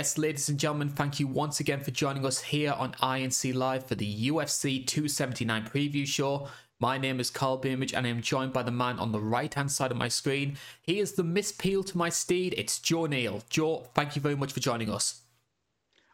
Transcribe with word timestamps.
Yes, 0.00 0.16
ladies 0.16 0.48
and 0.48 0.58
gentlemen, 0.58 0.88
thank 0.88 1.20
you 1.20 1.26
once 1.26 1.60
again 1.60 1.80
for 1.80 1.90
joining 1.90 2.24
us 2.24 2.40
here 2.40 2.72
on 2.72 2.92
INC 3.02 3.54
Live 3.54 3.84
for 3.84 3.96
the 3.96 4.30
UFC 4.30 4.86
279 4.86 5.64
preview 5.66 6.06
show. 6.06 6.48
My 6.78 6.96
name 6.96 7.20
is 7.20 7.28
Carl 7.28 7.60
Beamage 7.60 7.92
and 7.92 8.06
I 8.06 8.08
am 8.08 8.22
joined 8.22 8.54
by 8.54 8.62
the 8.62 8.70
man 8.70 8.98
on 8.98 9.12
the 9.12 9.20
right 9.20 9.52
hand 9.52 9.70
side 9.70 9.90
of 9.90 9.98
my 9.98 10.08
screen. 10.08 10.56
He 10.80 11.00
is 11.00 11.12
the 11.12 11.22
Miss 11.22 11.52
Peel 11.52 11.84
to 11.84 11.98
my 11.98 12.08
steed. 12.08 12.54
It's 12.56 12.78
Joe 12.78 13.04
Neal. 13.04 13.42
Joe, 13.50 13.90
thank 13.94 14.16
you 14.16 14.22
very 14.22 14.34
much 14.34 14.54
for 14.54 14.60
joining 14.60 14.88
us. 14.88 15.20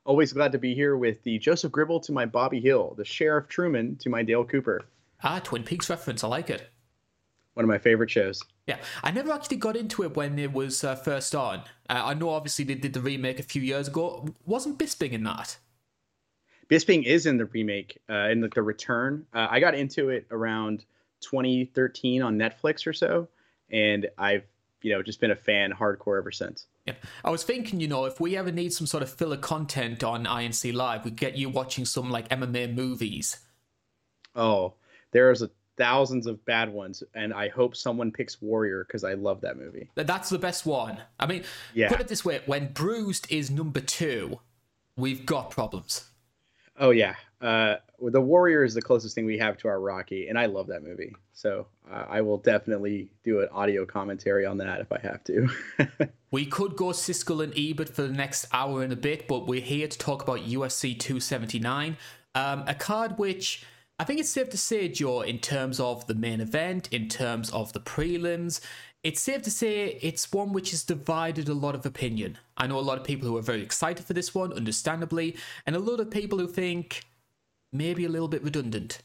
Always 0.04 0.32
glad 0.32 0.50
to 0.50 0.58
be 0.58 0.74
here 0.74 0.96
with 0.96 1.22
the 1.22 1.38
Joseph 1.38 1.70
Gribble 1.70 2.00
to 2.00 2.12
my 2.12 2.26
Bobby 2.26 2.60
Hill, 2.60 2.94
the 2.98 3.04
Sheriff 3.04 3.46
Truman 3.46 3.94
to 3.98 4.10
my 4.10 4.24
Dale 4.24 4.44
Cooper. 4.44 4.84
Ah, 5.22 5.40
Twin 5.44 5.62
Peaks 5.62 5.88
reference. 5.88 6.24
I 6.24 6.26
like 6.26 6.50
it. 6.50 6.70
One 7.54 7.62
of 7.62 7.68
my 7.68 7.78
favorite 7.78 8.10
shows. 8.10 8.42
Yeah, 8.66 8.78
I 9.04 9.12
never 9.12 9.30
actually 9.30 9.58
got 9.58 9.76
into 9.76 10.02
it 10.02 10.16
when 10.16 10.38
it 10.38 10.52
was 10.52 10.82
uh, 10.82 10.96
first 10.96 11.34
on. 11.34 11.60
Uh, 11.88 12.02
I 12.04 12.14
know 12.14 12.30
obviously 12.30 12.64
they 12.64 12.74
did 12.74 12.94
the 12.94 13.00
remake 13.00 13.38
a 13.38 13.44
few 13.44 13.62
years 13.62 13.86
ago. 13.86 14.28
Wasn't 14.44 14.78
Bisping 14.78 15.12
in 15.12 15.22
that? 15.24 15.56
Bisping 16.68 17.04
is 17.04 17.26
in 17.26 17.36
the 17.36 17.44
remake, 17.44 17.98
uh, 18.10 18.28
in 18.28 18.40
the, 18.40 18.48
the 18.48 18.62
return. 18.62 19.24
Uh, 19.32 19.46
I 19.48 19.60
got 19.60 19.76
into 19.76 20.08
it 20.08 20.26
around 20.32 20.84
2013 21.20 22.22
on 22.22 22.36
Netflix 22.36 22.86
or 22.88 22.92
so, 22.92 23.28
and 23.70 24.08
I've 24.18 24.44
you 24.82 24.92
know 24.92 25.02
just 25.02 25.20
been 25.20 25.30
a 25.30 25.36
fan 25.36 25.72
hardcore 25.72 26.18
ever 26.18 26.32
since. 26.32 26.66
Yeah, 26.86 26.94
I 27.24 27.30
was 27.30 27.44
thinking, 27.44 27.78
you 27.78 27.86
know, 27.86 28.04
if 28.04 28.20
we 28.20 28.36
ever 28.36 28.50
need 28.50 28.72
some 28.72 28.86
sort 28.86 29.04
of 29.04 29.10
filler 29.10 29.36
content 29.36 30.02
on 30.02 30.24
INC 30.24 30.74
Live, 30.74 31.04
we 31.04 31.12
get 31.12 31.36
you 31.36 31.48
watching 31.48 31.84
some 31.84 32.10
like 32.10 32.28
MMA 32.30 32.74
movies. 32.74 33.38
Oh, 34.34 34.74
there's 35.12 35.42
a 35.42 35.50
thousands 35.76 36.26
of 36.26 36.44
bad 36.44 36.72
ones, 36.72 37.02
and 37.14 37.32
I 37.32 37.48
hope 37.48 37.76
someone 37.76 38.10
picks 38.10 38.40
Warrior 38.40 38.84
because 38.84 39.04
I 39.04 39.14
love 39.14 39.40
that 39.42 39.56
movie. 39.56 39.88
That's 39.94 40.28
the 40.28 40.38
best 40.38 40.66
one. 40.66 40.98
I 41.18 41.26
mean, 41.26 41.44
yeah. 41.74 41.88
put 41.88 42.00
it 42.00 42.08
this 42.08 42.24
way: 42.24 42.40
when 42.46 42.72
Bruised 42.72 43.26
is 43.30 43.50
number 43.50 43.80
two, 43.80 44.40
we've 44.96 45.26
got 45.26 45.50
problems. 45.50 46.10
Oh 46.78 46.90
yeah, 46.90 47.14
uh, 47.40 47.76
the 48.00 48.20
Warrior 48.20 48.64
is 48.64 48.74
the 48.74 48.82
closest 48.82 49.14
thing 49.14 49.26
we 49.26 49.38
have 49.38 49.56
to 49.58 49.68
our 49.68 49.80
Rocky, 49.80 50.28
and 50.28 50.38
I 50.38 50.46
love 50.46 50.66
that 50.68 50.82
movie. 50.82 51.14
So 51.32 51.66
uh, 51.90 52.04
I 52.08 52.20
will 52.20 52.38
definitely 52.38 53.10
do 53.24 53.40
an 53.40 53.48
audio 53.52 53.84
commentary 53.84 54.46
on 54.46 54.58
that 54.58 54.80
if 54.80 54.92
I 54.92 54.98
have 55.00 55.22
to. 55.24 55.48
we 56.30 56.46
could 56.46 56.76
go 56.76 56.86
Siskel 56.86 57.42
and 57.42 57.52
Ebert 57.56 57.90
for 57.90 58.02
the 58.02 58.12
next 58.12 58.46
hour 58.52 58.82
and 58.82 58.92
a 58.92 58.96
bit, 58.96 59.28
but 59.28 59.46
we're 59.46 59.60
here 59.60 59.88
to 59.88 59.98
talk 59.98 60.22
about 60.22 60.40
UFC 60.40 60.98
279, 60.98 61.96
um, 62.34 62.64
a 62.66 62.74
card 62.74 63.18
which 63.18 63.64
I 63.98 64.04
think 64.04 64.20
it's 64.20 64.28
safe 64.28 64.50
to 64.50 64.58
say, 64.58 64.88
Joe, 64.88 65.22
in 65.22 65.38
terms 65.38 65.80
of 65.80 66.06
the 66.06 66.14
main 66.14 66.42
event, 66.42 66.88
in 66.92 67.08
terms 67.08 67.50
of 67.50 67.72
the 67.72 67.80
prelims, 67.80 68.60
it's 69.02 69.22
safe 69.22 69.40
to 69.42 69.50
say 69.50 69.98
it's 70.02 70.30
one 70.32 70.52
which 70.52 70.72
has 70.72 70.84
divided 70.84 71.48
a 71.48 71.54
lot 71.54 71.74
of 71.74 71.86
opinion. 71.86 72.36
I 72.58 72.66
know 72.66 72.78
a 72.78 72.80
lot 72.80 72.98
of 72.98 73.04
people 73.04 73.26
who 73.26 73.38
are 73.38 73.42
very 73.42 73.62
excited 73.62 74.04
for 74.04 74.12
this 74.12 74.34
one, 74.34 74.52
understandably, 74.52 75.36
and 75.64 75.74
a 75.74 75.78
lot 75.78 76.00
of 76.00 76.10
people 76.10 76.38
who 76.38 76.46
think 76.46 77.04
maybe 77.72 78.04
a 78.04 78.10
little 78.10 78.28
bit 78.28 78.42
redundant. 78.42 79.00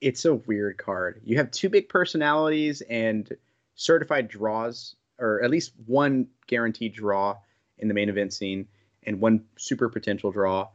It's 0.00 0.24
a 0.24 0.34
weird 0.34 0.78
card. 0.78 1.20
You 1.24 1.36
have 1.38 1.50
two 1.50 1.68
big 1.68 1.88
personalities 1.88 2.80
and 2.82 3.28
certified 3.74 4.28
draws, 4.28 4.94
or 5.18 5.42
at 5.42 5.50
least 5.50 5.72
one 5.86 6.28
guaranteed 6.46 6.94
draw 6.94 7.38
in 7.78 7.88
the 7.88 7.94
main 7.94 8.08
event 8.08 8.32
scene, 8.32 8.68
and 9.02 9.20
one 9.20 9.44
super 9.56 9.88
potential 9.88 10.30
draw 10.30 10.68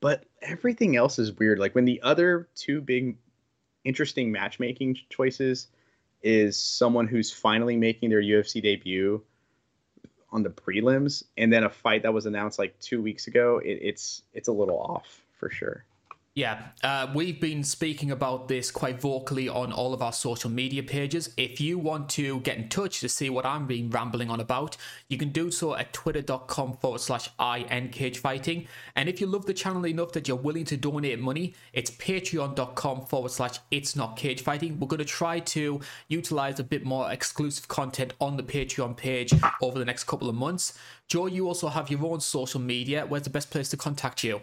but 0.00 0.24
everything 0.42 0.96
else 0.96 1.18
is 1.18 1.32
weird. 1.32 1.58
Like 1.58 1.74
when 1.74 1.84
the 1.84 2.02
other 2.02 2.48
two 2.54 2.80
big 2.80 3.16
interesting 3.84 4.32
matchmaking 4.32 4.98
choices 5.08 5.68
is 6.22 6.58
someone 6.58 7.06
who's 7.06 7.32
finally 7.32 7.76
making 7.76 8.10
their 8.10 8.22
UFC 8.22 8.62
debut 8.62 9.22
on 10.30 10.42
the 10.42 10.50
prelims, 10.50 11.22
and 11.36 11.52
then 11.52 11.64
a 11.64 11.70
fight 11.70 12.02
that 12.02 12.12
was 12.12 12.26
announced 12.26 12.58
like 12.58 12.78
two 12.80 13.00
weeks 13.00 13.26
ago. 13.26 13.58
It, 13.64 13.78
it's 13.80 14.22
it's 14.34 14.48
a 14.48 14.52
little 14.52 14.78
off 14.78 15.22
for 15.38 15.50
sure. 15.50 15.84
Yeah, 16.36 16.64
uh, 16.82 17.06
we've 17.14 17.40
been 17.40 17.64
speaking 17.64 18.10
about 18.10 18.46
this 18.46 18.70
quite 18.70 19.00
vocally 19.00 19.48
on 19.48 19.72
all 19.72 19.94
of 19.94 20.02
our 20.02 20.12
social 20.12 20.50
media 20.50 20.82
pages. 20.82 21.30
If 21.38 21.62
you 21.62 21.78
want 21.78 22.10
to 22.10 22.40
get 22.40 22.58
in 22.58 22.68
touch 22.68 23.00
to 23.00 23.08
see 23.08 23.30
what 23.30 23.46
I'm 23.46 23.66
being 23.66 23.88
rambling 23.88 24.28
on 24.28 24.38
about, 24.38 24.76
you 25.08 25.16
can 25.16 25.30
do 25.30 25.50
so 25.50 25.74
at 25.74 25.94
twitter.com 25.94 26.76
forward 26.76 27.00
slash 27.00 27.30
fighting. 27.38 28.68
And 28.96 29.08
if 29.08 29.18
you 29.18 29.26
love 29.26 29.46
the 29.46 29.54
channel 29.54 29.86
enough 29.86 30.12
that 30.12 30.28
you're 30.28 30.36
willing 30.36 30.66
to 30.66 30.76
donate 30.76 31.18
money, 31.18 31.54
it's 31.72 31.90
patreon.com 31.92 33.06
forward 33.06 33.30
slash 33.30 33.58
it's 33.70 33.96
not 33.96 34.18
cage 34.18 34.42
fighting. 34.42 34.78
We're 34.78 34.88
going 34.88 34.98
to 34.98 35.06
try 35.06 35.40
to 35.40 35.80
utilize 36.08 36.60
a 36.60 36.64
bit 36.64 36.84
more 36.84 37.10
exclusive 37.10 37.66
content 37.68 38.12
on 38.20 38.36
the 38.36 38.42
Patreon 38.42 38.94
page 38.94 39.32
over 39.62 39.78
the 39.78 39.86
next 39.86 40.04
couple 40.04 40.28
of 40.28 40.34
months. 40.34 40.78
Joe, 41.08 41.28
you 41.28 41.48
also 41.48 41.68
have 41.68 41.90
your 41.90 42.04
own 42.04 42.20
social 42.20 42.60
media. 42.60 43.06
Where's 43.06 43.24
the 43.24 43.30
best 43.30 43.50
place 43.50 43.70
to 43.70 43.78
contact 43.78 44.22
you? 44.22 44.42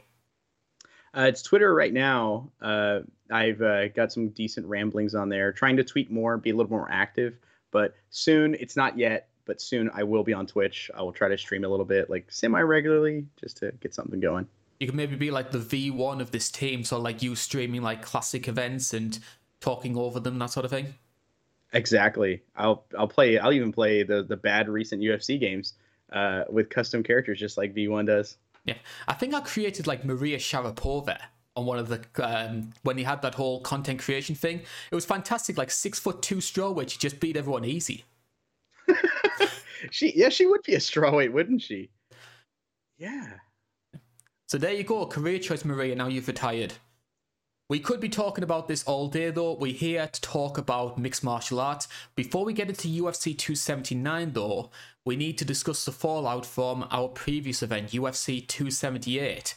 Uh, 1.16 1.22
it's 1.22 1.41
Twitter 1.41 1.74
right 1.74 1.94
now. 1.94 2.50
Uh, 2.62 3.01
I've 3.29 3.62
uh, 3.62 3.90
got 3.90 4.12
some 4.12 4.29
decent 4.29 4.66
ramblings 4.66 5.13
on 5.13 5.29
there, 5.29 5.51
trying 5.51 5.78
to 5.78 5.84
tweet 5.84 6.12
more, 6.12 6.38
be 6.38 6.50
a 6.50 6.56
little 6.56 6.72
more 6.72 6.88
active. 6.91 7.38
But 7.72 7.96
soon, 8.09 8.56
it's 8.59 8.75
not 8.75 8.97
yet, 8.97 9.29
but 9.46 9.62
soon 9.62 9.90
I 9.94 10.03
will 10.03 10.24
be 10.24 10.34
on 10.34 10.47
Twitch. 10.47 10.90
I 10.96 11.01
will 11.01 11.12
try 11.12 11.28
to 11.29 11.38
stream 11.38 11.63
a 11.63 11.68
little 11.68 11.85
bit, 11.85 12.09
like 12.09 12.31
semi 12.31 12.62
regularly, 12.62 13.25
just 13.40 13.57
to 13.57 13.72
get 13.79 13.94
something 13.94 14.19
going. 14.19 14.47
You 14.79 14.88
can 14.88 14.96
maybe 14.96 15.16
be 15.16 15.31
like 15.31 15.51
the 15.51 15.59
V1 15.59 16.19
of 16.19 16.31
this 16.31 16.51
team, 16.51 16.84
so 16.84 17.00
like 17.00 17.22
you 17.22 17.35
streaming 17.35 17.81
like 17.81 18.01
classic 18.01 18.47
events 18.47 18.94
and 18.94 19.18
talking 19.59 19.97
over 19.97 20.19
them, 20.19 20.40
that 20.40 20.50
sort 20.50 20.66
of 20.66 20.72
thing. 20.72 20.95
Exactly. 21.74 22.44
I'll 22.56 22.85
I'll 22.97 23.07
play. 23.07 23.40
I'll 23.40 23.53
even 23.53 23.72
play 23.72 24.03
the 24.03 24.24
the 24.24 24.38
bad 24.38 24.69
recent 24.69 25.01
UFC 25.01 25.40
games 25.40 25.74
uh, 26.12 26.44
with 26.50 26.69
custom 26.69 27.01
characters, 27.03 27.40
just 27.40 27.57
like 27.57 27.74
V1 27.74 28.07
does. 28.07 28.38
Yeah, 28.66 28.78
I 29.07 29.13
think 29.13 29.34
I 29.34 29.41
created 29.41 29.88
like 29.88 30.06
Maria 30.06 30.38
Sharapova 30.38 31.18
on 31.56 31.66
one 31.66 31.79
of 31.79 31.90
the 31.90 32.01
um, 32.24 32.72
when 32.84 32.97
he 32.97 33.03
had 33.03 33.22
that 33.22 33.35
whole 33.35 33.62
content 33.62 34.00
creation 34.00 34.35
thing. 34.35 34.62
It 34.91 34.96
was 34.96 35.06
fantastic, 35.06 35.57
like 35.57 35.72
six 35.72 36.00
foot 36.00 36.22
two 36.22 36.38
strawweight. 36.38 36.90
She 36.90 36.97
just 36.97 37.19
beat 37.19 37.35
everyone 37.38 37.66
easy. 37.66 38.06
she 39.91 40.13
yeah, 40.16 40.29
she 40.29 40.46
would 40.46 40.63
be 40.63 40.75
a 40.75 40.79
strawweight, 40.79 41.31
wouldn't 41.31 41.62
she? 41.62 41.90
Yeah. 42.97 43.34
So 44.47 44.57
there 44.57 44.74
you 44.74 44.84
go, 44.84 45.06
career 45.07 45.40
choice, 45.40 45.66
Maria. 45.66 45.95
Now 45.95 46.07
you've 46.07 46.28
retired. 46.28 46.74
We 47.69 47.79
could 47.79 48.01
be 48.01 48.09
talking 48.09 48.44
about 48.44 48.68
this 48.68 48.84
all 48.84 49.07
day 49.07 49.31
though. 49.31 49.53
We're 49.53 49.74
here 49.74 50.07
to 50.07 50.22
talk 50.22 50.57
about 50.57 50.97
mixed 50.97 51.24
martial 51.24 51.59
arts. 51.59 51.88
Before 52.16 52.44
we 52.44 52.53
get 52.53 52.69
into 52.69 52.88
UFC 52.88 53.38
279 53.38 54.34
though, 54.34 54.69
we 55.06 55.16
need 55.16 55.38
to 55.38 55.46
discuss 55.46 55.85
the 55.85 55.91
fallout 55.91 56.46
from 56.46 56.88
our 56.91 57.07
previous 57.07 57.63
event, 57.63 57.91
UFC 57.91 58.46
278. 58.46 59.56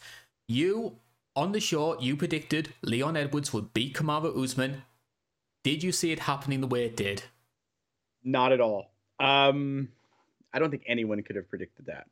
You, 0.49 0.97
on 1.34 1.53
the 1.53 1.61
show, 1.61 2.00
you 2.00 2.17
predicted 2.17 2.72
Leon 2.83 3.17
Edwards 3.17 3.53
would 3.53 3.75
beat 3.75 3.94
Kamaru 3.94 4.43
Usman. 4.43 4.83
Did 5.65 5.83
you 5.83 5.91
see 5.91 6.12
it 6.12 6.21
happening 6.21 6.61
the 6.61 6.69
way 6.69 6.84
it 6.84 6.97
did? 6.97 7.25
Not 8.23 8.53
at 8.53 8.61
all. 8.61 8.93
Um, 9.19 9.88
I 10.53 10.61
don't 10.61 10.71
think 10.71 10.84
anyone 10.87 11.23
could 11.23 11.37
have 11.37 11.49
predicted 11.49 11.87
that. 11.87 12.06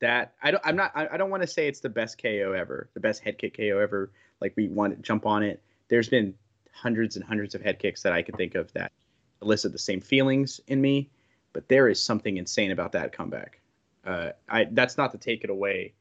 That 0.00 0.34
I 0.42 0.50
don't. 0.50 0.62
I'm 0.64 0.74
not. 0.74 0.90
I, 0.96 1.08
I 1.12 1.16
don't 1.16 1.30
want 1.30 1.44
to 1.44 1.46
say 1.46 1.68
it's 1.68 1.78
the 1.78 1.88
best 1.88 2.20
KO 2.20 2.52
ever, 2.56 2.90
the 2.94 3.00
best 3.00 3.22
head 3.22 3.38
kick 3.38 3.56
KO 3.56 3.78
ever. 3.78 4.10
Like 4.42 4.52
we 4.56 4.68
want 4.68 4.94
to 4.94 5.00
jump 5.00 5.24
on 5.24 5.42
it. 5.42 5.62
There's 5.88 6.10
been 6.10 6.34
hundreds 6.72 7.16
and 7.16 7.24
hundreds 7.24 7.54
of 7.54 7.62
head 7.62 7.78
kicks 7.78 8.02
that 8.02 8.12
I 8.12 8.20
could 8.20 8.36
think 8.36 8.54
of 8.54 8.70
that 8.74 8.92
elicit 9.40 9.72
the 9.72 9.78
same 9.78 10.00
feelings 10.00 10.60
in 10.66 10.80
me 10.80 11.08
but 11.52 11.68
there 11.68 11.88
is 11.88 12.02
something 12.02 12.36
insane 12.36 12.70
about 12.70 12.92
that 12.92 13.12
comeback. 13.12 13.60
Uh, 14.04 14.30
I 14.48 14.64
that's 14.72 14.96
not 14.96 15.12
to 15.12 15.18
take 15.18 15.44
it 15.44 15.50
away 15.50 15.92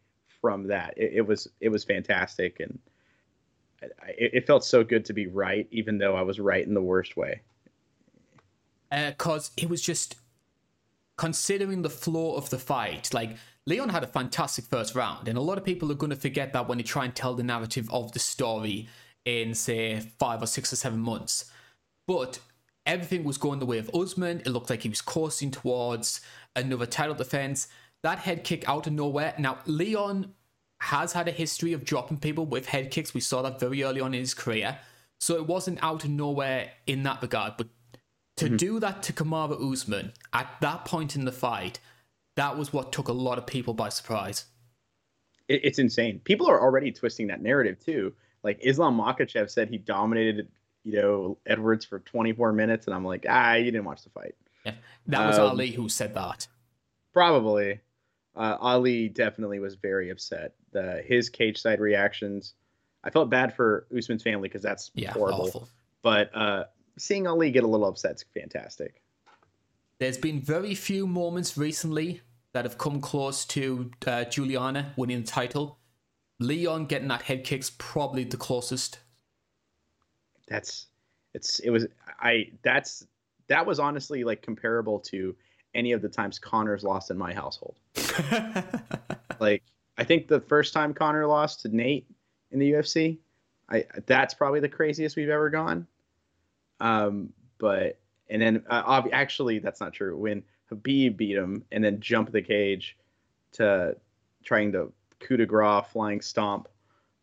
from 0.42 0.68
that. 0.68 0.94
It, 0.98 1.14
it 1.16 1.22
was 1.22 1.48
it 1.60 1.70
was 1.70 1.84
fantastic, 1.84 2.60
and 2.60 2.80
I, 3.84 4.14
it, 4.18 4.48
felt 4.48 4.64
so 4.66 4.84
good 4.84 5.06
to 5.06 5.14
be 5.14 5.28
right, 5.28 5.68
even 5.72 5.98
though 5.98 6.16
I 6.16 6.22
was 6.22 6.40
right 6.40 6.66
in 6.66 6.74
the 6.74 6.82
worst 6.82 7.18
way. 7.18 7.42
Because 8.90 9.50
uh, 9.50 9.54
it 9.58 9.70
was 9.70 9.82
just 9.82 10.16
considering 11.16 11.82
the 11.82 11.90
flow 11.90 12.36
of 12.36 12.50
the 12.50 12.58
fight, 12.58 13.14
like 13.14 13.38
Leon 13.68 13.90
had 13.90 14.04
a 14.04 14.08
fantastic 14.08 14.66
first 14.66 14.96
round, 14.96 15.28
and 15.28 15.38
a 15.38 15.42
lot 15.42 15.58
of 15.58 15.64
people 15.64 15.92
are 15.92 15.96
going 15.96 16.10
to 16.10 16.16
forget 16.16 16.52
that 16.54 16.68
when 16.68 16.78
they 16.78 16.84
try 16.84 17.06
and 17.06 17.16
tell 17.16 17.36
the 17.36 17.44
narrative 17.44 17.92
of 17.94 18.12
the 18.12 18.20
story 18.20 18.88
in 19.26 19.54
say 19.54 20.00
five 20.18 20.42
or 20.42 20.48
six 20.48 20.74
or 20.74 20.76
seven 20.76 21.00
months. 21.00 21.46
But 22.08 22.40
everything 22.86 23.24
was 23.24 23.38
going 23.38 23.60
the 23.60 23.66
way 23.66 23.78
of 23.78 23.94
Usman. 23.94 24.40
It 24.40 24.48
looked 24.48 24.70
like 24.70 24.82
he 24.82 24.90
was 24.90 25.02
coursing 25.02 25.52
towards 25.52 26.22
another 26.56 26.88
title 26.88 27.16
defense. 27.16 27.68
That 28.04 28.20
head 28.20 28.44
kick 28.44 28.68
out 28.68 28.88
of 28.88 28.94
nowhere. 28.94 29.36
Now, 29.38 29.60
Leon 29.68 30.34
has 30.82 31.14
had 31.14 31.28
a 31.28 31.32
history 31.32 31.74
of 31.74 31.86
dropping 31.86 32.18
people 32.18 32.48
with 32.48 32.68
head 32.68 32.90
kicks. 32.90 33.14
We 33.14 33.22
saw 33.22 33.44
that 33.44 33.60
very 33.60 33.84
early 33.84 34.02
on 34.02 34.16
in 34.16 34.20
his 34.20 34.34
career. 34.34 34.80
So 35.20 35.36
it 35.36 35.46
wasn't 35.46 35.84
out 35.84 36.04
of 36.04 36.10
nowhere 36.10 36.72
in 36.88 37.04
that 37.04 37.22
regard. 37.22 37.54
But 37.58 37.68
to 38.38 38.46
mm-hmm. 38.46 38.56
do 38.56 38.80
that 38.80 39.04
to 39.04 39.14
Kamaru 39.14 39.72
Usman 39.72 40.14
at 40.34 40.50
that 40.62 40.86
point 40.86 41.16
in 41.16 41.26
the 41.26 41.32
fight, 41.32 41.80
that 42.36 42.58
was 42.58 42.72
what 42.74 42.92
took 42.92 43.08
a 43.08 43.14
lot 43.14 43.38
of 43.38 43.46
people 43.46 43.74
by 43.74 43.90
surprise. 43.90 44.46
It's 45.48 45.80
insane. 45.80 46.20
People 46.24 46.50
are 46.50 46.62
already 46.62 46.92
twisting 46.92 47.28
that 47.28 47.42
narrative 47.42 47.80
too. 47.84 48.14
Like 48.44 48.60
Islam 48.62 48.98
Makhachev 48.98 49.50
said 49.50 49.70
he 49.70 49.78
dominated 49.78 50.48
you 50.84 51.02
know, 51.02 51.38
Edwards 51.46 51.86
for 51.86 52.00
24 52.00 52.54
minutes, 52.54 52.88
and 52.88 52.96
I'm 52.96 53.06
like, 53.06 53.26
ah, 53.30 53.54
you 53.54 53.66
didn't 53.66 53.86
watch 53.86 54.04
the 54.04 54.10
fight. 54.10 54.36
Yeah, 54.66 54.74
that 55.08 55.28
was 55.28 55.38
um, 55.38 55.50
Ali 55.50 55.72
who 55.72 55.90
said 55.90 56.14
that. 56.16 56.48
Probably. 57.14 57.80
Uh, 58.36 58.58
Ali 58.60 59.10
definitely 59.10 59.60
was 59.60 59.76
very 59.76 60.10
upset. 60.10 60.54
The 60.72 61.04
his 61.06 61.30
cage 61.30 61.60
side 61.62 61.80
reactions. 61.80 62.54
I 63.04 63.10
felt 63.10 63.30
bad 63.30 63.56
for 63.56 63.88
Usman's 63.96 64.24
family 64.24 64.48
because 64.48 64.62
that's 64.62 64.92
Yeah, 64.94 65.12
horrible. 65.14 65.48
awful. 65.48 65.68
But 66.04 66.36
uh, 66.36 66.66
seeing 66.98 67.28
Ali 67.28 67.52
get 67.52 67.64
a 67.64 67.68
little 67.68 67.88
upset 67.88 68.16
is 68.16 68.26
fantastic. 68.34 69.02
There's 70.02 70.18
been 70.18 70.42
very 70.42 70.74
few 70.74 71.06
moments 71.06 71.60
recently 71.60 72.22
that 72.54 72.66
have 72.66 72.80
come 72.80 73.02
close 73.02 73.46
to 73.46 73.92
uh, 74.08 74.24
Juliana 74.24 74.94
winning 74.96 75.22
the 75.22 75.28
title. 75.28 75.78
Leon 76.40 76.88
getting 76.88 77.10
that 77.10 77.22
head 77.22 77.44
kick's 77.44 77.70
probably 77.78 78.24
the 78.24 78.36
closest. 78.36 78.98
That's 80.48 80.88
it's 81.36 81.60
it 81.60 81.70
was 81.70 81.86
I 82.20 82.50
that's 82.64 83.06
that 83.46 83.64
was 83.64 83.80
honestly 83.80 84.24
like 84.24 84.42
comparable 84.42 85.00
to 85.02 85.36
any 85.76 85.92
of 85.92 86.02
the 86.02 86.10
times 86.10 86.40
Conor's 86.40 86.84
lost 86.84 87.12
in 87.12 87.18
my 87.20 87.32
household. 87.32 87.76
like 89.40 89.62
I 90.00 90.04
think 90.04 90.28
the 90.28 90.42
first 90.42 90.74
time 90.74 90.96
Connor 90.96 91.28
lost 91.28 91.62
to 91.62 91.68
Nate 91.68 92.08
in 92.50 92.58
the 92.58 92.72
UFC, 92.72 93.20
I 93.70 93.86
that's 94.08 94.34
probably 94.34 94.62
the 94.62 94.68
craziest 94.68 95.16
we've 95.16 95.30
ever 95.30 95.52
gone. 95.52 95.86
Um, 96.80 97.34
but 97.60 98.01
and 98.32 98.42
then 98.42 98.64
uh, 98.70 98.84
ob- 98.86 99.10
actually 99.12 99.60
that's 99.60 99.80
not 99.80 99.94
true. 99.94 100.18
When 100.18 100.44
Khabib 100.72 101.18
beat 101.18 101.36
him 101.36 101.64
and 101.72 101.84
then 101.84 102.00
jumped 102.00 102.32
the 102.32 102.42
cage 102.42 102.98
to 103.54 103.96
trying 104.44 104.72
to 104.72 104.92
coup 105.20 105.38
de 105.38 105.46
grace 105.46 105.86
flying 105.92 106.22
stomp 106.22 106.68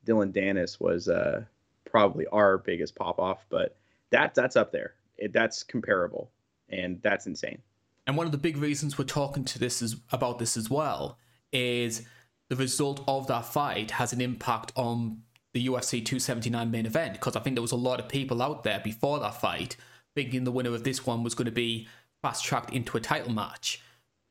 Dillon 0.05 0.33
Danis 0.33 0.81
was 0.81 1.09
uh, 1.09 1.45
probably 1.85 2.27
our 2.29 2.59
biggest 2.59 2.95
pop 2.95 3.19
off. 3.19 3.45
But 3.51 3.77
that 4.11 4.35
that's 4.35 4.57
up 4.57 4.73
there. 4.73 4.95
It, 5.19 5.33
that's 5.33 5.63
comparable, 5.63 6.31
and 6.69 7.01
that's 7.03 7.27
insane. 7.27 7.59
And 8.07 8.17
one 8.17 8.25
of 8.25 8.33
the 8.33 8.39
big 8.39 8.57
reasons 8.57 8.97
we're 8.97 9.05
talking 9.05 9.45
to 9.45 9.59
this 9.59 9.83
is 9.83 9.97
about 10.11 10.39
this 10.39 10.57
as 10.57 10.71
well 10.71 11.19
is 11.53 12.07
the 12.49 12.57
result 12.57 13.05
of 13.07 13.27
that 13.27 13.45
fight 13.45 13.93
has 13.93 14.15
an 14.15 14.23
impact 14.23 14.73
on 14.77 15.23
the 15.53 15.67
UFC 15.67 16.05
279 16.05 16.71
main 16.71 16.87
event 16.87 17.15
because 17.15 17.37
I 17.37 17.41
think 17.41 17.57
there 17.57 17.63
was 17.63 17.73
a 17.73 17.77
lot 17.77 18.01
of 18.01 18.09
people 18.09 18.41
out 18.41 18.65
there 18.65 18.81
before 18.83 19.19
that 19.21 19.39
fight 19.41 19.77
thinking 20.19 20.43
the 20.43 20.51
winner 20.51 20.75
of 20.75 20.83
this 20.83 21.07
one 21.07 21.23
was 21.23 21.37
going 21.37 21.47
to 21.47 21.53
be 21.53 21.87
fast 22.23 22.45
tracked 22.45 22.73
into 22.73 22.97
a 22.97 23.01
title 23.01 23.33
match. 23.33 23.81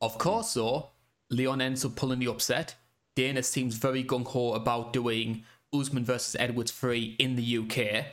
Of 0.01 0.17
course, 0.17 0.53
though, 0.53 0.89
Leon 1.29 1.61
ends 1.61 1.85
up 1.85 1.95
pulling 1.95 2.19
the 2.19 2.27
upset. 2.27 2.75
Dana 3.15 3.41
seems 3.41 3.77
very 3.77 4.03
gung 4.03 4.27
ho 4.27 4.51
about 4.51 4.91
doing 4.91 5.45
Usman 5.73 6.03
versus 6.03 6.35
Edwards 6.37 6.71
3 6.71 7.15
in 7.19 7.37
the 7.37 7.57
UK. 7.59 8.07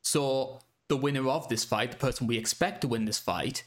So 0.00 0.60
the 0.88 0.96
winner 0.96 1.28
of 1.28 1.46
this 1.50 1.62
fight, 1.62 1.90
the 1.90 1.98
person 1.98 2.26
we 2.26 2.38
expect 2.38 2.80
to 2.80 2.88
win 2.88 3.04
this 3.04 3.18
fight, 3.18 3.64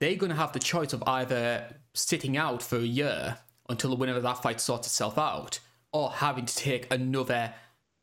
they're 0.00 0.16
going 0.16 0.30
to 0.30 0.36
have 0.36 0.52
the 0.52 0.58
choice 0.58 0.92
of 0.92 1.04
either 1.06 1.76
sitting 1.94 2.36
out 2.36 2.60
for 2.60 2.78
a 2.78 2.80
year 2.80 3.38
until 3.68 3.90
the 3.90 3.96
winner 3.96 4.16
of 4.16 4.24
that 4.24 4.42
fight 4.42 4.60
sorts 4.60 4.88
itself 4.88 5.16
out, 5.16 5.60
or 5.92 6.10
having 6.10 6.46
to 6.46 6.56
take 6.56 6.92
another 6.92 7.54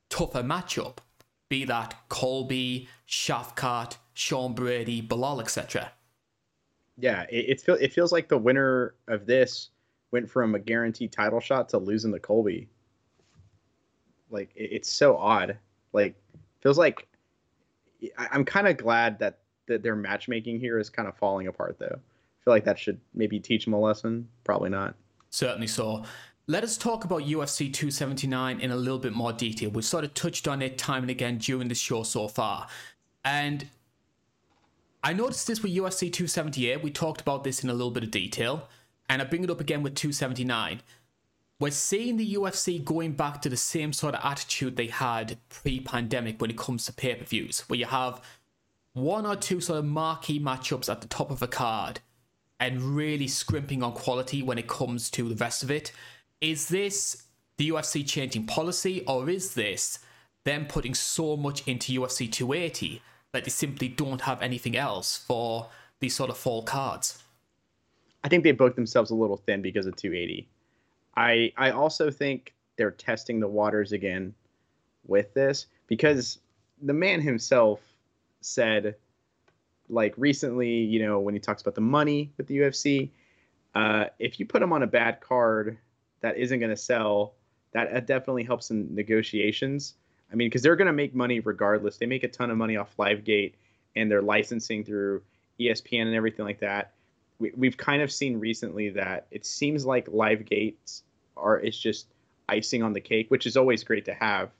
tougher 0.09 0.43
matchup, 0.43 0.99
be 1.49 1.65
that 1.65 1.93
Colby, 2.07 2.87
Shavkat, 3.09 3.97
Sean 4.13 4.53
Brady, 4.53 5.01
Bilal, 5.01 5.41
etc. 5.41 5.91
Yeah, 6.99 7.23
it, 7.23 7.45
it, 7.49 7.61
feel, 7.61 7.75
it 7.75 7.91
feels 7.91 8.11
like 8.11 8.29
the 8.29 8.37
winner 8.37 8.93
of 9.07 9.25
this 9.25 9.69
went 10.11 10.29
from 10.29 10.53
a 10.53 10.59
guaranteed 10.59 11.11
title 11.11 11.39
shot 11.39 11.69
to 11.69 11.79
losing 11.79 12.11
to 12.13 12.19
Colby. 12.19 12.69
Like 14.29 14.51
it, 14.55 14.69
it's 14.73 14.91
so 14.91 15.17
odd. 15.17 15.57
Like 15.91 16.15
feels 16.61 16.77
like 16.77 17.07
I, 18.17 18.27
I'm 18.31 18.45
kind 18.45 18.67
of 18.67 18.77
glad 18.77 19.17
that 19.19 19.39
that 19.67 19.81
their 19.81 19.95
matchmaking 19.95 20.59
here 20.59 20.77
is 20.77 20.89
kind 20.89 21.07
of 21.07 21.17
falling 21.17 21.47
apart 21.47 21.77
though. 21.79 21.95
I 21.95 22.39
feel 22.43 22.53
like 22.53 22.65
that 22.65 22.77
should 22.77 22.99
maybe 23.15 23.39
teach 23.39 23.65
them 23.65 23.73
a 23.73 23.79
lesson. 23.79 24.27
Probably 24.43 24.69
not. 24.69 24.95
Certainly 25.31 25.67
so. 25.67 26.03
Let 26.47 26.63
us 26.63 26.77
talk 26.77 27.05
about 27.05 27.21
UFC 27.21 27.71
279 27.71 28.59
in 28.59 28.71
a 28.71 28.75
little 28.75 28.97
bit 28.97 29.13
more 29.13 29.31
detail. 29.31 29.69
We've 29.69 29.85
sort 29.85 30.03
of 30.03 30.15
touched 30.15 30.47
on 30.47 30.63
it 30.63 30.79
time 30.79 31.03
and 31.03 31.11
again 31.11 31.37
during 31.37 31.67
the 31.67 31.75
show 31.75 32.01
so 32.01 32.27
far. 32.27 32.67
And 33.23 33.67
I 35.03 35.13
noticed 35.13 35.47
this 35.47 35.63
with 35.63 35.73
UFC 35.73 36.11
278. 36.11 36.83
We 36.83 36.91
talked 36.91 37.21
about 37.21 37.43
this 37.43 37.63
in 37.63 37.69
a 37.69 37.73
little 37.73 37.91
bit 37.91 38.03
of 38.03 38.11
detail. 38.11 38.69
And 39.09 39.21
I 39.21 39.25
bring 39.25 39.43
it 39.43 39.49
up 39.49 39.59
again 39.59 39.81
with 39.81 39.95
279. 39.95 40.81
We're 41.59 41.71
seeing 41.71 42.17
the 42.17 42.35
UFC 42.35 42.83
going 42.83 43.13
back 43.13 43.41
to 43.41 43.49
the 43.49 43.57
same 43.57 43.91
sort 43.91 44.15
of 44.15 44.21
attitude 44.23 44.77
they 44.77 44.87
had 44.87 45.37
pre 45.49 45.79
pandemic 45.81 46.39
when 46.39 46.49
it 46.49 46.57
comes 46.57 46.85
to 46.85 46.93
pay 46.93 47.15
per 47.15 47.25
views, 47.25 47.61
where 47.67 47.79
you 47.79 47.85
have 47.85 48.21
one 48.93 49.25
or 49.25 49.35
two 49.35 49.59
sort 49.59 49.79
of 49.79 49.85
marquee 49.85 50.39
matchups 50.39 50.89
at 50.89 51.01
the 51.01 51.07
top 51.07 51.31
of 51.31 51.41
a 51.41 51.47
card 51.47 51.99
and 52.59 52.81
really 52.81 53.27
scrimping 53.27 53.83
on 53.83 53.93
quality 53.93 54.41
when 54.41 54.57
it 54.57 54.67
comes 54.67 55.09
to 55.11 55.27
the 55.29 55.35
rest 55.35 55.63
of 55.63 55.71
it. 55.71 55.91
Is 56.39 56.69
this 56.69 57.23
the 57.57 57.69
UFC 57.69 58.07
changing 58.07 58.45
policy, 58.45 59.03
or 59.05 59.29
is 59.29 59.53
this 59.53 59.99
them 60.43 60.65
putting 60.65 60.93
so 60.93 61.35
much 61.37 61.67
into 61.67 61.99
UFC 61.99 62.31
280 62.31 63.01
that 63.31 63.43
they 63.43 63.49
simply 63.49 63.87
don't 63.87 64.21
have 64.21 64.41
anything 64.41 64.75
else 64.75 65.17
for 65.17 65.69
these 65.99 66.15
sort 66.15 66.29
of 66.29 66.37
fall 66.37 66.63
cards? 66.63 67.23
I 68.23 68.29
think 68.29 68.43
they 68.43 68.51
booked 68.51 68.75
themselves 68.75 69.11
a 69.11 69.15
little 69.15 69.37
thin 69.37 69.61
because 69.61 69.85
of 69.85 69.95
280. 69.95 70.47
I 71.15 71.51
I 71.57 71.71
also 71.71 72.11
think 72.11 72.53
they're 72.75 72.91
testing 72.91 73.39
the 73.39 73.47
waters 73.47 73.91
again 73.91 74.33
with 75.05 75.33
this 75.33 75.67
because 75.87 76.39
the 76.81 76.93
man 76.93 77.21
himself 77.21 77.81
said 78.41 78.95
like 79.89 80.13
recently, 80.17 80.69
you 80.69 81.03
know, 81.05 81.19
when 81.19 81.33
he 81.33 81.39
talks 81.39 81.61
about 81.61 81.75
the 81.75 81.81
money 81.81 82.31
with 82.37 82.47
the 82.47 82.59
UFC, 82.59 83.09
uh, 83.75 84.05
if 84.19 84.39
you 84.39 84.45
put 84.45 84.61
him 84.61 84.71
on 84.71 84.83
a 84.83 84.87
bad 84.87 85.19
card 85.19 85.77
that 86.21 86.37
isn't 86.37 86.59
going 86.59 86.69
to 86.69 86.77
sell, 86.77 87.33
that, 87.73 87.91
that 87.91 88.07
definitely 88.07 88.43
helps 88.43 88.71
in 88.71 88.93
negotiations. 88.93 89.95
I 90.31 90.35
mean, 90.35 90.47
because 90.47 90.61
they're 90.61 90.75
going 90.75 90.87
to 90.87 90.93
make 90.93 91.15
money 91.15 91.39
regardless. 91.39 91.97
They 91.97 92.05
make 92.05 92.23
a 92.23 92.27
ton 92.27 92.51
of 92.51 92.57
money 92.57 92.77
off 92.77 92.95
LiveGate 92.97 93.53
and 93.95 94.11
their 94.11 94.21
licensing 94.21 94.83
through 94.83 95.21
ESPN 95.59 96.03
and 96.03 96.15
everything 96.15 96.45
like 96.45 96.59
that. 96.59 96.93
We, 97.39 97.51
we've 97.55 97.77
kind 97.77 98.01
of 98.01 98.11
seen 98.11 98.39
recently 98.39 98.89
that 98.89 99.27
it 99.31 99.45
seems 99.45 99.85
like 99.85 100.07
LiveGates 100.07 101.01
are 101.35 101.59
it's 101.59 101.79
just 101.79 102.07
icing 102.47 102.83
on 102.83 102.93
the 102.93 103.01
cake, 103.01 103.29
which 103.29 103.45
is 103.45 103.57
always 103.57 103.83
great 103.83 104.05
to 104.05 104.13
have. 104.13 104.51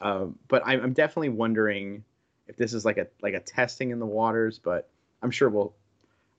Um, 0.00 0.38
but 0.48 0.62
I'm, 0.64 0.82
I'm 0.82 0.92
definitely 0.92 1.30
wondering 1.30 2.04
if 2.48 2.56
this 2.56 2.72
is 2.72 2.84
like 2.84 2.98
a 2.98 3.06
like 3.20 3.34
a 3.34 3.40
testing 3.40 3.90
in 3.90 3.98
the 3.98 4.06
waters. 4.06 4.58
But 4.58 4.88
I'm 5.22 5.30
sure 5.30 5.48
we'll. 5.48 5.74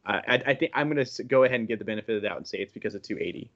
Uh, 0.05 0.19
I, 0.27 0.35
I 0.47 0.53
think 0.53 0.71
I'm 0.73 0.89
going 0.89 1.05
to 1.05 1.23
go 1.23 1.43
ahead 1.43 1.59
and 1.59 1.67
give 1.67 1.79
the 1.79 1.85
benefit 1.85 2.15
of 2.15 2.21
the 2.21 2.27
doubt 2.27 2.37
and 2.37 2.47
say 2.47 2.57
it's 2.57 2.73
because 2.73 2.93
of 2.93 3.03
280. 3.03 3.49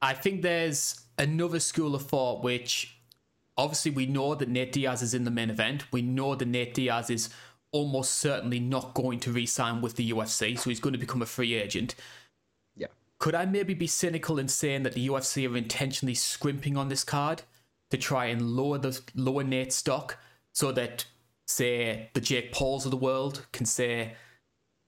I 0.00 0.14
think 0.14 0.42
there's 0.42 1.00
another 1.18 1.60
school 1.60 1.94
of 1.94 2.02
thought 2.02 2.42
which 2.42 2.98
obviously 3.56 3.90
we 3.90 4.06
know 4.06 4.34
that 4.34 4.48
Nate 4.48 4.72
Diaz 4.72 5.02
is 5.02 5.14
in 5.14 5.24
the 5.24 5.30
main 5.30 5.50
event. 5.50 5.84
We 5.92 6.02
know 6.02 6.34
that 6.34 6.48
Nate 6.48 6.74
Diaz 6.74 7.10
is 7.10 7.30
almost 7.70 8.16
certainly 8.16 8.60
not 8.60 8.94
going 8.94 9.18
to 9.20 9.32
re-sign 9.32 9.80
with 9.80 9.96
the 9.96 10.10
UFC, 10.10 10.58
so 10.58 10.70
he's 10.70 10.80
going 10.80 10.92
to 10.92 10.98
become 10.98 11.22
a 11.22 11.26
free 11.26 11.54
agent. 11.54 11.94
Yeah. 12.76 12.88
Could 13.18 13.34
I 13.34 13.46
maybe 13.46 13.74
be 13.74 13.86
cynical 13.86 14.38
in 14.38 14.48
saying 14.48 14.82
that 14.82 14.92
the 14.92 15.08
UFC 15.08 15.50
are 15.50 15.56
intentionally 15.56 16.14
scrimping 16.14 16.76
on 16.76 16.88
this 16.88 17.04
card 17.04 17.42
to 17.90 17.96
try 17.96 18.26
and 18.26 18.42
lower 18.42 18.78
the 18.78 19.00
lower 19.14 19.44
Nate's 19.44 19.76
stock 19.76 20.18
so 20.52 20.72
that 20.72 21.06
say 21.46 22.10
the 22.14 22.20
Jake 22.20 22.52
Pauls 22.52 22.84
of 22.84 22.90
the 22.90 22.96
world 22.96 23.46
can 23.52 23.66
say, 23.66 24.14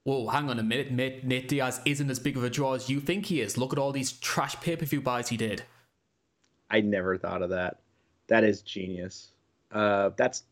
Whoa, 0.03 0.27
hang 0.27 0.51
on 0.51 0.59
a 0.59 0.63
minute, 0.63 0.91
Nate, 0.91 1.25
Nate 1.25 1.47
Diaz 1.47 1.81
isn't 1.83 2.11
as 2.11 2.19
big 2.19 2.37
of 2.37 2.43
a 2.43 2.49
draw 2.49 2.73
as 2.73 2.89
you 2.89 2.99
think 2.99 3.25
he 3.25 3.41
is. 3.41 3.57
Look 3.57 3.73
at 3.73 3.79
all 3.79 3.91
these 3.91 4.11
trash 4.11 4.55
pay-per-view 4.61 5.01
buys 5.01 5.29
he 5.29 5.37
did. 5.37 5.63
I 6.69 6.81
never 6.81 7.17
thought 7.17 7.41
of 7.41 7.49
that. 7.49 7.79
That 8.27 8.43
is 8.43 8.61
genius. 8.61 9.29
Uh, 9.71 10.11
that's 10.15 10.43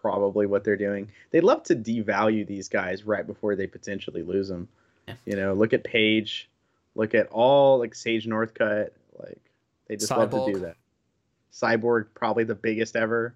probably 0.00 0.46
what 0.46 0.64
they're 0.64 0.76
doing. 0.76 1.08
They 1.30 1.40
love 1.40 1.62
to 1.64 1.76
devalue 1.76 2.46
these 2.46 2.68
guys 2.68 3.04
right 3.04 3.26
before 3.26 3.54
they 3.56 3.66
potentially 3.66 4.22
lose 4.22 4.48
them. 4.48 4.68
Yeah. 5.06 5.14
You 5.24 5.36
know, 5.36 5.54
look 5.54 5.72
at 5.72 5.84
Paige, 5.84 6.50
look 6.94 7.14
at 7.14 7.28
all 7.28 7.78
like 7.78 7.94
Sage 7.94 8.26
Northcutt. 8.26 8.90
Like 9.18 9.40
they 9.88 9.96
just 9.96 10.10
love 10.10 10.30
to 10.30 10.52
do 10.52 10.58
that. 10.60 10.76
Cyborg, 11.52 12.06
probably 12.14 12.44
the 12.44 12.54
biggest 12.54 12.96
ever. 12.96 13.34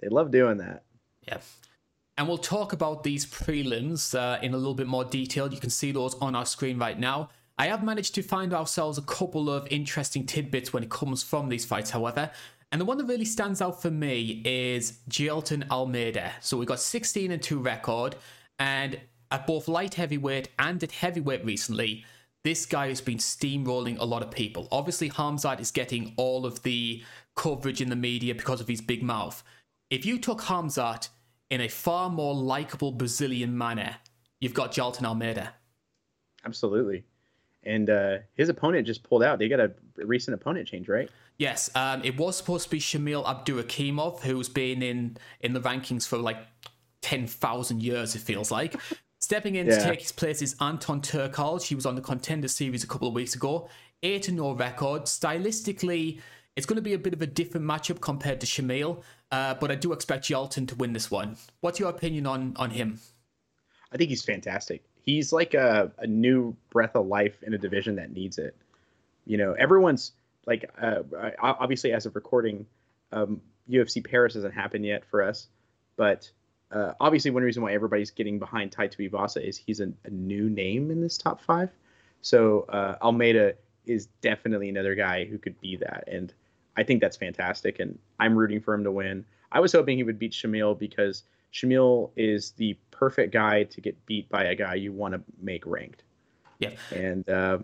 They 0.00 0.08
love 0.08 0.30
doing 0.30 0.58
that. 0.58 0.82
Yeah. 1.26 1.38
And 2.18 2.28
we'll 2.28 2.38
talk 2.38 2.72
about 2.72 3.04
these 3.04 3.24
prelims 3.24 4.18
uh, 4.18 4.40
in 4.42 4.52
a 4.52 4.56
little 4.56 4.74
bit 4.74 4.86
more 4.86 5.04
detail. 5.04 5.52
You 5.52 5.60
can 5.60 5.70
see 5.70 5.92
those 5.92 6.14
on 6.16 6.34
our 6.34 6.44
screen 6.44 6.78
right 6.78 6.98
now. 6.98 7.30
I 7.58 7.66
have 7.66 7.84
managed 7.84 8.14
to 8.16 8.22
find 8.22 8.52
ourselves 8.52 8.98
a 8.98 9.02
couple 9.02 9.48
of 9.48 9.66
interesting 9.70 10.26
tidbits 10.26 10.72
when 10.72 10.82
it 10.82 10.90
comes 10.90 11.22
from 11.22 11.48
these 11.48 11.64
fights, 11.64 11.90
however. 11.90 12.30
And 12.72 12.80
the 12.80 12.86
one 12.86 12.96
that 12.96 13.04
really 13.04 13.26
stands 13.26 13.60
out 13.60 13.82
for 13.82 13.90
me 13.90 14.40
is 14.46 15.00
Jailton 15.08 15.68
Almeida. 15.70 16.32
So 16.40 16.56
we 16.56 16.64
got 16.64 16.80
16 16.80 17.30
and 17.30 17.42
2 17.42 17.58
record, 17.58 18.16
and 18.58 18.98
at 19.30 19.46
both 19.46 19.68
light 19.68 19.94
heavyweight 19.94 20.48
and 20.58 20.82
at 20.82 20.90
heavyweight 20.92 21.44
recently, 21.44 22.04
this 22.44 22.64
guy 22.64 22.88
has 22.88 23.02
been 23.02 23.18
steamrolling 23.18 23.98
a 23.98 24.04
lot 24.04 24.22
of 24.22 24.30
people. 24.30 24.68
Obviously, 24.72 25.10
Hamzat 25.10 25.60
is 25.60 25.70
getting 25.70 26.14
all 26.16 26.46
of 26.46 26.62
the 26.62 27.04
coverage 27.36 27.82
in 27.82 27.90
the 27.90 27.96
media 27.96 28.34
because 28.34 28.60
of 28.60 28.68
his 28.68 28.80
big 28.80 29.02
mouth. 29.02 29.44
If 29.90 30.06
you 30.06 30.18
took 30.18 30.40
Hamzat 30.40 31.10
in 31.50 31.60
a 31.60 31.68
far 31.68 32.08
more 32.08 32.34
likable 32.34 32.92
Brazilian 32.92 33.56
manner, 33.56 33.96
you've 34.40 34.54
got 34.54 34.72
Jailton 34.72 35.04
Almeida. 35.04 35.54
Absolutely. 36.44 37.04
And 37.64 37.88
uh, 37.90 38.18
his 38.34 38.48
opponent 38.48 38.86
just 38.86 39.02
pulled 39.04 39.22
out. 39.22 39.38
They 39.38 39.48
got 39.48 39.60
a 39.60 39.72
recent 39.96 40.34
opponent 40.34 40.66
change, 40.68 40.88
right? 40.88 41.08
Yes, 41.38 41.70
um, 41.74 42.02
it 42.04 42.16
was 42.16 42.36
supposed 42.36 42.64
to 42.64 42.70
be 42.70 42.80
Shamil 42.80 43.24
Abdurakhimov, 43.24 44.20
who's 44.20 44.48
been 44.48 44.82
in 44.82 45.16
in 45.40 45.52
the 45.52 45.60
rankings 45.60 46.06
for 46.06 46.18
like 46.18 46.38
ten 47.00 47.26
thousand 47.26 47.82
years. 47.82 48.14
It 48.14 48.20
feels 48.22 48.50
like. 48.50 48.74
Stepping 49.20 49.54
in 49.54 49.68
Yeah. 49.68 49.78
to 49.78 49.84
take 49.84 50.00
his 50.00 50.10
place 50.10 50.42
is 50.42 50.56
Anton 50.60 51.00
Turkalj. 51.00 51.62
He 51.62 51.76
was 51.76 51.86
on 51.86 51.94
the 51.94 52.00
contender 52.00 52.48
series 52.48 52.82
a 52.82 52.88
couple 52.88 53.06
of 53.06 53.14
weeks 53.14 53.36
ago. 53.36 53.68
Eight 54.02 54.26
and 54.26 54.36
no 54.36 54.50
record. 54.52 55.02
Stylistically, 55.02 56.20
it's 56.56 56.66
going 56.66 56.76
to 56.76 56.82
be 56.82 56.94
a 56.94 56.98
bit 56.98 57.12
of 57.14 57.22
a 57.22 57.26
different 57.28 57.64
matchup 57.64 58.00
compared 58.00 58.40
to 58.40 58.46
Shamil, 58.46 59.00
uh, 59.30 59.54
but 59.54 59.70
I 59.70 59.76
do 59.76 59.92
expect 59.92 60.24
Yalton 60.28 60.66
to 60.66 60.74
win 60.74 60.92
this 60.92 61.08
one. 61.08 61.36
What's 61.60 61.78
your 61.78 61.88
opinion 61.90 62.26
on 62.26 62.54
on 62.56 62.70
him? 62.70 62.98
I 63.92 63.96
think 63.96 64.10
he's 64.10 64.24
fantastic. 64.24 64.82
He's 65.04 65.32
like 65.32 65.54
a, 65.54 65.90
a 65.98 66.06
new 66.06 66.56
breath 66.70 66.94
of 66.94 67.06
life 67.06 67.42
in 67.42 67.54
a 67.54 67.58
division 67.58 67.96
that 67.96 68.12
needs 68.12 68.38
it. 68.38 68.56
You 69.26 69.36
know, 69.36 69.52
everyone's 69.52 70.12
like, 70.46 70.70
uh, 70.80 71.02
obviously, 71.40 71.92
as 71.92 72.06
of 72.06 72.14
recording, 72.14 72.66
um, 73.12 73.40
UFC 73.70 74.04
Paris 74.04 74.34
hasn't 74.34 74.54
happened 74.54 74.84
yet 74.84 75.04
for 75.04 75.22
us, 75.22 75.48
but 75.96 76.30
uh, 76.72 76.94
obviously, 77.00 77.30
one 77.30 77.42
reason 77.42 77.62
why 77.62 77.72
everybody's 77.72 78.10
getting 78.10 78.38
behind 78.38 78.72
Tai 78.72 78.88
Tuivasa 78.88 79.46
is 79.46 79.56
he's 79.58 79.80
a, 79.80 79.92
a 80.04 80.10
new 80.10 80.48
name 80.48 80.90
in 80.90 81.00
this 81.00 81.18
top 81.18 81.42
five. 81.42 81.70
So 82.22 82.62
uh, 82.68 82.96
Almeida 83.02 83.54
is 83.84 84.06
definitely 84.22 84.68
another 84.68 84.94
guy 84.94 85.24
who 85.26 85.38
could 85.38 85.60
be 85.60 85.76
that, 85.76 86.04
and 86.06 86.32
I 86.76 86.82
think 86.84 87.00
that's 87.00 87.16
fantastic. 87.16 87.78
And 87.78 87.98
I'm 88.18 88.36
rooting 88.36 88.60
for 88.60 88.72
him 88.72 88.84
to 88.84 88.90
win. 88.90 89.24
I 89.50 89.60
was 89.60 89.72
hoping 89.72 89.98
he 89.98 90.02
would 90.02 90.18
beat 90.18 90.32
Shamil 90.32 90.78
because 90.78 91.24
Shamil 91.52 92.10
is 92.16 92.52
the 92.52 92.76
perfect 92.90 93.32
guy 93.32 93.64
to 93.64 93.80
get 93.80 94.04
beat 94.06 94.28
by 94.28 94.44
a 94.44 94.54
guy 94.54 94.74
you 94.74 94.92
want 94.92 95.14
to 95.14 95.22
make 95.40 95.66
ranked. 95.66 96.02
Yeah. 96.58 96.70
And 96.94 97.28
uh, 97.28 97.58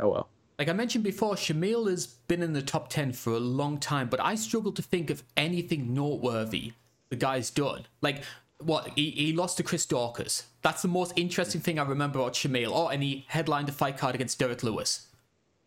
oh 0.00 0.08
well. 0.08 0.28
Like 0.58 0.68
I 0.68 0.72
mentioned 0.72 1.04
before, 1.04 1.34
Shamil 1.34 1.88
has 1.88 2.06
been 2.06 2.42
in 2.42 2.52
the 2.52 2.62
top 2.62 2.88
10 2.88 3.12
for 3.12 3.32
a 3.32 3.38
long 3.38 3.78
time, 3.78 4.08
but 4.08 4.20
I 4.20 4.34
struggle 4.34 4.72
to 4.72 4.82
think 4.82 5.08
of 5.08 5.22
anything 5.36 5.94
noteworthy 5.94 6.72
the 7.10 7.16
guy's 7.16 7.50
done. 7.50 7.86
Like, 8.00 8.22
what? 8.58 8.90
He, 8.96 9.10
he 9.10 9.32
lost 9.32 9.56
to 9.58 9.62
Chris 9.62 9.86
Daukaus. 9.86 10.44
That's 10.62 10.82
the 10.82 10.88
most 10.88 11.12
interesting 11.16 11.60
thing 11.60 11.78
I 11.78 11.84
remember 11.84 12.18
about 12.18 12.34
Shamil. 12.34 12.70
Oh, 12.72 12.88
and 12.88 13.02
he 13.02 13.24
headlined 13.28 13.68
a 13.68 13.72
fight 13.72 13.98
card 13.98 14.14
against 14.14 14.38
Derrick 14.38 14.62
Lewis. 14.62 15.06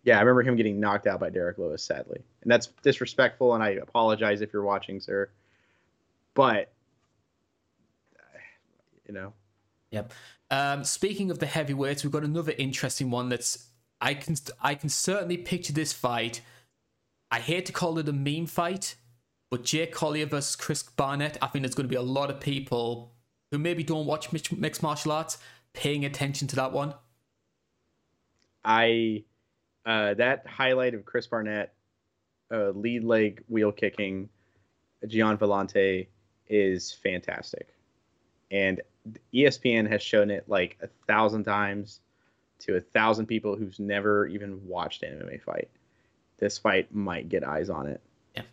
Yeah, 0.04 0.18
I 0.18 0.22
remember 0.22 0.44
him 0.44 0.56
getting 0.56 0.80
knocked 0.80 1.08
out 1.08 1.20
by 1.20 1.30
Derrick 1.30 1.58
Lewis, 1.58 1.84
sadly, 1.84 2.22
and 2.42 2.52
that's 2.52 2.68
disrespectful. 2.84 3.54
And 3.54 3.64
I 3.64 3.70
apologize 3.70 4.42
if 4.42 4.52
you're 4.52 4.64
watching, 4.64 5.00
sir. 5.00 5.30
But 6.34 6.72
you 9.12 9.20
know, 9.20 9.34
Yep. 9.92 10.14
Um, 10.50 10.84
speaking 10.84 11.32
of 11.32 11.40
the 11.40 11.46
heavyweights, 11.46 12.04
we've 12.04 12.12
got 12.12 12.24
another 12.24 12.54
interesting 12.58 13.12
one 13.12 13.30
that's 13.30 13.68
I 14.00 14.14
can 14.14 14.36
I 14.62 14.76
can 14.76 14.90
certainly 14.90 15.38
picture 15.38 15.74
this 15.74 15.94
fight. 15.94 16.42
I 17.30 17.40
hate 17.40 17.66
to 17.68 17.74
call 17.74 17.98
it 17.98 18.10
a 18.10 18.14
meme 18.14 18.48
fight, 18.48 18.96
but 19.50 19.64
Jake 19.64 19.94
Collier 19.94 20.26
versus 20.26 20.56
Chris 20.56 20.84
Barnett. 20.84 21.38
I 21.42 21.48
think 21.48 21.64
there's 21.64 21.76
going 21.76 21.88
to 21.88 21.92
be 21.92 21.96
a 21.96 22.02
lot 22.02 22.30
of 22.30 22.40
people 22.40 23.14
who 23.52 23.60
maybe 23.60 23.84
don't 23.84 24.06
watch 24.06 24.32
mixed 24.32 24.84
martial 24.84 25.12
arts 25.12 25.38
paying 25.74 26.06
attention 26.06 26.48
to 26.50 26.56
that 26.56 26.72
one. 26.72 26.94
I 28.64 29.24
uh, 29.86 30.14
that 30.16 30.48
highlight 30.48 30.94
of 30.94 31.06
Chris 31.06 31.28
Barnett 31.28 31.74
uh, 32.52 32.70
lead 32.70 33.04
leg 33.04 33.44
wheel 33.48 33.72
kicking 33.72 34.30
Gian 35.08 35.38
Villante 35.38 36.08
is 36.48 36.92
fantastic, 36.92 37.74
and 38.52 38.82
ESPN 39.34 39.90
has 39.90 40.02
shown 40.02 40.30
it 40.30 40.46
like 40.48 40.78
a 40.82 40.88
thousand 41.08 41.44
times 41.44 42.00
to 42.60 42.78
a 42.78 42.82
thousand 42.82 43.26
people 43.26 43.56
who's 43.56 43.80
never 43.80 44.28
even 44.28 44.66
watched 44.68 45.04
an 45.04 45.20
MMA 45.20 45.42
fight. 45.42 45.70
This 46.38 46.58
fight 46.58 46.94
might 46.94 47.30
get 47.30 47.44
eyes 47.44 47.70
on 47.70 47.88
it. 47.88 48.02
Yeah. 48.36 48.44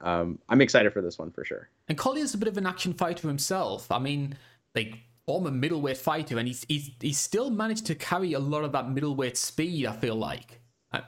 Um, 0.00 0.38
I'm 0.48 0.60
excited 0.60 0.92
for 0.92 1.00
this 1.02 1.18
one 1.18 1.30
for 1.30 1.44
sure. 1.44 1.68
And 1.88 1.96
Collier's 1.96 2.34
a 2.34 2.38
bit 2.38 2.48
of 2.48 2.58
an 2.58 2.66
action 2.66 2.92
fighter 2.92 3.28
himself. 3.28 3.90
I 3.90 3.98
mean, 3.98 4.36
like 4.74 4.98
former 5.26 5.50
middleweight 5.50 5.96
fighter, 5.96 6.38
and 6.38 6.46
he's 6.46 6.64
he's 6.68 6.90
he's 7.00 7.18
still 7.18 7.50
managed 7.50 7.86
to 7.86 7.94
carry 7.94 8.32
a 8.32 8.38
lot 8.38 8.64
of 8.64 8.72
that 8.72 8.90
middleweight 8.90 9.36
speed. 9.36 9.86
I 9.86 9.92
feel 9.92 10.14
like. 10.14 10.60
I, 10.92 11.02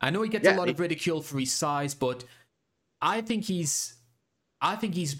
I 0.00 0.10
know 0.10 0.22
he 0.22 0.28
gets 0.28 0.44
Yeah, 0.44 0.56
a 0.56 0.58
lot 0.58 0.68
of 0.68 0.78
ridicule 0.80 1.22
for 1.22 1.38
his 1.38 1.52
size, 1.52 1.94
but 1.94 2.24
I 3.00 3.20
think 3.20 3.44
he's, 3.44 3.94
I 4.60 4.76
think 4.76 4.94
he's. 4.94 5.16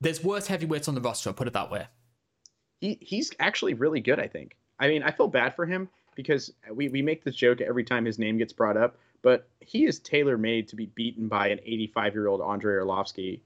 There's 0.00 0.22
worse 0.22 0.46
heavyweights 0.46 0.86
on 0.86 0.94
the 0.94 1.00
roster. 1.00 1.30
I'll 1.30 1.34
put 1.34 1.48
it 1.48 1.54
that 1.54 1.70
way. 1.70 1.86
He 2.80 2.98
he's 3.00 3.32
actually 3.38 3.74
really 3.74 4.00
good. 4.00 4.18
I 4.18 4.28
think. 4.28 4.56
I 4.78 4.88
mean, 4.88 5.02
I 5.02 5.10
feel 5.10 5.28
bad 5.28 5.54
for 5.54 5.66
him 5.66 5.88
because 6.14 6.52
we 6.72 6.88
we 6.88 7.02
make 7.02 7.24
this 7.24 7.34
joke 7.34 7.60
every 7.60 7.84
time 7.84 8.04
his 8.04 8.18
name 8.18 8.38
gets 8.38 8.52
brought 8.52 8.76
up, 8.76 8.96
but 9.22 9.48
he 9.60 9.84
is 9.84 9.98
tailor 9.98 10.38
made 10.38 10.68
to 10.68 10.76
be 10.76 10.86
beaten 10.86 11.28
by 11.28 11.48
an 11.48 11.60
85 11.64 12.14
year 12.14 12.28
old 12.28 12.40
Andrei 12.40 12.74
Arlovski. 12.74 13.40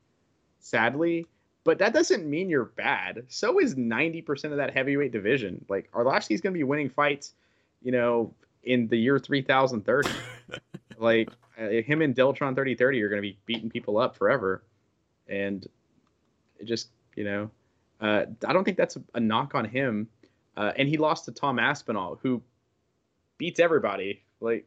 Sadly, 0.59 1.27
but 1.65 1.79
that 1.79 1.93
doesn't 1.93 2.29
mean 2.29 2.49
you're 2.49 2.65
bad. 2.65 3.25
So 3.29 3.59
is 3.61 3.75
90% 3.75 4.45
of 4.47 4.57
that 4.57 4.73
heavyweight 4.73 5.13
division. 5.13 5.65
Like 5.69 5.91
Arlovski's 5.93 6.41
going 6.41 6.55
to 6.55 6.59
be 6.59 6.65
winning 6.65 6.89
fights, 6.89 7.35
you 7.83 7.93
know, 7.93 8.35
in 8.63 8.89
the 8.89 8.97
year 8.97 9.19
3030. 9.19 10.11
like 10.99 11.31
uh, 11.59 11.69
him 11.69 12.03
and 12.03 12.15
Deltron 12.15 12.55
3030 12.55 13.03
are 13.03 13.09
going 13.09 13.23
to 13.23 13.29
be 13.29 13.39
beating 13.47 13.71
people 13.71 13.99
up 13.99 14.17
forever, 14.17 14.63
and 15.29 15.67
it 16.59 16.65
just 16.65 16.89
you 17.17 17.25
know 17.25 17.51
uh, 18.03 18.27
I 18.47 18.53
don't 18.53 18.65
think 18.65 18.77
that's 18.77 18.97
a, 18.97 19.03
a 19.15 19.21
knock 19.21 19.55
on 19.55 19.65
him. 19.65 20.09
Uh, 20.57 20.73
and 20.77 20.89
he 20.89 20.99
lost 20.99 21.25
to 21.25 21.33
Tom 21.33 21.59
Aspinall, 21.59 22.19
who 22.23 22.43
beats 23.39 23.59
everybody. 23.59 24.23
Like, 24.41 24.67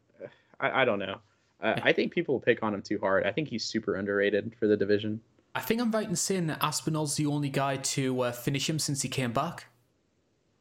I, 0.60 0.82
I 0.82 0.86
don't 0.86 0.98
know. 0.98 1.20
Uh, 1.62 1.80
I 1.84 1.94
think 1.94 2.12
people 2.12 2.40
pick 2.40 2.64
on 2.64 2.74
him 2.74 2.82
too 2.82 2.98
hard. 3.00 3.26
I 3.26 3.32
think 3.32 3.50
he's 3.50 3.64
super 3.64 3.96
underrated 3.96 4.54
for 4.60 4.68
the 4.68 4.76
division. 4.76 5.22
I 5.54 5.62
think 5.62 5.80
I'm 5.80 5.92
right 5.92 6.08
in 6.08 6.16
saying 6.16 6.48
that 6.48 6.62
Aspinall's 6.62 7.16
the 7.16 7.28
only 7.28 7.50
guy 7.50 7.78
to 7.78 8.22
uh, 8.22 8.32
finish 8.32 8.70
him 8.70 8.80
since 8.80 9.04
he 9.04 9.10
came 9.10 9.32
back. 9.32 9.68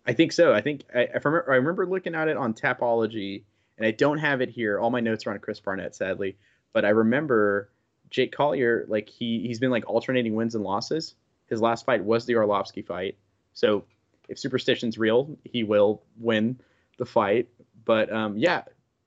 I 0.06 0.12
think 0.12 0.32
so. 0.32 0.52
I 0.52 0.60
think 0.60 0.82
I, 0.94 1.00
if 1.00 1.24
I, 1.24 1.28
remember, 1.28 1.52
I 1.52 1.56
remember 1.56 1.86
looking 1.86 2.14
at 2.14 2.28
it 2.28 2.36
on 2.36 2.52
Tapology, 2.54 3.44
and 3.78 3.86
I 3.86 3.90
don't 3.90 4.18
have 4.18 4.40
it 4.40 4.50
here. 4.50 4.78
All 4.78 4.90
my 4.90 5.00
notes 5.00 5.26
are 5.26 5.32
on 5.32 5.38
Chris 5.38 5.58
Barnett, 5.58 5.94
sadly. 5.94 6.36
But 6.72 6.84
I 6.84 6.90
remember 6.90 7.70
Jake 8.10 8.32
Collier, 8.32 8.84
like 8.88 9.08
he 9.08 9.40
he's 9.46 9.58
been 9.58 9.70
like 9.70 9.88
alternating 9.88 10.34
wins 10.34 10.54
and 10.54 10.62
losses. 10.62 11.14
His 11.54 11.60
last 11.60 11.86
fight 11.86 12.02
was 12.02 12.26
the 12.26 12.32
Arlovski 12.32 12.84
fight. 12.84 13.16
So 13.52 13.84
if 14.28 14.40
superstition's 14.40 14.98
real, 14.98 15.38
he 15.44 15.62
will 15.62 16.02
win 16.18 16.58
the 16.98 17.06
fight. 17.06 17.48
But 17.84 18.12
um, 18.12 18.36
yeah, 18.36 18.62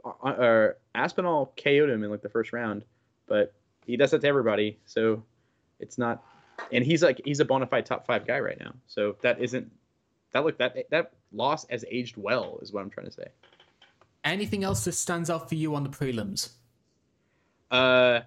uh, 0.06 0.28
uh, 0.30 0.72
Aspinall 0.96 1.54
KO'd 1.62 1.90
him 1.90 2.06
in 2.06 2.10
like 2.10 2.22
the 2.22 2.30
first 2.30 2.54
round, 2.54 2.86
but 3.28 3.54
he 3.86 3.98
does 3.98 4.12
that 4.12 4.22
to 4.22 4.28
everybody. 4.30 4.80
So 4.86 5.26
it's 5.82 5.98
not, 5.98 6.24
and 6.72 6.86
he's 6.86 7.04
like 7.04 7.22
he's 7.26 7.42
a 7.42 7.46
bona 7.46 7.68
fide 7.68 7.86
top 7.86 8.08
five 8.08 8.26
guy 8.26 8.40
right 8.40 8.58
now. 8.58 8.72
So 8.88 9.18
that 9.24 9.42
isn't 9.42 9.70
that 10.32 10.46
look 10.46 10.58
that 10.60 10.90
that 10.90 11.12
loss 11.34 11.68
has 11.70 11.84
aged 11.92 12.16
well 12.16 12.60
is 12.62 12.72
what 12.72 12.82
I'm 12.82 12.90
trying 12.90 13.08
to 13.08 13.12
say. 13.12 13.28
Anything 14.24 14.64
else 14.64 14.86
that 14.86 14.94
stands 14.94 15.30
out 15.30 15.50
for 15.50 15.56
you 15.56 15.76
on 15.76 15.84
the 15.84 15.90
prelims? 15.90 16.52
Uh, 17.70 18.22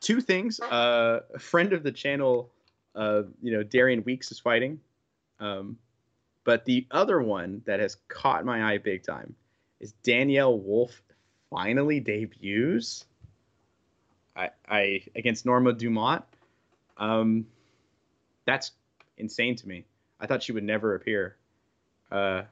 two 0.00 0.20
things. 0.20 0.60
Uh, 0.60 1.20
a 1.34 1.38
friend 1.40 1.72
of 1.72 1.82
the 1.82 1.90
channel, 1.90 2.50
uh, 2.94 3.22
you 3.42 3.52
know, 3.52 3.62
Darian 3.62 4.02
Weeks 4.04 4.30
is 4.30 4.38
fighting. 4.38 4.80
Um, 5.40 5.78
but 6.44 6.64
the 6.64 6.86
other 6.90 7.22
one 7.22 7.62
that 7.66 7.80
has 7.80 7.96
caught 8.08 8.44
my 8.44 8.72
eye 8.72 8.78
big 8.78 9.02
time 9.02 9.34
is 9.80 9.94
Danyelle 10.04 10.60
Wolf 10.62 11.02
finally 11.50 12.00
debuts. 12.00 13.04
I, 14.36 14.50
I 14.68 15.02
against 15.14 15.46
Norma 15.46 15.72
Dumont. 15.72 16.24
Um, 16.96 17.46
that's 18.46 18.72
insane 19.16 19.56
to 19.56 19.68
me. 19.68 19.84
I 20.20 20.26
thought 20.26 20.42
she 20.42 20.52
would 20.52 20.64
never 20.64 20.94
appear. 20.94 21.36
Uh, 22.10 22.42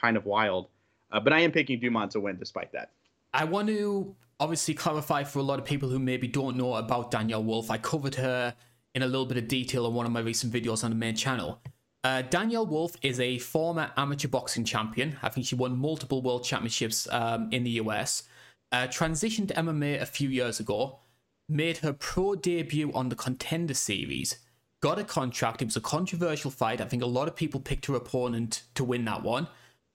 kind 0.00 0.16
of 0.16 0.24
wild. 0.24 0.68
Uh, 1.12 1.20
but 1.20 1.32
I 1.32 1.40
am 1.40 1.52
picking 1.52 1.80
Dumont 1.80 2.12
to 2.12 2.20
win 2.20 2.36
despite 2.36 2.72
that. 2.72 2.90
I 3.34 3.44
want 3.44 3.68
to 3.68 4.14
obviously 4.38 4.74
clarify 4.74 5.24
for 5.24 5.38
a 5.38 5.42
lot 5.42 5.58
of 5.58 5.64
people 5.64 5.88
who 5.88 5.98
maybe 5.98 6.26
don't 6.26 6.56
know 6.56 6.74
about 6.74 7.10
Danyelle 7.10 7.44
Wolf. 7.44 7.70
I 7.70 7.78
covered 7.78 8.14
her 8.16 8.54
in 8.94 9.02
a 9.02 9.06
little 9.06 9.26
bit 9.26 9.36
of 9.36 9.48
detail 9.48 9.86
in 9.86 9.94
one 9.94 10.06
of 10.06 10.12
my 10.12 10.20
recent 10.20 10.52
videos 10.52 10.84
on 10.84 10.90
the 10.90 10.96
main 10.96 11.16
channel. 11.16 11.60
Uh, 12.02 12.22
Danyelle 12.22 12.66
Wolf 12.66 12.96
is 13.02 13.20
a 13.20 13.38
former 13.38 13.90
amateur 13.96 14.28
boxing 14.28 14.64
champion. 14.64 15.18
I 15.22 15.28
think 15.28 15.46
she 15.46 15.54
won 15.54 15.76
multiple 15.76 16.22
world 16.22 16.44
championships 16.44 17.06
um, 17.10 17.48
in 17.52 17.64
the 17.64 17.72
US. 17.72 18.24
Uh, 18.72 18.86
transitioned 18.86 19.48
to 19.48 19.54
MMA 19.54 20.00
a 20.00 20.06
few 20.06 20.28
years 20.28 20.60
ago. 20.60 21.00
Made 21.48 21.78
her 21.78 21.92
pro 21.92 22.36
debut 22.36 22.92
on 22.92 23.08
the 23.08 23.16
Contender 23.16 23.74
Series. 23.74 24.38
Got 24.80 24.98
a 24.98 25.04
contract. 25.04 25.60
It 25.60 25.66
was 25.66 25.76
a 25.76 25.80
controversial 25.80 26.50
fight. 26.50 26.80
I 26.80 26.86
think 26.86 27.02
a 27.02 27.06
lot 27.06 27.28
of 27.28 27.36
people 27.36 27.60
picked 27.60 27.86
her 27.86 27.94
opponent 27.94 28.62
to 28.76 28.84
win 28.84 29.04
that 29.04 29.22
one. 29.22 29.48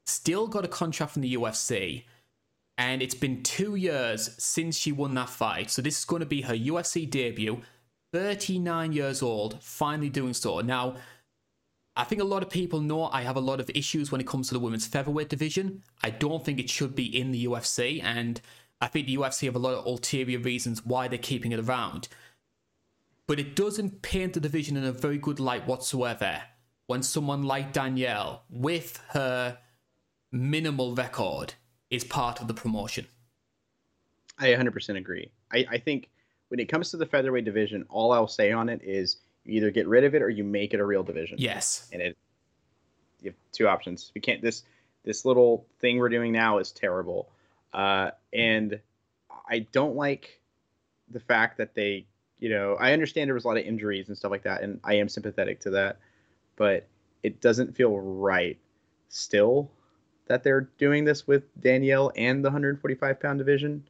Still 0.06 0.48
got 0.48 0.66
a 0.66 0.68
contract 0.68 1.14
from 1.14 1.22
the 1.24 1.34
UFC 1.34 2.04
and 2.78 3.02
it's 3.02 3.16
been 3.16 3.42
two 3.42 3.76
years 3.76 4.36
since 4.38 4.78
she 4.78 4.92
won 4.92 5.14
that 5.16 5.30
fight. 5.30 5.72
So 5.72 5.82
this 5.82 6.00
is 6.00 6.06
going 6.06 6.20
to 6.20 6.26
be 6.26 6.42
her 6.42 6.54
UFC 6.54 7.10
debut. 7.10 7.62
39 8.16 8.94
years 8.94 9.22
old, 9.22 9.62
finally 9.62 10.08
doing 10.08 10.34
so. 10.34 10.62
Now, 10.62 10.96
I 11.98 12.06
think 12.06 12.22
a 12.22 12.26
lot 12.26 12.44
of 12.44 12.50
people 12.50 12.80
know 12.80 13.08
I 13.08 13.24
have 13.24 13.36
a 13.36 13.42
lot 13.42 13.60
of 13.60 13.70
issues 13.76 14.10
when 14.10 14.22
it 14.22 14.28
comes 14.28 14.48
to 14.48 14.54
the 14.54 14.60
women's 14.62 14.88
featherweight 14.88 15.28
division. 15.28 15.84
I 16.02 16.12
don't 16.12 16.44
think 16.46 16.58
it 16.58 16.70
should 16.70 16.96
be 16.96 17.06
in 17.06 17.32
the 17.32 17.46
UFC, 17.46 18.02
and 18.02 18.40
I 18.80 18.88
think 18.88 19.08
the 19.08 19.18
UFC 19.18 19.48
have 19.48 19.56
a 19.58 19.60
lot 19.60 19.74
of 19.74 19.86
ulterior 19.86 20.40
reasons 20.40 20.86
why 20.86 21.10
they're 21.10 21.18
keeping 21.18 21.52
it 21.52 21.60
around. 21.60 22.08
But 23.28 23.38
it 23.38 23.54
doesn't 23.54 24.02
paint 24.02 24.32
the 24.32 24.40
division 24.40 24.78
in 24.78 24.86
a 24.86 24.94
very 24.94 25.18
good 25.18 25.42
light 25.42 25.68
whatsoever 25.68 26.42
when 26.88 27.04
someone 27.04 27.44
like 27.44 27.74
Danyelle, 27.74 28.40
with 28.50 29.02
her 29.10 29.58
minimal 30.32 30.96
record, 30.96 31.56
is 31.90 32.06
part 32.06 32.40
of 32.40 32.48
the 32.48 32.54
promotion. 32.54 33.08
I 34.40 34.52
100% 34.52 34.96
agree. 34.96 35.32
I, 35.52 35.66
I 35.70 35.78
think 35.80 36.12
when 36.50 36.60
it 36.60 36.66
comes 36.66 36.92
to 36.92 36.98
the 36.98 37.06
featherweight 37.06 37.46
division, 37.46 37.86
all 37.90 38.12
I'll 38.12 38.28
say 38.28 38.52
on 38.52 38.70
it 38.70 38.82
is 38.84 39.18
you 39.44 39.58
either 39.58 39.72
get 39.72 39.88
rid 39.88 40.04
of 40.04 40.16
it 40.16 40.22
or 40.22 40.30
you 40.30 40.44
make 40.44 40.74
it 40.74 40.80
a 40.80 40.86
real 40.86 41.04
division. 41.04 41.38
Yes. 41.40 41.90
And 41.92 42.02
it 42.02 42.18
you 43.22 43.32
have 43.32 43.36
two 43.52 43.68
options. 43.68 44.12
We 44.14 44.22
can't 44.22 44.42
this 44.42 44.64
this 45.04 45.26
little 45.26 45.66
thing 45.80 45.98
we're 45.98 46.10
doing 46.10 46.32
now 46.32 46.58
is 46.60 46.72
terrible. 46.72 47.30
Uh, 47.74 48.12
and 48.34 48.80
I 49.48 49.60
don't 49.60 49.96
like 49.96 50.40
the 51.10 51.20
fact 51.20 51.58
that 51.58 51.76
they, 51.76 52.06
you 52.40 52.50
know, 52.50 52.76
I 52.80 52.94
understand 52.94 53.28
there 53.28 53.36
was 53.36 53.46
a 53.46 53.48
lot 53.48 53.58
of 53.58 53.66
injuries 53.66 54.08
and 54.08 54.18
stuff 54.18 54.32
like 54.32 54.44
that, 54.44 54.64
and 54.64 54.80
I 54.84 54.96
am 54.96 55.10
sympathetic 55.10 55.60
to 55.62 55.72
that, 55.72 56.00
but 56.56 56.88
it 57.22 57.42
doesn't 57.42 57.76
feel 57.76 58.00
right 58.00 58.58
still 59.10 59.70
that 60.28 60.44
they're 60.44 60.70
doing 60.80 61.06
this 61.06 61.28
with 61.28 61.44
Danyelle 61.62 62.12
and 62.16 62.44
the 62.44 62.50
145 62.50 63.20
pound 63.20 63.38
division. 63.38 63.84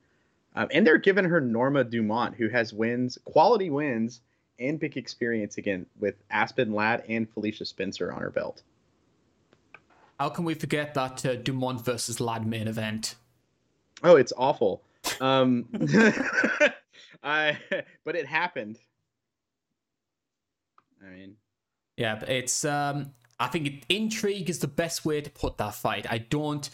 Um, 0.55 0.67
and 0.71 0.87
they're 0.87 0.97
giving 0.97 1.25
her 1.25 1.41
Norma 1.41 1.83
Dumont, 1.83 2.35
who 2.35 2.47
has 2.49 2.73
wins, 2.73 3.17
quality 3.25 3.69
wins, 3.69 4.21
and 4.59 4.79
big 4.79 4.95
experience 4.95 5.57
again 5.57 5.85
with 5.99 6.15
Aspen 6.29 6.73
Ladd 6.73 7.03
and 7.09 7.29
Felicia 7.29 7.65
Spencer 7.65 8.11
on 8.11 8.21
her 8.21 8.29
belt. 8.29 8.63
How 10.19 10.29
can 10.29 10.45
we 10.45 10.53
forget 10.53 10.93
that 10.93 11.25
uh, 11.25 11.35
Dumont 11.35 11.83
versus 11.83 12.21
Ladd 12.21 12.47
main 12.47 12.67
event? 12.67 13.15
Oh, 14.01 14.15
it's 14.15 14.31
awful. 14.37 14.81
Um, 15.19 15.67
I, 17.23 17.57
but 18.05 18.15
it 18.15 18.25
happened. 18.25 18.79
I 21.05 21.09
mean, 21.09 21.35
yeah, 21.97 22.15
but 22.15 22.29
it's. 22.29 22.65
Um, 22.65 23.13
I 23.39 23.47
think 23.47 23.83
intrigue 23.89 24.49
is 24.49 24.59
the 24.59 24.67
best 24.67 25.05
way 25.05 25.19
to 25.19 25.29
put 25.29 25.57
that 25.57 25.75
fight. 25.75 26.05
I 26.09 26.19
don't. 26.19 26.69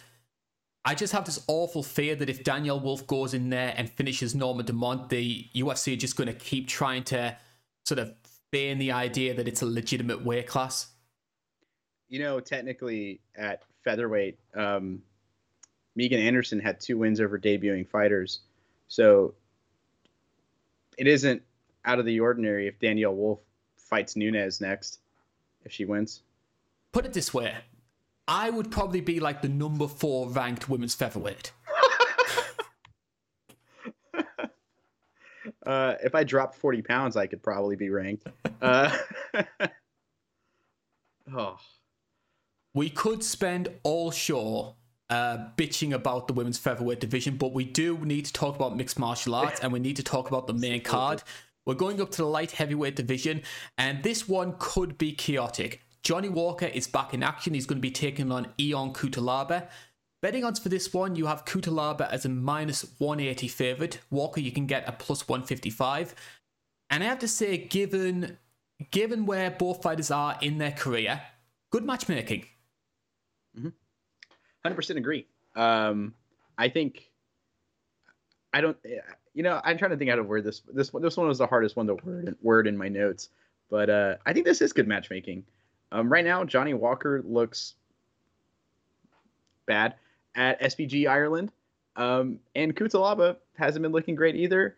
I 0.83 0.95
just 0.95 1.13
have 1.13 1.25
this 1.25 1.43
awful 1.47 1.83
fear 1.83 2.15
that 2.15 2.29
if 2.29 2.43
Danyelle 2.43 2.81
Wolf 2.81 3.05
goes 3.05 3.33
in 3.33 3.49
there 3.49 3.73
and 3.77 3.89
finishes 3.89 4.33
Norma 4.33 4.63
Dumont, 4.63 5.09
the 5.09 5.47
UFC 5.55 5.93
are 5.93 5.97
just 5.97 6.15
going 6.15 6.27
to 6.27 6.33
keep 6.33 6.67
trying 6.67 7.03
to 7.05 7.37
sort 7.85 7.99
of 7.99 8.13
feign 8.51 8.79
the 8.79 8.91
idea 8.91 9.33
that 9.35 9.47
it's 9.47 9.61
a 9.61 9.65
legitimate 9.65 10.25
weight 10.25 10.47
class. 10.47 10.87
You 12.09 12.19
know, 12.19 12.39
technically 12.39 13.21
at 13.35 13.63
featherweight, 13.83 14.39
um, 14.55 15.03
Megan 15.95 16.19
Anderson 16.19 16.59
had 16.59 16.79
two 16.79 16.97
wins 16.97 17.21
over 17.21 17.37
debuting 17.37 17.87
fighters. 17.87 18.39
So 18.87 19.35
it 20.97 21.07
isn't 21.07 21.43
out 21.85 21.99
of 21.99 22.05
the 22.05 22.19
ordinary 22.19 22.67
if 22.67 22.79
Danyelle 22.79 23.15
Wolf 23.15 23.39
fights 23.77 24.15
Nunes 24.15 24.59
next, 24.59 24.99
if 25.63 25.71
she 25.71 25.85
wins. 25.85 26.21
Put 26.91 27.05
it 27.05 27.13
this 27.13 27.33
way 27.33 27.55
I 28.27 28.49
would 28.49 28.71
probably 28.71 29.01
be 29.01 29.19
like 29.19 29.41
the 29.41 29.49
number 29.49 29.87
four 29.87 30.29
ranked 30.29 30.69
women's 30.69 30.95
featherweight. 30.95 31.51
uh, 35.65 35.95
if 36.03 36.15
I 36.15 36.23
dropped 36.23 36.55
40 36.55 36.81
pounds, 36.81 37.17
I 37.17 37.27
could 37.27 37.43
probably 37.43 37.75
be 37.75 37.89
ranked. 37.89 38.27
Uh, 38.61 38.95
oh. 41.35 41.57
We 42.73 42.89
could 42.89 43.23
spend 43.23 43.69
all 43.83 44.11
show 44.11 44.75
uh, 45.09 45.49
bitching 45.57 45.91
about 45.91 46.27
the 46.27 46.33
women's 46.33 46.57
featherweight 46.57 47.01
division, 47.01 47.35
but 47.35 47.53
we 47.53 47.65
do 47.65 47.97
need 47.97 48.25
to 48.25 48.33
talk 48.33 48.55
about 48.55 48.77
mixed 48.77 48.97
martial 48.97 49.35
arts 49.35 49.59
and 49.59 49.73
we 49.73 49.79
need 49.79 49.97
to 49.97 50.03
talk 50.03 50.29
about 50.29 50.47
the 50.47 50.53
main 50.53 50.81
card. 50.81 51.21
We're 51.65 51.75
going 51.75 52.01
up 52.01 52.11
to 52.11 52.17
the 52.17 52.27
light 52.27 52.51
heavyweight 52.51 52.95
division, 52.95 53.43
and 53.77 54.01
this 54.03 54.27
one 54.27 54.55
could 54.57 54.97
be 54.97 55.11
chaotic. 55.11 55.81
Johnny 56.03 56.29
Walker 56.29 56.65
is 56.65 56.87
back 56.87 57.13
in 57.13 57.23
action. 57.23 57.53
He's 57.53 57.65
going 57.65 57.77
to 57.77 57.81
be 57.81 57.91
taking 57.91 58.31
on 58.31 58.47
Ion 58.59 58.93
Cutelaba. 58.93 59.67
Betting 60.21 60.43
odds 60.43 60.59
for 60.59 60.69
this 60.69 60.93
one, 60.93 61.15
you 61.15 61.25
have 61.25 61.45
Cutelaba 61.45 62.09
as 62.11 62.25
a 62.25 62.29
minus 62.29 62.85
180 62.99 63.47
favourite. 63.47 63.99
Walker, 64.09 64.39
you 64.39 64.51
can 64.51 64.67
get 64.67 64.87
a 64.87 64.91
plus 64.91 65.27
155. 65.27 66.13
And 66.89 67.03
I 67.03 67.07
have 67.07 67.19
to 67.19 67.27
say, 67.27 67.57
given 67.57 68.37
given 68.89 69.25
where 69.25 69.51
both 69.51 69.83
fighters 69.83 70.09
are 70.09 70.37
in 70.41 70.57
their 70.57 70.71
career, 70.71 71.21
good 71.69 71.83
matchmaking. 71.83 72.45
Mm-hmm. 73.57 73.69
100% 74.65 74.97
agree. 74.97 75.27
Um, 75.55 76.13
I 76.57 76.69
think 76.69 77.11
I 78.53 78.61
don't. 78.61 78.77
You 79.33 79.43
know, 79.43 79.61
I'm 79.63 79.77
trying 79.77 79.91
to 79.91 79.97
think 79.97 80.09
how 80.09 80.17
to 80.17 80.23
word 80.23 80.43
this. 80.43 80.61
This 80.73 80.89
this 80.89 81.17
one 81.17 81.27
was 81.27 81.37
the 81.37 81.47
hardest 81.47 81.75
one 81.75 81.87
to 81.87 81.95
word 81.95 82.35
word 82.41 82.67
in 82.67 82.77
my 82.77 82.89
notes, 82.89 83.29
but 83.69 83.89
uh, 83.89 84.15
I 84.25 84.33
think 84.33 84.45
this 84.45 84.61
is 84.61 84.73
good 84.73 84.87
matchmaking. 84.87 85.45
Um, 85.91 86.11
right 86.11 86.25
now, 86.25 86.43
Johnny 86.43 86.73
Walker 86.73 87.21
looks 87.25 87.75
bad 89.65 89.95
at 90.35 90.61
SBG 90.61 91.07
Ireland, 91.07 91.51
um, 91.95 92.39
and 92.55 92.75
Cutelaba 92.75 93.37
hasn't 93.57 93.83
been 93.83 93.91
looking 93.91 94.15
great 94.15 94.35
either. 94.35 94.77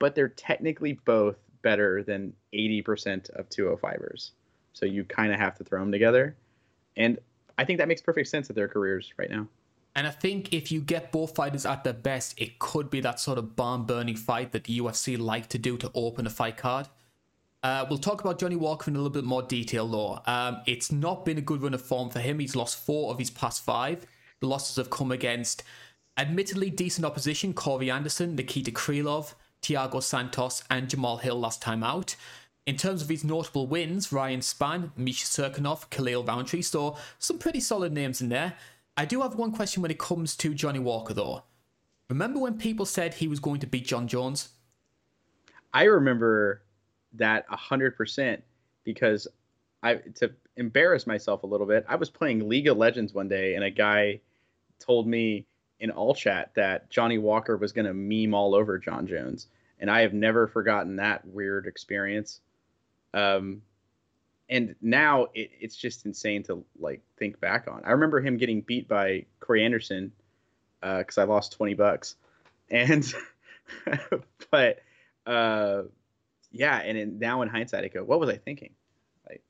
But 0.00 0.14
they're 0.14 0.28
technically 0.28 0.92
both 0.92 1.36
better 1.62 2.04
than 2.04 2.32
80% 2.54 3.30
of 3.30 3.48
205ers, 3.48 4.30
so 4.72 4.86
you 4.86 5.02
kind 5.04 5.32
of 5.32 5.40
have 5.40 5.56
to 5.58 5.64
throw 5.64 5.80
them 5.80 5.90
together. 5.90 6.36
And 6.96 7.18
I 7.58 7.64
think 7.64 7.78
that 7.78 7.88
makes 7.88 8.00
perfect 8.00 8.28
sense 8.28 8.48
at 8.48 8.54
their 8.54 8.68
careers 8.68 9.12
right 9.16 9.28
now. 9.28 9.48
And 9.96 10.06
I 10.06 10.10
think 10.10 10.52
if 10.52 10.70
you 10.70 10.80
get 10.80 11.10
both 11.10 11.34
fighters 11.34 11.66
at 11.66 11.82
their 11.82 11.92
best, 11.92 12.40
it 12.40 12.60
could 12.60 12.90
be 12.90 13.00
that 13.00 13.18
sort 13.18 13.38
of 13.38 13.56
barn 13.56 13.82
burning 13.82 14.14
fight 14.14 14.52
that 14.52 14.64
the 14.64 14.78
UFC 14.78 15.18
like 15.18 15.48
to 15.48 15.58
do 15.58 15.76
to 15.78 15.90
open 15.94 16.24
a 16.26 16.30
fight 16.30 16.56
card. 16.56 16.86
Uh, 17.62 17.84
we'll 17.88 17.98
talk 17.98 18.20
about 18.20 18.38
Johnny 18.38 18.56
Walker 18.56 18.90
in 18.90 18.96
a 18.96 18.98
little 18.98 19.12
bit 19.12 19.24
more 19.24 19.42
detail, 19.42 19.88
though. 19.88 20.20
Um, 20.26 20.60
it's 20.66 20.92
not 20.92 21.24
been 21.24 21.38
a 21.38 21.42
good 21.42 21.60
run 21.60 21.74
of 21.74 21.82
form 21.82 22.08
for 22.08 22.20
him. 22.20 22.38
He's 22.38 22.54
lost 22.54 22.84
four 22.84 23.10
of 23.10 23.18
his 23.18 23.30
past 23.30 23.64
five. 23.64 24.06
The 24.40 24.46
losses 24.46 24.76
have 24.76 24.90
come 24.90 25.10
against 25.10 25.64
admittedly 26.16 26.70
decent 26.70 27.04
opposition 27.04 27.52
Corey 27.52 27.90
Anderson, 27.90 28.36
Nikita 28.36 28.70
Krylov, 28.70 29.34
Thiago 29.62 30.02
Santos, 30.02 30.62
and 30.70 30.88
Jamal 30.88 31.16
Hill 31.18 31.38
last 31.38 31.60
time 31.60 31.82
out. 31.82 32.14
In 32.66 32.76
terms 32.76 33.02
of 33.02 33.08
his 33.08 33.24
notable 33.24 33.66
wins, 33.66 34.12
Ryan 34.12 34.40
Spann, 34.40 34.90
Misha 34.96 35.24
Cirkunov, 35.24 35.88
Khalil 35.90 36.22
Rountree, 36.22 36.62
so 36.62 36.96
some 37.18 37.38
pretty 37.38 37.60
solid 37.60 37.92
names 37.92 38.20
in 38.20 38.28
there. 38.28 38.54
I 38.96 39.04
do 39.04 39.22
have 39.22 39.36
one 39.36 39.52
question 39.52 39.80
when 39.80 39.90
it 39.90 39.98
comes 39.98 40.36
to 40.36 40.54
Johnny 40.54 40.78
Walker, 40.78 41.14
though. 41.14 41.42
Remember 42.10 42.40
when 42.40 42.58
people 42.58 42.84
said 42.84 43.14
he 43.14 43.28
was 43.28 43.40
going 43.40 43.60
to 43.60 43.66
beat 43.66 43.86
Jon 43.86 44.06
Jones? 44.06 44.50
I 45.72 45.84
remember 45.84 46.62
that 47.18 47.46
a 47.50 47.56
hundred 47.56 47.96
percent 47.96 48.42
because 48.84 49.28
I 49.82 49.96
to 50.16 50.32
embarrass 50.56 51.06
myself 51.06 51.42
a 51.42 51.46
little 51.46 51.66
bit. 51.66 51.84
I 51.88 51.96
was 51.96 52.10
playing 52.10 52.48
League 52.48 52.68
of 52.68 52.76
Legends 52.76 53.14
one 53.14 53.28
day, 53.28 53.54
and 53.54 53.64
a 53.64 53.70
guy 53.70 54.20
told 54.80 55.06
me 55.06 55.46
in 55.80 55.90
all 55.90 56.14
chat 56.14 56.50
that 56.54 56.90
Johnny 56.90 57.18
Walker 57.18 57.56
was 57.56 57.72
going 57.72 57.86
to 57.86 57.94
meme 57.94 58.34
all 58.34 58.54
over 58.54 58.78
Jon 58.78 59.06
Jones, 59.06 59.46
and 59.78 59.90
I 59.90 60.00
have 60.00 60.12
never 60.12 60.48
forgotten 60.48 60.96
that 60.96 61.26
weird 61.26 61.66
experience. 61.66 62.40
Um, 63.14 63.62
and 64.48 64.74
now 64.80 65.28
it, 65.34 65.50
it's 65.60 65.76
just 65.76 66.06
insane 66.06 66.42
to 66.44 66.64
like 66.78 67.02
think 67.16 67.40
back 67.40 67.68
on. 67.68 67.82
I 67.84 67.92
remember 67.92 68.20
him 68.20 68.36
getting 68.36 68.62
beat 68.62 68.88
by 68.88 69.26
Corey 69.40 69.64
Anderson 69.64 70.12
because 70.80 71.18
uh, 71.18 71.22
I 71.22 71.24
lost 71.24 71.52
twenty 71.52 71.74
bucks, 71.74 72.16
and 72.70 73.04
but 74.50 74.80
uh, 75.26 75.82
yeah, 76.50 76.78
and 76.78 76.96
in, 76.96 77.18
now 77.18 77.42
in 77.42 77.48
hindsight, 77.48 77.84
I 77.84 77.88
go, 77.88 78.04
what 78.04 78.20
was 78.20 78.28
I 78.28 78.36
thinking? 78.36 78.70
Like, 79.28 79.42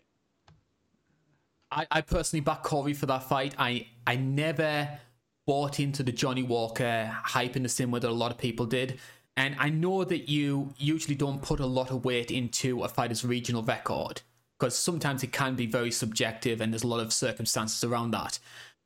I, 1.71 1.87
I 1.91 2.01
personally 2.01 2.41
back 2.41 2.63
Corey 2.63 2.95
for 2.95 3.07
that 3.07 3.25
fight. 3.25 3.55
I 3.59 3.87
I 4.07 4.17
never 4.17 4.99
bought 5.47 5.81
into 5.81 6.03
the 6.03 6.13
Johnny 6.13 6.43
Walker 6.43 7.11
hype 7.25 7.57
in 7.57 7.63
the 7.63 7.69
same 7.69 7.91
way 7.91 8.01
that 8.01 8.11
a 8.11 8.13
lot 8.13 8.31
of 8.31 8.39
people 8.39 8.67
did. 8.67 8.99
And 9.37 9.55
I 9.59 9.71
know 9.71 10.05
that 10.05 10.29
you 10.29 10.75
usually 10.77 11.15
don't 11.15 11.41
put 11.41 11.61
a 11.61 11.67
lot 11.67 11.91
of 11.91 12.05
weight 12.05 12.31
into 12.31 12.83
a 12.83 12.89
fighter's 12.89 13.25
regional 13.25 13.63
record 13.63 14.21
because 14.59 14.77
sometimes 14.77 15.23
it 15.23 15.33
can 15.33 15.55
be 15.55 15.65
very 15.65 15.93
subjective 15.93 16.61
and 16.61 16.73
there's 16.73 16.83
a 16.83 16.89
lot 16.89 17.01
of 17.01 17.13
circumstances 17.13 17.85
around 17.85 18.11
that. 18.11 18.41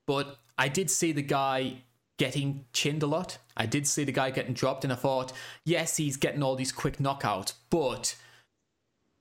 But 0.07 0.37
I 0.59 0.68
did 0.68 0.90
see 0.90 1.11
the 1.12 1.22
guy 1.22 1.79
getting 2.18 2.66
chinned 2.72 3.03
a 3.03 3.07
lot. 3.07 3.38
I 3.56 3.66
did 3.66 3.86
see 3.86 4.04
the 4.04 4.12
guy 4.12 4.30
getting 4.30 4.54
dropped, 4.54 4.84
and 4.84 4.92
I 4.92 4.96
thought, 4.96 5.32
yes, 5.64 5.96
he's 5.96 6.16
getting 6.16 6.42
all 6.42 6.56
these 6.56 6.72
quick 6.72 6.98
knockouts, 6.98 7.54
but 7.70 8.16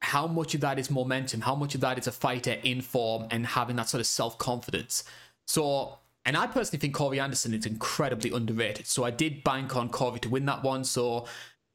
how 0.02 0.28
much 0.28 0.56
of 0.56 0.62
that 0.62 0.80
is 0.80 0.90
momentum? 0.90 1.42
How 1.42 1.56
much 1.56 1.76
of 1.76 1.82
that 1.82 1.98
is 1.98 2.08
a 2.08 2.12
fighter 2.12 2.58
in 2.64 2.82
form 2.82 3.28
and 3.30 3.46
having 3.46 3.76
that 3.76 3.90
sort 3.90 4.02
of 4.02 4.08
self 4.08 4.38
confidence? 4.38 5.04
So, 5.46 6.00
and 6.26 6.36
I 6.36 6.48
personally 6.48 6.80
think 6.80 6.96
Corey 6.96 7.20
Anderson 7.20 7.54
is 7.54 7.66
incredibly 7.66 8.32
underrated. 8.32 8.88
So 8.88 9.04
I 9.04 9.12
did 9.12 9.44
bank 9.44 9.76
on 9.76 9.90
Corey 9.90 10.20
to 10.20 10.30
win 10.30 10.46
that 10.46 10.64
one. 10.64 10.84
So 10.84 11.28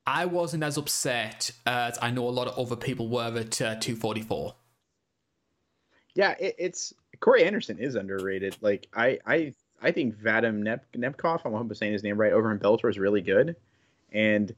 I 0.06 0.26
wasn't 0.26 0.62
as 0.62 0.76
upset 0.76 1.50
as 1.66 1.98
I 2.02 2.10
know 2.10 2.28
a 2.28 2.30
lot 2.30 2.48
of 2.48 2.58
other 2.58 2.76
people 2.76 3.08
were 3.08 3.36
at 3.36 3.60
uh, 3.60 3.76
244. 3.76 4.54
Yeah, 6.14 6.34
it, 6.40 6.54
it's 6.58 6.94
Corey 7.20 7.44
Anderson 7.44 7.78
is 7.78 7.94
underrated. 7.94 8.56
Like 8.60 8.88
I 8.94 9.18
I 9.26 9.52
I 9.80 9.92
think 9.92 10.16
Vadim 10.16 10.56
Nep, 10.56 10.86
Nemkov, 10.92 11.40
I 11.44 11.50
hope 11.50 11.54
I'm 11.54 11.74
saying 11.74 11.92
his 11.92 12.02
name 12.02 12.18
right, 12.18 12.32
over 12.32 12.50
in 12.50 12.58
Bellator 12.58 12.88
is 12.88 12.98
really 12.98 13.20
good, 13.20 13.56
and 14.12 14.54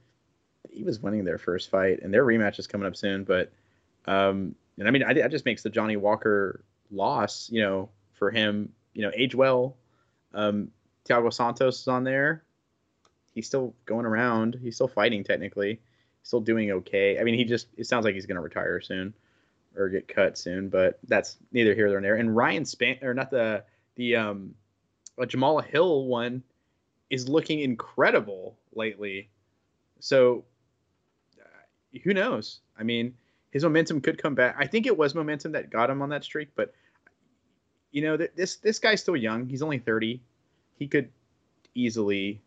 he 0.71 0.85
was 0.85 1.01
winning 1.01 1.25
their 1.25 1.39
first 1.39 1.71
fight, 1.71 2.01
and 2.03 2.13
their 2.13 2.25
rematch 2.25 2.59
is 2.59 2.67
coming 2.67 2.87
up 2.87 2.97
soon. 2.97 3.25
But 3.25 3.53
um, 4.07 4.55
and 4.79 4.87
I 4.87 4.91
mean, 4.91 5.03
I, 5.03 5.15
that 5.15 5.31
just 5.31 5.45
makes 5.45 5.63
the 5.63 5.71
Johnny 5.71 5.97
Walker 5.97 6.63
loss, 6.91 7.49
you 7.51 7.61
know, 7.61 7.91
for 8.15 8.31
him, 8.31 8.73
you 8.95 9.03
know, 9.03 9.11
age 9.15 9.35
well. 9.35 9.77
Um, 10.35 10.71
Thiago 11.09 11.33
Santos 11.33 11.81
is 11.81 11.89
on 11.89 12.05
there. 12.05 12.45
He's 13.35 13.47
still 13.47 13.75
going 13.87 14.07
around. 14.07 14.59
He's 14.63 14.75
still 14.75 14.89
fighting 14.89 15.25
technically. 15.25 15.81
Still 16.23 16.41
doing 16.41 16.71
okay. 16.71 17.19
I 17.19 17.25
mean, 17.25 17.35
he 17.35 17.45
just 17.45 17.69
it 17.77 17.87
sounds 17.87 18.05
like 18.05 18.15
he's 18.15 18.27
going 18.27 18.37
to 18.37 18.43
retire 18.43 18.81
soon 18.81 19.15
or 19.77 19.89
get 19.89 20.09
cut 20.09 20.37
soon, 20.37 20.69
but 20.69 20.99
that's 21.07 21.37
neither 21.53 21.75
here 21.75 21.89
nor 21.89 22.01
there. 22.01 22.17
And 22.17 22.35
Ryan 22.35 22.65
Spann 22.65 23.03
or 23.03 23.15
not 23.15 23.31
the 23.31 23.65
the 23.97 24.17
um 24.17 24.55
uh, 25.21 25.25
Jamahal 25.25 25.65
Hill 25.65 26.05
one 26.05 26.43
is 27.11 27.29
looking 27.29 27.61
incredible 27.61 28.57
lately. 28.75 29.31
So 30.01 30.45
uh, 31.41 31.99
who 32.05 32.15
knows? 32.15 32.61
I 32.79 32.83
mean, 32.83 33.15
his 33.51 33.65
momentum 33.65 34.01
could 34.01 34.21
come 34.21 34.35
back. 34.35 34.57
I 34.59 34.67
think 34.67 34.87
it 34.87 34.97
was 34.97 35.15
momentum 35.15 35.53
that 35.53 35.71
got 35.71 35.91
him 35.91 36.03
on 36.03 36.11
that 36.11 36.25
streak, 36.25 36.49
but 36.55 36.75
you 37.91 38.03
know, 38.03 38.17
this 38.17 38.57
this 38.57 38.79
guy's 38.79 39.01
still 39.01 39.17
young. 39.17 39.47
He's 39.47 39.63
only 39.63 39.79
30. 39.79 40.21
He 40.79 40.87
could 40.87 41.11
easily, 41.75 42.41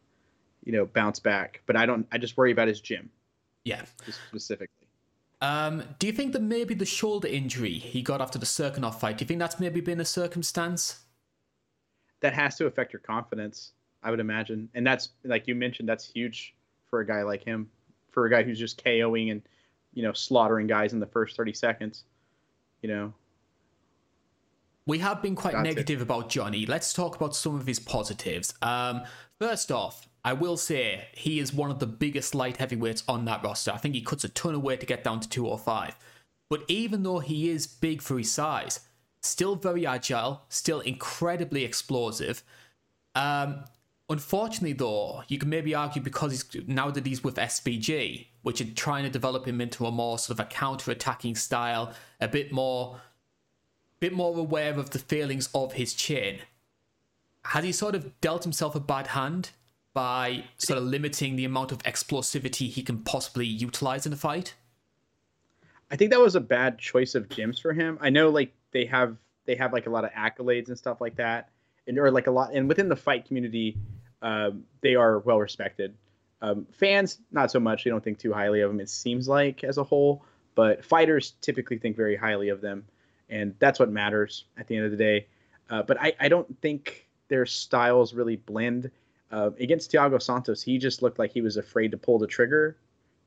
you 0.64 0.72
know, 0.72 0.86
bounce 0.86 1.20
back, 1.20 1.62
but 1.66 1.76
I 1.76 1.86
don't 1.86 2.08
I 2.12 2.18
just 2.18 2.38
worry 2.38 2.52
about 2.52 2.68
his 2.68 2.80
gym. 2.80 3.10
Yeah. 3.64 3.84
Specifically. 4.30 4.68
Um, 5.42 5.84
do 5.98 6.06
you 6.06 6.14
think 6.14 6.34
that 6.34 6.44
maybe 6.44 6.76
the 6.76 6.86
shoulder 6.86 7.28
injury 7.28 7.74
he 7.74 8.04
got 8.04 8.22
after 8.22 8.38
the 8.38 8.46
Cirkunov 8.46 9.00
fight, 9.00 9.18
do 9.18 9.24
you 9.24 9.28
think 9.28 9.40
that's 9.40 9.60
maybe 9.60 9.82
been 9.82 10.00
a 10.00 10.06
circumstance? 10.06 11.01
That 12.22 12.34
has 12.34 12.56
to 12.58 12.66
affect 12.68 12.94
your 12.94 13.02
confidence, 13.02 13.74
I 14.04 14.12
would 14.12 14.20
imagine. 14.20 14.70
And 14.74 14.86
that's 14.86 15.10
like 15.24 15.48
you 15.48 15.56
mentioned, 15.56 15.90
that's 15.90 16.06
huge 16.06 16.56
for 16.90 17.02
a 17.02 17.06
guy 17.06 17.24
like 17.24 17.44
him, 17.44 17.70
for 18.12 18.26
a 18.26 18.30
guy 18.30 18.44
who's 18.44 18.60
just 18.60 18.84
KOing 18.84 19.32
and, 19.32 19.42
you 19.94 20.04
know, 20.04 20.14
slaughtering 20.14 20.68
guys 20.68 20.94
in 20.94 21.00
the 21.00 21.08
first 21.08 21.36
30 21.36 21.54
seconds. 21.54 22.04
You 22.82 22.90
know, 22.90 23.14
we 24.88 25.00
have 25.00 25.22
been 25.22 25.36
quite 25.36 25.54
That's 25.54 25.64
negative 25.64 26.00
it. 26.00 26.04
about 26.04 26.30
Johnny. 26.30 26.66
Let's 26.66 26.94
talk 26.94 27.16
about 27.16 27.36
some 27.36 27.56
of 27.56 27.68
his 27.68 27.80
positives. 27.80 28.54
Um, 28.62 29.04
first 29.40 29.72
off, 29.72 30.08
I 30.24 30.34
will 30.34 30.58
say 30.58 31.08
he 31.14 31.40
is 31.40 31.54
one 31.54 31.72
of 31.72 31.80
the 31.80 31.88
biggest 31.88 32.36
light 32.36 32.58
heavyweights 32.58 33.04
on 33.08 33.26
that 33.26 33.44
roster. 33.44 33.72
I 33.72 33.78
think 33.78 33.96
he 33.96 34.02
cuts 34.02 34.24
a 34.24 34.30
ton 34.30 34.56
of 34.56 34.62
weight 34.62 34.80
to 34.80 34.86
get 34.86 35.04
down 35.04 35.20
to 35.20 35.30
205. 35.30 35.96
But 36.50 36.64
even 36.68 37.04
though 37.04 37.20
he 37.20 37.50
is 37.50 37.68
big 37.68 38.02
for 38.02 38.18
his 38.18 38.32
size, 38.32 38.82
still 39.22 39.56
very 39.56 39.86
agile, 39.86 40.44
still 40.50 40.80
incredibly 40.82 41.64
explosive. 41.64 42.44
Um, 43.16 43.64
unfortunately, 44.10 44.74
though, 44.74 45.24
you 45.28 45.38
can 45.38 45.50
maybe 45.50 45.74
argue 45.74 46.02
because 46.02 46.32
he's 46.32 46.68
now 46.68 46.90
that 46.92 47.06
he's 47.06 47.24
with 47.24 47.36
SBG, 47.36 48.28
which 48.42 48.62
are 48.62 48.74
trying 48.74 49.04
to 49.04 49.10
develop 49.10 49.48
him 49.48 49.62
into 49.62 49.86
a 49.86 49.92
more 49.92 50.18
sort 50.18 50.40
of 50.40 50.46
a 50.46 50.50
counter-attacking 50.50 51.36
style, 51.36 51.94
a 52.20 52.28
bit 52.28 52.52
more 52.52 53.00
bit 54.00 54.14
more 54.14 54.36
aware 54.36 54.74
of 54.80 54.90
the 54.90 55.00
feelings 55.00 55.48
of 55.54 55.74
his 55.74 55.94
chin. 55.94 56.40
Has 57.46 57.64
he 57.64 57.72
sort 57.72 57.94
of 57.94 58.20
dealt 58.20 58.44
himself 58.44 58.74
a 58.74 58.80
bad 58.80 59.08
hand 59.08 59.52
by 59.94 60.46
sort 60.58 60.80
of 60.80 60.86
limiting 60.86 61.36
the 61.36 61.46
amount 61.46 61.72
of 61.72 61.78
explosivity 61.84 62.68
he 62.68 62.82
can 62.82 63.04
possibly 63.04 63.46
utilize 63.46 64.08
in 64.08 64.14
a 64.14 64.16
fight? 64.16 64.56
I 65.92 65.98
think 65.98 66.10
that 66.10 66.20
was 66.20 66.36
a 66.36 66.42
bad 66.42 66.80
choice 66.80 67.14
of 67.14 67.30
gyms 67.30 67.62
for 67.62 67.74
him. 67.74 68.00
I 68.02 68.10
know 68.10 68.30
like 68.30 68.52
they 68.72 68.86
have 68.86 69.18
they 69.46 69.56
have 69.56 69.74
like 69.74 69.88
a 69.88 69.90
lot 69.90 70.06
of 70.06 70.12
accolades 70.12 70.68
and 70.68 70.78
stuff 70.78 71.02
like 71.02 71.16
that, 71.16 71.50
and 71.88 71.98
or 71.98 72.12
like 72.12 72.28
a 72.28 72.32
lot 72.32 72.54
and 72.54 72.68
within 72.68 72.90
the 72.90 72.96
fight 72.96 73.26
community, 73.26 73.78
um, 74.22 74.64
they 74.82 74.96
are 74.96 75.20
well 75.20 75.40
respected. 75.40 75.96
Um, 76.42 76.66
fans 76.72 77.20
not 77.32 77.52
so 77.52 77.60
much. 77.60 77.84
They 77.84 77.90
don't 77.90 78.04
think 78.04 78.18
too 78.18 78.34
highly 78.34 78.62
of 78.62 78.72
them. 78.72 78.80
It 78.80 78.90
seems 78.90 79.28
like 79.28 79.64
as 79.64 79.78
a 79.78 79.84
whole, 79.84 80.26
but 80.56 80.84
fighters 80.84 81.36
typically 81.42 81.78
think 81.78 81.96
very 81.96 82.16
highly 82.16 82.50
of 82.50 82.62
them 82.62 82.86
and 83.32 83.56
that's 83.60 83.80
what 83.80 83.90
matters 83.90 84.44
at 84.58 84.68
the 84.68 84.76
end 84.76 84.86
of 84.86 84.92
the 84.92 84.98
day. 84.98 85.26
Uh, 85.70 85.82
but 85.82 86.00
I, 86.00 86.14
I 86.20 86.28
don't 86.28 86.62
think 86.62 87.08
their 87.30 87.46
styles 87.46 88.14
really 88.14 88.36
blend. 88.36 88.92
Uh, 89.32 89.52
against 89.60 89.92
Thiago 89.92 90.22
Santos, 90.22 90.62
he 90.62 90.78
just 90.78 91.02
looked 91.02 91.18
like 91.18 91.32
he 91.32 91.42
was 91.42 91.56
afraid 91.56 91.92
to 91.92 91.98
pull 91.98 92.20
the 92.20 92.28
trigger 92.28 92.76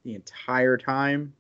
the 0.05 0.15
entire 0.15 0.77
time, 0.77 1.33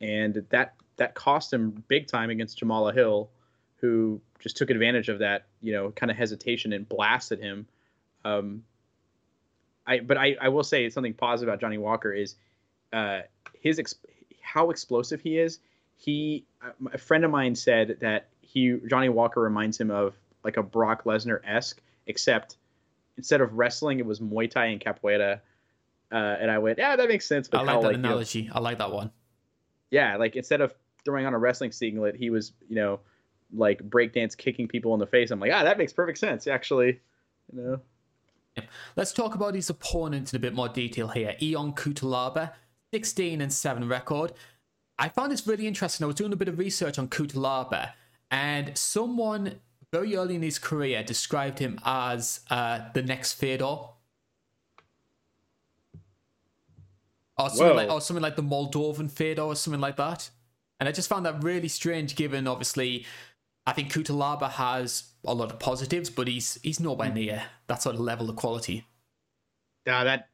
and 0.00 0.46
that 0.50 0.74
that 0.96 1.14
cost 1.14 1.52
him 1.52 1.82
big 1.88 2.06
time 2.06 2.30
against 2.30 2.60
Jamahal 2.60 2.94
Hill, 2.94 3.28
who 3.76 4.20
just 4.38 4.56
took 4.56 4.70
advantage 4.70 5.08
of 5.08 5.18
that, 5.18 5.46
you 5.60 5.72
know, 5.72 5.90
kind 5.90 6.10
of 6.10 6.16
hesitation 6.16 6.72
and 6.72 6.88
blasted 6.88 7.40
him. 7.40 7.66
Um, 8.24 8.64
I 9.86 10.00
but 10.00 10.16
I, 10.16 10.36
I 10.40 10.48
will 10.48 10.64
say 10.64 10.88
something 10.88 11.14
positive 11.14 11.48
about 11.48 11.60
Johnny 11.60 11.78
Walker 11.78 12.12
is 12.12 12.36
uh, 12.92 13.20
his 13.60 13.78
ex- 13.78 13.96
how 14.40 14.70
explosive 14.70 15.20
he 15.20 15.38
is 15.38 15.58
he 15.96 16.44
a 16.92 16.98
friend 16.98 17.24
of 17.24 17.30
mine 17.30 17.54
said 17.54 17.96
that 18.00 18.28
he 18.40 18.78
Johnny 18.88 19.08
Walker 19.08 19.40
reminds 19.40 19.80
him 19.80 19.90
of 19.90 20.14
like 20.44 20.56
a 20.56 20.62
Brock 20.62 21.04
Lesnar 21.04 21.40
esque, 21.44 21.80
except 22.06 22.56
instead 23.16 23.40
of 23.40 23.54
wrestling, 23.54 23.98
it 23.98 24.06
was 24.06 24.20
Muay 24.20 24.50
Thai 24.50 24.66
and 24.66 24.80
capoeira. 24.80 25.40
Uh, 26.12 26.16
and 26.16 26.50
I 26.50 26.58
went, 26.58 26.78
yeah, 26.78 26.96
that 26.96 27.08
makes 27.08 27.26
sense. 27.26 27.48
But 27.48 27.60
I 27.60 27.72
like 27.72 27.82
that 27.82 27.94
analogy. 27.94 28.50
I 28.52 28.60
like 28.60 28.78
that 28.78 28.92
one. 28.92 29.10
Yeah, 29.90 30.16
like 30.16 30.36
instead 30.36 30.60
of 30.60 30.74
throwing 31.04 31.26
on 31.26 31.34
a 31.34 31.38
wrestling 31.38 31.72
singlet, 31.72 32.16
he 32.16 32.30
was, 32.30 32.52
you 32.68 32.76
know, 32.76 33.00
like 33.52 33.82
breakdance 33.88 34.36
kicking 34.36 34.68
people 34.68 34.94
in 34.94 35.00
the 35.00 35.06
face. 35.06 35.30
I'm 35.30 35.40
like, 35.40 35.52
ah, 35.52 35.64
that 35.64 35.78
makes 35.78 35.92
perfect 35.92 36.18
sense, 36.18 36.46
actually. 36.46 37.00
You 37.52 37.62
know. 37.62 37.80
Let's 38.96 39.12
talk 39.12 39.34
about 39.34 39.54
his 39.54 39.68
opponent 39.70 40.32
in 40.32 40.36
a 40.36 40.40
bit 40.40 40.54
more 40.54 40.68
detail 40.68 41.08
here. 41.08 41.34
Ion 41.42 41.72
Cutelaba, 41.72 42.52
16 42.92 43.40
and 43.40 43.52
7 43.52 43.88
record. 43.88 44.32
I 44.98 45.08
found 45.08 45.32
this 45.32 45.46
really 45.46 45.66
interesting. 45.66 46.04
I 46.04 46.06
was 46.06 46.16
doing 46.16 46.32
a 46.32 46.36
bit 46.36 46.48
of 46.48 46.58
research 46.58 46.98
on 46.98 47.08
Cutelaba, 47.08 47.92
and 48.30 48.76
someone 48.78 49.60
very 49.92 50.16
early 50.16 50.36
in 50.36 50.42
his 50.42 50.58
career 50.58 51.02
described 51.02 51.58
him 51.58 51.78
as 51.84 52.40
uh, 52.50 52.80
the 52.94 53.02
next 53.02 53.34
Fedor. 53.34 53.76
Or 57.36 57.50
something, 57.50 57.76
like, 57.76 57.90
or 57.90 58.00
something 58.00 58.22
like 58.22 58.36
the 58.36 58.42
Moldovan 58.42 59.10
Fedor 59.10 59.42
or 59.42 59.56
something 59.56 59.80
like 59.80 59.96
that. 59.96 60.30
And 60.84 60.88
I 60.90 60.92
just 60.92 61.08
found 61.08 61.24
that 61.24 61.42
really 61.42 61.68
strange 61.68 62.14
given, 62.14 62.46
obviously, 62.46 63.06
I 63.66 63.72
think 63.72 63.90
Cutelaba 63.90 64.50
has 64.50 65.12
a 65.24 65.32
lot 65.32 65.50
of 65.50 65.58
positives, 65.58 66.10
but 66.10 66.28
he's 66.28 66.58
he's 66.62 66.78
nowhere 66.78 67.08
hmm. 67.08 67.14
near 67.14 67.42
that 67.68 67.80
sort 67.80 67.94
of 67.94 68.02
level 68.02 68.28
of 68.28 68.36
quality. 68.36 68.86
Yeah, 69.86 70.04
that 70.04 70.28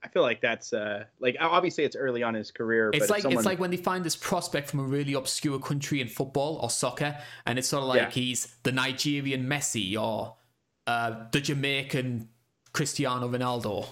I 0.00 0.06
feel 0.06 0.22
like 0.22 0.40
that's 0.40 0.72
uh 0.72 1.06
like 1.18 1.36
obviously 1.40 1.82
it's 1.82 1.96
early 1.96 2.22
on 2.22 2.36
in 2.36 2.38
his 2.38 2.52
career. 2.52 2.92
It's 2.94 3.10
like 3.10 3.22
someone... 3.22 3.38
it's 3.38 3.44
like 3.44 3.58
when 3.58 3.72
they 3.72 3.76
find 3.76 4.04
this 4.04 4.14
prospect 4.14 4.70
from 4.70 4.78
a 4.78 4.84
really 4.84 5.14
obscure 5.14 5.58
country 5.58 6.00
in 6.00 6.06
football 6.06 6.60
or 6.62 6.70
soccer, 6.70 7.18
and 7.44 7.58
it's 7.58 7.66
sort 7.66 7.82
of 7.82 7.88
like 7.88 8.02
yeah. 8.02 8.10
he's 8.10 8.54
the 8.62 8.70
Nigerian 8.70 9.48
Messi 9.48 10.00
or 10.00 10.36
uh, 10.86 11.24
the 11.32 11.40
Jamaican 11.40 12.28
Cristiano 12.72 13.28
Ronaldo. 13.28 13.84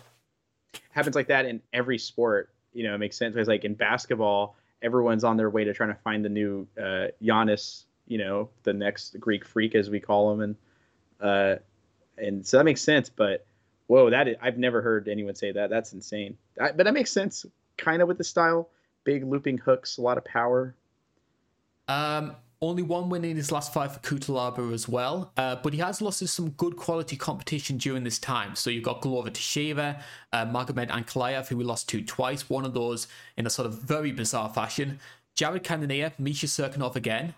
Happens 0.92 1.16
like 1.16 1.27
that 1.27 1.47
in 1.47 1.61
every 1.73 1.99
sport. 1.99 2.51
You 2.73 2.85
know, 2.85 2.95
it 2.95 2.99
makes 2.99 3.16
sense. 3.16 3.35
It's 3.35 3.49
like 3.49 3.64
in 3.64 3.75
basketball, 3.75 4.55
everyone's 4.87 5.25
on 5.25 5.37
their 5.37 5.51
way 5.51 5.64
to 5.64 5.75
trying 5.75 5.90
to 5.90 6.01
find 6.03 6.25
the 6.25 6.31
new 6.31 6.66
uh, 6.79 7.09
Giannis. 7.22 7.85
You 8.07 8.18
know, 8.18 8.51
the 8.62 8.72
next 8.72 9.18
Greek 9.18 9.44
freak 9.44 9.75
as 9.75 9.90
we 9.90 9.99
call 9.99 10.33
him, 10.33 10.40
and 10.40 10.57
uh, 11.20 11.57
and 12.16 12.46
so 12.46 12.59
that 12.59 12.64
makes 12.64 12.81
sense. 12.81 13.11
But 13.11 13.44
whoa, 13.88 14.11
that 14.11 14.29
is, 14.29 14.37
I've 14.40 14.59
never 14.59 14.81
heard 14.81 15.09
anyone 15.09 15.35
say 15.35 15.51
that. 15.53 15.70
That's 15.70 15.92
insane. 15.92 16.38
I, 16.61 16.70
but 16.70 16.85
that 16.85 16.94
makes 16.94 17.11
sense, 17.11 17.44
kind 17.77 18.01
of 18.01 18.09
with 18.09 18.16
the 18.16 18.25
style. 18.25 18.68
Big 19.03 19.25
looping 19.25 19.59
hooks, 19.59 19.99
a 19.99 20.03
lot 20.03 20.18
of 20.18 20.25
power. 20.25 20.77
Um, 21.88 22.37
only 22.61 22.83
one 22.83 23.09
win 23.09 23.25
in 23.25 23.37
his 23.37 23.53
last 23.53 23.73
five 23.73 23.92
for 23.95 24.01
Cutelaba 24.01 24.73
as 24.73 24.88
well, 24.88 25.33
uh, 25.37 25.57
but 25.57 25.73
he 25.73 25.79
has 25.81 26.01
lost 26.01 26.21
to 26.21 26.29
some 26.29 26.51
good 26.51 26.77
quality 26.77 27.16
competition 27.16 27.77
during 27.77 28.05
this 28.05 28.19
time. 28.19 28.55
So 28.55 28.71
you've 28.71 28.85
got 28.85 29.01
Glover 29.03 29.31
Teixeira, 29.31 30.03
uh, 30.33 30.47
Magomed 30.47 30.88
Ankalaev, 30.88 31.49
who 31.49 31.57
we 31.59 31.64
lost 31.64 31.88
to 31.90 32.03
twice, 32.03 32.49
one 32.49 32.64
of 32.64 32.75
those 32.75 33.07
in 33.37 33.47
a 33.47 33.51
sort 33.51 33.66
of 33.66 33.83
very 33.83 34.12
bizarre 34.12 34.49
fashion. 34.49 35.01
Jared 35.35 35.64
Cannonier, 35.64 36.12
Misha 36.19 36.47
Cirkunov 36.47 36.97
again. 36.97 37.35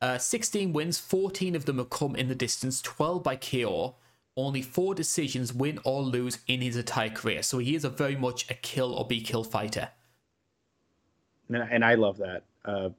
Uh, 0.00 0.18
16 0.18 0.72
wins, 0.72 0.98
14 0.98 1.56
of 1.56 1.64
them 1.64 1.78
have 1.78 1.90
come 1.90 2.14
in 2.14 2.28
the 2.28 2.34
distance, 2.34 2.80
12 2.82 3.22
by 3.22 3.36
KO 3.36 3.94
only 4.38 4.62
four 4.62 4.94
decisions, 4.94 5.52
win 5.52 5.80
or 5.84 6.00
lose 6.00 6.38
in 6.46 6.60
his 6.60 6.76
entire 6.76 7.10
career. 7.10 7.42
So 7.42 7.58
he 7.58 7.74
is 7.74 7.84
a 7.84 7.90
very 7.90 8.14
much 8.16 8.48
a 8.48 8.54
kill 8.54 8.94
or 8.94 9.04
be 9.04 9.20
killed 9.20 9.50
fighter. 9.50 9.90
And 11.50 11.84
I 11.84 11.94
love 11.94 12.18
that. 12.18 12.44
Uh, 12.64 12.90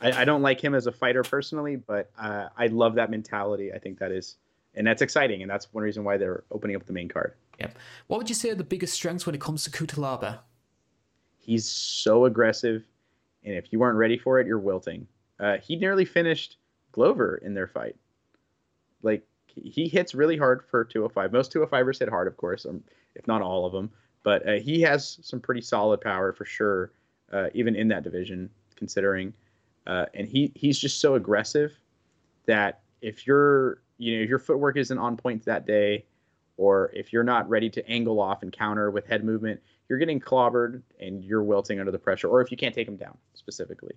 I, 0.00 0.22
I, 0.22 0.24
don't 0.24 0.42
like 0.42 0.62
him 0.62 0.74
as 0.74 0.86
a 0.86 0.92
fighter 0.92 1.22
personally, 1.22 1.76
but 1.76 2.10
uh, 2.18 2.48
I 2.56 2.66
love 2.66 2.94
that 2.96 3.10
mentality. 3.10 3.72
I 3.72 3.78
think 3.78 3.98
that 3.98 4.12
is, 4.12 4.36
and 4.74 4.86
that's 4.86 5.02
exciting, 5.02 5.42
and 5.42 5.50
that's 5.50 5.72
one 5.72 5.84
reason 5.84 6.04
why 6.04 6.16
they're 6.16 6.44
opening 6.50 6.76
up 6.76 6.86
the 6.86 6.92
main 6.92 7.08
card. 7.08 7.34
Yep. 7.60 7.78
What 8.08 8.18
would 8.18 8.28
you 8.28 8.34
say 8.34 8.50
are 8.50 8.54
the 8.54 8.64
biggest 8.64 8.94
strengths 8.94 9.26
when 9.26 9.34
it 9.34 9.40
comes 9.40 9.64
to 9.64 9.70
Cutelaba? 9.70 10.40
He's 11.38 11.68
so 11.68 12.24
aggressive, 12.24 12.84
and 13.44 13.54
if 13.54 13.72
you 13.72 13.78
weren't 13.78 13.98
ready 13.98 14.18
for 14.18 14.40
it, 14.40 14.46
you're 14.46 14.58
wilting. 14.58 15.06
Uh, 15.38 15.58
he 15.58 15.76
nearly 15.76 16.04
finished 16.04 16.56
Glover 16.92 17.36
in 17.36 17.54
their 17.54 17.66
fight. 17.66 17.96
Like 19.02 19.26
he 19.46 19.88
hits 19.88 20.14
really 20.14 20.36
hard 20.36 20.64
for 20.70 20.84
205. 20.84 21.32
Most 21.32 21.52
205ers 21.52 21.98
hit 21.98 22.08
hard, 22.08 22.26
of 22.26 22.36
course, 22.36 22.66
um, 22.66 22.82
if 23.14 23.26
not 23.26 23.42
all 23.42 23.66
of 23.66 23.72
them. 23.72 23.90
But 24.22 24.48
uh, 24.48 24.52
he 24.54 24.80
has 24.82 25.18
some 25.22 25.40
pretty 25.40 25.60
solid 25.60 26.00
power 26.00 26.32
for 26.32 26.44
sure, 26.44 26.92
uh, 27.32 27.48
even 27.52 27.76
in 27.76 27.88
that 27.88 28.04
division, 28.04 28.50
considering. 28.76 29.32
Uh, 29.86 30.06
and 30.14 30.28
he 30.28 30.52
he's 30.54 30.78
just 30.78 31.00
so 31.00 31.14
aggressive 31.14 31.78
that 32.46 32.80
if 33.00 33.26
you're 33.26 33.82
you 33.98 34.18
know 34.18 34.24
your 34.24 34.38
footwork 34.38 34.76
isn't 34.76 34.98
on 34.98 35.16
point 35.16 35.44
that 35.44 35.66
day, 35.66 36.04
or 36.56 36.90
if 36.94 37.12
you're 37.12 37.24
not 37.24 37.48
ready 37.48 37.68
to 37.70 37.86
angle 37.88 38.20
off 38.20 38.42
and 38.42 38.52
counter 38.52 38.90
with 38.90 39.06
head 39.06 39.24
movement, 39.24 39.60
you're 39.88 39.98
getting 39.98 40.20
clobbered 40.20 40.82
and 41.00 41.24
you're 41.24 41.42
wilting 41.42 41.80
under 41.80 41.92
the 41.92 41.98
pressure. 41.98 42.28
Or 42.28 42.40
if 42.40 42.50
you 42.50 42.56
can't 42.56 42.74
take 42.74 42.88
him 42.88 42.96
down 42.96 43.16
specifically. 43.34 43.94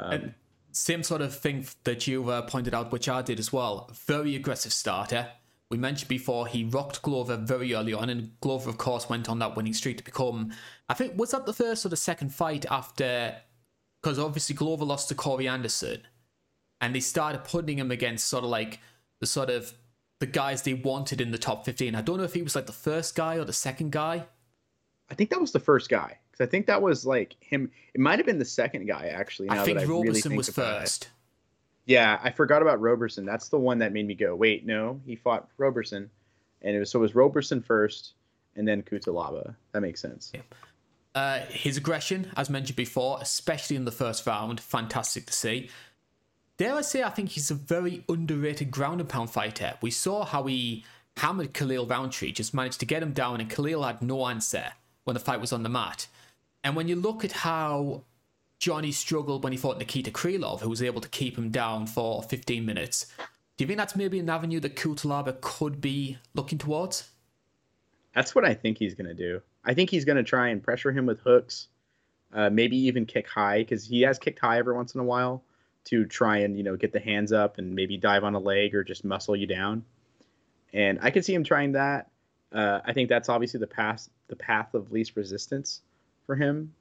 Um, 0.00 0.34
same 0.72 1.02
sort 1.02 1.20
of 1.20 1.36
thing 1.36 1.66
that 1.84 2.06
you 2.06 2.28
uh, 2.30 2.42
pointed 2.42 2.74
out, 2.74 2.92
which 2.92 3.08
I 3.08 3.22
did 3.22 3.38
as 3.38 3.52
well. 3.52 3.90
Very 4.06 4.34
aggressive 4.34 4.72
starter. 4.72 5.28
We 5.70 5.78
mentioned 5.78 6.08
before 6.08 6.46
he 6.46 6.64
rocked 6.64 7.02
Glover 7.02 7.36
very 7.36 7.74
early 7.74 7.94
on, 7.94 8.10
and 8.10 8.38
Glover, 8.40 8.68
of 8.68 8.78
course, 8.78 9.08
went 9.08 9.28
on 9.28 9.38
that 9.38 9.56
winning 9.56 9.72
streak 9.72 9.98
to 9.98 10.04
become. 10.04 10.52
I 10.88 10.94
think 10.94 11.18
was 11.18 11.30
that 11.30 11.46
the 11.46 11.52
first 11.52 11.86
or 11.86 11.88
the 11.88 11.96
second 11.96 12.34
fight 12.34 12.66
after, 12.70 13.36
because 14.02 14.18
obviously 14.18 14.54
Glover 14.54 14.84
lost 14.84 15.08
to 15.08 15.14
Corey 15.14 15.46
Anderson, 15.46 16.02
and 16.80 16.94
they 16.94 17.00
started 17.00 17.44
putting 17.44 17.78
him 17.78 17.90
against 17.90 18.26
sort 18.28 18.44
of 18.44 18.50
like 18.50 18.80
the 19.20 19.26
sort 19.26 19.50
of 19.50 19.72
the 20.18 20.26
guys 20.26 20.62
they 20.62 20.74
wanted 20.74 21.20
in 21.20 21.30
the 21.30 21.38
top 21.38 21.64
fifteen. 21.64 21.94
I 21.94 22.02
don't 22.02 22.18
know 22.18 22.24
if 22.24 22.34
he 22.34 22.42
was 22.42 22.54
like 22.54 22.66
the 22.66 22.72
first 22.72 23.14
guy 23.14 23.36
or 23.36 23.44
the 23.44 23.52
second 23.52 23.92
guy. 23.92 24.24
I 25.10 25.14
think 25.14 25.30
that 25.30 25.40
was 25.40 25.52
the 25.52 25.60
first 25.60 25.88
guy. 25.88 26.18
Because 26.30 26.46
I 26.46 26.50
think 26.50 26.66
that 26.66 26.80
was 26.80 27.04
like 27.04 27.36
him. 27.40 27.70
It 27.92 28.00
might 28.00 28.18
have 28.18 28.26
been 28.26 28.38
the 28.38 28.44
second 28.44 28.86
guy 28.86 29.08
actually. 29.08 29.50
I 29.50 29.64
think 29.64 29.78
I 29.78 29.84
Roberson 29.84 30.04
really 30.04 30.20
think 30.20 30.36
was 30.36 30.48
first. 30.48 31.04
It. 31.04 31.10
Yeah, 31.84 32.18
I 32.22 32.30
forgot 32.30 32.62
about 32.62 32.80
Roberson. 32.80 33.26
That's 33.26 33.48
the 33.48 33.58
one 33.58 33.78
that 33.78 33.92
made 33.92 34.06
me 34.06 34.14
go, 34.14 34.36
wait, 34.36 34.64
no, 34.64 35.00
he 35.04 35.16
fought 35.16 35.48
Roberson, 35.58 36.08
and 36.62 36.76
it 36.76 36.78
was 36.78 36.90
so 36.90 37.00
it 37.00 37.02
was 37.02 37.14
Roberson 37.14 37.60
first, 37.60 38.14
and 38.56 38.66
then 38.66 38.82
Cutelaba. 38.82 39.54
That 39.72 39.80
makes 39.80 40.00
sense. 40.00 40.30
Yeah. 40.32 40.42
Uh, 41.14 41.40
his 41.50 41.76
aggression, 41.76 42.30
as 42.36 42.48
mentioned 42.48 42.76
before, 42.76 43.18
especially 43.20 43.76
in 43.76 43.84
the 43.84 43.92
first 43.92 44.26
round, 44.26 44.60
fantastic 44.60 45.26
to 45.26 45.32
see. 45.32 45.68
Dare 46.56 46.76
I 46.76 46.80
say, 46.80 47.02
I 47.02 47.10
think 47.10 47.30
he's 47.30 47.50
a 47.50 47.54
very 47.54 48.04
underrated 48.08 48.70
ground 48.70 49.00
and 49.00 49.08
pound 49.08 49.30
fighter. 49.30 49.74
We 49.82 49.90
saw 49.90 50.24
how 50.24 50.44
he 50.44 50.84
hammered 51.16 51.52
Khalil 51.52 51.86
Rountree, 51.86 52.32
just 52.32 52.54
managed 52.54 52.80
to 52.80 52.86
get 52.86 53.02
him 53.02 53.12
down, 53.12 53.40
and 53.40 53.50
Khalil 53.50 53.82
had 53.82 54.00
no 54.00 54.26
answer 54.26 54.72
when 55.04 55.14
the 55.14 55.20
fight 55.20 55.40
was 55.40 55.52
on 55.52 55.62
the 55.62 55.68
mat. 55.68 56.06
And 56.64 56.76
when 56.76 56.88
you 56.88 56.96
look 56.96 57.24
at 57.24 57.32
how 57.32 58.04
Johnny 58.58 58.92
struggled 58.92 59.42
when 59.42 59.52
he 59.52 59.58
fought 59.58 59.78
Nikita 59.78 60.10
Krylov, 60.10 60.60
who 60.60 60.70
was 60.70 60.82
able 60.82 61.00
to 61.00 61.08
keep 61.08 61.36
him 61.36 61.50
down 61.50 61.86
for 61.86 62.22
15 62.22 62.64
minutes, 62.64 63.06
do 63.56 63.64
you 63.64 63.66
think 63.66 63.78
that's 63.78 63.96
maybe 63.96 64.18
an 64.18 64.30
avenue 64.30 64.60
that 64.60 64.76
Cutelaba 64.76 65.40
could 65.40 65.80
be 65.80 66.18
looking 66.34 66.58
towards? 66.58 67.10
That's 68.14 68.34
what 68.34 68.44
I 68.44 68.54
think 68.54 68.78
he's 68.78 68.94
going 68.94 69.08
to 69.08 69.14
do. 69.14 69.42
I 69.64 69.74
think 69.74 69.90
he's 69.90 70.04
going 70.04 70.16
to 70.16 70.22
try 70.22 70.48
and 70.48 70.62
pressure 70.62 70.92
him 70.92 71.06
with 71.06 71.20
hooks, 71.20 71.68
uh, 72.32 72.50
maybe 72.50 72.76
even 72.76 73.06
kick 73.06 73.28
high 73.28 73.58
because 73.58 73.86
he 73.86 74.02
has 74.02 74.18
kicked 74.18 74.38
high 74.38 74.58
every 74.58 74.74
once 74.74 74.94
in 74.94 75.00
a 75.00 75.04
while 75.04 75.44
to 75.84 76.04
try 76.06 76.38
and 76.38 76.56
you 76.56 76.62
know 76.62 76.76
get 76.76 76.92
the 76.92 77.00
hands 77.00 77.32
up 77.32 77.58
and 77.58 77.74
maybe 77.74 77.96
dive 77.96 78.24
on 78.24 78.34
a 78.34 78.38
leg 78.38 78.74
or 78.74 78.84
just 78.84 79.04
muscle 79.04 79.36
you 79.36 79.46
down. 79.46 79.84
And 80.72 80.98
I 81.02 81.10
could 81.10 81.24
see 81.24 81.34
him 81.34 81.44
trying 81.44 81.72
that. 81.72 82.10
Uh, 82.52 82.80
I 82.84 82.92
think 82.92 83.08
that's 83.08 83.28
obviously 83.28 83.60
the 83.60 83.66
path 83.66 84.08
the 84.28 84.36
path 84.36 84.74
of 84.74 84.92
least 84.92 85.16
resistance 85.16 85.82
for 86.26 86.36
him. 86.36 86.74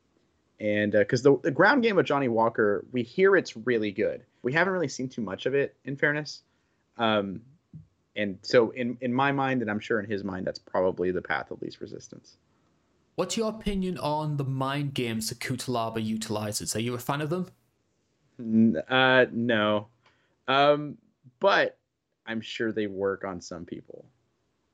And 0.60 0.91
because 0.91 1.26
uh, 1.26 1.32
the, 1.32 1.39
the 1.44 1.52
ground 1.52 1.82
game 1.82 1.98
of 1.98 2.06
Johnny 2.06 2.28
Walker, 2.28 2.86
we 2.91 3.02
hear 3.02 3.36
it's 3.36 3.58
really 3.58 3.91
good. 3.91 4.24
We 4.44 4.54
haven't 4.54 4.74
really 4.74 4.88
seen 4.88 5.10
too 5.10 5.22
much 5.22 5.48
of 5.48 5.56
it, 5.56 5.76
in 5.84 5.98
fairness. 5.98 6.44
Um, 6.98 7.41
and 8.15 8.38
so, 8.44 8.70
in, 8.70 8.98
in 9.02 9.13
my 9.13 9.32
mind, 9.32 9.62
and 9.62 9.72
I'm 9.72 9.80
sure 9.80 10.00
in 10.00 10.10
his 10.10 10.24
mind, 10.24 10.46
that's 10.46 10.60
probably 10.60 11.12
the 11.12 11.22
path 11.22 11.50
of 11.50 11.62
least 11.62 11.82
resistance. 11.82 12.38
What's 13.15 13.38
your 13.38 13.50
opinion 13.50 13.97
on 13.97 14.38
the 14.38 14.43
mind 14.43 14.93
games 14.93 15.30
that 15.30 15.39
Cutelaba 15.39 16.04
utilizes? 16.04 16.76
Are 16.76 16.80
you 16.80 16.93
a 16.93 17.00
fan 17.00 17.21
of 17.21 17.30
them? 17.30 17.47
Uh, 18.88 19.26
no. 19.32 19.88
Um, 20.47 20.97
but 21.39 21.78
I'm 22.26 22.41
sure 22.41 22.71
they 22.71 22.88
work 22.88 23.24
on 23.24 23.41
some 23.41 23.65
people. 23.65 24.06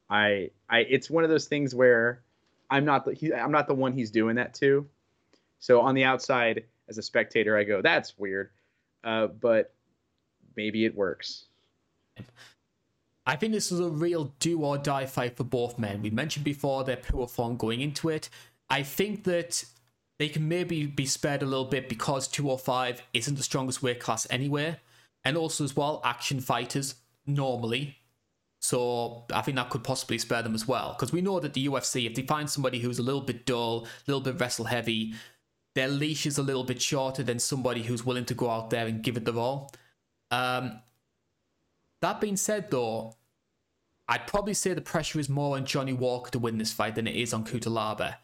I, 0.10 0.52
I, 0.70 0.80
it's 0.80 1.10
one 1.10 1.24
of 1.24 1.30
those 1.30 1.48
things 1.48 1.76
where 1.76 2.22
I'm 2.70 2.86
not 2.86 3.06
the 3.06 3.14
he, 3.14 3.34
I'm 3.34 3.52
not 3.52 3.68
the 3.68 3.76
one 3.76 3.94
he's 3.94 4.12
doing 4.12 4.36
that 4.36 4.54
to. 4.56 4.88
So 5.60 5.82
on 5.82 5.96
the 5.96 6.04
outside, 6.04 6.66
as 6.88 6.98
a 6.98 7.02
spectator, 7.02 7.58
I 7.58 7.64
go, 7.64 7.82
"That's 7.82 8.18
weird," 8.18 8.52
uh, 9.04 9.28
but 9.28 9.74
maybe 10.56 10.86
it 10.86 10.96
works. 10.96 11.46
I 13.28 13.36
think 13.36 13.54
this 13.54 13.72
is 13.72 13.80
a 13.80 13.90
real 13.90 14.34
do 14.40 14.62
or 14.62 14.80
die 14.80 15.06
fight 15.06 15.38
for 15.38 15.44
both 15.44 15.78
men. 15.78 16.02
We 16.02 16.10
mentioned 16.10 16.46
before 16.46 16.84
their 16.84 16.98
poor 16.98 17.28
form 17.28 17.58
going 17.58 17.82
into 17.82 18.10
it. 18.10 18.30
I 18.70 18.82
think 18.82 19.26
that 19.26 19.64
they 20.18 20.30
can 20.30 20.48
maybe 20.48 20.88
be 20.88 21.06
spared 21.06 21.44
a 21.44 21.46
little 21.46 21.66
bit 21.66 21.90
because 21.90 22.28
205 22.28 23.04
isn't 23.14 23.36
the 23.36 23.44
strongest 23.44 23.84
weight 23.84 24.00
class 24.00 24.26
anywhere. 24.32 24.78
And 25.24 25.38
also, 25.38 25.64
as 25.64 25.76
well, 25.76 26.02
action 26.04 26.40
fighters 26.40 26.96
normally 27.28 27.98
so 28.60 29.24
I 29.34 29.42
think 29.42 29.56
that 29.58 29.70
could 29.70 29.84
possibly 29.84 30.18
spare 30.18 30.42
them 30.42 30.56
as 30.56 30.68
well. 30.68 30.94
Because 30.94 31.12
we 31.12 31.22
know 31.22 31.40
that 31.40 31.54
the 31.54 31.68
UFC, 31.68 32.06
if 32.06 32.16
they 32.16 32.24
find 32.24 32.50
somebody 32.50 32.80
who's 32.80 33.00
a 33.00 33.04
little 33.04 33.22
bit 33.22 33.46
dull, 33.46 33.86
a 33.86 34.12
little 34.12 34.22
bit 34.22 34.40
wrestle 34.40 34.66
heavy, 34.66 35.14
their 35.76 35.88
leash 35.88 36.26
is 36.26 36.38
a 36.38 36.44
little 36.44 36.64
bit 36.64 36.82
shorter 36.82 37.24
than 37.24 37.40
somebody 37.40 37.84
who's 37.84 38.06
willing 38.06 38.26
to 38.26 38.34
go 38.34 38.50
out 38.50 38.70
there 38.70 38.88
and 38.88 39.04
give 39.04 39.16
it 39.16 39.26
their 39.26 39.38
all. 39.38 39.72
Um, 40.32 40.82
that 42.02 42.22
being 42.22 42.38
said, 42.38 42.70
though, 42.72 43.16
I'd 44.08 44.28
probably 44.28 44.54
say 44.54 44.74
the 44.74 44.82
pressure 44.82 45.20
is 45.20 45.30
more 45.30 45.58
on 45.58 45.66
Johnny 45.66 45.94
Walker 45.94 46.32
to 46.32 46.40
win 46.40 46.58
this 46.58 46.72
fight 46.72 46.96
than 46.96 47.08
it 47.08 47.16
is 47.16 47.34
on 47.34 47.46
Cutelaba. 47.46 48.16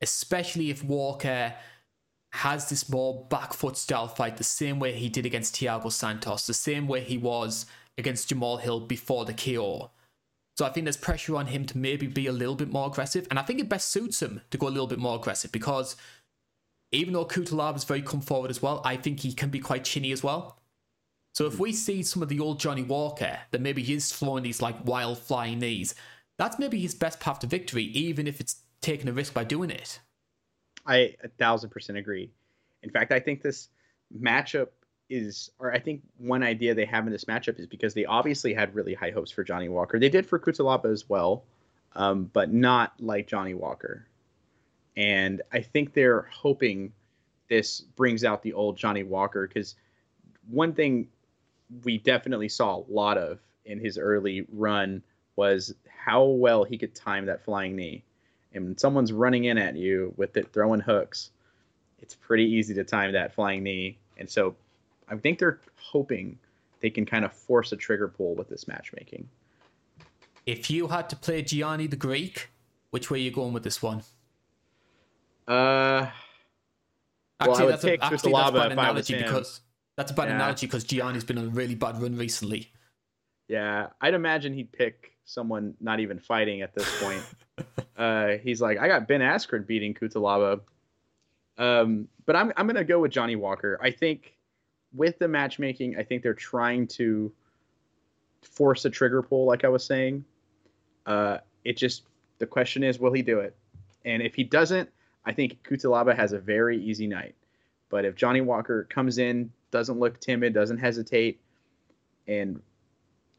Especially 0.00 0.70
if 0.70 0.84
Walker 0.84 1.54
has 2.32 2.68
this 2.68 2.88
more 2.88 3.26
back 3.30 3.52
foot 3.54 3.76
style 3.76 4.08
fight 4.08 4.36
the 4.36 4.44
same 4.44 4.78
way 4.78 4.92
he 4.92 5.08
did 5.08 5.26
against 5.26 5.54
Thiago 5.54 5.90
Santos, 5.90 6.46
the 6.46 6.54
same 6.54 6.86
way 6.86 7.00
he 7.00 7.16
was 7.16 7.66
against 7.98 8.28
Jamal 8.28 8.58
Hill 8.58 8.80
before 8.80 9.24
the 9.24 9.32
KO. 9.32 9.90
So 10.58 10.64
I 10.64 10.70
think 10.70 10.84
there's 10.84 10.96
pressure 10.96 11.36
on 11.36 11.46
him 11.46 11.66
to 11.66 11.78
maybe 11.78 12.06
be 12.06 12.26
a 12.26 12.32
little 12.32 12.54
bit 12.54 12.72
more 12.72 12.88
aggressive, 12.88 13.26
and 13.30 13.38
I 13.38 13.42
think 13.42 13.60
it 13.60 13.68
best 13.68 13.90
suits 13.90 14.22
him 14.22 14.40
to 14.50 14.58
go 14.58 14.68
a 14.68 14.70
little 14.70 14.86
bit 14.86 14.98
more 14.98 15.16
aggressive 15.16 15.52
because 15.52 15.96
even 16.92 17.12
though 17.12 17.26
Cutelaba 17.26 17.76
is 17.76 17.84
very 17.84 18.02
come 18.02 18.20
forward 18.20 18.50
as 18.50 18.62
well, 18.62 18.80
I 18.84 18.96
think 18.96 19.20
he 19.20 19.32
can 19.32 19.50
be 19.50 19.58
quite 19.58 19.84
chinny 19.84 20.12
as 20.12 20.22
well. 20.22 20.58
So 21.36 21.44
if 21.44 21.58
we 21.58 21.74
see 21.74 22.02
some 22.02 22.22
of 22.22 22.30
the 22.30 22.40
old 22.40 22.58
Johnny 22.58 22.82
Walker 22.82 23.38
that 23.50 23.60
maybe 23.60 23.82
he's 23.82 24.10
throwing 24.10 24.42
these 24.42 24.62
like 24.62 24.74
wild 24.86 25.18
flying 25.18 25.58
knees, 25.58 25.94
that's 26.38 26.58
maybe 26.58 26.80
his 26.80 26.94
best 26.94 27.20
path 27.20 27.40
to 27.40 27.46
victory, 27.46 27.82
even 27.82 28.26
if 28.26 28.40
it's 28.40 28.62
taking 28.80 29.06
a 29.06 29.12
risk 29.12 29.34
by 29.34 29.44
doing 29.44 29.68
it. 29.68 30.00
I 30.86 31.14
a 31.22 31.28
thousand 31.28 31.68
percent 31.68 31.98
agree. 31.98 32.32
In 32.82 32.88
fact, 32.88 33.12
I 33.12 33.20
think 33.20 33.42
this 33.42 33.68
matchup 34.18 34.68
is, 35.10 35.50
or 35.58 35.74
I 35.74 35.78
think 35.78 36.00
one 36.16 36.42
idea 36.42 36.74
they 36.74 36.86
have 36.86 37.04
in 37.06 37.12
this 37.12 37.26
matchup 37.26 37.60
is 37.60 37.66
because 37.66 37.92
they 37.92 38.06
obviously 38.06 38.54
had 38.54 38.74
really 38.74 38.94
high 38.94 39.10
hopes 39.10 39.30
for 39.30 39.44
Johnny 39.44 39.68
Walker. 39.68 39.98
They 39.98 40.08
did 40.08 40.24
for 40.24 40.38
Cutelaba 40.38 40.90
as 40.90 41.06
well, 41.06 41.44
um, 41.96 42.30
but 42.32 42.50
not 42.50 42.94
like 42.98 43.26
Johnny 43.26 43.52
Walker. 43.52 44.06
And 44.96 45.42
I 45.52 45.60
think 45.60 45.92
they're 45.92 46.30
hoping 46.32 46.94
this 47.50 47.82
brings 47.82 48.24
out 48.24 48.42
the 48.42 48.54
old 48.54 48.78
Johnny 48.78 49.02
Walker 49.02 49.46
because 49.46 49.74
one 50.48 50.72
thing 50.72 51.08
we 51.84 51.98
definitely 51.98 52.48
saw 52.48 52.78
a 52.78 52.84
lot 52.88 53.18
of 53.18 53.38
in 53.64 53.80
his 53.80 53.98
early 53.98 54.46
run 54.52 55.02
was 55.36 55.74
how 55.88 56.24
well 56.24 56.64
he 56.64 56.78
could 56.78 56.94
time 56.94 57.26
that 57.26 57.44
flying 57.44 57.76
knee. 57.76 58.02
And 58.54 58.64
when 58.64 58.78
someone's 58.78 59.12
running 59.12 59.44
in 59.44 59.58
at 59.58 59.76
you 59.76 60.14
with 60.16 60.36
it 60.36 60.52
throwing 60.52 60.80
hooks, 60.80 61.30
it's 62.00 62.14
pretty 62.14 62.44
easy 62.44 62.74
to 62.74 62.84
time 62.84 63.12
that 63.12 63.34
flying 63.34 63.62
knee. 63.62 63.98
And 64.18 64.28
so 64.28 64.56
I 65.08 65.16
think 65.16 65.38
they're 65.38 65.60
hoping 65.76 66.38
they 66.80 66.90
can 66.90 67.04
kind 67.04 67.24
of 67.24 67.32
force 67.32 67.72
a 67.72 67.76
trigger 67.76 68.08
pull 68.08 68.34
with 68.34 68.48
this 68.48 68.66
matchmaking. 68.66 69.28
If 70.46 70.70
you 70.70 70.86
had 70.88 71.10
to 71.10 71.16
play 71.16 71.42
Gianni 71.42 71.86
the 71.86 71.96
Greek, 71.96 72.50
which 72.90 73.10
way 73.10 73.18
are 73.18 73.22
you 73.22 73.30
going 73.30 73.52
with 73.52 73.64
this 73.64 73.82
one? 73.82 74.02
Uh, 75.48 76.08
actually, 77.40 77.58
well, 77.58 77.68
that's, 77.68 77.84
a, 77.84 77.92
actually 78.02 78.32
that's 78.32 78.50
a 78.50 78.52
bad 78.52 78.72
analogy 78.72 79.16
because 79.16 79.60
that's 79.96 80.10
a 80.10 80.14
bad 80.14 80.28
yeah. 80.28 80.36
analogy 80.36 80.66
because 80.66 80.84
Gianni's 80.84 81.24
been 81.24 81.38
on 81.38 81.46
a 81.46 81.48
really 81.48 81.74
bad 81.74 82.00
run 82.00 82.16
recently. 82.16 82.70
Yeah, 83.48 83.88
I'd 84.00 84.14
imagine 84.14 84.52
he'd 84.52 84.72
pick 84.72 85.12
someone 85.24 85.74
not 85.80 86.00
even 86.00 86.18
fighting 86.18 86.62
at 86.62 86.74
this 86.74 87.02
point. 87.02 87.22
uh, 87.96 88.38
he's 88.42 88.60
like, 88.60 88.78
I 88.78 88.88
got 88.88 89.08
Ben 89.08 89.20
Askren 89.20 89.66
beating 89.66 89.94
Cutelaba. 89.94 90.60
Um, 91.58 92.08
but 92.26 92.36
I'm 92.36 92.52
I'm 92.56 92.66
gonna 92.66 92.84
go 92.84 93.00
with 93.00 93.12
Johnny 93.12 93.36
Walker. 93.36 93.78
I 93.82 93.90
think 93.90 94.36
with 94.94 95.18
the 95.18 95.28
matchmaking, 95.28 95.96
I 95.98 96.02
think 96.02 96.22
they're 96.22 96.34
trying 96.34 96.86
to 96.88 97.32
force 98.42 98.84
a 98.84 98.90
trigger 98.90 99.22
pull, 99.22 99.46
like 99.46 99.64
I 99.64 99.68
was 99.68 99.84
saying. 99.84 100.24
Uh, 101.06 101.38
it 101.64 101.76
just 101.76 102.02
the 102.38 102.46
question 102.46 102.82
is, 102.82 102.98
will 102.98 103.12
he 103.12 103.22
do 103.22 103.40
it? 103.40 103.56
And 104.04 104.22
if 104.22 104.34
he 104.34 104.44
doesn't, 104.44 104.90
I 105.24 105.32
think 105.32 105.62
Cutelaba 105.62 106.14
has 106.14 106.32
a 106.32 106.38
very 106.38 106.82
easy 106.82 107.06
night. 107.06 107.34
But 107.88 108.04
if 108.04 108.16
Johnny 108.16 108.40
Walker 108.40 108.84
comes 108.90 109.18
in, 109.18 109.50
doesn't 109.70 109.98
look 109.98 110.20
timid, 110.20 110.54
doesn't 110.54 110.78
hesitate, 110.78 111.40
and 112.26 112.60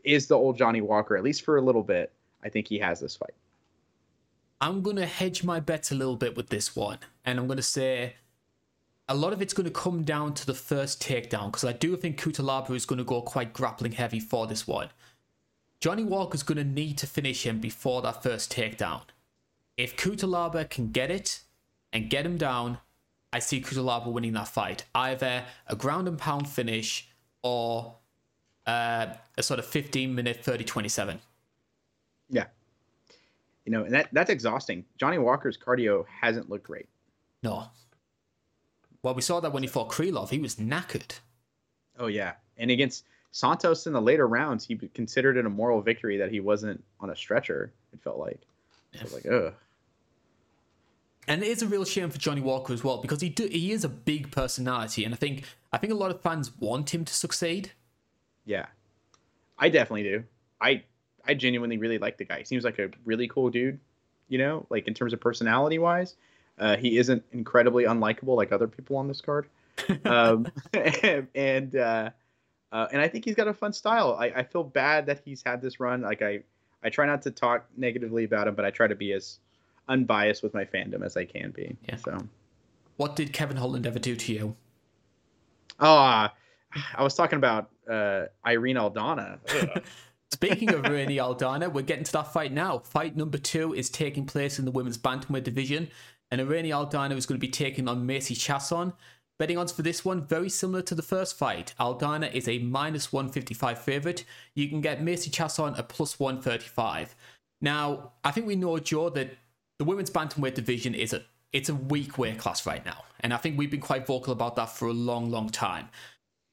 is 0.04 0.28
the 0.28 0.36
old 0.36 0.58
Johnny 0.58 0.82
Walker 0.82 1.18
at 1.18 1.24
least 1.24 1.44
for 1.44 1.58
a 1.58 1.62
little 1.62 1.84
bit. 1.84 2.12
I 2.44 2.50
think 2.50 2.68
he 2.68 2.80
has 2.80 3.00
this 3.00 3.16
fight. 3.16 3.34
I'm 4.60 4.82
going 4.82 4.96
to 4.96 5.06
hedge 5.06 5.44
my 5.44 5.60
bets 5.60 5.92
a 5.92 5.96
little 5.96 6.16
bit 6.16 6.36
with 6.36 6.50
this 6.50 6.76
one. 6.76 7.00
And 7.26 7.40
I'm 7.40 7.48
going 7.48 7.58
to 7.58 7.64
say 7.64 8.16
a 9.08 9.16
lot 9.16 9.34
of 9.34 9.42
it's 9.42 9.54
going 9.54 9.66
to 9.66 9.72
come 9.72 10.04
down 10.04 10.34
to 10.36 10.46
the 10.46 10.54
first 10.54 11.02
takedown 11.02 11.48
because 11.48 11.64
I 11.64 11.74
do 11.74 11.96
think 11.96 12.20
Cutelaba 12.20 12.72
is 12.72 12.86
going 12.86 12.98
to 12.98 13.06
go 13.06 13.22
quite 13.22 13.54
grappling 13.54 13.94
heavy 13.94 14.20
for 14.20 14.48
this 14.48 14.68
one. 14.68 14.90
Johnny 15.80 16.04
Walker's 16.04 16.44
going 16.44 16.58
to 16.58 16.64
need 16.64 16.98
to 17.00 17.08
finish 17.08 17.46
him 17.46 17.60
before 17.60 18.02
that 18.02 18.24
first 18.24 18.52
takedown. 18.52 19.02
If 19.78 19.96
Cutelaba 19.96 20.68
can 20.70 20.92
get 20.92 21.12
it 21.12 21.42
and 21.94 22.10
get 22.10 22.26
him 22.26 22.38
down, 22.38 22.80
I 23.34 23.40
see 23.40 23.62
Cutelaba 23.62 24.08
winning 24.12 24.34
that 24.34 24.48
fight. 24.48 24.86
Either 24.96 25.46
a 25.68 25.76
ground 25.76 26.08
and 26.08 26.18
pound 26.18 26.48
finish 26.48 27.10
or 27.44 27.96
uh, 28.66 29.08
a 29.38 29.44
sort 29.44 29.60
of 29.60 29.66
15 29.66 30.14
minute 30.14 30.44
30 30.44 30.64
27. 30.64 31.20
Yeah. 32.30 32.46
You 33.66 33.72
know, 33.72 33.84
and 33.84 33.94
that, 33.94 34.10
that's 34.14 34.30
exhausting. 34.30 34.86
Johnny 34.98 35.18
Walker's 35.18 35.58
cardio 35.58 36.06
hasn't 36.22 36.50
looked 36.50 36.66
great. 36.66 36.88
No. 37.44 37.66
Well, 39.04 39.14
we 39.14 39.22
saw 39.22 39.40
that 39.42 39.52
when 39.52 39.64
he 39.64 39.68
fought 39.68 39.90
Krylov, 39.90 40.30
he 40.30 40.40
was 40.40 40.56
knackered. 40.56 41.20
Oh, 42.00 42.08
yeah. 42.08 42.34
And 42.58 42.72
against 42.72 43.06
Santos 43.32 43.88
in 43.88 43.94
the 43.94 44.02
later 44.02 44.28
rounds, 44.28 44.66
he 44.66 44.76
considered 44.94 45.38
it 45.38 45.46
a 45.46 45.50
moral 45.50 45.82
victory 45.82 46.18
that 46.18 46.32
he 46.32 46.40
wasn't 46.40 46.84
on 47.00 47.10
a 47.10 47.16
stretcher, 47.16 47.72
it 47.94 48.02
felt 48.02 48.18
like. 48.18 48.40
Yeah. 48.94 49.04
was 49.04 49.14
like, 49.14 49.26
ugh. 49.26 49.54
And 51.28 51.44
it 51.44 51.48
is 51.48 51.62
a 51.62 51.68
real 51.68 51.84
shame 51.84 52.10
for 52.10 52.18
Johnny 52.18 52.42
Walker 52.42 52.74
as 52.74 52.84
well 52.84 53.02
because 53.02 53.20
he 53.20 53.30
do, 53.30 53.48
he 53.48 53.72
is 53.72 53.84
a 53.84 53.90
big 53.90 54.32
personality, 54.32 55.04
and 55.04 55.14
I 55.14 55.18
think 55.18 55.44
I 55.74 55.78
think 55.78 55.92
a 55.92 55.96
lot 55.96 56.10
of 56.10 56.22
fans 56.22 56.52
want 56.58 56.94
him 56.94 57.04
to 57.04 57.14
succeed. 57.14 57.72
Yeah, 58.46 58.68
I 59.60 59.70
definitely 59.70 60.04
do. 60.04 60.24
I 60.62 60.84
I 61.26 61.34
genuinely 61.34 61.78
really 61.78 61.98
like 61.98 62.18
the 62.18 62.26
guy. 62.26 62.40
He 62.40 62.46
seems 62.46 62.64
like 62.64 62.80
a 62.80 62.90
really 63.04 63.28
cool 63.28 63.50
dude. 63.50 63.80
You 64.30 64.38
know, 64.38 64.66
like 64.70 64.88
in 64.88 64.94
terms 64.94 65.14
of 65.14 65.20
personality 65.20 65.80
wise, 65.80 66.16
uh, 66.60 66.78
he 66.78 66.98
isn't 66.98 67.24
incredibly 67.32 67.84
unlikable 67.84 68.36
like 68.36 68.52
other 68.52 68.68
people 68.68 68.98
on 68.98 69.08
this 69.08 69.22
card. 69.22 69.48
um, 70.06 70.48
and 71.36 71.76
uh, 71.76 72.10
uh, 72.72 72.88
and 72.92 73.02
I 73.02 73.08
think 73.08 73.26
he's 73.26 73.36
got 73.36 73.48
a 73.48 73.54
fun 73.54 73.74
style. 73.74 74.18
I, 74.20 74.28
I 74.28 74.44
feel 74.44 74.64
bad 74.64 75.06
that 75.08 75.22
he's 75.24 75.44
had 75.46 75.62
this 75.62 75.80
run. 75.80 76.02
Like 76.02 76.22
I 76.22 76.40
I 76.84 76.90
try 76.90 77.06
not 77.06 77.22
to 77.24 77.32
talk 77.32 77.66
negatively 77.76 78.24
about 78.24 78.48
him, 78.48 78.56
but 78.56 78.66
I 78.66 78.72
try 78.72 78.88
to 78.88 78.96
be 78.96 79.14
as 79.14 79.40
unbiased 79.88 80.44
with 80.44 80.54
my 80.54 80.66
fandom 80.66 81.04
as 81.06 81.18
I 81.18 81.26
can 81.26 81.52
be. 81.52 81.76
Yeah. 81.88 81.96
So, 81.98 82.18
what 82.98 83.16
did 83.16 83.34
Kevin 83.34 83.58
Holland 83.58 83.86
ever 83.86 84.00
do 84.00 84.16
to 84.16 84.34
you? 84.34 84.56
Oh, 85.80 85.98
uh, 85.98 86.30
I 86.96 87.04
was 87.04 87.16
talking 87.16 87.38
about 87.38 87.70
uh, 87.90 88.26
Irene 88.46 88.76
Aldana. 88.76 89.40
Speaking 90.32 90.74
of 90.74 90.86
Irene 90.86 91.10
Aldana, 91.10 91.72
we're 91.72 91.84
getting 91.84 92.04
to 92.04 92.12
that 92.14 92.34
fight 92.34 92.52
now. 92.52 92.80
Fight 92.80 93.16
number 93.16 93.38
two 93.38 93.74
is 93.74 93.90
taking 93.90 94.26
place 94.26 94.60
in 94.60 94.66
the 94.66 94.72
women's 94.72 94.98
bantamweight 94.98 95.44
division, 95.44 95.90
and 96.32 96.42
Irene 96.42 96.66
Aldana 96.66 97.16
is 97.16 97.26
going 97.26 97.40
to 97.40 97.46
be 97.46 97.52
taking 97.52 97.88
on 97.88 98.06
Macy 98.06 98.36
Chiasson. 98.36 98.94
Betting 99.40 99.58
odds 99.58 99.72
for 99.72 99.84
this 99.84 100.04
one 100.04 100.26
very 100.26 100.50
similar 100.50 100.82
to 100.82 100.96
the 100.96 101.04
first 101.04 101.38
fight. 101.38 101.76
Aldana 101.80 102.34
is 102.34 102.48
a 102.48 102.58
minus 102.58 103.14
155 103.14 103.80
favorite. 103.80 104.26
You 104.56 104.68
can 104.68 104.82
get 104.82 105.04
Macy 105.04 105.30
Chiasson 105.30 105.78
a 105.78 105.84
plus 105.84 106.20
135. 106.20 107.16
Now, 107.62 108.14
I 108.24 108.32
think 108.32 108.48
we 108.48 108.56
know, 108.56 108.80
Joe, 108.80 109.10
that 109.12 109.38
the 109.80 109.86
women's 109.86 110.10
bantamweight 110.10 110.56
division 110.56 110.94
is 110.94 111.14
a 111.14 111.24
it's 111.54 111.70
a 111.70 111.76
weak 111.76 112.18
weight 112.18 112.38
class 112.38 112.66
right 112.66 112.86
now, 112.86 113.06
and 113.22 113.34
I 113.34 113.38
think 113.38 113.58
we've 113.58 113.72
been 113.72 113.80
quite 113.80 114.06
vocal 114.06 114.34
about 114.34 114.56
that 114.58 114.70
for 114.70 114.88
a 114.88 114.94
long, 114.94 115.32
long 115.32 115.50
time. 115.50 115.90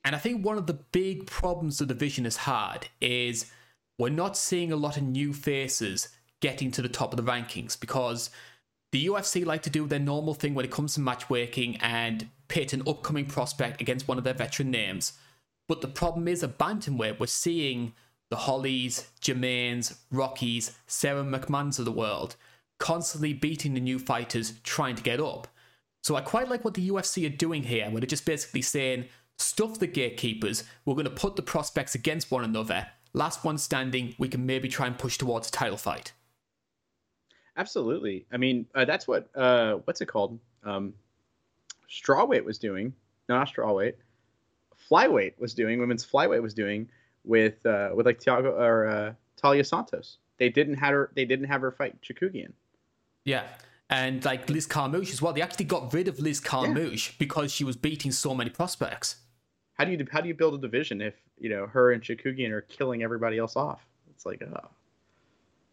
And 0.05 0.15
I 0.15 0.19
think 0.19 0.45
one 0.45 0.59
of 0.59 0.67
the 0.67 0.75
big 0.75 1.27
problems 1.27 1.79
the 1.79 1.87
division 1.87 2.25
has 2.25 2.37
had 2.37 2.89
is 3.01 3.51
we're 3.99 4.11
not 4.11 4.37
seeing 4.37 4.71
a 4.71 4.77
lot 4.77 4.97
of 4.97 5.03
new 5.03 5.33
faces 5.33 6.09
getting 6.41 6.71
to 6.73 6.83
the 6.83 6.89
top 6.89 7.13
of 7.13 7.17
the 7.17 7.31
rankings 7.31 7.79
because 7.79 8.31
the 8.93 9.07
UFC 9.07 9.45
like 9.45 9.63
to 9.63 9.71
do 9.71 9.87
their 9.87 9.99
normal 9.99 10.35
thing 10.35 10.55
when 10.55 10.65
it 10.65 10.71
comes 10.71 10.95
to 10.95 11.01
matchmaking 11.01 11.77
and 11.77 12.29
pit 12.49 12.73
an 12.73 12.83
upcoming 12.87 13.27
prospect 13.27 13.81
against 13.81 14.07
one 14.07 14.19
of 14.19 14.25
their 14.25 14.35
veteran 14.35 14.71
names. 14.71 15.15
But 15.69 15.81
the 15.81 15.89
problem 15.89 16.29
is 16.29 16.43
at 16.45 16.59
bantamweight, 16.59 17.19
we're 17.19 17.27
seeing 17.27 17.95
the 18.31 18.37
Hollies, 18.37 19.09
Germains, 19.21 19.99
Rockies, 20.11 20.77
Sara 20.87 21.25
McManns 21.25 21.79
of 21.79 21.87
the 21.87 21.93
world 21.93 22.37
constantly 22.79 23.33
beating 23.33 23.75
the 23.75 23.81
new 23.81 23.99
fighters 23.99 24.55
trying 24.63 24.97
to 24.97 25.03
get 25.03 25.21
up. 25.21 25.49
So 26.03 26.17
I 26.17 26.21
quite 26.21 26.49
like 26.49 26.65
what 26.65 26.75
the 26.75 26.89
UFC 26.89 27.27
are 27.27 27.37
doing 27.37 27.63
here, 27.63 27.89
where 27.91 28.01
they're 28.01 28.07
just 28.07 28.27
basically 28.27 28.63
saying, 28.63 29.07
stuff 29.39 29.79
the 29.79 29.87
gatekeepers, 29.87 30.65
we're 30.85 30.95
going 30.95 31.05
to 31.05 31.11
put 31.11 31.37
the 31.37 31.43
prospects 31.43 31.95
against 31.95 32.31
one 32.31 32.45
another. 32.45 32.89
Last 33.13 33.45
one 33.45 33.59
standing, 33.59 34.15
we 34.19 34.29
can 34.29 34.45
maybe 34.45 34.69
try 34.69 34.87
and 34.87 34.99
push 34.99 35.17
towards 35.17 35.49
a 35.49 35.53
title 35.53 35.79
fight. 35.79 36.13
Absolutely. 37.57 38.27
I 38.33 38.37
mean, 38.37 38.67
uh, 38.75 38.85
that's 38.85 39.07
what 39.07 39.29
uh, 39.37 39.75
what's 39.85 40.01
it 40.01 40.07
called? 40.07 40.41
Um, 40.65 40.95
strawweight 41.89 42.45
was 42.45 42.59
doing. 42.59 42.93
No, 43.29 43.39
not 43.39 43.49
strawweight. 43.49 43.95
Flyweight 44.91 45.39
was 45.39 45.55
doing. 45.55 45.79
Women's 45.79 46.05
flyweight 46.05 46.43
was 46.43 46.53
doing 46.53 46.89
with 47.25 47.65
uh, 47.65 47.91
with 47.95 48.07
like 48.07 48.19
Tiago 48.19 48.51
or 48.51 48.89
uh, 48.89 49.13
Taila 49.41 49.65
Santos. 49.65 50.19
They 50.39 50.49
didn't 50.49 50.75
have 50.75 50.93
her. 50.93 51.11
They 51.15 51.25
didn't 51.25 51.47
have 51.47 51.61
her 51.61 51.71
fight 51.71 51.97
Chookagian. 52.03 52.53
Yeah. 53.25 53.45
And 53.91 54.25
like 54.25 54.49
Liz 54.49 54.67
Carmouche 54.67 55.13
as 55.13 55.21
well. 55.21 55.33
They 55.33 55.43
actually 55.43 55.67
got 55.67 55.93
rid 55.93 56.09
of 56.09 56.19
Liz 56.19 56.41
Carmouche 56.41 57.09
yeah. 57.09 57.15
because 57.19 57.53
she 57.53 57.65
was 57.65 57.77
beating 57.77 58.13
so 58.13 58.35
many 58.35 58.51
prospects. 58.51 59.17
How 59.75 59.85
do 59.85 59.93
you 59.93 60.07
how 60.11 60.21
do 60.21 60.29
you 60.29 60.35
build 60.35 60.55
a 60.55 60.59
division 60.59 61.01
if 61.01 61.15
you 61.39 61.51
know 61.51 61.67
her 61.67 61.93
and 61.93 62.03
Chookagian 62.03 62.51
are 62.51 62.63
killing 62.63 63.03
everybody 63.03 63.39
else 63.39 63.57
off? 63.57 63.87
It's 64.11 64.25
like 64.25 64.43
oh. 64.43 64.69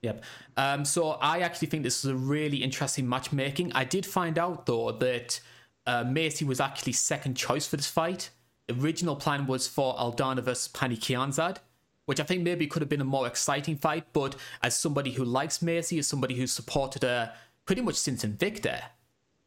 Yep. 0.01 0.23
Um, 0.57 0.83
so 0.83 1.11
I 1.11 1.39
actually 1.39 1.67
think 1.67 1.83
this 1.83 2.03
is 2.03 2.09
a 2.09 2.15
really 2.15 2.57
interesting 2.57 3.07
matchmaking. 3.07 3.71
I 3.73 3.83
did 3.83 4.05
find 4.05 4.39
out 4.39 4.65
though 4.65 4.91
that 4.93 5.39
uh, 5.85 6.03
Macy 6.03 6.43
was 6.43 6.59
actually 6.59 6.93
second 6.93 7.35
choice 7.35 7.67
for 7.67 7.77
this 7.77 7.87
fight. 7.87 8.31
The 8.67 8.73
original 8.81 9.15
plan 9.15 9.45
was 9.45 9.67
for 9.67 9.95
Aldana 9.95 10.41
versus 10.41 10.67
Pannie 10.69 10.97
Kianzad, 10.97 11.57
which 12.05 12.19
I 12.19 12.23
think 12.23 12.43
maybe 12.43 12.67
could 12.67 12.81
have 12.81 12.89
been 12.89 13.01
a 13.01 13.05
more 13.05 13.27
exciting 13.27 13.75
fight. 13.75 14.05
But 14.13 14.35
as 14.61 14.77
somebody 14.77 15.11
who 15.11 15.23
likes 15.23 15.61
Macy, 15.61 15.99
as 15.99 16.07
somebody 16.07 16.35
who's 16.35 16.51
supported 16.51 17.03
her 17.03 17.33
pretty 17.65 17.81
much 17.81 17.95
since 17.95 18.23
Invicta, 18.23 18.83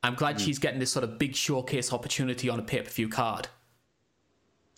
I'm 0.02 0.14
glad 0.14 0.36
mm. 0.36 0.40
she's 0.40 0.58
getting 0.58 0.80
this 0.80 0.92
sort 0.92 1.04
of 1.04 1.18
big 1.18 1.34
showcase 1.34 1.92
opportunity 1.92 2.48
on 2.48 2.58
a 2.58 2.62
pay 2.62 2.82
per 2.82 2.90
view 2.90 3.08
card. 3.08 3.48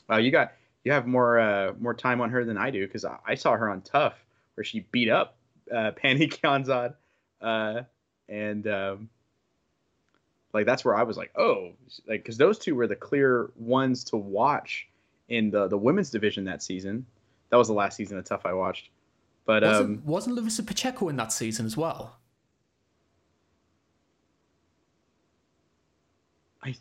Wow, 0.08 0.18
you 0.18 0.30
got 0.30 0.52
you 0.84 0.92
have 0.92 1.06
more 1.06 1.38
uh, 1.38 1.72
more 1.80 1.94
time 1.94 2.20
on 2.20 2.30
her 2.30 2.44
than 2.44 2.56
I 2.56 2.70
do 2.70 2.86
because 2.86 3.04
I, 3.04 3.16
I, 3.26 3.34
saw 3.34 3.56
her 3.56 3.68
on 3.68 3.80
Tough 3.80 4.14
where 4.54 4.62
she 4.62 4.86
beat 4.92 5.08
up 5.08 5.36
uh, 5.74 5.90
Pannie 5.96 6.28
Kianzad, 6.28 6.94
uh, 7.40 7.82
and 8.28 8.66
um, 8.68 9.08
like 10.52 10.64
that's 10.64 10.84
where 10.84 10.96
I 10.96 11.02
was 11.02 11.16
like, 11.16 11.32
oh, 11.36 11.72
like 12.08 12.22
because 12.22 12.36
those 12.36 12.58
two 12.58 12.76
were 12.76 12.86
the 12.86 12.94
clear 12.94 13.50
ones 13.56 14.04
to 14.04 14.16
watch 14.16 14.86
in 15.28 15.50
the 15.50 15.66
the 15.66 15.76
women's 15.76 16.10
division 16.10 16.44
that 16.44 16.62
season. 16.62 17.04
That 17.50 17.56
was 17.56 17.68
the 17.68 17.74
last 17.74 17.96
season 17.96 18.18
of 18.18 18.24
Tough 18.24 18.44
I 18.44 18.52
watched. 18.52 18.90
But 19.44 19.62
wasn't, 19.62 19.98
um, 19.98 20.02
wasn't 20.04 20.36
Larissa 20.36 20.62
Pacheco 20.64 21.08
in 21.08 21.16
that 21.16 21.32
season 21.32 21.66
as 21.66 21.76
well? 21.76 22.18
I 26.62 26.74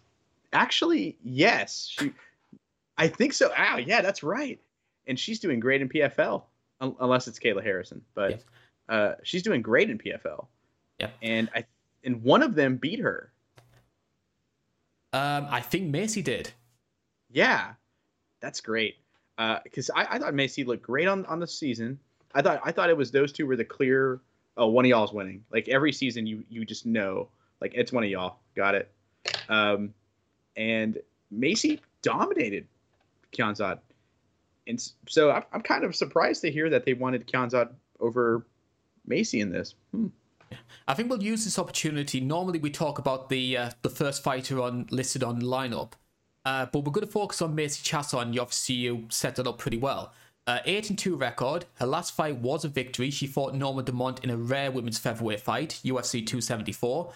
actually 0.51 1.17
yes, 1.23 1.88
she. 1.91 2.12
I 2.97 3.08
think 3.08 3.34
so. 3.34 3.51
Oh 3.56 3.78
yeah, 3.78 4.01
that's 4.01 4.23
right. 4.23 4.60
And 5.08 5.19
she's 5.19 5.39
doing 5.39 5.60
great 5.60 5.84
in 5.84 5.89
PFL, 5.89 6.43
unless 6.82 7.28
it's 7.28 7.38
Kayla 7.38 7.63
Harrison. 7.63 8.01
But 8.16 8.43
uh, 8.89 9.13
she's 9.22 9.43
doing 9.43 9.61
great 9.61 9.91
in 9.91 9.99
PFL. 9.99 10.47
Yeah. 10.99 11.09
And 11.22 11.49
I 11.53 11.66
and 12.03 12.24
one 12.24 12.41
of 12.41 12.55
them 12.55 12.78
beat 12.78 12.99
her. 12.99 13.32
Um, 15.13 15.47
I 15.49 15.61
think 15.61 15.91
Macy 15.91 16.24
did. 16.24 16.51
Yeah, 17.30 17.74
that's 18.41 18.59
great 18.59 18.95
because 19.63 19.89
uh, 19.89 19.93
I, 19.97 20.15
I, 20.15 20.19
thought 20.19 20.33
Macy 20.33 20.63
looked 20.63 20.83
great 20.83 21.07
on, 21.07 21.25
on 21.25 21.39
the 21.39 21.47
season. 21.47 21.99
I 22.33 22.41
thought 22.41 22.61
I 22.63 22.71
thought 22.71 22.89
it 22.89 22.97
was 22.97 23.11
those 23.11 23.31
two 23.31 23.45
were 23.45 23.55
the 23.55 23.65
clear. 23.65 24.21
Oh, 24.57 24.67
one 24.67 24.86
of 24.86 24.89
y'all's 24.89 25.13
winning. 25.13 25.43
Like 25.51 25.67
every 25.67 25.91
season, 25.91 26.25
you 26.25 26.43
you 26.49 26.65
just 26.65 26.86
know 26.86 27.29
like 27.61 27.73
it's 27.75 27.91
one 27.91 28.03
of 28.03 28.09
y'all. 28.09 28.38
Got 28.55 28.75
it. 28.75 28.91
Um, 29.49 29.93
and 30.55 30.97
Macy 31.31 31.81
dominated 32.01 32.67
Kianzad, 33.38 33.79
and 34.67 34.81
so 35.07 35.31
I'm, 35.31 35.43
I'm 35.51 35.61
kind 35.61 35.83
of 35.83 35.95
surprised 35.95 36.41
to 36.41 36.51
hear 36.51 36.69
that 36.69 36.86
they 36.86 36.93
wanted 36.93 37.27
Kianzad 37.27 37.69
over 37.99 38.45
Macy 39.05 39.41
in 39.41 39.51
this. 39.51 39.75
Hmm. 39.91 40.07
I 40.88 40.93
think 40.93 41.09
we'll 41.09 41.23
use 41.23 41.43
this 41.43 41.57
opportunity. 41.57 42.19
Normally, 42.19 42.59
we 42.59 42.69
talk 42.69 42.99
about 42.99 43.29
the 43.29 43.57
uh, 43.57 43.69
the 43.81 43.89
first 43.89 44.23
fighter 44.23 44.61
on 44.61 44.88
listed 44.91 45.23
on 45.23 45.41
lineup, 45.41 45.93
uh, 46.46 46.66
but 46.68 46.80
we're 46.80 46.91
going 46.91 47.06
to 47.06 47.12
focus 47.12 47.41
on 47.41 47.56
Macy 47.56 47.84
Chiasson. 47.84 48.39
Obviously, 48.39 48.76
you 48.76 49.06
set 49.10 49.39
it 49.39 49.48
up 49.48 49.58
pretty 49.58 49.78
well. 49.78 50.14
Uh, 50.48 50.60
8 50.66 50.91
and 50.91 51.00
2 51.00 51.16
record. 51.16 51.66
Her 51.76 51.88
last 51.88 52.16
fight 52.16 52.38
was 52.38 52.64
a 52.64 52.70
victory. 52.70 53.10
She 53.10 53.26
fought 53.26 53.56
Norma 53.56 53.82
Dumont 53.82 54.24
in 54.24 54.30
a 54.30 54.38
rare 54.38 54.72
women's 54.72 55.00
featherweight 55.00 55.41
fight, 55.41 55.80
UFC 55.84 56.26
274. 56.26 57.12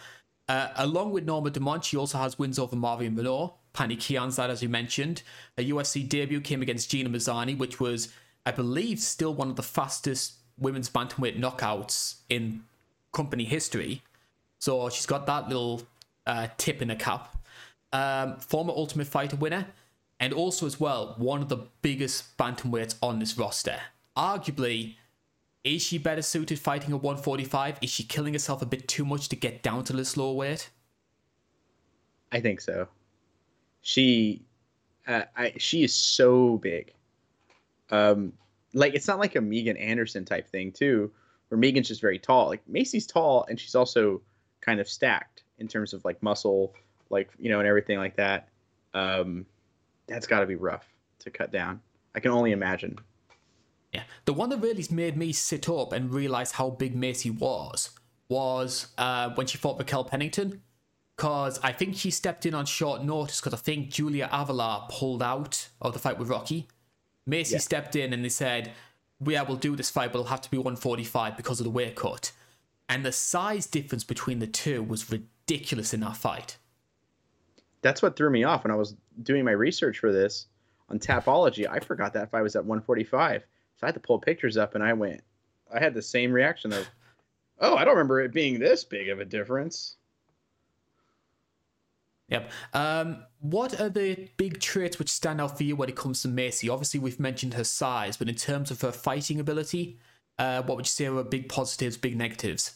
Uh, 0.48 0.70
along 0.78 1.12
with 1.12 1.26
Norma 1.26 1.52
Dumont, 1.52 1.86
she 1.86 1.96
also 1.96 2.18
has 2.18 2.40
wins 2.40 2.58
over 2.58 2.76
Marion 2.76 3.16
Reneau, 3.16 3.54
Pannie 3.72 3.96
Kianzad, 3.96 4.50
as 4.50 4.64
you 4.64 4.70
mentioned. 4.70 5.22
Her 5.58 5.64
UFC 5.64 6.10
debut 6.10 6.42
came 6.42 6.64
against 6.64 6.90
Gina 6.90 7.10
Mazany, 7.10 7.56
which 7.56 7.80
was 7.80 8.10
I 8.46 8.52
believe, 8.52 9.00
still 9.00 9.34
one 9.34 9.50
of 9.50 9.56
the 9.56 9.64
fastest 9.64 10.34
women's 10.58 10.90
bantamweight 10.90 11.40
knockouts 11.40 12.16
in 12.30 12.64
company 13.12 13.44
history. 13.44 14.02
So 14.60 14.90
she's 14.90 15.06
got 15.06 15.26
that 15.28 15.48
little 15.48 15.84
uh, 16.26 16.48
tip 16.58 16.82
in 16.82 16.90
her 16.90 16.96
cap. 16.96 17.38
Um, 17.92 18.38
former 18.38 18.74
Ultimate 18.76 19.08
Fighter 19.08 19.36
winner, 19.36 19.68
and 20.20 20.34
also 20.34 20.66
as 20.66 20.80
well 20.80 21.16
one 21.18 21.42
of 21.42 21.50
the 21.50 21.68
biggest 21.82 22.38
bantamweights 22.38 22.96
on 23.02 23.20
this 23.20 23.38
roster. 23.38 23.80
Arguably, 24.16 24.96
is 25.64 25.82
she 25.82 25.98
better 25.98 26.22
suited 26.22 26.60
fighting 26.60 26.94
at 26.94 27.02
145? 27.02 27.80
Is 27.82 27.90
she 27.90 28.04
killing 28.04 28.34
herself 28.34 28.62
a 28.62 28.66
bit 28.66 28.88
too 28.88 29.06
much 29.06 29.30
to 29.30 29.36
get 29.36 29.62
down 29.62 29.84
to 29.86 29.94
this 29.94 30.16
lower 30.16 30.34
weight? 30.34 30.70
I 32.32 32.40
think 32.40 32.62
so. 32.62 32.88
She, 33.82 34.46
uh, 35.08 35.24
I 35.36 35.54
she 35.58 35.84
is 35.84 35.94
so 35.94 36.58
big. 36.58 36.94
Um, 37.90 38.34
like 38.74 38.94
it's 38.94 39.08
not 39.08 39.20
like 39.20 39.36
a 39.36 39.42
Megan 39.42 39.78
Anderson 39.78 40.26
type 40.26 40.48
thing 40.48 40.72
too, 40.72 41.12
where 41.48 41.58
Megan's 41.58 41.88
just 41.88 42.02
very 42.02 42.20
tall. 42.20 42.48
Like 42.48 42.68
Macy's 42.68 43.08
tall 43.08 43.46
and 43.50 43.60
she's 43.60 43.76
also 43.76 44.22
kind 44.62 44.80
of 44.80 44.88
stacked 44.88 45.44
in 45.58 45.68
terms 45.68 45.94
of 45.94 46.06
like 46.06 46.22
muscle, 46.22 46.74
like 47.10 47.30
you 47.40 47.50
know, 47.50 47.60
and 47.60 47.68
everything 47.68 47.98
like 47.98 48.16
that. 48.18 48.50
Um, 48.94 49.46
that's 50.08 50.28
got 50.28 50.40
to 50.40 50.46
be 50.46 50.56
rough 50.56 50.86
to 51.20 51.30
cut 51.30 51.52
down. 51.52 51.82
I 52.16 52.20
can 52.20 52.32
only 52.32 52.52
imagine. 52.52 52.98
Yeah, 53.94 54.04
the 54.26 54.34
one 54.34 54.50
that 54.50 54.58
really 54.58 54.86
made 54.92 55.18
me 55.18 55.32
sit 55.34 55.68
up 55.70 55.94
and 55.94 56.14
realize 56.14 56.54
how 56.54 56.70
big 56.70 56.96
Macy 56.96 57.30
was 57.30 57.92
was 58.30 58.88
uh, 58.98 59.32
when 59.32 59.48
she 59.48 59.58
fought 59.58 59.80
Raquel 59.80 60.04
Pennington. 60.04 60.62
Because 61.16 61.60
I 61.62 61.74
think 61.74 61.98
she 61.98 62.12
stepped 62.12 62.46
in 62.46 62.54
on 62.54 62.66
short 62.66 63.04
notice 63.04 63.42
because 63.42 63.54
I 63.54 63.62
think 63.62 63.90
Julia 63.90 64.30
Avila 64.32 64.88
pulled 64.90 65.22
out 65.22 65.68
of 65.82 65.92
the 65.92 66.00
fight 66.00 66.18
with 66.18 66.30
Rocky. 66.30 66.70
Macy 67.26 67.56
yeah. 67.56 67.60
stepped 67.60 67.98
in 67.98 68.14
and 68.14 68.24
they 68.24 68.30
said, 68.30 68.72
Yeah, 69.20 69.42
we'll 69.42 69.58
do 69.58 69.76
this 69.76 69.90
fight, 69.90 70.14
but 70.14 70.20
it'll 70.20 70.30
have 70.30 70.42
to 70.42 70.50
be 70.50 70.58
145 70.58 71.36
because 71.36 71.60
of 71.60 71.66
the 71.66 71.72
weight 71.72 71.98
cut. 71.98 72.32
And 72.88 73.06
the 73.06 73.12
size 73.12 73.68
difference 73.68 74.06
between 74.06 74.40
the 74.40 74.48
two 74.48 74.82
was 74.82 75.12
ridiculous 75.12 75.94
in 75.94 76.00
that 76.00 76.16
fight. 76.16 76.58
That's 77.82 78.02
what 78.02 78.16
threw 78.16 78.30
me 78.30 78.44
off 78.44 78.64
when 78.64 78.72
I 78.72 78.76
was 78.76 78.96
doing 79.24 79.46
my 79.46 79.52
research 79.52 80.00
for 80.00 80.12
this 80.12 80.48
on 80.90 81.00
Tapology. 81.00 81.68
I 81.70 81.80
forgot 81.80 82.14
that 82.14 82.32
fight 82.32 82.42
was 82.42 82.56
at 82.56 82.66
145. 82.66 83.42
So 83.42 83.48
I 83.84 83.88
had 83.88 83.94
to 83.94 84.02
pull 84.02 84.20
pictures 84.20 84.58
up 84.58 84.76
and 84.76 84.84
I 84.84 84.94
went, 84.94 85.22
I 85.74 85.80
had 85.80 85.94
the 85.94 86.02
same 86.02 86.32
reaction 86.32 86.74
of, 86.74 86.88
oh, 87.60 87.76
I 87.76 87.86
don't 87.86 87.96
remember 87.96 88.22
it 88.22 88.34
being 88.34 88.60
this 88.60 88.84
big 88.84 89.10
of 89.10 89.20
a 89.20 89.26
difference. 89.26 89.96
Yep. 92.30 92.52
Um, 92.74 93.24
what 93.40 93.80
are 93.80 93.90
the 93.90 94.30
big 94.38 94.60
traits 94.60 95.00
which 95.00 95.10
stand 95.10 95.42
out 95.42 95.58
for 95.58 95.64
you 95.64 95.76
when 95.76 95.90
it 95.90 95.96
comes 95.96 96.22
to 96.22 96.28
Macy? 96.28 96.70
Obviously, 96.70 97.00
we've 97.00 97.20
mentioned 97.20 97.56
her 97.56 97.64
size, 97.64 98.18
but 98.18 98.30
in 98.30 98.36
terms 98.36 98.70
of 98.70 98.82
her 98.82 98.92
fighting 98.92 99.40
ability, 99.40 99.98
uh, 100.38 100.62
what 100.62 100.78
would 100.78 100.86
you 100.86 100.92
say 100.92 101.08
are 101.08 101.24
big 101.24 101.50
positives, 101.50 101.98
big 101.98 102.16
negatives? 102.16 102.76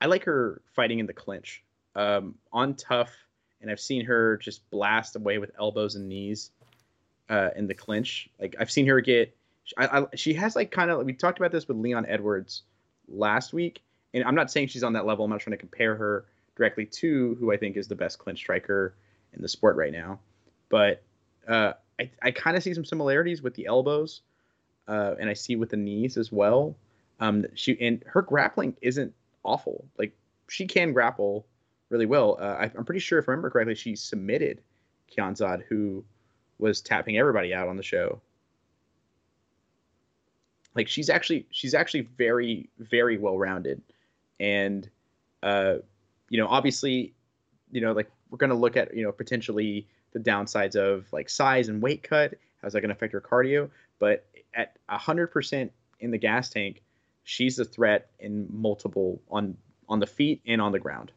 I 0.00 0.06
like 0.06 0.24
her 0.24 0.62
fighting 0.74 0.98
in 0.98 1.06
the 1.06 1.14
clinch. 1.14 1.64
Um, 1.94 2.34
on 2.52 2.74
tough, 2.74 3.10
and 3.66 3.72
I've 3.72 3.80
seen 3.80 4.04
her 4.04 4.36
just 4.36 4.68
blast 4.70 5.16
away 5.16 5.38
with 5.38 5.50
elbows 5.58 5.96
and 5.96 6.08
knees 6.08 6.52
uh, 7.28 7.50
in 7.56 7.66
the 7.66 7.74
clinch. 7.74 8.30
Like 8.40 8.54
I've 8.60 8.70
seen 8.70 8.86
her 8.86 9.00
get, 9.00 9.36
I, 9.76 9.86
I, 9.86 10.06
she 10.14 10.34
has 10.34 10.54
like 10.54 10.70
kind 10.70 10.88
of. 10.88 11.04
We 11.04 11.12
talked 11.12 11.38
about 11.38 11.50
this 11.50 11.66
with 11.66 11.76
Leon 11.76 12.06
Edwards 12.08 12.62
last 13.08 13.52
week, 13.52 13.82
and 14.14 14.22
I'm 14.22 14.36
not 14.36 14.52
saying 14.52 14.68
she's 14.68 14.84
on 14.84 14.92
that 14.92 15.04
level. 15.04 15.24
I'm 15.24 15.32
not 15.32 15.40
trying 15.40 15.56
to 15.56 15.60
compare 15.60 15.96
her 15.96 16.26
directly 16.54 16.86
to 16.86 17.36
who 17.40 17.52
I 17.52 17.56
think 17.56 17.76
is 17.76 17.88
the 17.88 17.96
best 17.96 18.20
clinch 18.20 18.38
striker 18.38 18.94
in 19.32 19.42
the 19.42 19.48
sport 19.48 19.74
right 19.74 19.92
now. 19.92 20.20
But 20.68 21.02
uh, 21.48 21.72
I, 21.98 22.08
I 22.22 22.30
kind 22.30 22.56
of 22.56 22.62
see 22.62 22.72
some 22.72 22.84
similarities 22.84 23.42
with 23.42 23.54
the 23.54 23.66
elbows, 23.66 24.20
uh, 24.86 25.16
and 25.18 25.28
I 25.28 25.32
see 25.32 25.56
with 25.56 25.70
the 25.70 25.76
knees 25.76 26.16
as 26.16 26.30
well. 26.30 26.76
Um, 27.18 27.46
she 27.54 27.76
and 27.80 28.04
her 28.06 28.22
grappling 28.22 28.76
isn't 28.80 29.12
awful. 29.42 29.84
Like 29.98 30.12
she 30.48 30.68
can 30.68 30.92
grapple 30.92 31.46
really 31.90 32.06
well. 32.06 32.36
Uh, 32.40 32.56
I, 32.60 32.64
am 32.76 32.84
pretty 32.84 33.00
sure, 33.00 33.18
if 33.18 33.28
I 33.28 33.32
remember 33.32 33.50
correctly, 33.50 33.74
she 33.74 33.96
submitted 33.96 34.60
Kianzad, 35.16 35.62
who 35.68 36.04
was 36.58 36.80
tapping 36.80 37.18
everybody 37.18 37.54
out 37.54 37.68
on 37.68 37.76
the 37.76 37.82
show. 37.82 38.20
Like 40.74 40.88
she's 40.88 41.08
actually 41.08 41.46
she's 41.50 41.72
actually 41.72 42.02
very 42.02 42.68
very 42.78 43.16
well 43.16 43.38
rounded, 43.38 43.80
and 44.38 44.88
uh, 45.42 45.76
you 46.28 46.38
know, 46.38 46.48
obviously, 46.48 47.14
you 47.70 47.80
know, 47.80 47.92
like 47.92 48.10
we're 48.30 48.38
to 48.50 48.54
look 48.54 48.76
at, 48.76 48.94
you 48.94 49.02
know, 49.02 49.12
potentially 49.12 49.86
the 50.12 50.18
downsides 50.18 50.76
of 50.76 51.06
like 51.12 51.28
size 51.28 51.68
and 51.68 51.80
weight 51.82 52.02
cut. 52.02 52.34
How's 52.60 52.72
that 52.72 52.80
to 52.80 52.90
affect 52.90 53.12
her 53.12 53.20
cardio? 53.20 53.70
But 53.98 54.26
at 54.54 54.76
100% 54.90 55.70
in 56.00 56.10
the 56.10 56.18
gas 56.18 56.48
tank, 56.50 56.82
she's 57.24 57.58
a 57.58 57.64
threat 57.64 58.10
in 58.18 58.46
multiple 58.50 59.20
on 59.30 59.56
on 59.88 60.00
the 60.00 60.06
feet 60.06 60.40
and 60.46 60.60
on 60.60 60.72
the 60.72 60.78
ground. 60.78 61.12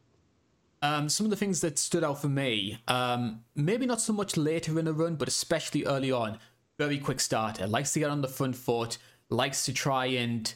Um, 0.81 1.09
some 1.09 1.25
of 1.25 1.29
the 1.29 1.35
things 1.35 1.61
that 1.61 1.77
stood 1.77 2.03
out 2.03 2.21
for 2.21 2.29
me, 2.29 2.81
um, 2.87 3.43
maybe 3.55 3.85
not 3.85 3.99
so 3.99 4.13
much 4.13 4.37
later 4.37 4.79
in 4.79 4.85
the 4.85 4.93
run, 4.93 5.15
but 5.15 5.27
especially 5.27 5.85
early 5.85 6.11
on. 6.11 6.39
Very 6.77 6.97
quick 6.97 7.19
starter, 7.19 7.67
likes 7.67 7.91
to 7.93 7.99
get 7.99 8.09
on 8.09 8.21
the 8.21 8.29
front 8.29 8.55
foot, 8.55 8.97
likes 9.29 9.65
to 9.65 9.73
try 9.73 10.05
and 10.05 10.53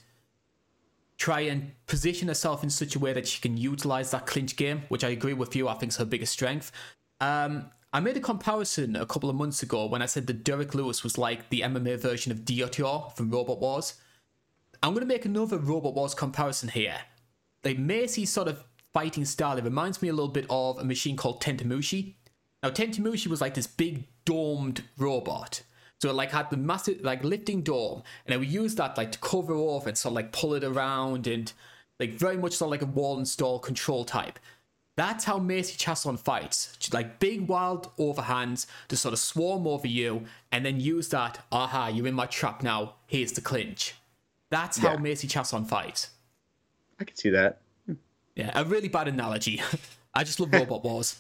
try 1.18 1.42
and 1.42 1.72
position 1.86 2.28
herself 2.28 2.64
in 2.64 2.70
such 2.70 2.96
a 2.96 3.00
way 3.00 3.14
that 3.14 3.28
she 3.28 3.40
can 3.40 3.58
utilize 3.58 4.12
that 4.12 4.26
clinch 4.26 4.56
game, 4.56 4.84
which 4.90 5.04
I 5.04 5.10
agree 5.10 5.34
with 5.34 5.56
you, 5.56 5.68
I 5.68 5.74
think 5.74 5.92
is 5.92 5.98
her 5.98 6.06
biggest 6.06 6.34
strength. 6.34 6.72
Um, 7.20 7.70
I 7.92 8.00
made 8.00 8.18
a 8.18 8.22
comparison 8.22 8.96
a 8.96 9.06
couple 9.06 9.30
of 9.30 9.36
months 9.36 9.62
ago 9.62 9.86
when 9.86 10.02
I 10.02 10.08
said 10.08 10.26
that 10.28 10.44
Derrick 10.44 10.74
Lewis 10.74 11.04
was 11.04 11.18
like 11.18 11.50
the 11.50 11.62
MMA 11.62 12.00
version 12.00 12.32
of 12.32 12.40
Diotoir 12.40 13.16
from 13.16 13.30
Robot 13.30 13.60
Wars. 13.60 13.96
I'm 14.82 14.94
going 14.94 15.08
to 15.08 15.14
make 15.14 15.26
another 15.26 15.58
Robot 15.58 15.94
Wars 15.94 16.16
comparison 16.16 16.70
here. 16.70 16.98
They 17.62 17.76
may 17.76 18.08
see 18.08 18.26
sort 18.26 18.48
of 18.48 18.64
fighting 18.94 19.26
style, 19.26 19.58
it 19.58 19.64
reminds 19.64 20.02
me 20.02 20.10
a 20.10 20.14
little 20.14 20.28
bit 20.28 20.46
of 20.50 20.80
a 20.80 20.84
machine 20.84 21.16
called 21.16 21.42
Tentomushi. 21.42 22.14
Now, 22.62 22.70
Tentomushi 22.70 23.28
was 23.28 23.42
like 23.42 23.54
this 23.54 23.68
big 23.68 24.06
domed 24.26 24.84
robot 24.98 25.64
so 26.04 26.10
it 26.10 26.16
like 26.16 26.32
had 26.32 26.50
the 26.50 26.58
massive 26.58 27.00
like 27.02 27.24
lifting 27.24 27.62
dome, 27.62 28.04
and 28.26 28.34
I 28.34 28.38
would 28.38 28.52
use 28.52 28.76
that 28.76 28.98
like 28.98 29.14
to 29.14 29.20
cover 29.20 29.54
off 29.54 29.88
and 29.88 29.98
sort 29.98 30.12
of 30.12 30.16
like 30.16 30.34
pull 30.34 30.54
it 30.54 30.62
around 30.62 31.28
and 31.28 31.54
like 31.98 32.16
very 32.16 32.36
much 32.36 32.52
sort 32.52 32.68
of 32.68 32.72
like 32.72 32.82
a 32.82 32.94
wall 32.94 33.20
install 33.20 33.58
control 33.58 34.04
type. 34.04 34.38
That's 34.98 35.24
how 35.24 35.40
Macy 35.40 35.78
Chiasson 35.78 36.20
fights. 36.20 36.76
She's 36.80 36.94
like 36.94 37.20
big 37.20 37.48
wild 37.48 37.96
overhands 37.96 38.68
to 38.90 38.98
sort 38.98 39.14
of 39.14 39.20
swarm 39.20 39.66
over 39.66 39.88
you 39.88 40.26
and 40.52 40.66
then 40.66 40.82
use 40.82 41.08
that, 41.08 41.40
aha, 41.54 41.88
you're 41.88 42.08
in 42.08 42.16
my 42.16 42.26
trap 42.26 42.62
now, 42.62 42.96
here's 43.08 43.32
the 43.32 43.40
clinch. 43.40 43.96
That's 44.50 44.80
how 44.80 44.98
Macy 44.98 45.26
Maycee 45.26 45.32
Chiasson 45.32 45.66
fights. 45.66 46.10
I 47.00 47.06
can 47.06 47.16
see 47.16 47.30
that. 47.30 47.62
Yeah, 48.36 48.52
a 48.56 48.66
really 48.66 48.88
bad 48.88 49.08
analogy. 49.08 49.62
I 50.14 50.24
just 50.24 50.40
love 50.40 50.54
Robot 50.54 50.84
Wars. 50.84 51.18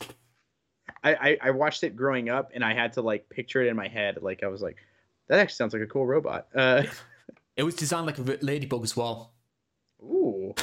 I, 1.05 1.38
I, 1.41 1.51
watched 1.51 1.84
it 1.84 1.97
growing 1.97 2.30
up 2.30 2.51
and 2.53 2.64
I 2.64 2.74
had 2.74 2.93
to 2.93 3.01
like 3.01 3.28
picture 3.30 3.61
it 3.61 3.68
in 3.68 3.76
my 3.76 3.89
head. 3.89 4.20
Like 4.22 4.41
I 4.41 4.47
was 4.47 4.61
like, 4.61 4.78
that 5.28 5.39
actually 5.39 5.55
sounds 5.55 5.74
like 5.74 5.82
a 5.82 5.88
cool 5.88 6.05
robot. 6.05 6.47
Uh, 6.55 6.84
it 7.57 7.64
was 7.64 7.76
designed 7.76 8.05
like 8.05 8.18
a 8.20 8.38
ladybug 8.41 8.84
as 8.84 8.95
well. 8.95 9.34
Ooh. 10.01 10.53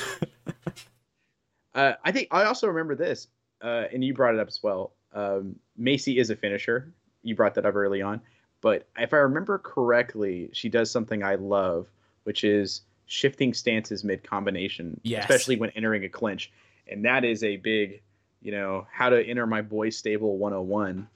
uh, 1.74 1.92
I 2.02 2.12
think 2.12 2.28
I 2.30 2.44
also 2.44 2.68
remember 2.68 2.94
this, 2.94 3.28
uh, 3.62 3.84
and 3.92 4.02
you 4.02 4.14
brought 4.14 4.34
it 4.34 4.40
up 4.40 4.48
as 4.48 4.62
well. 4.62 4.92
Um, 5.12 5.56
Macy 5.76 6.18
is 6.18 6.30
a 6.30 6.36
finisher. 6.36 6.92
You 7.22 7.34
brought 7.34 7.54
that 7.56 7.66
up 7.66 7.74
early 7.74 8.00
on, 8.00 8.20
but 8.60 8.88
if 8.98 9.12
I 9.12 9.18
remember 9.18 9.58
correctly, 9.58 10.50
she 10.52 10.68
does 10.70 10.90
something 10.90 11.22
I 11.22 11.34
love, 11.34 11.86
which 12.24 12.44
is 12.44 12.82
shifting 13.10 13.52
stances 13.52 14.04
mid 14.04 14.22
combination, 14.22 15.00
yes. 15.02 15.24
especially 15.24 15.56
when 15.56 15.70
entering 15.70 16.04
a 16.04 16.08
clinch, 16.08 16.52
and 16.88 17.04
that 17.04 17.24
is 17.24 17.42
a 17.42 17.56
big 17.56 18.02
you 18.40 18.52
know, 18.52 18.86
how 18.90 19.10
to 19.10 19.22
enter 19.22 19.46
my 19.46 19.62
boy 19.62 19.90
stable 19.90 20.38
101. 20.38 21.08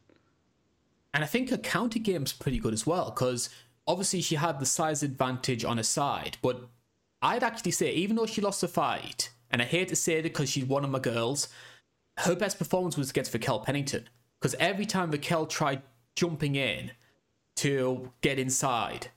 And 1.13 1.25
I 1.25 1.27
think 1.27 1.51
her 1.51 1.57
counter 1.57 1.99
game's 1.99 2.33
pretty 2.33 2.59
good 2.59 2.75
as 2.75 2.87
well, 2.87 3.11
because 3.11 3.49
obviously 3.87 4.21
she 4.21 4.35
had 4.35 4.61
the 4.61 4.67
size 4.67 5.03
advantage 5.03 5.65
on 5.65 5.77
her 5.77 5.83
side, 5.83 6.37
but 6.43 6.69
I'd 7.23 7.43
actually 7.43 7.71
say, 7.71 7.93
even 7.93 8.17
though 8.17 8.27
she 8.27 8.41
lost 8.41 8.61
the 8.61 8.69
fight, 8.69 9.31
and 9.51 9.63
I 9.63 9.65
hate 9.65 9.89
to 9.89 9.97
say 9.97 10.15
it 10.15 10.23
because 10.23 10.51
she's 10.51 10.65
one 10.65 10.85
of 10.85 10.91
my 10.91 10.99
girls, 10.99 11.49
her 12.19 12.35
best 12.35 12.59
performance 12.59 12.97
was 12.97 13.11
against 13.11 13.33
Raquel 13.33 13.61
Pennington. 13.61 14.09
Because 14.41 14.55
every 14.61 14.85
time 14.85 15.11
Raquel 15.11 15.47
tried 15.47 15.83
jumping 16.17 16.57
in 16.57 16.91
to 17.57 18.13
get 18.21 18.39
inside, 18.39 19.09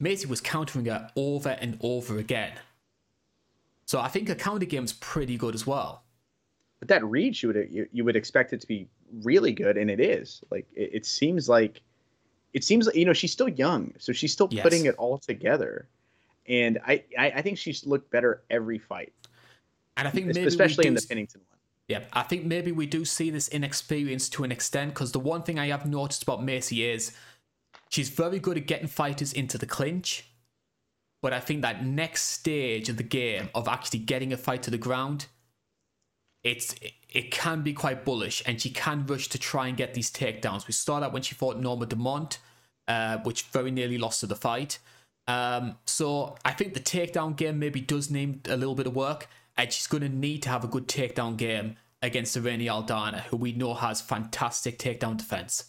Macy 0.00 0.26
was 0.26 0.40
countering 0.40 0.86
her 0.86 1.10
over 1.14 1.50
and 1.50 1.78
over 1.80 2.18
again. 2.18 2.52
So 3.86 4.00
I 4.00 4.08
think 4.08 4.28
her 4.28 4.34
counter 4.34 4.66
game's 4.66 4.92
pretty 4.92 5.36
good 5.36 5.54
as 5.54 5.66
well 5.66 6.04
but 6.80 6.88
that 6.88 7.04
reach 7.04 7.42
you 7.42 7.50
would 7.50 7.68
you, 7.70 7.86
you 7.92 8.04
would 8.04 8.16
expect 8.16 8.52
it 8.52 8.60
to 8.62 8.66
be 8.66 8.88
really 9.22 9.52
good, 9.52 9.76
and 9.76 9.90
it 9.90 10.00
is. 10.00 10.42
Like 10.50 10.66
it, 10.74 10.90
it 10.94 11.06
seems 11.06 11.48
like 11.48 11.82
it 12.52 12.64
seems 12.64 12.86
like 12.86 12.96
you 12.96 13.04
know 13.04 13.12
she's 13.12 13.32
still 13.32 13.48
young, 13.48 13.92
so 13.98 14.12
she's 14.12 14.32
still 14.32 14.48
yes. 14.50 14.62
putting 14.62 14.86
it 14.86 14.96
all 14.96 15.18
together, 15.18 15.86
and 16.48 16.80
I, 16.84 17.04
I, 17.16 17.30
I 17.36 17.42
think 17.42 17.58
she's 17.58 17.86
looked 17.86 18.10
better 18.10 18.42
every 18.50 18.78
fight, 18.78 19.12
and 19.96 20.08
I 20.08 20.10
think 20.10 20.34
especially 20.34 20.86
in 20.88 20.94
the 20.94 21.04
Pennington 21.06 21.42
one. 21.48 21.58
Yeah, 21.86 22.00
I 22.12 22.22
think 22.22 22.44
maybe 22.44 22.72
we 22.72 22.86
do 22.86 23.04
see 23.04 23.30
this 23.30 23.48
inexperience 23.48 24.28
to 24.30 24.44
an 24.44 24.52
extent 24.52 24.94
because 24.94 25.12
the 25.12 25.20
one 25.20 25.42
thing 25.42 25.58
I 25.58 25.66
have 25.66 25.86
noticed 25.86 26.22
about 26.22 26.42
Macy 26.42 26.88
is 26.88 27.12
she's 27.90 28.08
very 28.08 28.38
good 28.38 28.56
at 28.56 28.66
getting 28.66 28.88
fighters 28.88 29.32
into 29.34 29.58
the 29.58 29.66
clinch. 29.66 30.24
But 31.22 31.34
I 31.34 31.40
think 31.40 31.60
that 31.60 31.84
next 31.84 32.22
stage 32.22 32.88
of 32.88 32.96
the 32.96 33.02
game 33.02 33.50
of 33.54 33.68
actually 33.68 33.98
getting 33.98 34.32
a 34.32 34.38
fight 34.38 34.62
to 34.62 34.70
the 34.70 34.78
ground, 34.78 35.26
it's 36.42 36.74
it 37.10 37.30
can 37.30 37.60
be 37.60 37.74
quite 37.74 38.06
bullish, 38.06 38.42
and 38.46 38.58
she 38.58 38.70
can 38.70 39.04
rush 39.06 39.28
to 39.28 39.38
try 39.38 39.68
and 39.68 39.76
get 39.76 39.92
these 39.92 40.10
takedowns. 40.10 40.66
We 40.66 40.72
saw 40.72 40.98
that 41.00 41.12
when 41.12 41.20
she 41.20 41.34
fought 41.34 41.58
Norma 41.58 41.84
Dumont, 41.84 42.38
uh, 42.88 43.18
which 43.18 43.42
very 43.42 43.70
nearly 43.70 43.98
lost 43.98 44.20
to 44.20 44.26
the 44.26 44.34
fight. 44.34 44.78
Um, 45.28 45.76
so 45.84 46.36
I 46.42 46.52
think 46.52 46.72
the 46.72 46.80
takedown 46.80 47.36
game 47.36 47.58
maybe 47.58 47.82
does 47.82 48.10
need 48.10 48.48
a 48.48 48.56
little 48.56 48.74
bit 48.74 48.86
of 48.86 48.96
work, 48.96 49.28
and 49.58 49.70
she's 49.70 49.86
going 49.86 50.02
to 50.02 50.08
need 50.08 50.42
to 50.44 50.48
have 50.48 50.64
a 50.64 50.68
good 50.68 50.88
takedown 50.88 51.36
game 51.36 51.76
against 52.00 52.34
Irene 52.34 52.60
Aldana, 52.60 53.20
who 53.24 53.36
we 53.36 53.52
know 53.52 53.74
has 53.74 54.00
fantastic 54.00 54.78
takedown 54.78 55.18
defense. 55.18 55.64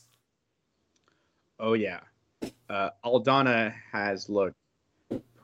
Oh 1.59 1.74
yeah, 1.74 1.99
uh, 2.69 2.89
Aldana 3.03 3.73
has 3.91 4.29
looked 4.29 4.55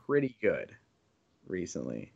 pretty 0.05 0.37
good 0.41 0.71
recently, 1.47 2.11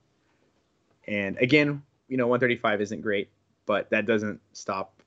and 1.08 1.38
again, 1.38 1.82
you 2.08 2.18
know, 2.18 2.28
135 2.28 2.82
isn't 2.82 3.02
great, 3.02 3.30
but 3.66 3.90
that 3.90 4.06
doesn't 4.06 4.40
stop, 4.54 5.02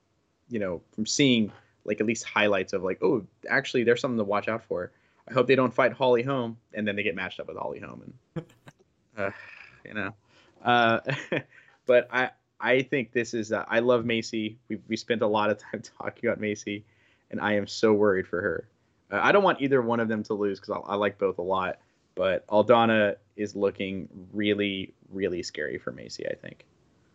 you 0.48 0.58
know, 0.58 0.80
from 0.92 1.06
seeing 1.06 1.52
like 1.84 2.00
at 2.00 2.06
least 2.06 2.24
highlights 2.24 2.72
of 2.72 2.82
like, 2.82 3.02
oh, 3.02 3.24
actually, 3.48 3.84
there's 3.84 4.00
something 4.00 4.18
to 4.18 4.24
watch 4.24 4.48
out 4.48 4.64
for. 4.64 4.90
I 5.28 5.32
hope 5.32 5.46
they 5.46 5.54
don't 5.54 5.72
fight 5.72 5.92
Holly 5.92 6.22
Holm, 6.22 6.58
and 6.74 6.86
then 6.86 6.96
they 6.96 7.02
get 7.02 7.14
matched 7.14 7.40
up 7.40 7.48
with 7.48 7.56
Holly 7.56 7.80
Holm, 7.80 8.14
and 8.34 8.44
uh, 9.16 9.30
you 9.84 9.94
know. 9.94 10.14
Uh, 10.62 11.00
but 11.86 12.08
I 12.12 12.30
I 12.60 12.82
think 12.82 13.12
this 13.12 13.34
is 13.34 13.52
uh, 13.52 13.64
I 13.68 13.80
love 13.80 14.04
Macy. 14.04 14.58
We 14.68 14.78
we 14.88 14.96
spent 14.96 15.22
a 15.22 15.26
lot 15.26 15.50
of 15.50 15.58
time 15.58 15.82
talking 15.98 16.28
about 16.28 16.40
Macy, 16.40 16.84
and 17.30 17.40
I 17.40 17.54
am 17.54 17.66
so 17.66 17.92
worried 17.92 18.26
for 18.26 18.40
her. 18.40 18.68
Uh, 19.14 19.20
I 19.22 19.30
don't 19.32 19.44
want 19.44 19.60
either 19.60 19.80
one 19.80 20.00
of 20.00 20.08
them 20.08 20.22
to 20.24 20.34
lose 20.34 20.58
because 20.58 20.82
I, 20.84 20.92
I, 20.92 20.94
like 20.96 21.18
both 21.18 21.38
a 21.38 21.42
lot. 21.42 21.78
But 22.16 22.46
Aldana 22.48 23.16
is 23.36 23.54
looking 23.54 24.08
really 24.32 24.92
really 25.10 25.42
scary 25.42 25.78
for 25.78 25.92
Macy. 25.92 26.26
I 26.26 26.34
think. 26.34 26.64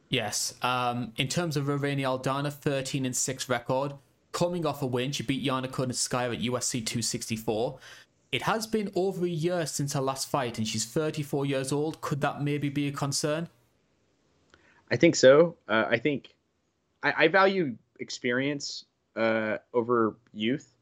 Yes. 0.10 0.54
Um, 0.62 1.14
in 1.18 1.28
terms 1.28 1.58
of 1.58 1.70
Irene 1.70 2.00
Aldana, 2.00 2.52
13 2.52 3.06
and 3.06 3.16
6 3.16 3.50
record. 3.50 3.93
Coming 4.32 4.66
off 4.66 4.82
a 4.82 4.86
win, 4.86 5.12
she 5.12 5.24
beat 5.24 5.43
Yana 5.43 5.68
Kunitskaya 5.68 6.34
at 6.34 6.41
UFC 6.41 6.86
264. 6.86 7.80
It 8.32 8.43
has 8.43 8.68
been 8.68 8.91
over 8.95 9.26
a 9.26 9.30
year 9.30 9.66
since 9.66 9.93
her 9.93 10.02
last 10.02 10.30
fight, 10.30 10.58
and 10.58 10.68
she's 10.68 10.86
34 10.86 11.47
years 11.47 11.72
old. 11.72 12.02
Could 12.02 12.22
that 12.22 12.43
maybe 12.43 12.70
be 12.70 12.88
a 12.88 12.91
concern? 12.91 13.50
I 14.91 14.95
think 14.97 15.16
so. 15.16 15.56
Uh, 15.68 15.86
I 15.89 15.97
think 15.97 16.34
I, 17.02 17.26
I 17.26 17.28
value 17.28 17.76
experience 18.00 18.86
uh, 19.16 19.58
over 19.74 20.16
youth, 20.34 20.76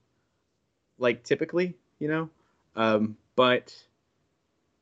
like 1.00 1.24
typically, 1.24 1.76
you 2.00 2.08
know. 2.08 2.30
Um, 2.76 3.18
but 3.36 3.76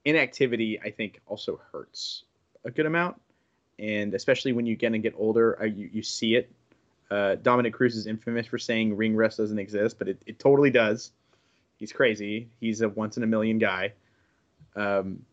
inactivity, 0.03 0.79
I 0.81 0.91
think, 0.91 1.21
also 1.25 1.59
hurts 1.71 2.23
a 2.63 2.71
good 2.71 2.85
amount 2.85 3.19
and 3.79 4.13
especially 4.13 4.53
when 4.53 4.65
you 4.65 4.75
get 4.75 4.93
and 4.93 5.03
get 5.03 5.13
older, 5.17 5.61
uh, 5.61 5.65
you, 5.65 5.89
you 5.91 6.01
see 6.01 6.35
it. 6.35 6.51
Uh, 7.11 7.35
Dominick 7.35 7.73
Cruz 7.73 7.95
is 7.95 8.07
infamous 8.07 8.47
for 8.47 8.57
saying 8.57 8.95
ring 8.95 9.15
rust 9.15 9.37
doesn't 9.37 9.59
exist, 9.59 9.99
but 9.99 10.07
it, 10.07 10.21
it 10.25 10.39
totally 10.39 10.71
does. 10.71 11.11
He's 11.77 11.91
crazy. 11.91 12.49
He's 12.59 12.81
a 12.81 12.89
once 12.89 13.17
in 13.17 13.23
a 13.23 13.27
million 13.27 13.59
guy. 13.59 13.93
Um, 14.75 15.23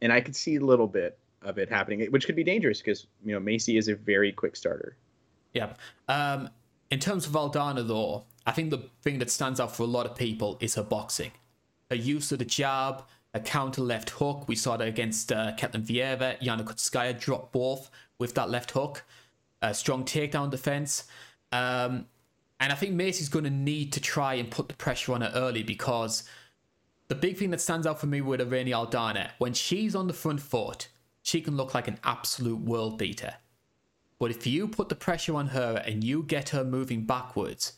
and 0.00 0.12
I 0.12 0.20
could 0.20 0.34
see 0.34 0.56
a 0.56 0.60
little 0.60 0.86
bit 0.86 1.18
of 1.42 1.58
it 1.58 1.68
happening, 1.68 2.04
which 2.10 2.26
could 2.26 2.36
be 2.36 2.44
dangerous 2.44 2.78
because 2.78 3.06
you 3.24 3.32
know 3.32 3.40
Macy 3.40 3.76
is 3.76 3.88
a 3.88 3.94
very 3.94 4.32
quick 4.32 4.56
starter. 4.56 4.96
Yeah. 5.52 5.74
Um, 6.08 6.48
in 6.90 6.98
terms 6.98 7.26
of 7.26 7.32
Aldana, 7.32 7.86
though, 7.86 8.24
I 8.48 8.52
think 8.52 8.70
the 8.70 8.88
thing 9.02 9.18
that 9.18 9.30
stands 9.30 9.60
out 9.60 9.76
for 9.76 9.82
a 9.82 9.86
lot 9.86 10.06
of 10.06 10.16
people 10.16 10.56
is 10.58 10.74
her 10.76 10.82
boxing, 10.82 11.32
her 11.90 11.96
use 11.96 12.32
of 12.32 12.38
the 12.38 12.46
jab, 12.46 13.04
a 13.34 13.40
counter 13.40 13.82
left 13.82 14.08
hook. 14.08 14.48
We 14.48 14.56
saw 14.56 14.78
that 14.78 14.88
against 14.88 15.30
uh, 15.30 15.52
Ketlen 15.58 15.84
Vieira. 15.84 16.40
Yana 16.40 16.64
Kunitskaya 16.64 17.20
dropped 17.20 17.52
both 17.52 17.90
with 18.18 18.34
that 18.36 18.48
left 18.48 18.70
hook. 18.70 19.04
A 19.60 19.74
strong 19.74 20.02
takedown 20.02 20.50
defense. 20.50 21.04
Um, 21.52 22.06
and 22.58 22.72
I 22.72 22.74
think 22.74 22.94
Macy's 22.94 23.28
going 23.28 23.44
to 23.44 23.50
need 23.50 23.92
to 23.92 24.00
try 24.00 24.32
and 24.34 24.50
put 24.50 24.68
the 24.68 24.74
pressure 24.74 25.12
on 25.12 25.20
her 25.20 25.32
early 25.34 25.62
because 25.62 26.24
the 27.08 27.14
big 27.14 27.36
thing 27.36 27.50
that 27.50 27.60
stands 27.60 27.86
out 27.86 28.00
for 28.00 28.06
me 28.06 28.22
with 28.22 28.40
Irene 28.40 28.68
Aldana, 28.68 29.28
when 29.36 29.52
she's 29.52 29.94
on 29.94 30.06
the 30.06 30.14
front 30.14 30.40
foot, 30.40 30.88
she 31.22 31.42
can 31.42 31.54
look 31.54 31.74
like 31.74 31.86
an 31.86 31.98
absolute 32.02 32.60
world 32.60 32.96
beater. 32.96 33.34
But 34.18 34.30
if 34.30 34.46
you 34.46 34.68
put 34.68 34.88
the 34.88 34.94
pressure 34.94 35.34
on 35.34 35.48
her 35.48 35.82
and 35.84 36.02
you 36.02 36.22
get 36.22 36.48
her 36.48 36.64
moving 36.64 37.04
backwards, 37.04 37.74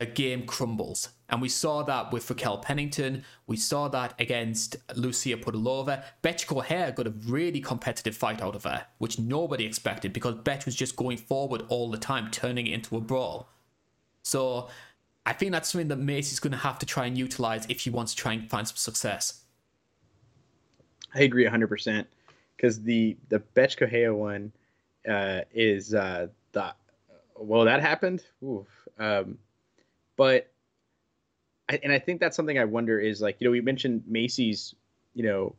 a 0.00 0.06
game 0.06 0.46
crumbles. 0.46 1.10
And 1.28 1.40
we 1.40 1.48
saw 1.48 1.82
that 1.82 2.10
with 2.10 2.28
Raquel 2.28 2.58
Pennington. 2.58 3.22
We 3.46 3.56
saw 3.56 3.88
that 3.88 4.14
against 4.18 4.76
Lucia 4.96 5.36
Pudilova. 5.36 6.02
Bethe 6.22 6.46
Correia 6.46 6.90
got 6.90 7.06
a 7.06 7.10
really 7.10 7.60
competitive 7.60 8.16
fight 8.16 8.42
out 8.42 8.56
of 8.56 8.64
her, 8.64 8.86
which 8.98 9.18
nobody 9.18 9.66
expected 9.66 10.12
because 10.12 10.34
Bethe 10.36 10.64
was 10.64 10.74
just 10.74 10.96
going 10.96 11.18
forward 11.18 11.64
all 11.68 11.90
the 11.90 11.98
time, 11.98 12.30
turning 12.30 12.66
it 12.66 12.72
into 12.72 12.96
a 12.96 13.00
brawl. 13.00 13.48
So 14.22 14.68
I 15.26 15.34
think 15.34 15.52
that's 15.52 15.70
something 15.70 15.88
that 15.88 15.98
Macy's 15.98 16.40
going 16.40 16.52
to 16.52 16.58
have 16.58 16.78
to 16.80 16.86
try 16.86 17.06
and 17.06 17.16
utilize 17.16 17.66
if 17.68 17.78
she 17.80 17.90
wants 17.90 18.14
to 18.14 18.20
try 18.22 18.32
and 18.32 18.50
find 18.50 18.66
some 18.66 18.76
success. 18.76 19.44
I 21.14 21.22
agree 21.22 21.44
100% 21.44 22.06
because 22.56 22.82
the, 22.82 23.16
the 23.28 23.40
Bethe 23.54 23.76
Correia 23.76 24.14
one 24.14 24.50
uh, 25.08 25.40
is 25.52 25.94
uh, 25.94 26.28
the, 26.52 26.74
well, 27.36 27.64
that 27.64 27.80
happened. 27.80 28.24
Um, 28.98 29.38
but 30.20 30.52
and 31.70 31.90
I 31.90 31.98
think 31.98 32.20
that's 32.20 32.36
something 32.36 32.58
I 32.58 32.66
wonder 32.66 33.00
is 33.00 33.22
like 33.22 33.40
you 33.40 33.46
know 33.46 33.52
we 33.52 33.62
mentioned 33.62 34.02
Macy's 34.06 34.74
you 35.14 35.22
know 35.22 35.54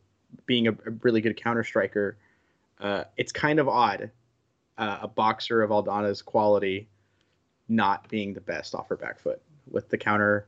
being 0.46 0.68
a, 0.68 0.72
a 0.74 0.92
really 1.02 1.20
good 1.20 1.36
counter 1.36 1.64
striker. 1.64 2.16
Uh, 2.80 3.06
it's 3.18 3.32
kind 3.32 3.58
of 3.58 3.68
odd 3.68 4.12
uh, 4.78 5.00
a 5.02 5.08
boxer 5.08 5.64
of 5.64 5.72
Aldana's 5.72 6.22
quality 6.22 6.88
not 7.70 8.08
being 8.08 8.36
the 8.36 8.42
best 8.42 8.76
off 8.76 8.88
her 8.90 8.96
back 8.96 9.20
foot 9.20 9.42
with 9.68 9.90
the 9.90 9.98
counter 9.98 10.46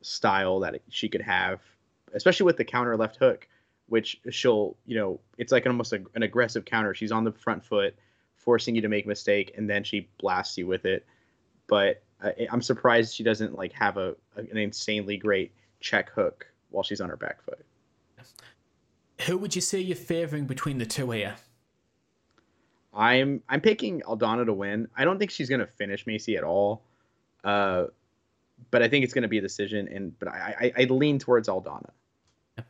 style 0.00 0.60
that 0.60 0.80
she 0.88 1.08
could 1.08 1.22
have, 1.22 1.60
especially 2.12 2.44
with 2.44 2.56
the 2.56 2.64
counter 2.64 2.96
left 2.96 3.16
hook, 3.16 3.48
which 3.88 4.20
she'll 4.30 4.76
you 4.86 4.96
know 4.96 5.18
it's 5.38 5.50
like 5.50 5.66
almost 5.66 5.92
a, 5.92 6.00
an 6.14 6.22
aggressive 6.22 6.64
counter. 6.64 6.94
She's 6.94 7.10
on 7.10 7.24
the 7.24 7.32
front 7.32 7.64
foot, 7.64 7.96
forcing 8.36 8.76
you 8.76 8.82
to 8.82 8.88
make 8.88 9.06
a 9.06 9.08
mistake, 9.08 9.54
and 9.56 9.68
then 9.68 9.82
she 9.82 10.08
blasts 10.18 10.56
you 10.56 10.68
with 10.68 10.84
it. 10.84 11.04
But 11.66 12.00
I'm 12.50 12.62
surprised 12.62 13.14
she 13.14 13.22
doesn't 13.22 13.54
like 13.54 13.72
have 13.72 13.96
a 13.96 14.14
an 14.36 14.56
insanely 14.56 15.16
great 15.16 15.52
check 15.80 16.10
hook 16.10 16.46
while 16.70 16.82
she's 16.82 17.00
on 17.00 17.08
her 17.08 17.16
back 17.16 17.42
foot. 17.42 17.64
Who 19.26 19.38
would 19.38 19.54
you 19.54 19.60
say 19.60 19.80
you're 19.80 19.96
favoring 19.96 20.46
between 20.46 20.78
the 20.78 20.86
two 20.86 21.10
here? 21.10 21.36
I'm 22.92 23.42
I'm 23.48 23.60
picking 23.60 24.00
Aldana 24.02 24.46
to 24.46 24.52
win. 24.52 24.88
I 24.96 25.04
don't 25.04 25.18
think 25.18 25.30
she's 25.30 25.48
gonna 25.48 25.66
finish 25.66 26.06
Macy 26.06 26.36
at 26.36 26.44
all, 26.44 26.82
uh, 27.42 27.86
but 28.70 28.82
I 28.82 28.88
think 28.88 29.04
it's 29.04 29.14
gonna 29.14 29.28
be 29.28 29.38
a 29.38 29.42
decision. 29.42 29.88
And 29.88 30.18
but 30.18 30.28
I 30.28 30.72
I, 30.76 30.82
I 30.82 30.84
lean 30.84 31.18
towards 31.18 31.48
Aldana. 31.48 31.90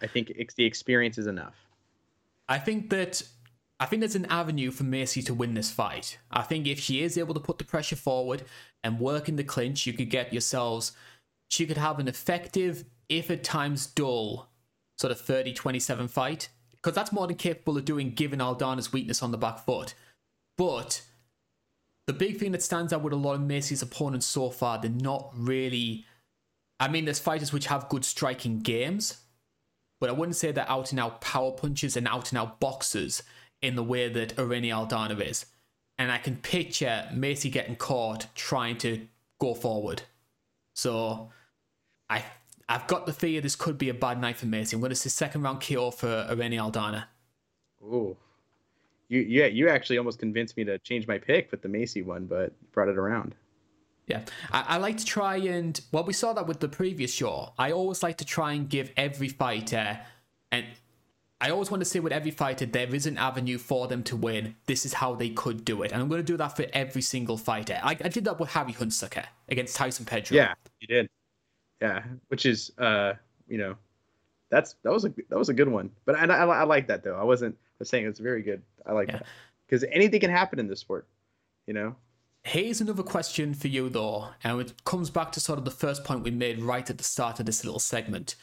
I 0.00 0.06
think 0.06 0.32
it's, 0.34 0.54
the 0.54 0.64
experience 0.64 1.18
is 1.18 1.26
enough. 1.26 1.56
I 2.48 2.58
think 2.58 2.90
that 2.90 3.22
I 3.80 3.86
think 3.86 4.00
there's 4.00 4.14
an 4.14 4.26
avenue 4.26 4.70
for 4.70 4.84
Macy 4.84 5.22
to 5.22 5.34
win 5.34 5.54
this 5.54 5.70
fight. 5.70 6.18
I 6.30 6.42
think 6.42 6.66
if 6.66 6.78
she 6.78 7.02
is 7.02 7.18
able 7.18 7.34
to 7.34 7.40
put 7.40 7.58
the 7.58 7.64
pressure 7.64 7.96
forward 7.96 8.44
and 8.84 9.00
work 9.00 9.28
in 9.28 9.36
the 9.36 9.44
clinch, 9.44 9.86
you 9.86 9.92
could 9.92 10.10
get 10.10 10.32
yourselves, 10.32 10.92
she 11.50 11.66
could 11.66 11.76
have 11.76 11.98
an 11.98 12.08
effective, 12.08 12.84
if 13.08 13.30
at 13.30 13.42
times 13.42 13.86
dull, 13.86 14.48
sort 14.98 15.10
of 15.10 15.20
30 15.20 15.52
27 15.54 16.08
fight. 16.08 16.48
Because 16.72 16.94
that's 16.94 17.12
more 17.12 17.26
than 17.26 17.36
capable 17.36 17.78
of 17.78 17.84
doing 17.84 18.10
given 18.10 18.40
Aldana's 18.40 18.92
weakness 18.92 19.22
on 19.22 19.32
the 19.32 19.38
back 19.38 19.64
foot. 19.64 19.94
But 20.56 21.02
the 22.06 22.12
big 22.12 22.38
thing 22.38 22.52
that 22.52 22.62
stands 22.62 22.92
out 22.92 23.02
with 23.02 23.12
a 23.12 23.16
lot 23.16 23.34
of 23.34 23.40
Macy's 23.40 23.82
opponents 23.82 24.26
so 24.26 24.50
far, 24.50 24.78
they're 24.78 24.90
not 24.90 25.32
really. 25.34 26.04
I 26.78 26.88
mean, 26.88 27.06
there's 27.06 27.18
fighters 27.18 27.52
which 27.52 27.66
have 27.66 27.88
good 27.88 28.04
striking 28.04 28.60
games, 28.60 29.18
but 30.00 30.10
I 30.10 30.12
wouldn't 30.12 30.36
say 30.36 30.52
they're 30.52 30.68
out 30.70 30.90
and 30.90 31.00
out 31.00 31.20
power 31.20 31.52
punches 31.52 31.96
and 31.96 32.06
out 32.06 32.30
and 32.30 32.38
out 32.38 32.60
boxers 32.60 33.22
in 33.64 33.76
the 33.76 33.82
way 33.82 34.08
that 34.08 34.38
Irene 34.38 34.64
Aldana 34.64 35.18
is. 35.26 35.46
And 35.96 36.12
I 36.12 36.18
can 36.18 36.36
picture 36.36 37.08
Macy 37.14 37.48
getting 37.48 37.76
caught 37.76 38.26
trying 38.34 38.76
to 38.78 39.06
go 39.38 39.54
forward. 39.54 40.02
So 40.74 41.30
I 42.10 42.24
I've 42.68 42.86
got 42.86 43.06
the 43.06 43.12
fear 43.12 43.40
this 43.40 43.56
could 43.56 43.78
be 43.78 43.88
a 43.88 43.94
bad 43.94 44.20
night 44.20 44.36
for 44.36 44.46
Macy. 44.46 44.76
I'm 44.76 44.80
going 44.80 44.90
to 44.90 44.96
say 44.96 45.08
second 45.08 45.42
round 45.42 45.62
KO 45.62 45.90
for 45.90 46.26
Irene 46.30 46.52
Aldana. 46.52 47.04
Ooh. 47.82 48.16
You 49.08 49.20
yeah, 49.20 49.46
you 49.46 49.68
actually 49.68 49.98
almost 49.98 50.18
convinced 50.18 50.56
me 50.56 50.64
to 50.64 50.78
change 50.78 51.06
my 51.06 51.18
pick 51.18 51.50
with 51.50 51.62
the 51.62 51.68
Macy 51.68 52.02
one, 52.02 52.26
but 52.26 52.52
brought 52.72 52.88
it 52.88 52.98
around. 52.98 53.34
Yeah, 54.06 54.20
I, 54.52 54.64
I, 54.68 54.76
like 54.76 54.98
to 54.98 55.04
try 55.04 55.36
and 55.36 55.80
well, 55.90 56.04
we 56.04 56.12
saw 56.12 56.34
that 56.34 56.46
with 56.46 56.60
the 56.60 56.68
previous 56.68 57.12
show. 57.14 57.54
I 57.56 57.72
always 57.72 58.02
like 58.02 58.18
to 58.18 58.26
try 58.26 58.52
and 58.52 58.68
give 58.68 58.92
every 58.98 59.28
fighter 59.28 60.00
and 60.52 60.66
I 61.40 61.50
always 61.50 61.70
want 61.70 61.80
to 61.82 61.84
say 61.84 62.00
with 62.00 62.12
every 62.12 62.30
fighter, 62.30 62.64
there 62.64 62.94
is 62.94 63.06
an 63.06 63.18
avenue 63.18 63.58
for 63.58 63.86
them 63.86 64.02
to 64.04 64.16
win. 64.16 64.54
This 64.66 64.86
is 64.86 64.94
how 64.94 65.14
they 65.14 65.30
could 65.30 65.64
do 65.64 65.82
it. 65.82 65.92
And 65.92 66.00
I'm 66.00 66.08
going 66.08 66.20
to 66.20 66.26
do 66.26 66.36
that 66.36 66.56
for 66.56 66.64
every 66.72 67.02
single 67.02 67.36
fighter. 67.36 67.78
I, 67.82 67.90
I 67.90 68.08
did 68.08 68.24
that 68.24 68.38
with 68.38 68.50
Harry 68.50 68.72
Hunsucker 68.72 69.24
against 69.48 69.76
Tyson 69.76 70.06
Pedro. 70.06 70.36
Yeah, 70.36 70.54
you 70.80 70.86
did. 70.86 71.10
Yeah, 71.80 72.02
which 72.28 72.46
is 72.46 72.72
uh, 72.78 73.14
you 73.48 73.58
know, 73.58 73.76
that's 74.50 74.76
that 74.84 74.92
was 74.92 75.04
a 75.04 75.12
that 75.28 75.38
was 75.38 75.48
a 75.48 75.54
good 75.54 75.68
one. 75.68 75.90
But 76.04 76.16
I 76.16 76.24
I, 76.24 76.44
I 76.44 76.62
like 76.64 76.86
that 76.86 77.02
though. 77.02 77.16
I 77.16 77.24
wasn't 77.24 77.54
I 77.54 77.76
was 77.80 77.88
saying 77.88 78.06
it's 78.06 78.20
very 78.20 78.42
good. 78.42 78.62
I 78.86 78.92
like 78.92 79.08
yeah. 79.08 79.18
that 79.18 79.26
because 79.66 79.84
anything 79.90 80.20
can 80.20 80.30
happen 80.30 80.58
in 80.58 80.68
this 80.68 80.80
sport, 80.80 81.06
you 81.66 81.74
know. 81.74 81.96
Here's 82.42 82.82
another 82.82 83.02
question 83.02 83.54
for 83.54 83.68
you 83.68 83.88
though, 83.88 84.28
and 84.44 84.60
it 84.60 84.84
comes 84.84 85.10
back 85.10 85.32
to 85.32 85.40
sort 85.40 85.58
of 85.58 85.64
the 85.64 85.70
first 85.70 86.04
point 86.04 86.22
we 86.22 86.30
made 86.30 86.60
right 86.60 86.88
at 86.88 86.98
the 86.98 87.04
start 87.04 87.40
of 87.40 87.46
this 87.46 87.64
little 87.64 87.80
segment. 87.80 88.36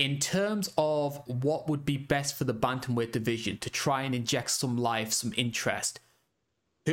In 0.00 0.18
terms 0.18 0.72
of 0.78 1.20
what 1.26 1.68
would 1.68 1.84
be 1.84 1.98
best 1.98 2.34
for 2.34 2.44
the 2.44 2.54
bantamweight 2.54 3.12
division 3.12 3.58
to 3.58 3.68
try 3.68 4.00
and 4.00 4.14
inject 4.14 4.50
some 4.50 4.78
life, 4.78 5.12
some 5.12 5.34
interest, 5.36 6.00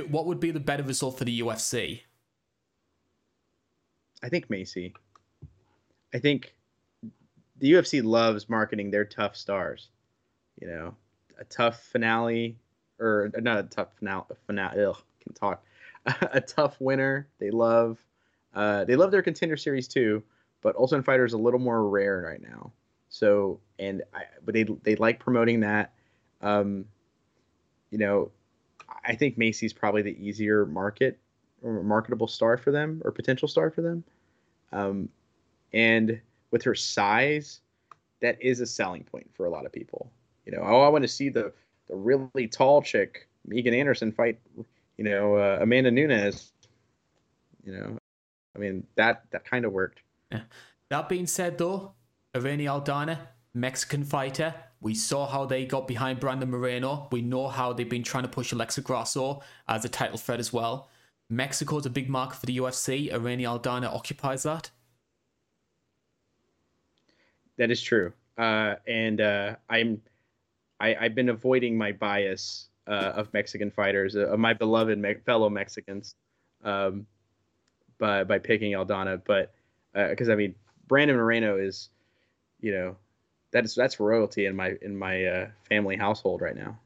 what 0.10 0.26
would 0.26 0.42
be 0.42 0.52
the 0.52 0.60
better 0.60 0.84
result 0.84 1.18
for 1.18 1.24
the 1.24 1.40
UFC? 1.40 2.02
I 4.22 4.28
think 4.28 4.50
Macy. 4.50 4.94
I 6.14 6.20
think 6.20 6.54
the 7.60 7.72
UFC 7.72 8.04
loves 8.04 8.50
marketing 8.50 8.92
their 8.92 9.06
tough 9.06 9.38
stars. 9.38 9.88
You 10.60 10.68
know, 10.68 10.96
a 11.40 11.46
tough 11.46 11.82
finale, 11.84 12.58
or 13.00 13.32
not 13.38 13.60
a 13.60 13.64
tough 13.64 13.88
finale. 13.98 14.26
Finale, 14.48 14.84
ugh, 14.84 15.02
can 15.24 15.32
talk. 15.32 15.64
a 16.06 16.42
tough 16.42 16.76
winner. 16.82 17.30
They 17.40 17.52
love. 17.52 18.00
Uh, 18.54 18.84
they 18.84 18.98
love 18.98 19.12
their 19.12 19.22
contender 19.22 19.56
series 19.56 19.88
too, 19.88 20.24
but 20.62 20.76
Ultimate 20.76 21.06
Fighter 21.06 21.24
is 21.24 21.32
a 21.32 21.38
little 21.38 21.62
more 21.62 21.88
rare 21.88 22.22
right 22.28 22.42
now. 22.42 22.74
So, 23.18 23.60
and 23.80 24.04
I, 24.14 24.24
but 24.46 24.54
they 24.54 24.64
they 24.84 24.96
like 24.96 25.20
promoting 25.20 25.62
that. 25.62 25.94
Um, 26.42 26.86
you 27.90 27.98
know, 27.98 28.30
I 29.04 29.16
think 29.16 29.40
Macy's 29.40 29.74
probably 29.74 30.04
the 30.04 30.16
easier 30.24 30.68
market 30.68 31.18
or 31.64 31.82
marketable 31.82 32.28
star 32.28 32.58
for 32.58 32.72
them 32.72 33.02
or 33.04 33.12
potential 33.12 33.48
star 33.48 33.72
for 33.72 33.82
them. 33.82 34.04
Um, 34.72 35.10
and 35.74 36.22
with 36.52 36.62
her 36.64 36.76
size, 36.76 37.62
that 38.22 38.40
is 38.40 38.60
a 38.60 38.68
selling 38.68 39.04
point 39.04 39.28
for 39.34 39.48
a 39.48 39.50
lot 39.50 39.66
of 39.66 39.72
people. 39.72 40.12
You 40.46 40.52
know, 40.52 40.62
oh, 40.62 40.82
I 40.82 40.90
want 40.90 41.04
to 41.04 41.08
see 41.08 41.30
the 41.30 41.54
the 41.88 41.96
really 41.96 42.48
tall 42.48 42.84
chick, 42.84 43.28
Megan 43.48 43.74
Anderson, 43.74 44.12
fight, 44.12 44.40
you 44.98 45.06
know, 45.06 45.36
uh, 45.38 45.58
Amanda 45.60 45.90
Nunes. 45.90 46.52
You 47.66 47.74
know, 47.74 47.98
I 48.56 48.60
mean 48.60 48.86
that 48.94 49.24
that 49.32 49.44
kind 49.44 49.66
of 49.66 49.72
worked. 49.72 50.02
Yeah. 50.32 50.42
That 50.90 51.10
being 51.10 51.28
said, 51.28 51.58
though, 51.58 51.94
Irene 52.38 52.66
Aldana, 52.68 53.18
Mexican 53.54 54.04
fighter, 54.04 54.54
we 54.80 54.94
saw 54.94 55.26
how 55.26 55.46
they 55.46 55.66
got 55.66 55.88
behind 55.88 56.20
Brandon 56.20 56.52
Moreno. 56.52 57.08
We 57.12 57.22
know 57.22 57.48
how 57.48 57.74
they've 57.74 57.90
been 57.90 58.04
trying 58.04 58.24
to 58.24 58.30
push 58.30 58.52
Alexa 58.52 58.82
Grasso 58.82 59.42
as 59.68 59.84
a 59.84 59.90
title 59.90 60.18
threat 60.18 60.40
as 60.40 60.54
well. 60.54 60.90
Mexico's 61.30 61.86
a 61.86 61.90
big 61.90 62.10
market 62.10 62.38
for 62.38 62.46
the 62.46 62.58
UFC. 62.58 63.12
Irene 63.12 63.40
Aldana 63.40 63.94
occupies 63.94 64.44
that. 64.44 64.70
That 67.58 67.72
is 67.72 67.82
true. 67.82 68.14
Uh, 68.38 68.76
and 68.86 69.20
uh, 69.20 69.56
I'm 69.70 70.00
I, 70.80 70.94
i 70.96 71.04
have 71.04 71.16
been 71.16 71.30
avoiding 71.30 71.76
my 71.76 71.92
bias 71.92 72.70
uh, 72.86 73.14
of 73.16 73.34
Mexican 73.34 73.72
fighters, 73.72 74.16
uh, 74.16 74.36
my 74.38 74.54
beloved 74.54 75.00
me- 75.00 75.16
fellow 75.26 75.50
Mexicans, 75.50 76.16
um, 76.64 77.08
by 77.98 78.24
by 78.24 78.38
picking 78.38 78.74
Aldana. 78.74 79.20
But 79.26 79.56
because 79.94 80.30
uh, 80.30 80.34
I 80.34 80.36
mean, 80.36 80.54
Brandon 80.88 81.18
Moreno 81.18 81.58
is, 81.58 81.90
you 82.60 82.72
know, 82.72 82.96
that's 83.52 83.76
that's 83.76 84.00
royalty 84.00 84.46
in 84.46 84.56
my 84.56 84.76
in 84.82 84.98
my 84.98 85.26
uh, 85.26 85.48
family 85.70 85.96
household 85.96 86.42
right 86.42 86.56
now. 86.56 86.78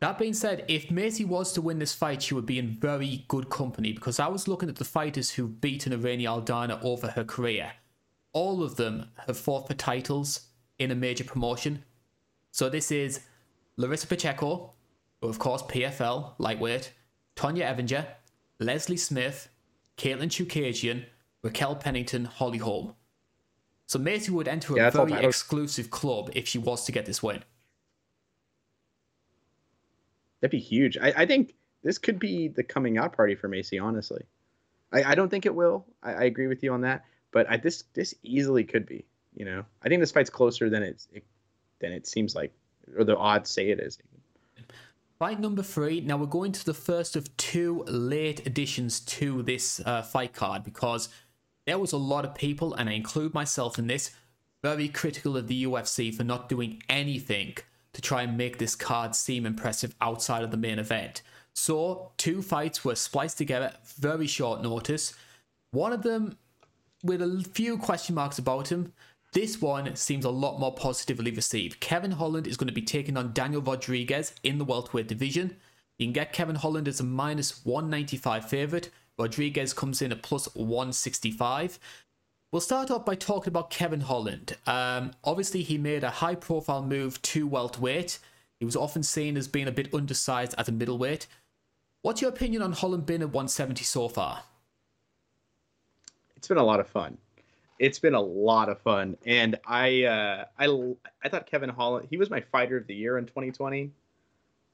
That 0.00 0.18
being 0.18 0.34
said, 0.34 0.64
if 0.66 0.90
Macy 0.90 1.24
was 1.24 1.52
to 1.52 1.62
win 1.62 1.78
this 1.78 1.94
fight, 1.94 2.22
she 2.22 2.34
would 2.34 2.44
be 2.44 2.58
in 2.58 2.76
very 2.80 3.24
good 3.28 3.48
company 3.50 3.92
because 3.92 4.18
I 4.18 4.26
was 4.26 4.48
looking 4.48 4.68
at 4.68 4.74
the 4.74 4.84
fighters 4.84 5.30
who've 5.30 5.60
beaten 5.60 5.92
Irene 5.92 6.22
Aldana 6.22 6.82
over 6.82 7.06
her 7.08 7.22
career. 7.22 7.74
All 8.32 8.64
of 8.64 8.74
them 8.74 9.10
have 9.28 9.38
fought 9.38 9.68
for 9.68 9.74
titles 9.74 10.48
in 10.78 10.90
a 10.90 10.96
major 10.96 11.22
promotion. 11.22 11.84
So 12.50 12.68
this 12.68 12.90
is 12.90 13.20
Larissa 13.76 14.08
Pacheco, 14.08 14.72
who 15.20 15.28
of 15.28 15.38
course 15.38 15.62
PFL, 15.62 16.34
lightweight, 16.38 16.92
Tonya 17.36 17.72
Evinger, 17.72 18.06
Leslie 18.58 18.96
Smith, 18.96 19.48
Katlyn 19.96 20.28
Chookagian, 20.28 21.04
Raquel 21.42 21.76
Pennington, 21.76 22.24
Holly 22.24 22.58
Holm. 22.58 22.94
So 23.92 23.98
Macy 23.98 24.30
would 24.30 24.48
enter 24.48 24.74
yeah, 24.74 24.88
a 24.88 24.90
very 24.90 25.12
exclusive 25.12 25.90
club 25.90 26.30
if 26.34 26.48
she 26.48 26.56
was 26.56 26.86
to 26.86 26.92
get 26.92 27.04
this 27.04 27.22
win. 27.22 27.44
That'd 30.40 30.50
be 30.50 30.58
huge. 30.58 30.96
I, 30.96 31.12
I 31.14 31.26
think 31.26 31.52
this 31.82 31.98
could 31.98 32.18
be 32.18 32.48
the 32.48 32.62
coming 32.62 32.96
out 32.96 33.14
party 33.14 33.34
for 33.34 33.48
Macy. 33.48 33.78
Honestly, 33.78 34.24
I, 34.94 35.02
I 35.02 35.14
don't 35.14 35.28
think 35.28 35.44
it 35.44 35.54
will. 35.54 35.84
I, 36.02 36.12
I, 36.12 36.22
agree 36.22 36.46
with 36.46 36.62
you 36.62 36.72
on 36.72 36.80
that, 36.80 37.04
but 37.32 37.46
I, 37.50 37.58
this 37.58 37.84
this 37.92 38.14
easily 38.22 38.64
could 38.64 38.86
be. 38.86 39.04
You 39.34 39.44
know, 39.44 39.62
I 39.82 39.90
think 39.90 40.00
this 40.00 40.10
fight's 40.10 40.30
closer 40.30 40.70
than 40.70 40.82
it's 40.82 41.06
it, 41.12 41.22
than 41.80 41.92
it 41.92 42.06
seems 42.06 42.34
like, 42.34 42.50
or 42.96 43.04
the 43.04 43.18
odds 43.18 43.50
say 43.50 43.68
it 43.68 43.78
is. 43.78 43.98
Fight 45.18 45.38
number 45.38 45.62
three. 45.62 46.00
Now 46.00 46.16
we're 46.16 46.24
going 46.24 46.52
to 46.52 46.64
the 46.64 46.72
first 46.72 47.14
of 47.14 47.36
two 47.36 47.84
late 47.86 48.46
additions 48.46 49.00
to 49.00 49.42
this 49.42 49.82
uh, 49.84 50.00
fight 50.00 50.32
card 50.32 50.64
because 50.64 51.10
there 51.66 51.78
was 51.78 51.92
a 51.92 51.96
lot 51.96 52.24
of 52.24 52.34
people, 52.34 52.74
and 52.74 52.88
I 52.88 52.92
include 52.92 53.34
myself 53.34 53.78
in 53.78 53.86
this, 53.86 54.10
very 54.62 54.88
critical 54.88 55.36
of 55.36 55.48
the 55.48 55.64
UFC 55.64 56.14
for 56.14 56.24
not 56.24 56.48
doing 56.48 56.82
anything 56.88 57.56
to 57.92 58.00
try 58.00 58.22
and 58.22 58.36
make 58.36 58.58
this 58.58 58.74
card 58.74 59.14
seem 59.14 59.44
impressive 59.44 59.94
outside 60.00 60.42
of 60.42 60.50
the 60.50 60.56
main 60.56 60.78
event. 60.78 61.22
So, 61.54 62.12
two 62.16 62.42
fights 62.42 62.84
were 62.84 62.94
spliced 62.94 63.38
together, 63.38 63.74
very 63.98 64.26
short 64.26 64.62
notice. 64.62 65.14
One 65.72 65.92
of 65.92 66.02
them 66.02 66.38
with 67.02 67.20
a 67.20 67.44
few 67.52 67.76
question 67.78 68.14
marks 68.14 68.38
about 68.38 68.70
him. 68.70 68.92
This 69.32 69.60
one 69.60 69.96
seems 69.96 70.24
a 70.24 70.30
lot 70.30 70.60
more 70.60 70.74
positively 70.74 71.30
received. 71.30 71.80
Kevin 71.80 72.12
Holland 72.12 72.46
is 72.46 72.56
going 72.56 72.68
to 72.68 72.74
be 72.74 72.82
taking 72.82 73.16
on 73.16 73.32
Daniel 73.32 73.62
Rodriguez 73.62 74.34
in 74.42 74.58
the 74.58 74.64
welterweight 74.64 75.08
division. 75.08 75.56
You 75.98 76.06
can 76.06 76.12
get 76.12 76.32
Kevin 76.32 76.56
Holland 76.56 76.86
as 76.86 77.00
a 77.00 77.04
minus 77.04 77.64
195 77.64 78.48
favourite. 78.48 78.90
Rodriguez 79.22 79.72
comes 79.72 80.02
in 80.02 80.10
at 80.10 80.22
plus 80.22 80.52
165. 80.54 81.78
We'll 82.50 82.60
start 82.60 82.90
off 82.90 83.06
by 83.06 83.14
talking 83.14 83.48
about 83.48 83.70
Kevin 83.70 84.00
Holland. 84.00 84.56
Um, 84.66 85.12
obviously, 85.24 85.62
he 85.62 85.78
made 85.78 86.04
a 86.04 86.10
high 86.10 86.34
profile 86.34 86.82
move 86.82 87.22
to 87.22 87.46
welterweight. 87.46 88.18
He 88.58 88.64
was 88.64 88.76
often 88.76 89.02
seen 89.02 89.36
as 89.36 89.48
being 89.48 89.68
a 89.68 89.72
bit 89.72 89.94
undersized 89.94 90.54
at 90.58 90.68
a 90.68 90.72
middleweight. 90.72 91.26
What's 92.02 92.20
your 92.20 92.30
opinion 92.30 92.62
on 92.62 92.72
Holland 92.72 93.06
being 93.06 93.22
at 93.22 93.28
170 93.28 93.84
so 93.84 94.08
far? 94.08 94.42
It's 96.36 96.48
been 96.48 96.58
a 96.58 96.64
lot 96.64 96.80
of 96.80 96.88
fun. 96.88 97.16
It's 97.78 98.00
been 98.00 98.14
a 98.14 98.20
lot 98.20 98.68
of 98.68 98.80
fun, 98.80 99.16
and 99.24 99.58
I 99.66 100.04
uh, 100.04 100.44
I 100.58 100.94
I 101.24 101.28
thought 101.28 101.46
Kevin 101.46 101.68
Holland 101.68 102.06
he 102.10 102.16
was 102.16 102.30
my 102.30 102.40
fighter 102.40 102.76
of 102.76 102.86
the 102.86 102.94
year 102.94 103.18
in 103.18 103.26
2020, 103.26 103.90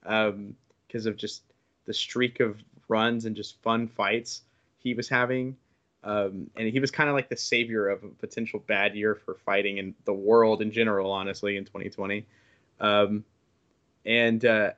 um, 0.05 0.55
because 0.87 1.07
of 1.07 1.17
just 1.17 1.43
the 1.87 1.95
streak 1.95 2.41
of 2.41 2.63
runs 2.89 3.25
and 3.25 3.37
just 3.37 3.61
fun 3.63 3.89
fights 3.89 4.43
he 4.79 4.95
was 4.95 5.09
having. 5.09 5.57
Um, 6.05 6.51
and 6.57 6.69
he 6.69 6.81
was 6.81 6.91
kind 6.91 7.09
of 7.09 7.15
like 7.15 7.29
the 7.29 7.37
savior 7.37 7.89
of 7.89 8.05
a 8.05 8.09
potential 8.09 8.63
bad 8.67 8.95
year 8.95 9.15
for 9.15 9.35
fighting 9.35 9.79
in 9.79 9.95
the 10.05 10.13
world 10.13 10.63
in 10.63 10.71
general, 10.71 11.11
honestly, 11.11 11.57
in 11.57 11.65
2020. 11.65 12.25
Um, 12.81 13.25
and 14.07 14.45
uh, 14.45 14.71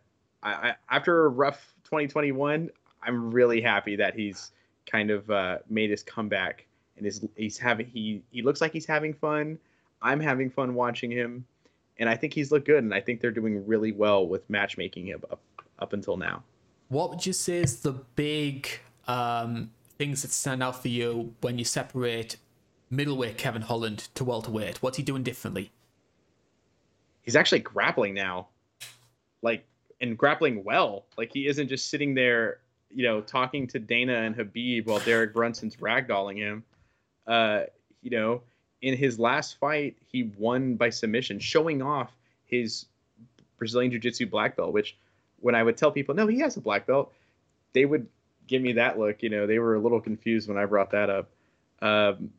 I, 0.42 0.50
I, 0.52 0.74
after 0.88 1.26
a 1.26 1.28
rough 1.28 1.74
2021, 1.84 2.70
I'm 3.02 3.30
really 3.30 3.61
happy 3.61 3.96
that 3.96 4.14
he's 4.14 4.52
kind 4.90 5.11
of 5.11 5.30
uh, 5.30 5.58
made 5.68 5.90
his 5.90 6.02
comeback 6.02 6.66
and 7.00 7.06
is 7.06 7.26
he's 7.36 7.58
having 7.58 7.86
he 7.86 8.22
he 8.30 8.42
looks 8.42 8.61
like 8.61 8.72
he's 8.72 8.86
having 8.86 9.14
fun. 9.14 9.58
I'm 10.02 10.20
having 10.20 10.50
fun 10.50 10.74
watching 10.74 11.11
him, 11.11 11.44
and 11.98 12.08
I 12.08 12.16
think 12.16 12.32
he's 12.32 12.52
looked 12.52 12.66
good. 12.66 12.82
And 12.84 12.94
I 12.94 13.00
think 13.00 13.20
they're 13.20 13.30
doing 13.30 13.66
really 13.66 13.92
well 13.92 14.26
with 14.26 14.48
matchmaking 14.48 15.12
up 15.14 15.40
up 15.78 15.92
until 15.92 16.16
now. 16.16 16.42
What 16.91 17.11
would 17.11 17.24
you 17.24 17.32
say 17.32 17.59
is 17.59 17.82
the 17.82 17.93
big 17.93 18.68
um, 19.07 19.70
things 19.97 20.22
that 20.22 20.32
stand 20.32 20.61
out 20.61 20.82
for 20.82 20.88
you 20.88 21.34
when 21.41 21.57
you 21.57 21.64
separate 21.64 22.36
middleweight 22.91 23.38
Kevin 23.38 23.62
Holland 23.62 24.09
to 24.16 24.24
welterweight? 24.24 24.82
What's 24.82 24.97
he 24.97 25.05
doing 25.05 25.22
differently? 25.22 25.70
He's 27.22 27.36
actually 27.36 27.61
grappling 27.61 28.14
now, 28.14 28.49
like 29.41 29.64
and 30.01 30.18
grappling 30.18 30.64
well. 30.64 31.05
Like 31.16 31.32
he 31.32 31.47
isn't 31.47 31.68
just 31.68 31.91
sitting 31.91 32.12
there, 32.12 32.59
you 32.91 33.05
know, 33.05 33.20
talking 33.20 33.68
to 33.68 33.78
Dana 33.78 34.22
and 34.22 34.36
Khabib 34.36 34.86
while 34.86 34.99
Derek 34.99 35.32
Brunson's 35.32 35.76
ragdolling 35.76 36.38
him. 36.38 36.64
Uh, 37.24 37.66
you 38.03 38.11
know, 38.11 38.43
in 38.82 38.97
his 38.97 39.16
last 39.16 39.61
fight, 39.61 39.97
he 40.09 40.32
won 40.36 40.74
by 40.74 40.91
submission, 40.91 41.38
showing 41.38 41.82
off 41.82 42.11
his 42.47 42.86
Brazilian 43.59 43.93
Jiu-Jitsu 43.93 44.26
black 44.26 44.57
belt, 44.57 44.72
which 44.72 44.97
when 45.41 45.55
I 45.55 45.62
would 45.62 45.76
tell 45.76 45.91
people, 45.91 46.14
no, 46.14 46.26
he 46.26 46.41
has 46.41 46.57
a 46.57 46.61
black 46.61 46.86
belt, 46.86 47.12
they 47.72 47.84
would 47.84 48.07
give 48.47 48.62
me 48.62 48.72
that 48.74 48.99
look. 48.99 49.22
You 49.22 49.30
know, 49.30 49.47
they 49.47 49.59
were 49.59 49.74
a 49.74 49.80
little 49.80 50.01
confused 50.01 50.49
when 50.49 50.59
I 50.59 50.66
brought 50.66 50.91
that 50.91 51.11
up. 51.11 51.30
Um, 51.82 52.30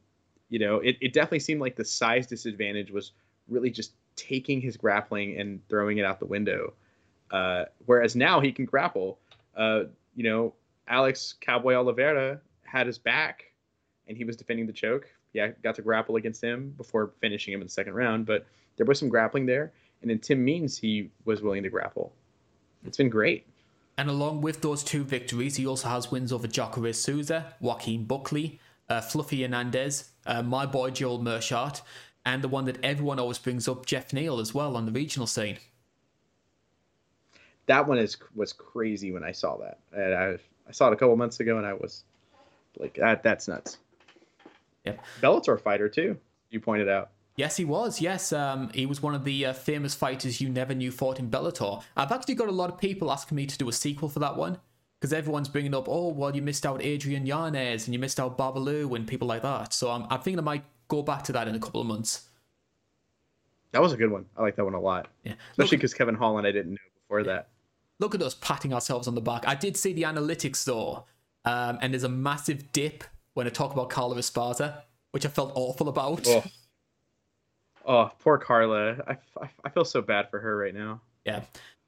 you 0.49 0.59
know, 0.59 0.77
it, 0.77 0.97
it 1.01 1.13
definitely 1.13 1.39
seemed 1.39 1.61
like 1.61 1.75
the 1.75 1.85
size 1.85 2.27
disadvantage 2.27 2.91
was 2.91 3.13
really 3.47 3.69
just 3.69 3.93
taking 4.15 4.61
his 4.61 4.77
grappling 4.77 5.39
and 5.39 5.67
throwing 5.69 5.97
it 5.97 6.05
out 6.05 6.19
the 6.19 6.25
window. 6.25 6.73
Uh, 7.31 7.65
whereas 7.85 8.15
now 8.15 8.39
he 8.39 8.51
can 8.51 8.65
grapple. 8.65 9.17
Uh, 9.55 9.83
you 10.15 10.23
know, 10.23 10.53
Alex 10.87 11.35
Cowboy 11.39 11.73
Oliveira 11.73 12.41
had 12.63 12.87
his 12.87 12.97
back 12.97 13.45
and 14.07 14.17
he 14.17 14.25
was 14.25 14.35
defending 14.35 14.67
the 14.67 14.73
choke. 14.73 15.07
Yeah, 15.33 15.49
got 15.63 15.75
to 15.75 15.81
grapple 15.81 16.17
against 16.17 16.43
him 16.43 16.73
before 16.75 17.13
finishing 17.21 17.53
him 17.53 17.61
in 17.61 17.67
the 17.67 17.71
second 17.71 17.93
round, 17.93 18.25
but 18.25 18.45
there 18.75 18.85
was 18.85 18.99
some 18.99 19.07
grappling 19.07 19.45
there. 19.45 19.71
And 20.01 20.09
then 20.09 20.19
Tim 20.19 20.43
Means, 20.43 20.77
he 20.77 21.09
was 21.23 21.41
willing 21.41 21.63
to 21.63 21.69
grapple. 21.69 22.13
It's 22.85 22.97
been 22.97 23.09
great. 23.09 23.45
And 23.97 24.09
along 24.09 24.41
with 24.41 24.61
those 24.61 24.83
two 24.83 25.03
victories, 25.03 25.57
he 25.57 25.67
also 25.67 25.89
has 25.89 26.11
wins 26.11 26.31
over 26.31 26.47
Jacare 26.47 26.93
Souza, 26.93 27.53
Joaquin 27.59 28.05
Buckley, 28.05 28.59
uh, 28.89 29.01
Fluffy 29.01 29.43
Hernandez, 29.43 30.09
uh, 30.25 30.41
my 30.41 30.65
boy 30.65 30.89
Joel 30.89 31.19
Meerschaert, 31.19 31.81
and 32.25 32.43
the 32.43 32.47
one 32.47 32.65
that 32.65 32.83
everyone 32.83 33.19
always 33.19 33.37
brings 33.37 33.67
up, 33.67 33.85
Geoff 33.85 34.13
Neal, 34.13 34.39
as 34.39 34.53
well 34.53 34.75
on 34.75 34.85
the 34.85 34.91
regional 34.91 35.27
scene. 35.27 35.57
That 37.67 37.87
one 37.87 37.99
is 37.99 38.17
was 38.35 38.53
crazy 38.53 39.11
when 39.11 39.23
I 39.23 39.31
saw 39.31 39.57
that. 39.57 39.79
And 39.93 40.13
I 40.13 40.37
I 40.67 40.71
saw 40.71 40.87
it 40.87 40.93
a 40.93 40.95
couple 40.95 41.15
months 41.15 41.39
ago, 41.39 41.57
and 41.57 41.65
I 41.65 41.73
was 41.73 42.03
like, 42.77 42.95
that 42.95 43.23
that's 43.23 43.47
nuts. 43.47 43.77
Yep. 44.85 44.99
Bellator 45.21 45.61
fighter 45.61 45.87
too. 45.87 46.17
You 46.49 46.59
pointed 46.59 46.89
out. 46.89 47.11
Yes, 47.41 47.57
he 47.57 47.65
was. 47.65 47.99
Yes, 47.99 48.31
um, 48.33 48.69
he 48.71 48.85
was 48.85 49.01
one 49.01 49.15
of 49.15 49.23
the 49.23 49.47
uh, 49.47 49.53
famous 49.53 49.95
fighters 49.95 50.39
you 50.39 50.47
never 50.47 50.75
knew 50.75 50.91
fought 50.91 51.17
in 51.17 51.27
Bellator. 51.27 51.81
I've 51.97 52.11
actually 52.11 52.35
got 52.35 52.49
a 52.49 52.51
lot 52.51 52.69
of 52.69 52.77
people 52.77 53.11
asking 53.11 53.35
me 53.35 53.47
to 53.47 53.57
do 53.57 53.67
a 53.67 53.73
sequel 53.73 54.09
for 54.09 54.19
that 54.19 54.35
one 54.35 54.59
because 54.99 55.11
everyone's 55.11 55.49
bringing 55.49 55.73
up, 55.73 55.89
oh, 55.89 56.09
well, 56.09 56.35
you 56.35 56.43
missed 56.43 56.67
out 56.67 56.83
Adrian 56.83 57.25
Yanez 57.25 57.87
and 57.87 57.95
you 57.95 57.99
missed 57.99 58.19
out 58.19 58.37
Babalu 58.37 58.95
and 58.95 59.07
people 59.07 59.27
like 59.27 59.41
that. 59.41 59.73
So 59.73 59.89
I'm, 59.89 60.05
I'm 60.11 60.21
thinking 60.21 60.37
I 60.37 60.43
might 60.43 60.63
go 60.87 61.01
back 61.01 61.23
to 61.23 61.31
that 61.31 61.47
in 61.47 61.55
a 61.55 61.59
couple 61.59 61.81
of 61.81 61.87
months. 61.87 62.27
That 63.71 63.81
was 63.81 63.91
a 63.91 63.97
good 63.97 64.11
one. 64.11 64.27
I 64.37 64.43
like 64.43 64.55
that 64.57 64.63
one 64.63 64.75
a 64.75 64.79
lot. 64.79 65.07
Yeah, 65.23 65.33
especially 65.49 65.77
because 65.77 65.95
Kevin 65.95 66.13
Holland 66.13 66.45
I 66.45 66.51
didn't 66.51 66.73
know 66.73 66.77
before 67.07 67.23
that. 67.23 67.47
Look 67.97 68.13
at 68.13 68.21
us 68.21 68.35
patting 68.35 68.71
ourselves 68.71 69.07
on 69.07 69.15
the 69.15 69.21
back. 69.21 69.47
I 69.47 69.55
did 69.55 69.75
see 69.75 69.93
the 69.93 70.03
analytics 70.03 70.63
though, 70.63 71.05
um, 71.45 71.79
and 71.81 71.91
there's 71.91 72.03
a 72.03 72.09
massive 72.09 72.71
dip 72.71 73.03
when 73.33 73.47
I 73.47 73.49
talk 73.49 73.73
about 73.73 73.89
Carla 73.89 74.17
Esparza, 74.17 74.83
which 75.09 75.25
I 75.25 75.29
felt 75.29 75.53
awful 75.55 75.89
about. 75.89 76.27
Oh, 76.27 76.43
oh 77.85 78.11
poor 78.19 78.37
Carla. 78.37 78.97
I, 79.07 79.17
I, 79.41 79.49
I 79.65 79.69
feel 79.69 79.85
so 79.85 80.01
bad 80.01 80.29
for 80.29 80.39
her 80.39 80.57
right 80.57 80.73
now. 80.73 81.01
Yeah. 81.25 81.41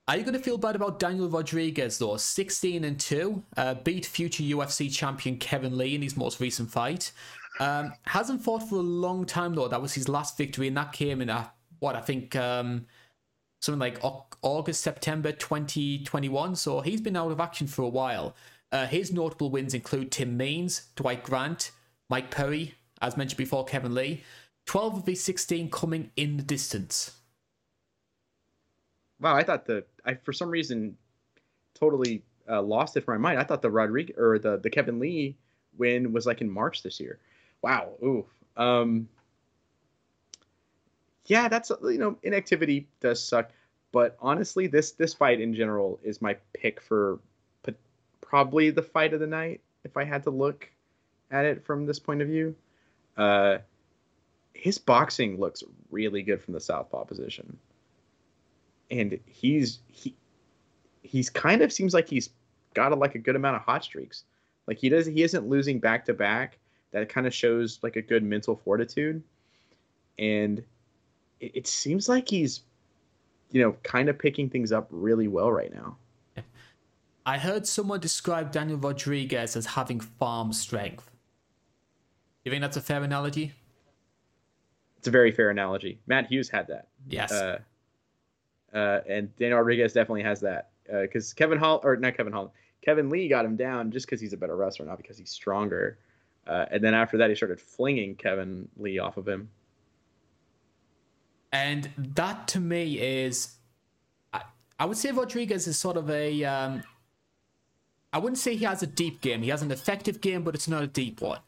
Are 0.07 0.17
you 0.17 0.23
going 0.23 0.33
to 0.33 0.43
feel 0.43 0.57
bad 0.57 0.75
about 0.75 0.99
Daniel 0.99 1.29
Rodriguez 1.29 1.97
though? 1.97 2.17
16 2.17 2.83
and 2.83 2.99
2, 2.99 3.43
uh, 3.55 3.73
beat 3.75 4.05
future 4.05 4.43
UFC 4.43 4.93
champion 4.93 5.37
Kevin 5.37 5.77
Lee 5.77 5.95
in 5.95 6.01
his 6.01 6.17
most 6.17 6.41
recent 6.41 6.69
fight. 6.69 7.13
Um, 7.59 7.93
hasn't 8.05 8.41
fought 8.41 8.67
for 8.67 8.75
a 8.75 8.79
long 8.79 9.25
time 9.25 9.55
though. 9.55 9.69
That 9.69 9.81
was 9.81 9.93
his 9.93 10.09
last 10.09 10.37
victory, 10.37 10.67
and 10.67 10.75
that 10.75 10.91
came 10.91 11.21
in 11.21 11.29
a, 11.29 11.51
what 11.79 11.95
I 11.95 12.01
think 12.01 12.35
um, 12.35 12.85
something 13.61 13.79
like 13.79 13.99
August, 14.41 14.81
September 14.81 15.31
2021. 15.31 16.55
So 16.57 16.81
he's 16.81 16.99
been 16.99 17.15
out 17.15 17.31
of 17.31 17.39
action 17.39 17.67
for 17.67 17.83
a 17.83 17.89
while. 17.89 18.35
Uh, 18.73 18.87
his 18.87 19.13
notable 19.13 19.51
wins 19.51 19.73
include 19.73 20.11
Tim 20.11 20.35
Means, 20.35 20.87
Dwight 20.95 21.23
Grant, 21.23 21.71
Mike 22.09 22.29
Perry, 22.29 22.73
as 23.01 23.15
mentioned 23.15 23.37
before, 23.37 23.63
Kevin 23.63 23.93
Lee. 23.93 24.23
12 24.66 24.97
of 24.97 25.05
his 25.05 25.24
16 25.24 25.70
coming 25.70 26.11
in 26.16 26.38
the 26.38 26.43
distance. 26.43 27.18
Wow, 29.20 29.36
I 29.36 29.43
thought 29.43 29.66
the 29.66 29.86
I 30.05 30.16
for 30.16 30.34
some 30.34 30.49
reason 30.49 30.97
totally 31.74 32.24
uh, 32.49 32.61
lost 32.61 32.97
it 32.97 33.05
from 33.05 33.22
my 33.22 33.30
mind. 33.30 33.39
I 33.39 33.43
thought 33.43 33.61
the 33.61 33.72
Rodriguez 33.72 34.18
or 34.18 34.38
the 34.38 34.57
the 34.57 34.70
Kevin 34.70 34.99
Lee 34.99 35.38
win 35.78 36.11
was 36.11 36.26
like 36.26 36.41
in 36.41 36.49
March 36.49 36.84
this 36.84 36.99
year. 36.99 37.20
Wow. 37.61 37.91
Ooh. 38.03 38.26
Um, 38.57 39.07
yeah, 41.26 41.47
that's 41.47 41.72
you 41.84 41.97
know 41.97 42.18
inactivity 42.24 42.88
does 42.99 43.24
suck, 43.24 43.51
but 43.93 44.18
honestly, 44.20 44.68
this 44.68 44.91
this 44.91 45.14
fight 45.14 45.39
in 45.39 45.53
general 45.53 45.99
is 46.03 46.22
my 46.22 46.36
pick 46.53 46.82
for 46.82 47.20
probably 48.34 48.72
the 48.72 48.82
fight 48.82 49.14
of 49.14 49.20
the 49.20 49.28
night 49.28 49.61
if 49.84 49.95
I 49.95 50.03
had 50.03 50.24
to 50.24 50.32
look 50.32 50.68
at 51.30 51.45
it 51.45 51.64
from 51.64 51.86
this 51.86 51.99
point 51.99 52.20
of 52.20 52.28
view. 52.28 52.55
Uh, 53.16 53.59
his 54.54 54.78
boxing 54.78 55.39
looks 55.39 55.64
really 55.91 56.22
good 56.22 56.41
from 56.41 56.54
the 56.54 56.60
southpaw 56.60 57.04
position, 57.06 57.58
and 58.91 59.20
he's 59.26 59.80
he 59.88 60.16
he's 61.01 61.30
kind 61.30 61.62
of 61.62 61.72
seems 61.72 61.93
like 61.93 62.08
he's 62.08 62.30
got 62.74 62.91
a, 62.91 62.95
like 62.95 63.16
a 63.16 63.20
good 63.20 63.36
amount 63.36 63.56
of 63.56 63.62
hot 63.62 63.84
streaks. 63.84 64.24
Like 64.68 64.78
he 64.78 64.89
does, 64.89 65.06
he 65.06 65.24
isn't 65.24 65.47
losing 65.47 65.80
back 65.80 66.06
to 66.06 66.14
back. 66.14 66.58
That 66.91 67.10
kind 67.10 67.28
of 67.28 67.34
shows 67.34 67.80
like 67.82 67.95
a 67.95 68.01
good 68.01 68.24
mental 68.24 68.56
fortitude, 68.56 69.24
and 70.20 70.60
it, 71.39 71.51
it 71.56 71.68
seems 71.68 72.08
like 72.08 72.30
he's, 72.30 72.62
you 73.51 73.62
know, 73.62 73.76
kind 73.84 74.10
of 74.10 74.18
picking 74.18 74.49
things 74.49 74.72
up 74.72 74.88
really 74.91 75.28
well 75.28 75.51
right 75.51 75.74
now. 75.74 75.97
I 77.26 77.38
heard 77.38 77.66
someone 77.66 77.99
describe 77.99 78.51
Daniel 78.51 78.78
Rodriguez 78.78 79.56
as 79.56 79.66
having 79.66 79.99
farm 79.99 80.51
strength. 80.54 81.10
You 82.43 82.51
think 82.51 82.62
that's 82.62 82.78
a 82.78 82.82
fair 82.82 83.01
analogy? 83.01 83.54
It's 85.04 85.10
a 85.10 85.12
very 85.12 85.34
fair 85.34 85.49
analogy. 85.49 85.99
Matt 86.08 86.28
Hughes 86.28 86.47
had 86.47 86.66
that. 86.68 86.88
Yes. 87.10 87.30
Uh, 87.30 87.60
uh, 88.74 89.01
and 89.06 89.36
Daniel 89.36 89.58
Rodriguez 89.58 89.91
definitely 89.91 90.24
has 90.24 90.39
that 90.39 90.70
because 90.89 91.34
uh, 91.34 91.36
Kevin 91.36 91.58
Hall 91.58 91.82
or 91.84 91.97
not 91.97 92.16
Kevin 92.16 92.32
Hall, 92.32 92.54
Kevin 92.82 93.10
Lee 93.10 93.28
got 93.28 93.43
him 93.43 93.58
down 93.58 93.91
just 93.91 94.06
because 94.06 94.22
he's 94.22 94.32
a 94.32 94.38
better 94.38 94.56
wrestler, 94.56 94.86
not 94.86 94.95
because 94.95 95.18
he's 95.18 95.30
stronger. 95.30 95.97
Uh, 96.47 96.68
and 96.72 96.82
then 96.82 96.93
after 96.93 97.18
that, 97.18 97.30
he 97.30 97.36
started 97.36 97.60
flinging 97.60 98.16
Kevin 98.16 98.70
Lee 98.78 98.97
off 98.97 99.18
of 99.18 99.28
him. 99.28 99.49
And 101.51 101.89
that 101.97 102.47
to 102.47 102.62
me 102.62 102.97
is, 102.97 103.56
I, 104.32 104.43
I 104.80 104.86
would 104.86 104.95
say 104.95 105.12
Rodriguez 105.12 105.68
is 105.68 105.78
sort 105.78 105.97
of 105.97 106.10
a 106.10 106.45
um, 106.45 106.82
I 108.14 108.20
wouldn't 108.20 108.38
say 108.38 108.56
he 108.56 108.64
has 108.64 108.82
a 108.82 108.88
deep 108.88 109.20
game. 109.20 109.41
He 109.41 109.49
has 109.49 109.62
an 109.62 109.70
effective 109.70 110.22
game, 110.22 110.43
but 110.43 110.56
it's 110.56 110.70
not 110.70 110.82
a 110.82 110.88
deep 110.88 111.20
one. 111.20 111.39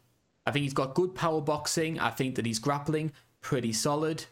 I 0.44 0.50
think 0.50 0.64
he's 0.64 0.74
got 0.74 0.94
good 0.94 1.14
power 1.14 1.40
boxing. 1.40 1.98
I 1.98 2.10
think 2.10 2.34
that 2.34 2.44
he's 2.44 2.58
grappling 2.58 3.12
pretty 3.46 3.72
solid. 3.72 4.24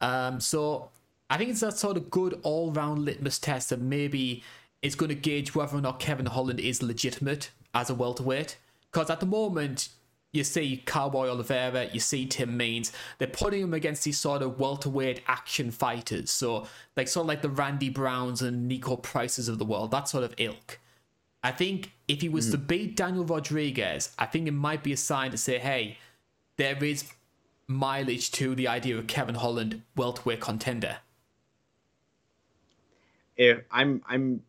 Um, 0.00 0.40
so 0.40 0.90
I 1.30 1.38
think 1.38 1.50
it's 1.50 1.60
that 1.60 1.78
sort 1.78 1.96
of 1.96 2.10
good 2.10 2.40
all 2.42 2.72
round 2.72 3.04
litmus 3.04 3.38
test 3.38 3.70
that 3.70 3.80
maybe 3.80 4.42
is 4.82 4.96
going 4.96 5.10
to 5.10 5.14
gauge 5.14 5.54
whether 5.54 5.76
or 5.76 5.80
not 5.80 6.00
Kevin 6.00 6.26
Holland 6.26 6.58
is 6.58 6.82
legitimate 6.82 7.50
as 7.72 7.90
a 7.90 7.94
welterweight. 7.94 8.56
Because 8.90 9.08
at 9.08 9.20
the 9.20 9.26
moment, 9.26 9.90
you 10.32 10.42
see 10.42 10.82
Cowboy 10.84 11.28
Oliveira, 11.28 11.88
you 11.92 12.00
see 12.00 12.26
Tim 12.26 12.56
Means, 12.56 12.90
they're 13.18 13.28
putting 13.28 13.62
him 13.62 13.72
against 13.72 14.02
these 14.02 14.18
sort 14.18 14.42
of 14.42 14.58
welterweight 14.58 15.20
action 15.28 15.70
fighters. 15.70 16.32
So, 16.32 16.66
like, 16.96 17.06
sort 17.06 17.22
of 17.22 17.28
like 17.28 17.42
the 17.42 17.48
Randy 17.48 17.88
Browns 17.88 18.42
and 18.42 18.68
Niko 18.68 19.00
Prices 19.00 19.48
of 19.48 19.60
the 19.60 19.64
world, 19.64 19.92
that 19.92 20.08
sort 20.08 20.24
of 20.24 20.34
ilk. 20.38 20.80
I 21.44 21.52
think 21.52 21.92
if 22.08 22.20
he 22.20 22.28
was 22.28 22.48
mm. 22.48 22.50
to 22.52 22.58
beat 22.58 22.96
Daniel 22.96 23.24
Rodriguez, 23.24 24.10
I 24.18 24.26
think 24.26 24.48
it 24.48 24.54
might 24.54 24.82
be 24.82 24.92
a 24.92 24.96
sign 24.96 25.30
to 25.30 25.38
say, 25.38 25.60
hey, 25.60 25.98
there 26.56 26.82
is 26.82 27.04
mileage 27.68 28.30
to 28.32 28.54
the 28.54 28.68
idea 28.68 28.96
of 28.96 29.06
Kevin 29.06 29.34
Holland 29.34 29.82
welterweight 29.96 30.40
contender. 30.40 30.98
If 33.36 33.60
I'm 33.70 34.02
I'm 34.06 34.42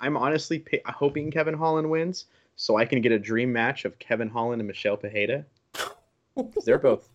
I'm 0.00 0.16
honestly 0.16 0.64
hoping 0.86 1.30
Kevin 1.30 1.54
Holland 1.54 1.90
wins 1.90 2.26
so 2.56 2.76
I 2.76 2.84
can 2.84 3.00
get 3.00 3.12
a 3.12 3.18
dream 3.18 3.52
match 3.52 3.84
of 3.84 3.98
Kevin 3.98 4.28
Holland 4.28 4.60
and 4.60 4.66
Michel 4.66 4.96
Pereira. 4.96 5.44
they're 6.64 6.78
both. 6.78 7.08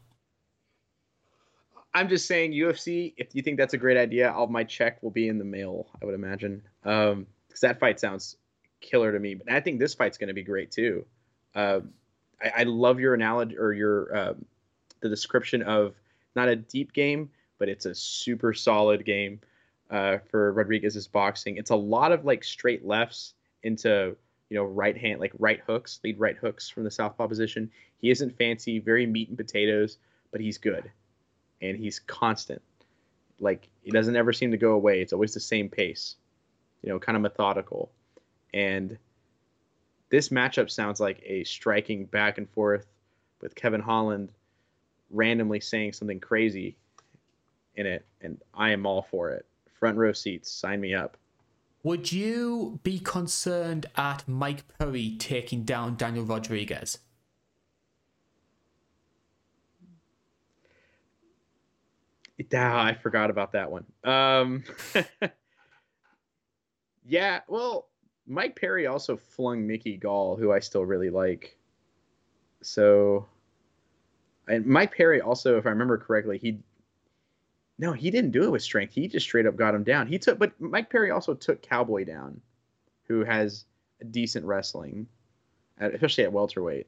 I'm 1.93 2.09
just 2.09 2.27
saying, 2.27 2.51
UFC. 2.51 3.13
If 3.17 3.33
you 3.33 3.41
think 3.41 3.57
that's 3.57 3.73
a 3.73 3.77
great 3.77 3.97
idea, 3.97 4.31
all 4.31 4.47
my 4.47 4.63
check 4.63 5.01
will 5.01 5.11
be 5.11 5.27
in 5.27 5.37
the 5.37 5.45
mail. 5.45 5.87
I 6.01 6.05
would 6.05 6.13
imagine, 6.13 6.61
because 6.83 7.13
um, 7.13 7.27
that 7.61 7.79
fight 7.79 7.99
sounds 7.99 8.37
killer 8.81 9.11
to 9.11 9.19
me. 9.19 9.33
But 9.33 9.51
I 9.51 9.59
think 9.61 9.79
this 9.79 9.95
fight's 9.95 10.17
going 10.17 10.27
to 10.27 10.33
be 10.33 10.43
great 10.43 10.69
too. 10.71 11.05
Uh, 11.55 11.79
I, 12.41 12.51
I, 12.57 12.63
love 12.63 12.99
your 12.99 13.15
analogy 13.15 13.57
or 13.57 13.73
your 13.73 14.15
uh, 14.15 14.33
the 15.01 15.09
description 15.09 15.61
of 15.61 15.95
not 16.35 16.49
a 16.49 16.55
deep 16.55 16.93
game, 16.93 17.29
but 17.57 17.69
it's 17.69 17.85
a 17.85 17.95
super 17.95 18.53
solid 18.53 19.05
game 19.05 19.39
uh, 19.89 20.17
for 20.29 20.51
Rodriguez's 20.53 21.07
boxing. 21.07 21.57
It's 21.57 21.71
a 21.71 21.75
lot 21.75 22.11
of 22.11 22.25
like 22.25 22.43
straight 22.43 22.85
lefts 22.85 23.33
into 23.63 24.15
you 24.49 24.57
know 24.57 24.63
right 24.63 24.97
hand 24.97 25.19
like 25.19 25.33
right 25.39 25.59
hooks, 25.65 25.99
lead 26.03 26.19
right 26.19 26.37
hooks 26.37 26.69
from 26.69 26.83
the 26.83 26.91
southpaw 26.91 27.27
position. 27.27 27.71
He 27.99 28.11
isn't 28.11 28.37
fancy, 28.37 28.79
very 28.79 29.05
meat 29.05 29.29
and 29.29 29.37
potatoes, 29.37 29.97
but 30.31 30.41
he's 30.41 30.57
good, 30.57 30.91
and 31.61 31.77
he's 31.77 31.99
constant. 31.99 32.61
Like 33.39 33.67
he 33.83 33.91
doesn't 33.91 34.15
ever 34.15 34.33
seem 34.33 34.51
to 34.51 34.57
go 34.57 34.71
away. 34.71 35.01
It's 35.01 35.13
always 35.13 35.33
the 35.33 35.39
same 35.39 35.69
pace, 35.69 36.15
you 36.81 36.89
know, 36.89 36.99
kind 36.99 37.15
of 37.15 37.21
methodical. 37.21 37.91
And 38.53 38.97
this 40.09 40.29
matchup 40.29 40.71
sounds 40.71 40.99
like 40.99 41.21
a 41.25 41.43
striking 41.43 42.05
back 42.05 42.37
and 42.37 42.49
forth 42.49 42.87
with 43.41 43.55
Kevin 43.55 43.81
Holland 43.81 44.31
randomly 45.09 45.59
saying 45.59 45.93
something 45.93 46.19
crazy 46.19 46.75
in 47.75 47.85
it, 47.85 48.05
and 48.21 48.41
I 48.53 48.71
am 48.71 48.85
all 48.85 49.03
for 49.03 49.31
it. 49.31 49.45
Front 49.79 49.97
row 49.97 50.11
seats, 50.11 50.51
sign 50.51 50.81
me 50.81 50.93
up. 50.93 51.17
Would 51.83 52.11
you 52.11 52.79
be 52.83 52.99
concerned 52.99 53.85
at 53.95 54.27
Mike 54.27 54.63
Perry 54.77 55.15
taking 55.17 55.63
down 55.63 55.95
Daniel 55.95 56.25
Rodriguez? 56.25 56.99
Ah, 62.53 62.83
I 62.83 62.93
forgot 62.93 63.29
about 63.29 63.53
that 63.53 63.71
one. 63.71 63.85
Um, 64.03 64.63
yeah, 67.05 67.41
well, 67.47 67.87
Mike 68.27 68.59
Perry 68.59 68.85
also 68.85 69.17
flung 69.17 69.65
Mickey 69.65 69.97
Gall, 69.97 70.35
who 70.35 70.51
I 70.51 70.59
still 70.59 70.85
really 70.85 71.09
like. 71.09 71.57
So 72.61 73.27
And 74.47 74.65
Mike 74.65 74.95
Perry 74.95 75.21
also, 75.21 75.57
if 75.57 75.65
I 75.65 75.69
remember 75.69 75.97
correctly, 75.97 76.37
he 76.37 76.59
no, 77.79 77.93
he 77.93 78.09
didn't 78.09 78.31
do 78.31 78.43
it 78.43 78.51
with 78.51 78.63
strength. 78.63 78.93
He 78.93 79.07
just 79.07 79.25
straight 79.25 79.45
up 79.45 79.55
got 79.55 79.75
him 79.75 79.83
down. 79.83 80.07
He 80.07 80.17
took, 80.17 80.39
but 80.39 80.59
Mike 80.59 80.89
Perry 80.89 81.11
also 81.11 81.35
took 81.35 81.61
Cowboy 81.61 82.05
down, 82.05 82.41
who 83.07 83.23
has 83.23 83.65
decent 84.09 84.45
wrestling, 84.45 85.07
especially 85.79 86.23
at 86.23 86.33
welterweight. 86.33 86.87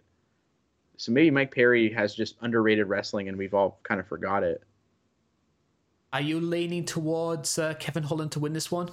So 0.97 1.12
maybe 1.12 1.30
Mike 1.30 1.53
Perry 1.53 1.91
has 1.93 2.16
just 2.16 2.36
underrated 2.41 2.88
wrestling, 2.88 3.30
and 3.30 3.38
we've 3.38 3.53
all 3.53 3.80
kind 3.84 3.99
of 3.99 4.07
forgot 4.07 4.43
it. 4.43 4.64
Are 6.12 6.22
you 6.22 6.39
leaning 6.39 6.86
towards 6.86 7.60
uh, 7.60 7.76
Kevin 7.76 8.03
Holland 8.03 8.32
to 8.32 8.39
win 8.39 8.53
this 8.53 8.72
one? 8.72 8.89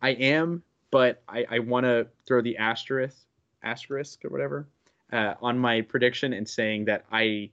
I 0.00 0.10
am, 0.10 0.62
but 0.90 1.22
I, 1.28 1.44
I 1.48 1.58
want 1.58 1.84
to 1.84 2.08
throw 2.26 2.40
the 2.40 2.56
asterisk, 2.56 3.18
asterisk 3.62 4.24
or 4.24 4.30
whatever, 4.30 4.66
uh, 5.12 5.34
on 5.42 5.58
my 5.58 5.82
prediction 5.82 6.32
and 6.32 6.48
saying 6.48 6.86
that 6.86 7.04
I 7.12 7.50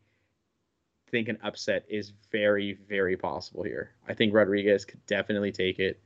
think 1.12 1.28
an 1.28 1.38
upset 1.44 1.86
is 1.90 2.14
very, 2.32 2.78
very 2.88 3.18
possible 3.18 3.64
here. 3.64 3.92
I 4.08 4.14
think 4.14 4.34
Rodriguez 4.34 4.86
could 4.86 5.06
definitely 5.06 5.52
take 5.52 5.80
it. 5.80 6.00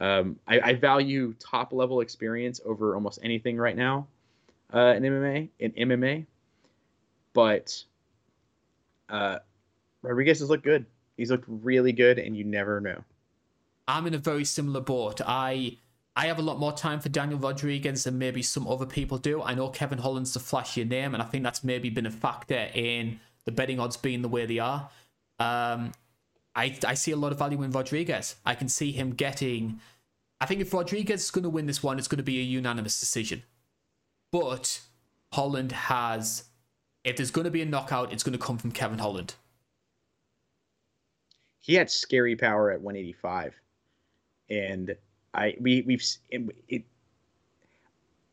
Um, 0.00 0.38
I, 0.46 0.60
I, 0.60 0.74
value 0.74 1.32
top 1.38 1.72
level 1.72 2.00
experience 2.00 2.60
over 2.64 2.94
almost 2.94 3.20
anything 3.22 3.56
right 3.56 3.76
now 3.76 4.08
uh, 4.72 4.94
in 4.96 5.02
MMA. 5.04 5.48
In 5.60 5.72
MMA, 5.72 6.26
but 7.34 7.84
uh, 9.08 9.38
Rodriguez 10.02 10.40
has 10.40 10.50
looked 10.50 10.64
good. 10.64 10.86
He's 11.16 11.30
looked 11.30 11.44
really 11.46 11.92
good, 11.92 12.18
and 12.18 12.36
you 12.36 12.42
never 12.42 12.80
know. 12.80 13.04
I'm 13.86 14.06
in 14.06 14.14
a 14.14 14.18
very 14.18 14.44
similar 14.44 14.80
boat. 14.80 15.20
I 15.24 15.76
I 16.14 16.26
have 16.26 16.38
a 16.38 16.42
lot 16.42 16.58
more 16.58 16.72
time 16.72 17.00
for 17.00 17.08
Daniel 17.08 17.38
Rodriguez 17.38 18.04
than 18.04 18.18
maybe 18.18 18.42
some 18.42 18.68
other 18.68 18.84
people 18.84 19.16
do. 19.16 19.42
I 19.42 19.54
know 19.54 19.68
Kevin 19.68 19.98
Holland's 19.98 20.34
the 20.34 20.40
flashier 20.40 20.86
name, 20.86 21.14
and 21.14 21.22
I 21.22 21.26
think 21.26 21.42
that's 21.42 21.64
maybe 21.64 21.88
been 21.88 22.06
a 22.06 22.10
factor 22.10 22.68
in 22.74 23.18
the 23.44 23.52
betting 23.52 23.80
odds 23.80 23.96
being 23.96 24.20
the 24.20 24.28
way 24.28 24.44
they 24.44 24.58
are. 24.58 24.90
Um, 25.38 25.92
I, 26.54 26.76
I 26.86 26.94
see 26.94 27.12
a 27.12 27.16
lot 27.16 27.32
of 27.32 27.38
value 27.38 27.62
in 27.62 27.70
Rodriguez. 27.70 28.36
I 28.44 28.54
can 28.54 28.68
see 28.68 28.92
him 28.92 29.14
getting. 29.14 29.80
I 30.40 30.46
think 30.46 30.60
if 30.60 30.74
Rodriguez 30.74 31.24
is 31.24 31.30
going 31.30 31.44
to 31.44 31.50
win 31.50 31.66
this 31.66 31.82
one, 31.82 31.98
it's 31.98 32.08
going 32.08 32.18
to 32.18 32.22
be 32.22 32.38
a 32.40 32.42
unanimous 32.42 33.00
decision. 33.00 33.42
But 34.30 34.80
Holland 35.32 35.72
has. 35.72 36.44
If 37.04 37.16
there's 37.16 37.30
going 37.32 37.46
to 37.46 37.50
be 37.50 37.62
a 37.62 37.66
knockout, 37.66 38.12
it's 38.12 38.22
going 38.22 38.38
to 38.38 38.44
come 38.44 38.58
from 38.58 38.70
Kevin 38.70 38.98
Holland. 38.98 39.34
He 41.60 41.74
had 41.74 41.90
scary 41.90 42.36
power 42.36 42.70
at 42.70 42.80
185, 42.80 43.54
and 44.50 44.94
I 45.34 45.54
we 45.60 45.82
we've 45.82 46.04
it, 46.30 46.42
it 46.68 46.84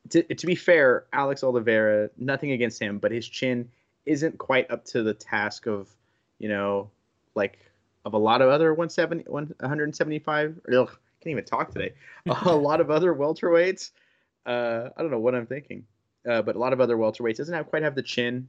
to, 0.09 0.23
to 0.23 0.45
be 0.45 0.55
fair, 0.55 1.05
Alex 1.13 1.43
Oliveira, 1.43 2.09
nothing 2.17 2.51
against 2.51 2.81
him, 2.81 2.97
but 2.97 3.11
his 3.11 3.27
chin 3.27 3.69
isn't 4.05 4.37
quite 4.37 4.69
up 4.71 4.85
to 4.85 5.03
the 5.03 5.13
task 5.13 5.67
of, 5.67 5.87
you 6.39 6.49
know, 6.49 6.89
like 7.35 7.59
of 8.05 8.13
a 8.13 8.17
lot 8.17 8.41
of 8.41 8.49
other 8.49 8.73
170, 8.73 9.25
175. 9.27 10.59
Ugh, 10.67 10.97
can't 11.21 11.31
even 11.31 11.45
talk 11.45 11.71
today. 11.71 11.93
a 12.25 12.55
lot 12.55 12.81
of 12.81 12.89
other 12.89 13.13
welterweights. 13.13 13.91
Uh, 14.45 14.89
I 14.95 15.01
don't 15.01 15.11
know 15.11 15.19
what 15.19 15.35
I'm 15.35 15.45
thinking, 15.45 15.85
uh, 16.27 16.41
but 16.41 16.55
a 16.55 16.59
lot 16.59 16.73
of 16.73 16.81
other 16.81 16.97
welterweights 16.97 17.37
doesn't 17.37 17.53
have 17.53 17.67
quite 17.67 17.83
have 17.83 17.95
the 17.95 18.03
chin 18.03 18.47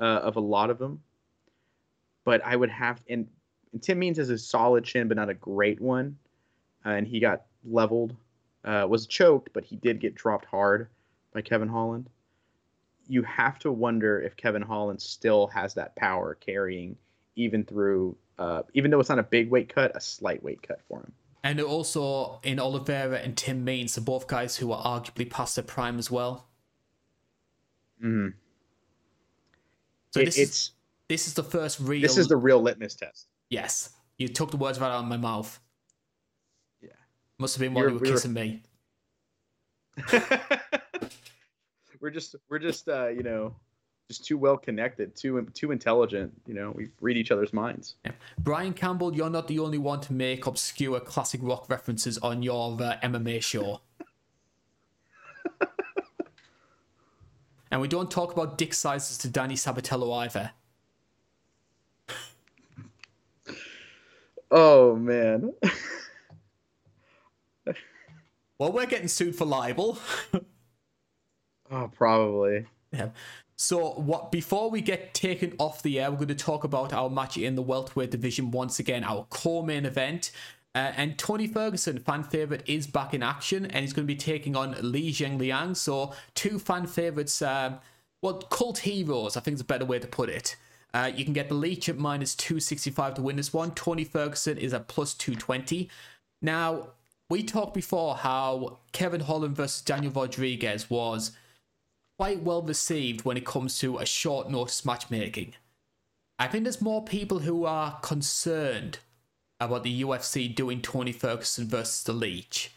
uh, 0.00 0.04
of 0.04 0.36
a 0.36 0.40
lot 0.40 0.70
of 0.70 0.78
them. 0.78 1.02
But 2.24 2.42
I 2.44 2.56
would 2.56 2.70
have, 2.70 3.02
and, 3.08 3.28
and 3.72 3.82
Tim 3.82 3.98
Means 3.98 4.16
has 4.16 4.30
a 4.30 4.38
solid 4.38 4.84
chin, 4.84 5.08
but 5.08 5.16
not 5.18 5.28
a 5.28 5.34
great 5.34 5.80
one, 5.80 6.16
uh, 6.86 6.90
and 6.90 7.06
he 7.06 7.20
got 7.20 7.42
leveled. 7.64 8.14
Uh, 8.64 8.86
was 8.88 9.06
choked, 9.06 9.50
but 9.52 9.62
he 9.62 9.76
did 9.76 10.00
get 10.00 10.14
dropped 10.14 10.46
hard 10.46 10.88
by 11.34 11.42
Kevin 11.42 11.68
Holland 11.68 12.08
you 13.08 13.22
have 13.22 13.58
to 13.60 13.72
wonder 13.72 14.20
if 14.20 14.36
Kevin 14.36 14.62
Holland 14.62 15.00
still 15.00 15.46
has 15.48 15.74
that 15.74 15.94
power 15.96 16.34
carrying 16.34 16.96
even 17.36 17.64
through 17.64 18.16
uh, 18.38 18.62
even 18.72 18.90
though 18.90 18.98
it's 18.98 19.08
not 19.08 19.18
a 19.18 19.24
big 19.24 19.48
weight 19.50 19.72
cut, 19.72 19.94
a 19.94 20.00
slight 20.00 20.42
weight 20.42 20.60
cut 20.66 20.80
for 20.88 21.00
him. 21.00 21.12
And 21.44 21.60
also 21.60 22.40
in 22.42 22.58
Oliveira 22.58 23.18
and 23.18 23.36
Tim 23.36 23.64
Means, 23.64 23.96
both 23.98 24.26
guys 24.26 24.56
who 24.56 24.72
are 24.72 24.82
arguably 24.82 25.30
past 25.30 25.54
their 25.54 25.64
prime 25.64 25.98
as 25.98 26.10
well. 26.10 26.48
Hmm. 28.00 28.28
So 30.10 30.20
it, 30.20 30.24
this 30.26 30.38
it's 30.38 30.56
is, 30.56 30.70
this 31.08 31.26
is 31.28 31.34
the 31.34 31.44
first 31.44 31.78
real. 31.80 32.00
This 32.00 32.18
is 32.18 32.28
the 32.28 32.36
real 32.36 32.60
litmus 32.60 32.96
test. 32.96 33.28
Yes, 33.50 33.90
you 34.18 34.26
took 34.26 34.50
the 34.50 34.56
words 34.56 34.80
right 34.80 34.88
out 34.88 35.02
of 35.02 35.08
my 35.08 35.16
mouth. 35.16 35.60
Must 37.44 37.56
have 37.56 37.60
been 37.60 37.74
while 37.74 37.90
you 37.90 37.98
were 37.98 38.00
kissing 38.00 38.32
me. 38.32 38.62
we're 42.00 42.08
just 42.08 42.36
we're 42.48 42.58
just 42.58 42.88
uh, 42.88 43.08
you 43.08 43.22
know 43.22 43.54
just 44.08 44.24
too 44.24 44.38
well 44.38 44.56
connected, 44.56 45.14
too 45.14 45.46
too 45.52 45.70
intelligent. 45.70 46.32
You 46.46 46.54
know, 46.54 46.70
we 46.74 46.88
read 47.02 47.18
each 47.18 47.30
other's 47.30 47.52
minds. 47.52 47.96
Yeah. 48.02 48.12
Brian 48.38 48.72
Campbell, 48.72 49.14
you're 49.14 49.28
not 49.28 49.46
the 49.46 49.58
only 49.58 49.76
one 49.76 50.00
to 50.00 50.14
make 50.14 50.46
obscure 50.46 50.98
classic 51.00 51.42
rock 51.42 51.68
references 51.68 52.16
on 52.16 52.42
your 52.42 52.80
uh, 52.80 52.96
MMA 53.02 53.42
show. 53.42 53.82
and 57.70 57.78
we 57.82 57.88
don't 57.88 58.10
talk 58.10 58.32
about 58.32 58.56
dick 58.56 58.72
sizes 58.72 59.18
to 59.18 59.28
Danny 59.28 59.56
Sabatello 59.56 60.18
either. 60.24 60.52
Oh 64.50 64.96
man. 64.96 65.52
well, 68.64 68.72
we're 68.72 68.86
getting 68.86 69.08
sued 69.08 69.36
for 69.36 69.44
libel. 69.44 69.98
Oh, 71.70 71.88
probably. 71.88 72.66
Yeah. 72.92 73.08
So 73.56 73.92
what 73.92 74.30
before 74.30 74.70
we 74.70 74.82
get 74.82 75.14
taken 75.14 75.54
off 75.58 75.82
the 75.82 75.98
air, 75.98 76.10
we're 76.10 76.18
going 76.18 76.28
to 76.28 76.34
talk 76.34 76.62
about 76.62 76.92
our 76.92 77.08
match 77.08 77.38
in 77.38 77.54
the 77.54 77.62
welterweight 77.62 78.10
division 78.10 78.50
once 78.50 78.78
again, 78.78 79.02
our 79.02 79.24
core 79.30 79.64
main 79.64 79.86
event. 79.86 80.30
Uh, 80.74 80.92
and 80.94 81.18
Tony 81.18 81.46
Ferguson, 81.46 81.98
fan 81.98 82.22
favorite, 82.22 82.62
is 82.66 82.86
back 82.86 83.14
in 83.14 83.22
action, 83.22 83.64
and 83.64 83.76
he's 83.76 83.94
going 83.94 84.06
to 84.06 84.12
be 84.12 84.14
taking 84.14 84.54
on 84.54 84.76
Li 84.82 85.10
Jingliang. 85.10 85.74
So 85.74 86.12
two 86.34 86.58
fan 86.58 86.86
favorites, 86.86 87.40
uh, 87.40 87.78
well, 88.20 88.34
cult 88.34 88.78
heroes. 88.80 89.34
I 89.34 89.40
think 89.40 89.54
is 89.54 89.62
a 89.62 89.64
better 89.64 89.86
way 89.86 89.98
to 89.98 90.06
put 90.06 90.28
it. 90.28 90.54
Uh, 90.92 91.10
you 91.16 91.24
can 91.24 91.32
get 91.32 91.48
the 91.48 91.54
Leech 91.54 91.88
at 91.88 91.96
minus 91.96 92.34
265 92.34 93.14
to 93.14 93.22
win 93.22 93.36
this 93.36 93.54
one. 93.54 93.70
Tony 93.70 94.04
Ferguson 94.04 94.58
is 94.58 94.74
at 94.74 94.86
plus 94.86 95.14
220. 95.14 95.88
Now, 96.42 96.88
we 97.34 97.42
talked 97.42 97.74
before 97.74 98.14
how 98.14 98.78
Kevin 98.92 99.22
Holland 99.22 99.56
versus 99.56 99.82
Daniel 99.82 100.12
Rodriguez 100.12 100.88
was 100.88 101.32
quite 102.16 102.44
well 102.44 102.62
received 102.62 103.24
when 103.24 103.36
it 103.36 103.44
comes 103.44 103.76
to 103.80 103.98
a 103.98 104.06
short 104.06 104.48
notice 104.48 104.84
matchmaking. 104.84 105.54
I 106.38 106.46
think 106.46 106.62
there's 106.62 106.80
more 106.80 107.02
people 107.02 107.40
who 107.40 107.64
are 107.64 107.98
concerned 108.02 109.00
about 109.58 109.82
the 109.82 110.02
UFC 110.02 110.54
doing 110.54 110.80
Tony 110.80 111.10
Ferguson 111.10 111.66
versus 111.66 112.04
the 112.04 112.12
Leech. 112.12 112.72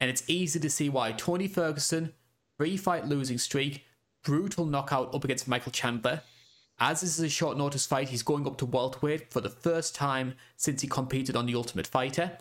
And 0.00 0.08
it's 0.08 0.24
easy 0.26 0.58
to 0.58 0.70
see 0.70 0.88
why. 0.88 1.12
Tony 1.12 1.46
Ferguson, 1.46 2.14
three 2.56 2.78
fight 2.78 3.04
losing 3.04 3.36
streak, 3.36 3.84
brutal 4.24 4.64
knockout 4.64 5.14
up 5.14 5.24
against 5.24 5.48
Michael 5.48 5.72
Chandler. 5.72 6.22
As 6.78 7.02
this 7.02 7.18
is 7.18 7.24
a 7.26 7.28
short 7.28 7.58
notice 7.58 7.84
fight, 7.84 8.08
he's 8.08 8.22
going 8.22 8.46
up 8.46 8.56
to 8.56 8.64
welterweight 8.64 9.30
for 9.30 9.42
the 9.42 9.50
first 9.50 9.94
time 9.94 10.32
since 10.56 10.80
he 10.80 10.88
competed 10.88 11.36
on 11.36 11.44
The 11.44 11.56
Ultimate 11.56 11.86
Fighter. 11.86 12.38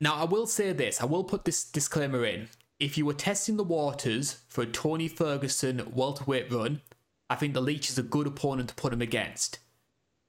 Now, 0.00 0.14
I 0.14 0.24
will 0.24 0.46
say 0.46 0.72
this, 0.72 1.00
I 1.00 1.06
will 1.06 1.24
put 1.24 1.44
this 1.44 1.64
disclaimer 1.64 2.24
in 2.24 2.48
if 2.78 2.96
you 2.96 3.04
were 3.04 3.14
testing 3.14 3.56
the 3.56 3.64
waters 3.64 4.38
for 4.48 4.62
a 4.62 4.66
Tony 4.66 5.08
Ferguson 5.08 5.82
welterweight 5.92 6.52
run, 6.52 6.80
I 7.28 7.34
think 7.34 7.54
the 7.54 7.60
Leech 7.60 7.90
is 7.90 7.98
a 7.98 8.02
good 8.02 8.26
opponent 8.26 8.68
to 8.70 8.74
put 8.74 8.92
him 8.92 9.02
against. 9.02 9.58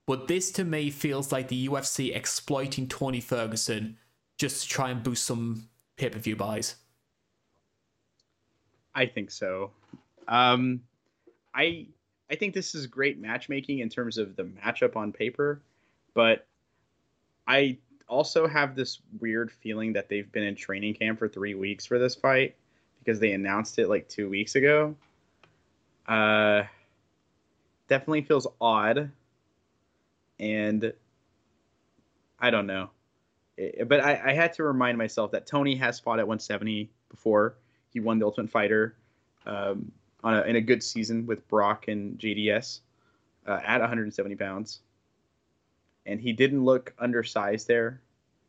But 0.08 0.28
this 0.28 0.52
to 0.54 0.64
me 0.64 0.90
feels 0.90 1.32
like 1.32 1.48
the 1.48 1.68
UFC 1.68 2.16
exploiting 2.16 2.88
Tony 2.88 3.22
Ferguson 3.22 3.98
just 4.38 4.64
to 4.64 4.70
try 4.70 4.90
and 4.90 5.04
boost 5.04 5.26
some 5.26 5.70
pay 5.98 6.10
per 6.10 6.18
view 6.18 6.36
buys. 6.36 6.76
I 8.96 9.06
think 9.06 9.30
so. 9.30 9.72
Um, 10.28 10.82
I 11.54 11.88
I 12.32 12.36
think 12.36 12.56
this 12.56 12.74
is 12.74 12.88
great 12.88 13.20
matchmaking 13.20 13.80
in 13.80 13.90
terms 13.90 14.18
of 14.18 14.36
the 14.36 14.44
matchup 14.44 14.96
on 14.96 15.12
paper, 15.12 15.62
but 16.16 16.48
I 17.48 17.78
also 18.10 18.48
have 18.48 18.76
this 18.76 19.00
weird 19.20 19.52
feeling 19.52 19.94
that 19.94 20.10
they've 20.10 20.30
been 20.32 20.44
in 20.44 20.56
training 20.56 20.96
camp 20.96 21.20
for 21.20 21.30
three 21.30 21.54
weeks 21.54 21.86
for 21.86 22.00
this 22.00 22.16
fight 22.16 22.56
because 23.00 23.20
they 23.20 23.32
announced 23.32 23.80
it 23.80 23.88
like 23.88 24.10
two 24.10 24.30
weeks 24.30 24.56
ago. 24.56 24.96
Uh, 26.08 26.64
definitely 27.88 28.24
feels 28.24 28.48
odd, 28.60 29.12
and 30.40 30.92
I 32.40 32.50
don't 32.50 32.68
know. 32.68 32.90
It, 33.58 33.88
but 33.88 34.02
I, 34.02 34.32
I 34.32 34.34
had 34.34 34.54
to 34.54 34.64
remind 34.64 34.98
myself 34.98 35.32
that 35.32 35.46
Tony 35.46 35.76
has 35.76 36.00
fought 36.00 36.20
at 36.20 36.28
170 36.28 36.90
before. 37.10 37.56
He 37.94 38.00
won 38.00 38.20
the 38.20 38.26
Ultimate 38.26 38.50
Fighter 38.50 38.96
um, 39.46 39.92
on 40.24 40.34
a, 40.34 40.42
in 40.42 40.56
a 40.56 40.62
good 40.62 40.84
season 40.84 41.26
with 41.26 41.48
Brock 41.48 41.88
and 41.88 42.18
JDS 42.18 42.82
uh, 43.48 43.60
at 43.64 43.80
170 43.80 44.36
pounds 44.36 44.82
and 46.10 46.20
he 46.20 46.34
didn't 46.34 46.66
look 46.66 46.94
undersized 47.00 47.68
there. 47.68 48.02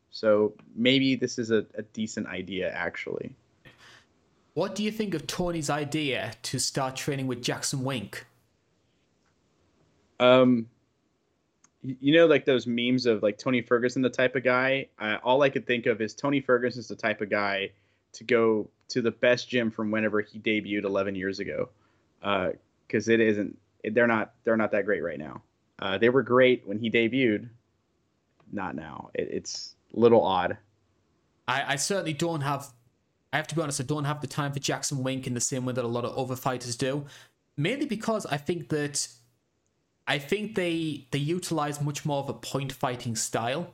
So 0.09 0.53
maybe 0.75 1.15
this 1.15 1.39
is 1.39 1.51
a, 1.51 1.65
a 1.75 1.83
decent 1.93 2.27
idea, 2.27 2.69
actually. 2.71 3.33
What 4.53 4.75
do 4.75 4.83
you 4.83 4.91
think 4.91 5.13
of 5.13 5.27
Tony's 5.27 5.69
idea 5.69 6.33
to 6.43 6.59
start 6.59 6.97
training 6.97 7.27
with 7.27 7.41
Jackson 7.41 7.83
Wink? 7.83 8.25
Um, 10.19 10.67
you 11.81 12.13
know, 12.13 12.25
like 12.25 12.45
those 12.45 12.67
memes 12.67 13.05
of 13.05 13.23
like 13.23 13.37
Tony 13.37 13.61
Ferguson, 13.61 14.01
the 14.01 14.09
type 14.09 14.35
of 14.35 14.43
guy. 14.43 14.87
Uh, 14.99 15.17
all 15.23 15.41
I 15.41 15.49
could 15.49 15.65
think 15.65 15.85
of 15.85 16.01
is 16.01 16.13
Tony 16.13 16.41
Ferguson's 16.41 16.89
the 16.89 16.95
type 16.95 17.21
of 17.21 17.29
guy 17.29 17.71
to 18.13 18.23
go 18.25 18.69
to 18.89 19.01
the 19.01 19.11
best 19.11 19.47
gym 19.47 19.71
from 19.71 19.89
whenever 19.89 20.19
he 20.19 20.37
debuted 20.37 20.83
11 20.83 21.15
years 21.15 21.39
ago, 21.39 21.69
because 22.19 23.07
uh, 23.07 23.13
it 23.13 23.21
isn't. 23.21 23.57
They're 23.83 24.05
not. 24.05 24.33
They're 24.43 24.57
not 24.57 24.71
that 24.73 24.85
great 24.85 25.01
right 25.01 25.17
now. 25.17 25.41
Uh, 25.81 25.97
they 25.97 26.09
were 26.09 26.21
great 26.21 26.67
when 26.67 26.77
he 26.77 26.91
debuted. 26.91 27.49
Not 28.51 28.75
now. 28.75 29.09
It, 29.13 29.29
it's 29.31 29.75
a 29.95 29.99
little 29.99 30.23
odd. 30.23 30.57
I, 31.47 31.73
I 31.73 31.75
certainly 31.75 32.13
don't 32.13 32.41
have. 32.41 32.67
I 33.33 33.37
have 33.37 33.47
to 33.47 33.55
be 33.55 33.61
honest. 33.61 33.81
I 33.81 33.85
don't 33.85 34.05
have 34.05 34.21
the 34.21 34.27
time 34.27 34.51
for 34.51 34.59
Jackson 34.59 35.03
Wink 35.03 35.25
in 35.25 35.33
the 35.33 35.41
same 35.41 35.65
way 35.65 35.73
that 35.73 35.83
a 35.83 35.87
lot 35.87 36.05
of 36.05 36.17
other 36.17 36.35
fighters 36.35 36.75
do. 36.75 37.05
Mainly 37.57 37.85
because 37.85 38.25
I 38.25 38.37
think 38.37 38.69
that 38.69 39.07
I 40.07 40.19
think 40.19 40.55
they 40.55 41.07
they 41.11 41.19
utilize 41.19 41.81
much 41.81 42.05
more 42.05 42.19
of 42.19 42.29
a 42.29 42.33
point 42.33 42.71
fighting 42.71 43.15
style. 43.15 43.73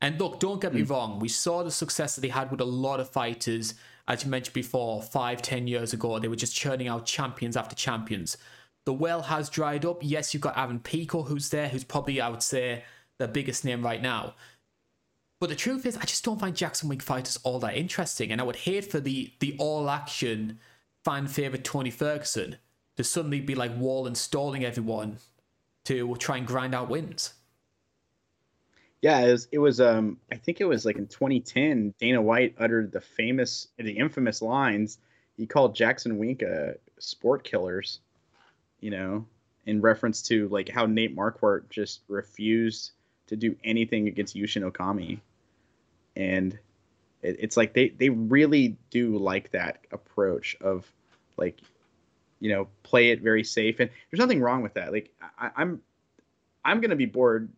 And 0.00 0.20
look, 0.20 0.38
don't 0.38 0.60
get 0.60 0.74
me 0.74 0.82
mm. 0.82 0.90
wrong, 0.90 1.18
we 1.18 1.28
saw 1.28 1.62
the 1.62 1.70
success 1.70 2.14
that 2.14 2.20
they 2.20 2.28
had 2.28 2.50
with 2.50 2.60
a 2.60 2.66
lot 2.66 3.00
of 3.00 3.08
fighters, 3.08 3.74
as 4.06 4.22
you 4.22 4.30
mentioned 4.30 4.52
before, 4.52 5.02
five, 5.02 5.40
ten 5.40 5.66
years 5.66 5.92
ago. 5.92 6.18
They 6.18 6.28
were 6.28 6.36
just 6.36 6.54
churning 6.54 6.88
out 6.88 7.06
champions 7.06 7.56
after 7.56 7.74
champions. 7.74 8.36
The 8.84 8.92
well 8.92 9.22
has 9.22 9.48
dried 9.48 9.84
up. 9.84 9.98
Yes, 10.02 10.34
you've 10.34 10.42
got 10.42 10.58
Aaron 10.58 10.80
Pico 10.80 11.22
who's 11.22 11.48
there, 11.50 11.68
who's 11.68 11.84
probably, 11.84 12.20
I 12.20 12.28
would 12.28 12.42
say, 12.42 12.84
the 13.18 13.28
biggest 13.28 13.64
name 13.64 13.82
right 13.82 14.02
now. 14.02 14.34
But 15.40 15.48
the 15.48 15.56
truth 15.56 15.84
is, 15.86 15.96
I 15.96 16.04
just 16.04 16.24
don't 16.24 16.40
find 16.40 16.56
Jackson 16.56 16.88
Wink 16.88 17.02
fighters 17.02 17.38
all 17.42 17.58
that 17.60 17.76
interesting. 17.76 18.30
And 18.30 18.40
I 18.40 18.44
would 18.44 18.56
hate 18.56 18.90
for 18.90 19.00
the 19.00 19.32
the 19.40 19.56
all 19.58 19.90
action 19.90 20.58
fan 21.04 21.26
favorite 21.26 21.64
Tony 21.64 21.90
Ferguson 21.90 22.56
to 22.96 23.04
suddenly 23.04 23.40
be 23.40 23.54
like 23.54 23.76
wall 23.76 24.06
installing 24.06 24.64
everyone 24.64 25.18
to 25.84 26.14
try 26.16 26.36
and 26.36 26.46
grind 26.46 26.74
out 26.74 26.88
wins. 26.88 27.34
Yeah, 29.02 29.20
it 29.20 29.32
was, 29.32 29.48
it 29.52 29.58
was 29.58 29.80
um 29.80 30.18
I 30.32 30.36
think 30.36 30.60
it 30.60 30.64
was 30.64 30.86
like 30.86 30.96
in 30.96 31.06
2010 31.06 31.94
Dana 31.98 32.22
White 32.22 32.54
uttered 32.58 32.92
the 32.92 33.00
famous 33.00 33.68
the 33.76 33.92
infamous 33.92 34.40
lines 34.40 34.98
he 35.36 35.46
called 35.46 35.74
Jackson 35.74 36.18
Wink 36.18 36.42
a 36.42 36.76
sport 36.98 37.44
killers, 37.44 38.00
you 38.84 38.90
know, 38.90 39.24
in 39.64 39.80
reference 39.80 40.20
to 40.20 40.46
like 40.48 40.68
how 40.68 40.84
Nate 40.84 41.16
Marquardt 41.16 41.70
just 41.70 42.02
refused 42.06 42.92
to 43.28 43.34
do 43.34 43.56
anything 43.64 44.08
against 44.08 44.36
Yushin 44.36 44.70
Okami. 44.70 45.20
And 46.14 46.52
it, 47.22 47.36
it's 47.40 47.56
like 47.56 47.72
they 47.72 47.88
they 47.88 48.10
really 48.10 48.76
do 48.90 49.16
like 49.16 49.52
that 49.52 49.78
approach 49.90 50.54
of 50.60 50.86
like 51.38 51.62
you 52.40 52.50
know 52.50 52.68
play 52.82 53.08
it 53.08 53.22
very 53.22 53.42
safe. 53.42 53.80
And 53.80 53.88
there's 54.10 54.20
nothing 54.20 54.42
wrong 54.42 54.60
with 54.60 54.74
that. 54.74 54.92
Like 54.92 55.10
I, 55.38 55.50
i'm 55.56 55.80
i'm 56.62 56.82
gonna 56.82 56.94
be 56.94 57.06
bored 57.06 57.48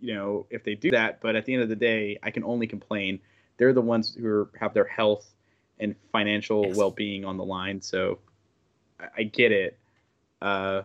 you 0.00 0.14
know 0.14 0.46
if 0.48 0.64
they 0.64 0.76
do 0.76 0.92
that. 0.92 1.20
But 1.20 1.36
at 1.36 1.44
the 1.44 1.52
end 1.52 1.62
of 1.62 1.68
the 1.68 1.76
day 1.76 2.18
i 2.22 2.30
can 2.30 2.42
only 2.42 2.66
complain. 2.66 3.20
They're 3.58 3.74
the 3.74 3.82
ones 3.82 4.16
who 4.18 4.26
are, 4.26 4.50
have 4.58 4.72
their 4.72 4.86
health 4.86 5.30
and 5.78 5.94
financial 6.10 6.68
yes. 6.68 6.76
well-being 6.78 7.26
on 7.26 7.36
the 7.36 7.44
line. 7.44 7.82
So 7.82 8.18
i, 8.98 9.08
I 9.18 9.22
get 9.24 9.52
it 9.52 9.76
uh, 10.42 10.82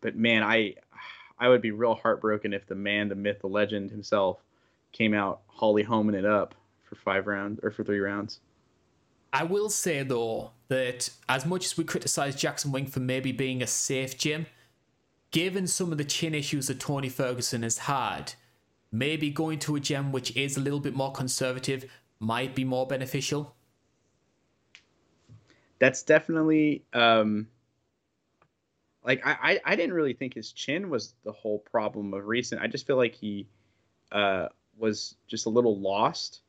but 0.00 0.16
man 0.16 0.42
i 0.42 0.74
i 1.38 1.48
would 1.48 1.62
be 1.62 1.70
real 1.70 1.94
heartbroken 1.94 2.52
if 2.52 2.66
the 2.66 2.74
man 2.74 3.08
the 3.08 3.14
myth 3.14 3.40
the 3.40 3.46
legend 3.46 3.90
himself 3.90 4.38
came 4.92 5.14
out 5.14 5.40
holly 5.46 5.82
homing 5.82 6.14
it 6.14 6.24
up 6.24 6.54
for 6.82 6.96
five 6.96 7.26
rounds 7.26 7.60
or 7.62 7.70
for 7.70 7.84
three 7.84 8.00
rounds 8.00 8.40
I 9.32 9.44
will 9.44 9.70
say 9.70 10.02
though 10.02 10.50
that 10.68 11.10
as 11.28 11.46
much 11.46 11.64
as 11.64 11.76
we 11.76 11.84
criticize 11.84 12.34
Jackson 12.34 12.72
Wink 12.72 12.90
for 12.90 13.00
maybe 13.00 13.32
being 13.32 13.62
a 13.62 13.66
safe 13.66 14.18
gym, 14.18 14.46
given 15.30 15.66
some 15.66 15.92
of 15.92 15.98
the 15.98 16.04
chin 16.04 16.34
issues 16.34 16.66
that 16.66 16.80
Tony 16.80 17.08
Ferguson 17.08 17.62
has 17.62 17.78
had, 17.78 18.34
maybe 18.90 19.30
going 19.30 19.58
to 19.60 19.76
a 19.76 19.80
gym 19.80 20.10
which 20.10 20.36
is 20.36 20.56
a 20.56 20.60
little 20.60 20.80
bit 20.80 20.94
more 20.94 21.12
conservative 21.12 21.84
might 22.18 22.54
be 22.54 22.64
more 22.64 22.86
beneficial. 22.86 23.54
That's 25.80 26.04
definitely 26.04 26.84
um 26.92 27.48
like 29.02 29.26
I, 29.26 29.60
I 29.64 29.76
didn't 29.76 29.94
really 29.94 30.12
think 30.12 30.34
his 30.34 30.52
chin 30.52 30.90
was 30.90 31.14
the 31.24 31.32
whole 31.32 31.58
problem 31.58 32.14
of 32.14 32.26
recent. 32.26 32.62
I 32.62 32.68
just 32.68 32.86
feel 32.86 32.96
like 32.96 33.14
he 33.16 33.48
uh 34.12 34.48
was 34.78 35.16
just 35.26 35.46
a 35.46 35.50
little 35.50 35.78
lost 35.78 36.40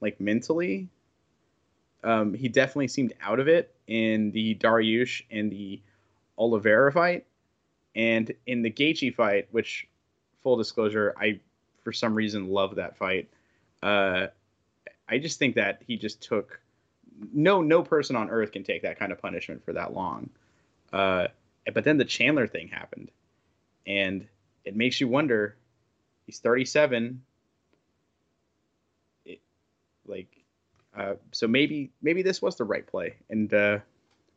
like 0.00 0.20
mentally 0.20 0.88
um, 2.04 2.34
he 2.34 2.48
definitely 2.48 2.88
seemed 2.88 3.12
out 3.20 3.40
of 3.40 3.48
it 3.48 3.74
in 3.86 4.30
the 4.30 4.54
Dariush 4.56 5.22
and 5.30 5.50
the 5.50 5.80
Oliveira 6.36 6.92
fight, 6.92 7.26
and 7.94 8.32
in 8.46 8.62
the 8.62 8.70
Gaethje 8.70 9.14
fight, 9.14 9.48
which, 9.50 9.88
full 10.42 10.56
disclosure, 10.56 11.14
I 11.18 11.40
for 11.82 11.92
some 11.92 12.14
reason 12.14 12.48
love 12.48 12.76
that 12.76 12.96
fight. 12.96 13.28
Uh, 13.82 14.28
I 15.08 15.18
just 15.18 15.38
think 15.38 15.56
that 15.56 15.82
he 15.86 15.96
just 15.96 16.22
took 16.22 16.60
no 17.32 17.62
no 17.62 17.82
person 17.82 18.16
on 18.16 18.30
earth 18.30 18.52
can 18.52 18.64
take 18.64 18.82
that 18.82 18.98
kind 18.98 19.12
of 19.12 19.20
punishment 19.20 19.64
for 19.64 19.72
that 19.72 19.92
long. 19.92 20.30
Uh, 20.92 21.28
but 21.72 21.84
then 21.84 21.98
the 21.98 22.04
Chandler 22.04 22.46
thing 22.46 22.68
happened, 22.68 23.10
and 23.86 24.26
it 24.64 24.76
makes 24.76 25.00
you 25.00 25.08
wonder. 25.08 25.56
He's 26.26 26.40
37. 26.40 27.22
It, 29.24 29.40
like 30.06 30.28
uh, 30.96 31.14
so 31.32 31.46
maybe 31.46 31.90
maybe 32.02 32.22
this 32.22 32.42
was 32.42 32.56
the 32.56 32.64
right 32.64 32.86
play, 32.86 33.16
and 33.30 33.52
uh, 33.52 33.78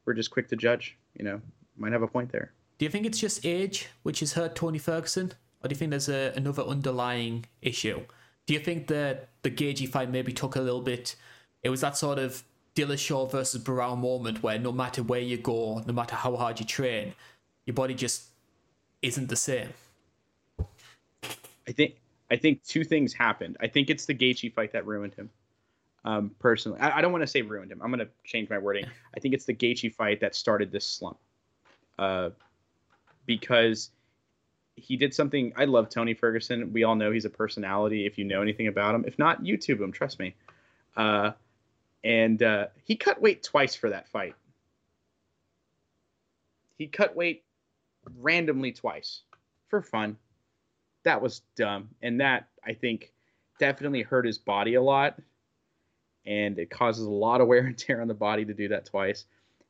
we're 0.06 0.14
just 0.14 0.32
quick 0.32 0.48
to 0.50 0.56
judge. 0.56 0.98
You 1.18 1.26
know, 1.26 1.42
might 1.78 1.92
have 1.92 2.02
a 2.02 2.08
point 2.08 2.32
there. 2.32 2.54
Do 2.78 2.86
you 2.86 2.90
think 2.90 3.06
it's 3.06 3.20
just 3.20 3.46
age 3.46 3.90
which 4.04 4.22
has 4.22 4.34
hurt 4.34 4.56
Tony 4.56 4.80
Ferguson, 4.80 5.34
or 5.64 5.68
do 5.68 5.74
you 5.74 5.78
think 5.78 5.92
there's 5.92 6.10
a, 6.10 6.34
another 6.36 6.64
underlying 6.64 7.46
issue? 7.62 8.02
Do 8.46 8.54
you 8.54 8.60
think 8.60 8.88
that 8.88 9.30
the 9.44 9.52
Gaethje 9.52 9.88
fight 9.88 10.10
maybe 10.10 10.34
took 10.34 10.56
a 10.56 10.62
little 10.62 10.82
bit? 10.82 11.16
It 11.64 11.70
was 11.70 11.82
that 11.82 11.96
sort 11.96 12.18
of 12.18 12.44
Dillashaw 12.76 13.32
versus 13.32 13.64
Barão 13.64 13.98
moment 13.98 14.42
where 14.42 14.58
no 14.58 14.72
matter 14.72 15.04
where 15.04 15.20
you 15.20 15.38
go, 15.38 15.84
no 15.86 15.94
matter 15.94 16.16
how 16.16 16.36
hard 16.36 16.60
you 16.60 16.66
train, 16.66 17.14
your 17.66 17.74
body 17.74 17.94
just 17.94 18.28
isn't 19.02 19.30
the 19.30 19.36
same. 19.36 19.70
I 21.68 21.72
think 21.72 21.96
I 22.30 22.38
think 22.38 22.64
two 22.64 22.84
things 22.84 23.14
happened. 23.14 23.58
I 23.60 23.68
think 23.68 23.90
it's 23.90 24.06
the 24.06 24.16
Gaethje 24.16 24.54
fight 24.54 24.72
that 24.72 24.86
ruined 24.86 25.14
him 25.14 25.30
um, 26.06 26.32
personally. 26.40 26.80
I, 26.80 27.00
I 27.00 27.02
don't 27.02 27.12
want 27.12 27.24
to 27.24 27.28
say 27.28 27.42
ruined 27.42 27.72
him. 27.72 27.82
I'm 27.84 27.92
going 27.92 28.00
to 28.00 28.10
change 28.24 28.50
my 28.50 28.58
wording. 28.58 28.86
I 29.16 29.20
think 29.20 29.34
it's 29.34 29.46
the 29.46 29.54
Gaethje 29.54 29.94
fight 29.94 30.22
that 30.22 30.34
started 30.36 30.72
this 30.72 30.86
slump, 30.86 31.18
uh, 32.00 32.30
because 33.26 33.92
he 34.76 34.96
did 34.96 35.14
something. 35.14 35.52
I 35.58 35.66
love 35.66 35.90
Tony 35.90 36.14
Ferguson. 36.14 36.72
We 36.72 36.84
all 36.84 36.96
know 36.96 37.12
he's 37.12 37.26
a 37.26 37.30
personality. 37.30 38.06
If 38.06 38.18
you 38.18 38.24
know 38.24 38.42
anything 38.42 38.68
about 38.68 38.96
him, 38.96 39.04
if 39.06 39.20
not, 39.20 39.44
YouTube 39.44 39.82
him. 39.82 39.92
Trust 39.92 40.18
me. 40.18 40.34
Uh, 40.96 41.32
and 42.04 42.42
uh, 42.42 42.68
he 42.84 42.96
cut 42.96 43.22
weight 43.22 43.44
twice 43.44 43.76
for 43.76 43.90
that 43.90 44.08
fight. 44.08 44.36
He 46.78 46.88
cut 46.88 47.16
weight 47.16 47.44
randomly 48.20 48.72
twice 48.72 49.22
for 49.68 49.82
fun. 49.82 50.18
That 51.04 51.22
was 51.22 51.42
dumb, 51.56 51.90
and 52.02 52.22
that 52.22 52.50
I 52.66 52.74
think 52.74 53.12
definitely 53.60 54.02
hurt 54.02 54.26
his 54.26 54.38
body 54.38 54.76
a 54.76 54.82
lot 54.82 55.20
and 56.26 56.60
it 56.60 56.70
causes 56.70 57.06
a 57.06 57.10
lot 57.10 57.42
of 57.42 57.48
wear 57.48 57.66
and 57.66 57.78
tear 57.78 58.02
on 58.02 58.08
the 58.08 58.14
body 58.14 58.46
to 58.46 58.54
do 58.54 58.68
that 58.68 58.86
twice. 58.86 59.26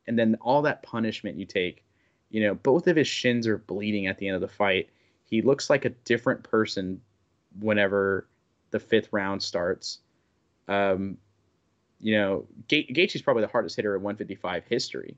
And 0.06 0.18
then 0.18 0.36
all 0.40 0.62
that 0.62 0.82
punishment 0.82 1.36
you 1.36 1.46
take, 1.46 1.84
you 2.30 2.42
know, 2.42 2.54
both 2.54 2.86
of 2.86 2.96
his 2.96 3.08
shins 3.08 3.46
are 3.46 3.58
bleeding 3.58 4.06
at 4.06 4.18
the 4.18 4.28
end 4.28 4.34
of 4.34 4.40
the 4.40 4.48
fight. 4.48 4.90
He 5.24 5.42
looks 5.42 5.70
like 5.70 5.84
a 5.84 5.90
different 5.90 6.42
person 6.42 7.00
whenever 7.60 8.26
the 8.70 8.80
fifth 8.80 9.08
round 9.12 9.42
starts. 9.42 9.98
Um, 10.68 11.18
you 12.02 12.18
know, 12.18 12.44
Ga- 12.68 12.86
Gaethje's 12.92 13.22
probably 13.22 13.42
the 13.42 13.48
hardest 13.48 13.76
hitter 13.76 13.94
in 13.96 14.02
155 14.02 14.64
history, 14.68 15.16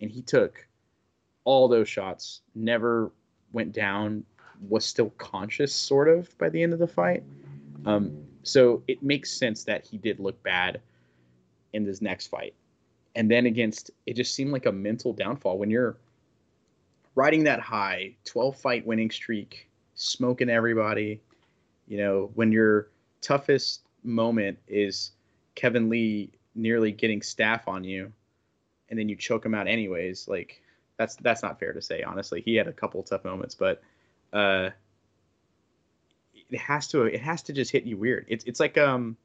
and 0.00 0.10
he 0.10 0.22
took 0.22 0.66
all 1.44 1.66
those 1.66 1.88
shots, 1.88 2.42
never 2.54 3.10
went 3.52 3.72
down, 3.72 4.24
was 4.68 4.84
still 4.84 5.10
conscious, 5.18 5.74
sort 5.74 6.08
of, 6.08 6.36
by 6.38 6.48
the 6.48 6.62
end 6.62 6.72
of 6.72 6.78
the 6.78 6.86
fight. 6.86 7.24
Um, 7.86 8.16
so 8.42 8.82
it 8.86 9.02
makes 9.02 9.32
sense 9.32 9.64
that 9.64 9.84
he 9.84 9.96
did 9.96 10.20
look 10.20 10.40
bad 10.42 10.80
in 11.72 11.84
this 11.84 12.00
next 12.00 12.28
fight. 12.28 12.54
And 13.14 13.30
then 13.30 13.46
against, 13.46 13.90
it 14.06 14.14
just 14.14 14.34
seemed 14.34 14.52
like 14.52 14.66
a 14.66 14.72
mental 14.72 15.12
downfall 15.12 15.58
when 15.58 15.70
you're 15.70 15.96
riding 17.14 17.44
that 17.44 17.60
high 17.60 18.14
12 18.24 18.56
fight 18.56 18.86
winning 18.86 19.10
streak, 19.10 19.68
smoking 19.94 20.48
everybody. 20.48 21.20
You 21.88 21.98
know, 21.98 22.30
when 22.34 22.52
your 22.52 22.88
toughest 23.20 23.82
moment 24.04 24.58
is 24.68 25.12
Kevin 25.54 25.88
Lee 25.88 26.30
nearly 26.54 26.92
getting 26.92 27.22
staff 27.22 27.68
on 27.68 27.84
you, 27.84 28.12
and 28.88 28.98
then 28.98 29.08
you 29.08 29.16
choke 29.16 29.44
him 29.44 29.54
out 29.54 29.68
anyways. 29.68 30.28
Like 30.28 30.62
that's 30.96 31.16
that's 31.16 31.42
not 31.42 31.58
fair 31.58 31.72
to 31.72 31.82
say. 31.82 32.02
Honestly, 32.02 32.40
he 32.40 32.54
had 32.54 32.68
a 32.68 32.72
couple 32.72 33.02
tough 33.02 33.24
moments, 33.24 33.54
but 33.54 33.82
uh, 34.32 34.70
it 36.50 36.58
has 36.58 36.88
to 36.88 37.02
it 37.04 37.20
has 37.20 37.42
to 37.44 37.52
just 37.52 37.70
hit 37.70 37.84
you 37.84 37.96
weird. 37.96 38.26
It's 38.28 38.44
it's 38.44 38.60
like 38.60 38.78
um, 38.78 39.16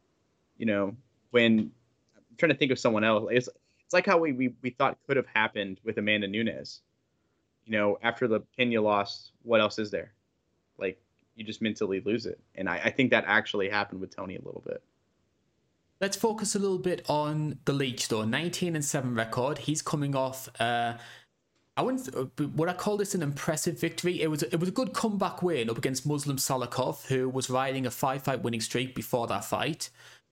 you 0.57 0.65
know, 0.65 0.95
when 1.31 1.71
I'm 2.15 2.37
trying 2.37 2.51
to 2.51 2.57
think 2.57 2.71
of 2.71 2.79
someone 2.79 3.03
else. 3.03 3.29
It's 3.31 3.49
it's 3.85 3.93
like 3.93 4.05
how 4.05 4.17
we 4.17 4.33
we, 4.33 4.53
we 4.61 4.69
thought 4.71 4.97
could 5.07 5.17
have 5.17 5.27
happened 5.27 5.79
with 5.83 5.97
Amanda 5.97 6.27
Nunes. 6.27 6.81
you 7.65 7.73
know, 7.73 7.99
after 8.01 8.27
the 8.27 8.41
Pena 8.57 8.81
loss, 8.81 9.31
what 9.43 9.61
else 9.61 9.77
is 9.77 9.91
there? 9.91 10.13
Like 10.77 10.99
you 11.35 11.43
just 11.43 11.61
mentally 11.61 11.99
lose 12.01 12.25
it, 12.25 12.39
and 12.55 12.69
I, 12.69 12.77
I 12.85 12.89
think 12.91 13.11
that 13.11 13.25
actually 13.27 13.69
happened 13.69 14.01
with 14.01 14.15
Tony 14.15 14.35
a 14.35 14.41
little 14.41 14.63
bit. 14.65 14.81
Let's 15.99 16.15
focus 16.15 16.53
a 16.53 16.59
little 16.59 16.77
bit 16.77 17.03
on 17.09 17.59
the 17.65 17.73
Leech 17.73 18.07
though. 18.07 18.23
19 18.23 18.75
and 18.75 18.85
7 18.85 19.15
record. 19.15 19.59
He's 19.59 19.81
coming 19.81 20.15
off 20.15 20.49
uh 20.59 20.93
I 21.75 21.81
wouldn't 21.83 22.39
would 22.55 22.69
I 22.69 22.73
call 22.73 22.97
this 22.97 23.13
an 23.13 23.21
impressive 23.21 23.79
victory? 23.79 24.21
It 24.21 24.29
was 24.29 24.43
it 24.43 24.59
was 24.59 24.69
a 24.69 24.71
good 24.71 24.93
comeback 24.93 25.41
win 25.43 25.69
up 25.69 25.77
against 25.77 26.05
Muslim 26.05 26.37
Salikhov, 26.37 27.05
who 27.07 27.29
was 27.29 27.49
riding 27.49 27.85
a 27.85 27.91
five 27.91 28.23
fight 28.23 28.43
winning 28.43 28.61
streak 28.61 28.95
before 28.95 29.27
that 29.27 29.45
fight. 29.45 29.89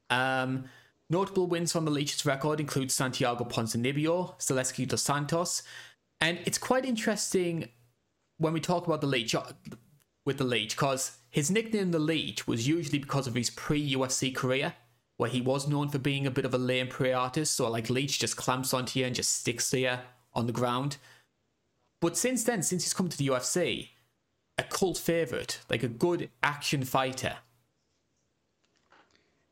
Um 0.10 0.66
notable 1.10 1.48
wins 1.48 1.72
from 1.72 1.86
the 1.86 1.92
Leech's 1.92 2.26
record 2.26 2.60
include 2.60 2.92
Santiago 2.92 3.44
Ponzinibbio, 3.44 4.40
Zaleski 4.40 4.88
dos 4.88 5.02
Santos, 5.02 5.64
and 6.22 6.40
it's 6.46 6.58
quite 6.58 6.86
interesting 6.86 7.70
when 8.38 8.54
we 8.54 8.60
talk 8.60 8.86
about 8.86 9.02
the 9.02 9.08
Leech 9.08 9.36
uh, 9.36 9.44
with 10.26 10.38
the 10.38 10.44
Leech 10.44 10.76
because 10.76 11.18
his 11.30 11.50
nickname 11.50 11.92
the 11.92 12.00
Leech 12.00 12.48
was 12.48 12.68
usually 12.68 13.00
because 13.00 13.28
of 13.28 13.36
his 13.36 13.50
pre 13.50 13.94
UFC 13.94 14.34
career 14.36 14.74
where 15.18 15.30
he 15.30 15.42
was 15.42 15.68
known 15.68 15.90
for 15.90 15.98
being 15.98 16.28
a 16.28 16.32
bit 16.32 16.46
of 16.46 16.54
a 16.54 16.58
lame 16.58 16.88
prey 16.88 17.14
artist, 17.14 17.56
so 17.56 17.70
like 17.70 17.90
Leech 17.90 18.20
just 18.20 18.36
clamps 18.36 18.74
onto 18.74 19.00
you 19.00 19.06
and 19.06 19.16
just 19.16 19.34
sticks 19.34 19.70
to 19.70 19.80
you 19.80 19.98
on 20.34 20.46
the 20.46 20.52
ground. 20.52 20.98
But 22.02 22.18
since 22.18 22.44
then, 22.44 22.62
since 22.62 22.84
he's 22.84 22.94
come 22.94 23.10
to 23.10 23.18
the 23.18 23.28
UFC, 23.28 23.90
a 24.58 24.64
cult 24.64 24.98
favorite, 24.98 25.60
like 25.70 25.84
a 25.84 25.88
good 25.88 26.30
action 26.44 26.84
fighter. 26.84 27.38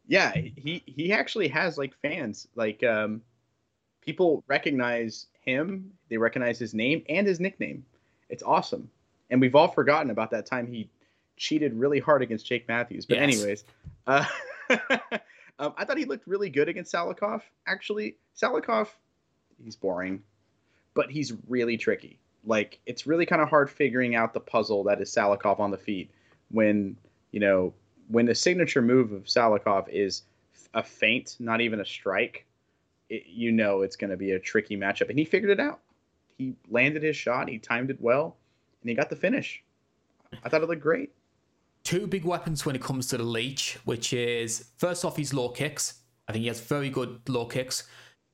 Yeah, 0.06 0.34
he 0.34 0.84
he 0.86 1.14
actually 1.14 1.48
has 1.48 1.78
like 1.78 1.94
fans. 2.02 2.48
Like 2.56 2.84
um 2.84 3.22
people 4.02 4.44
recognize 4.48 5.28
him, 5.42 5.92
they 6.10 6.18
recognize 6.18 6.60
his 6.60 6.74
name 6.74 7.04
and 7.08 7.26
his 7.26 7.40
nickname. 7.40 7.86
It's 8.30 8.44
awesome. 8.44 8.90
And 9.30 9.40
we've 9.40 9.56
all 9.56 9.70
forgotten 9.70 10.12
about 10.12 10.30
that 10.32 10.46
time 10.46 10.68
he 10.68 10.90
cheated 11.38 11.74
really 11.74 12.00
hard 12.00 12.22
against 12.22 12.46
Jake 12.46 12.68
Matthews. 12.68 13.06
But 13.06 13.18
yes. 13.18 13.24
anyways, 13.24 13.64
uh 14.08 14.26
Um, 15.60 15.74
I 15.78 15.86
thought 15.86 15.98
he 15.98 16.06
looked 16.06 16.28
really 16.28 16.50
good 16.50 16.68
against 16.68 16.94
Salikhov. 16.94 17.42
Actually, 17.68 18.18
Salikhov, 18.36 18.88
he's 19.64 19.76
boring, 19.76 20.24
but 20.94 21.12
he's 21.12 21.34
really 21.48 21.78
tricky. 21.78 22.20
Like 22.46 22.80
it's 22.86 23.08
really 23.08 23.26
kind 23.26 23.42
of 23.42 23.50
hard 23.50 23.70
figuring 23.70 24.16
out 24.16 24.34
the 24.34 24.40
puzzle 24.40 24.84
that 24.86 25.02
is 25.02 25.14
Salikhov 25.14 25.60
on 25.60 25.72
the 25.72 25.78
feet 25.78 26.12
when 26.50 26.98
you 27.32 27.40
know 27.40 27.74
when 28.10 28.26
the 28.26 28.36
signature 28.36 28.82
move 28.82 29.12
of 29.12 29.24
Salikhov 29.26 29.88
is 29.90 30.24
a 30.74 30.84
feint, 30.84 31.38
not 31.40 31.62
even 31.62 31.80
a 31.80 31.86
strike. 31.86 32.46
It, 33.10 33.24
you 33.28 33.52
know 33.52 33.82
it's 33.82 33.96
going 33.96 34.12
to 34.12 34.18
be 34.18 34.32
a 34.32 34.40
tricky 34.40 34.76
matchup, 34.76 35.10
and 35.10 35.18
he 35.18 35.26
figured 35.26 35.52
it 35.52 35.60
out. 35.60 35.80
He 36.38 36.56
landed 36.70 37.04
his 37.04 37.16
shot, 37.16 37.48
he 37.48 37.60
timed 37.60 37.92
it 37.92 38.02
well, 38.02 38.36
and 38.82 38.90
he 38.90 38.96
got 38.96 39.10
the 39.10 39.16
finish. 39.16 39.64
I 40.44 40.50
thought 40.50 40.64
it 40.64 40.68
looked 40.68 40.82
great 40.82 41.12
two 41.84 42.08
big 42.08 42.26
weapons 42.26 42.66
when 42.66 42.76
it 42.76 42.82
comes 42.82 43.08
to 43.08 43.18
the 43.18 43.24
Leech, 43.24 43.78
which 43.86 44.14
is 44.14 44.70
first 44.78 45.04
off 45.06 45.18
his 45.18 45.34
low 45.34 45.50
kicks. 45.50 46.00
I 46.28 46.32
think 46.32 46.44
he 46.44 46.48
has 46.48 46.62
very 46.62 46.90
good 46.90 47.22
low 47.28 47.46
kicks, 47.46 47.84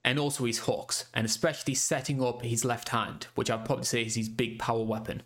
and 0.03 0.19
also 0.19 0.45
his 0.45 0.59
hooks, 0.59 1.09
and 1.13 1.25
especially 1.25 1.75
setting 1.75 2.23
up 2.23 2.41
his 2.43 2.63
left 2.63 2.89
hand, 2.89 3.27
which 3.35 3.49
I'd 3.49 3.65
probably 3.65 3.85
say 3.85 4.03
is 4.03 4.15
his 4.15 4.29
big 4.29 4.59
power 4.59 4.83
weapon. 4.83 5.23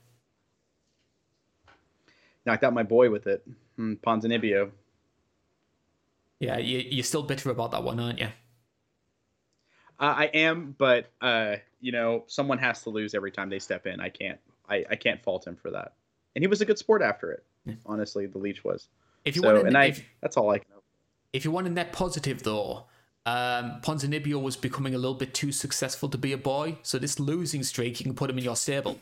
Knocked 2.45 2.63
out 2.63 2.73
my 2.73 2.83
boy 2.83 3.09
with 3.09 3.27
it, 3.27 3.47
mm, 3.77 3.99
Ponzinibbio. 3.99 4.71
Yeah, 6.39 6.57
you, 6.57 6.79
you're 6.79 7.03
still 7.03 7.23
bitter 7.23 7.49
about 7.51 7.71
that 7.71 7.83
one, 7.83 7.99
aren't 7.99 8.19
you? 8.19 8.27
Uh, 9.99 10.15
I 10.17 10.25
am, 10.33 10.75
but 10.77 11.11
uh, 11.21 11.57
you 11.79 11.91
know, 11.91 12.23
someone 12.27 12.57
has 12.57 12.83
to 12.83 12.89
lose 12.89 13.13
every 13.13 13.31
time 13.31 13.49
they 13.49 13.59
step 13.59 13.85
in. 13.85 14.01
I 14.01 14.09
can't, 14.09 14.39
I, 14.67 14.83
I 14.89 14.95
can't 14.95 15.23
fault 15.23 15.47
him 15.47 15.55
for 15.55 15.71
that. 15.71 15.93
And 16.35 16.43
he 16.43 16.47
was 16.47 16.61
a 16.61 16.65
good 16.65 16.77
sport 16.77 17.01
after 17.01 17.31
it. 17.31 17.43
Honestly, 17.85 18.25
the 18.25 18.37
leech 18.37 18.63
was. 18.63 18.87
If 19.25 19.35
you 19.35 19.41
so, 19.41 19.53
want, 19.53 19.67
and 19.67 19.77
I, 19.77 19.85
if, 19.85 20.03
that's 20.21 20.37
all 20.37 20.51
I 20.51 20.57
know. 20.57 20.81
If 21.31 21.45
you 21.45 21.51
want 21.51 21.67
a 21.67 21.69
net 21.69 21.93
positive, 21.93 22.43
though, 22.43 22.85
um, 23.25 23.79
Ponzinibbio 23.81 24.41
was 24.41 24.57
becoming 24.57 24.93
a 24.95 24.97
little 24.97 25.15
bit 25.15 25.33
too 25.33 25.51
successful 25.51 26.09
to 26.09 26.17
be 26.17 26.33
a 26.33 26.37
boy. 26.37 26.77
So 26.83 26.99
this 26.99 27.19
losing 27.19 27.63
streak, 27.63 27.99
you 27.99 28.03
can 28.03 28.15
put 28.15 28.29
him 28.29 28.37
in 28.37 28.43
your 28.43 28.55
stable. 28.55 28.99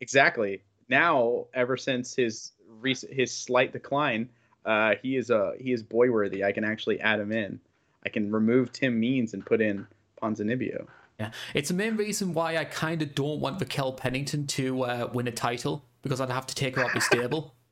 Exactly. 0.00 0.62
Now, 0.88 1.46
ever 1.54 1.76
since 1.76 2.14
his 2.14 2.52
recent 2.68 3.12
his 3.12 3.34
slight 3.34 3.72
decline, 3.72 4.28
uh, 4.66 4.94
he 5.02 5.16
is 5.16 5.30
a 5.30 5.54
he 5.58 5.72
is 5.72 5.82
boy 5.82 6.10
worthy. 6.10 6.44
I 6.44 6.52
can 6.52 6.64
actually 6.64 7.00
add 7.00 7.20
him 7.20 7.32
in. 7.32 7.58
I 8.04 8.10
can 8.10 8.30
remove 8.30 8.70
Tim 8.72 9.00
Means 9.00 9.32
and 9.32 9.44
put 9.44 9.62
in 9.62 9.86
Ponzinibbio. 10.22 10.86
Yeah, 11.18 11.30
it's 11.54 11.68
the 11.68 11.74
main 11.74 11.96
reason 11.96 12.34
why 12.34 12.58
I 12.58 12.64
kind 12.64 13.00
of 13.00 13.14
don't 13.14 13.40
want 13.40 13.60
Raquel 13.60 13.92
Pennington 13.92 14.46
to 14.48 14.82
uh, 14.82 15.10
win 15.12 15.26
a 15.28 15.32
title 15.32 15.84
because 16.04 16.20
I'd 16.20 16.30
have 16.30 16.46
to 16.46 16.54
take 16.54 16.76
her 16.76 16.84
off 16.84 16.94
the 16.94 17.00
stable. 17.00 17.54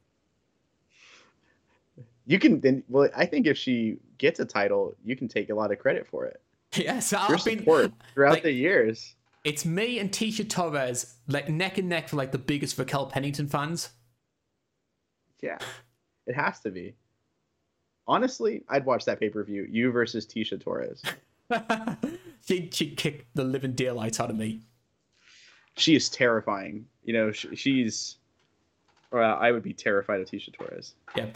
You 2.25 2.39
can 2.39 2.61
then. 2.61 2.85
Well, 2.89 3.09
I 3.17 3.27
think 3.27 3.49
if 3.49 3.59
she 3.59 3.99
gets 4.19 4.39
a 4.39 4.45
title, 4.45 4.95
you 5.05 5.17
can 5.17 5.27
take 5.27 5.51
a 5.51 5.55
lot 5.57 5.73
of 5.73 5.81
credit 5.81 6.07
for 6.07 6.25
it. 6.25 6.41
Yes, 6.75 7.11
Your 7.11 7.21
I've 7.21 7.45
been 7.45 7.65
throughout 8.15 8.33
like, 8.33 8.43
the 8.45 8.53
years. 8.53 9.17
It's 9.45 9.65
me 9.65 9.99
and 9.99 10.11
Tecia 10.11 10.49
Torres, 10.49 11.15
like 11.27 11.49
neck 11.49 11.79
and 11.79 11.89
neck 11.89 12.09
for 12.09 12.17
like 12.17 12.31
the 12.31 12.39
biggest 12.39 12.79
Raquel 12.79 13.07
Pennington 13.07 13.49
fans. 13.49 13.91
Yeah, 15.43 15.59
it 16.27 16.35
has 16.35 16.61
to 16.61 16.71
be. 16.71 16.95
Honestly, 18.07 18.63
I'd 18.69 18.87
watch 18.87 19.05
that 19.07 19.19
pay 19.19 19.29
per 19.29 19.43
view. 19.43 19.67
You 19.69 19.91
versus 19.91 20.25
Tecia 20.25 20.61
Torres. 20.61 21.03
she 22.47 22.71
she 22.73 22.95
kicked 22.95 23.35
the 23.35 23.45
living 23.45 23.73
daylights 23.73 24.21
out 24.21 24.31
of 24.31 24.37
me. 24.37 24.61
She 25.77 25.97
is 25.97 26.09
terrifying. 26.09 26.87
You 27.03 27.15
know, 27.15 27.33
she, 27.33 27.57
she's 27.57 28.17
or 29.13 29.23
uh, 29.23 29.37
I 29.37 29.53
would 29.53 29.63
be 29.63 29.73
terrified 29.73 30.21
of 30.21 30.29
Tecia 30.29 30.53
Torres. 30.53 30.95
Yeah. 31.15 31.27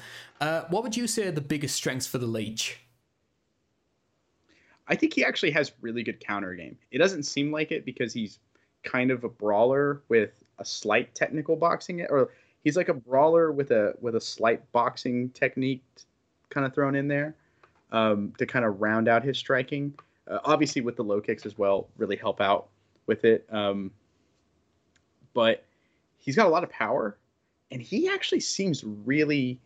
Uh, 0.40 0.62
what 0.70 0.82
would 0.82 0.96
you 0.96 1.06
say 1.06 1.28
are 1.28 1.32
the 1.32 1.40
biggest 1.40 1.76
strengths 1.76 2.06
for 2.06 2.18
the 2.18 2.26
Leech? 2.26 2.80
I 4.88 4.94
think 4.96 5.12
he 5.14 5.24
actually 5.24 5.50
has 5.50 5.72
really 5.80 6.02
good 6.02 6.20
counter 6.20 6.54
game. 6.54 6.76
It 6.90 6.98
doesn't 6.98 7.24
seem 7.24 7.52
like 7.52 7.72
it 7.72 7.84
because 7.84 8.12
he's 8.12 8.38
kind 8.82 9.10
of 9.10 9.24
a 9.24 9.28
brawler 9.28 10.02
with 10.08 10.42
a 10.58 10.64
slight 10.64 11.14
technical 11.14 11.56
boxing, 11.56 12.02
or 12.08 12.30
he's 12.64 12.76
like 12.76 12.88
a 12.88 12.94
brawler 12.94 13.52
with 13.52 13.72
a 13.72 13.94
with 14.00 14.14
a 14.14 14.20
slight 14.20 14.60
boxing 14.72 15.30
technique 15.30 15.82
kind 16.50 16.64
of 16.64 16.72
thrown 16.72 16.94
in 16.94 17.08
there 17.08 17.34
um, 17.92 18.32
to 18.38 18.46
kind 18.46 18.64
of 18.64 18.80
round 18.80 19.08
out 19.08 19.22
his 19.22 19.36
striking. 19.36 19.92
Uh, 20.28 20.38
obviously, 20.44 20.82
with 20.82 20.96
the 20.96 21.04
low 21.04 21.20
kicks 21.20 21.44
as 21.44 21.58
well, 21.58 21.88
really 21.98 22.16
help 22.16 22.40
out 22.40 22.68
with 23.06 23.24
it. 23.24 23.46
Um, 23.50 23.90
but 25.34 25.64
he's 26.18 26.36
got 26.36 26.46
a 26.46 26.48
lot 26.48 26.64
of 26.64 26.70
power 26.70 27.16
and 27.70 27.82
he 27.82 28.08
actually 28.08 28.40
seems 28.40 28.84
really 28.84 29.58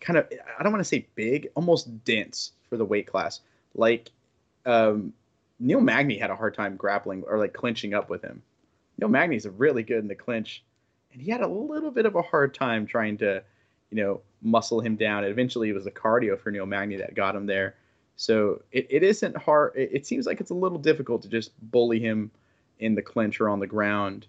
kind 0.00 0.18
of 0.18 0.26
I 0.58 0.62
don't 0.62 0.72
want 0.72 0.80
to 0.80 0.88
say 0.88 1.06
big, 1.14 1.48
almost 1.54 2.04
dense 2.04 2.52
for 2.68 2.76
the 2.76 2.84
weight 2.84 3.06
class. 3.06 3.40
Like 3.74 4.10
um, 4.64 5.12
Neil 5.58 5.80
Magny 5.80 6.18
had 6.18 6.30
a 6.30 6.36
hard 6.36 6.54
time 6.54 6.76
grappling 6.76 7.24
or 7.26 7.38
like 7.38 7.52
clinching 7.52 7.94
up 7.94 8.10
with 8.10 8.22
him. 8.22 8.42
Neil 8.98 9.08
Magny's 9.08 9.46
really 9.46 9.82
good 9.82 9.98
in 9.98 10.08
the 10.08 10.14
clinch, 10.14 10.62
and 11.12 11.20
he 11.20 11.30
had 11.30 11.42
a 11.42 11.48
little 11.48 11.90
bit 11.90 12.06
of 12.06 12.14
a 12.14 12.22
hard 12.22 12.54
time 12.54 12.86
trying 12.86 13.18
to, 13.18 13.42
you 13.90 14.02
know, 14.02 14.20
muscle 14.42 14.80
him 14.80 14.96
down. 14.96 15.24
And 15.24 15.32
eventually, 15.32 15.68
it 15.68 15.74
was 15.74 15.84
the 15.84 15.90
cardio 15.90 16.38
for 16.38 16.50
Neil 16.50 16.66
Magny 16.66 16.96
that 16.96 17.14
got 17.14 17.36
him 17.36 17.46
there. 17.46 17.76
So 18.16 18.62
it, 18.72 18.86
it 18.88 19.02
isn't 19.02 19.36
hard. 19.36 19.72
It, 19.76 19.90
it 19.92 20.06
seems 20.06 20.26
like 20.26 20.40
it's 20.40 20.50
a 20.50 20.54
little 20.54 20.78
difficult 20.78 21.22
to 21.22 21.28
just 21.28 21.52
bully 21.70 22.00
him 22.00 22.30
in 22.78 22.94
the 22.94 23.02
clinch 23.02 23.40
or 23.40 23.48
on 23.48 23.60
the 23.60 23.66
ground. 23.66 24.26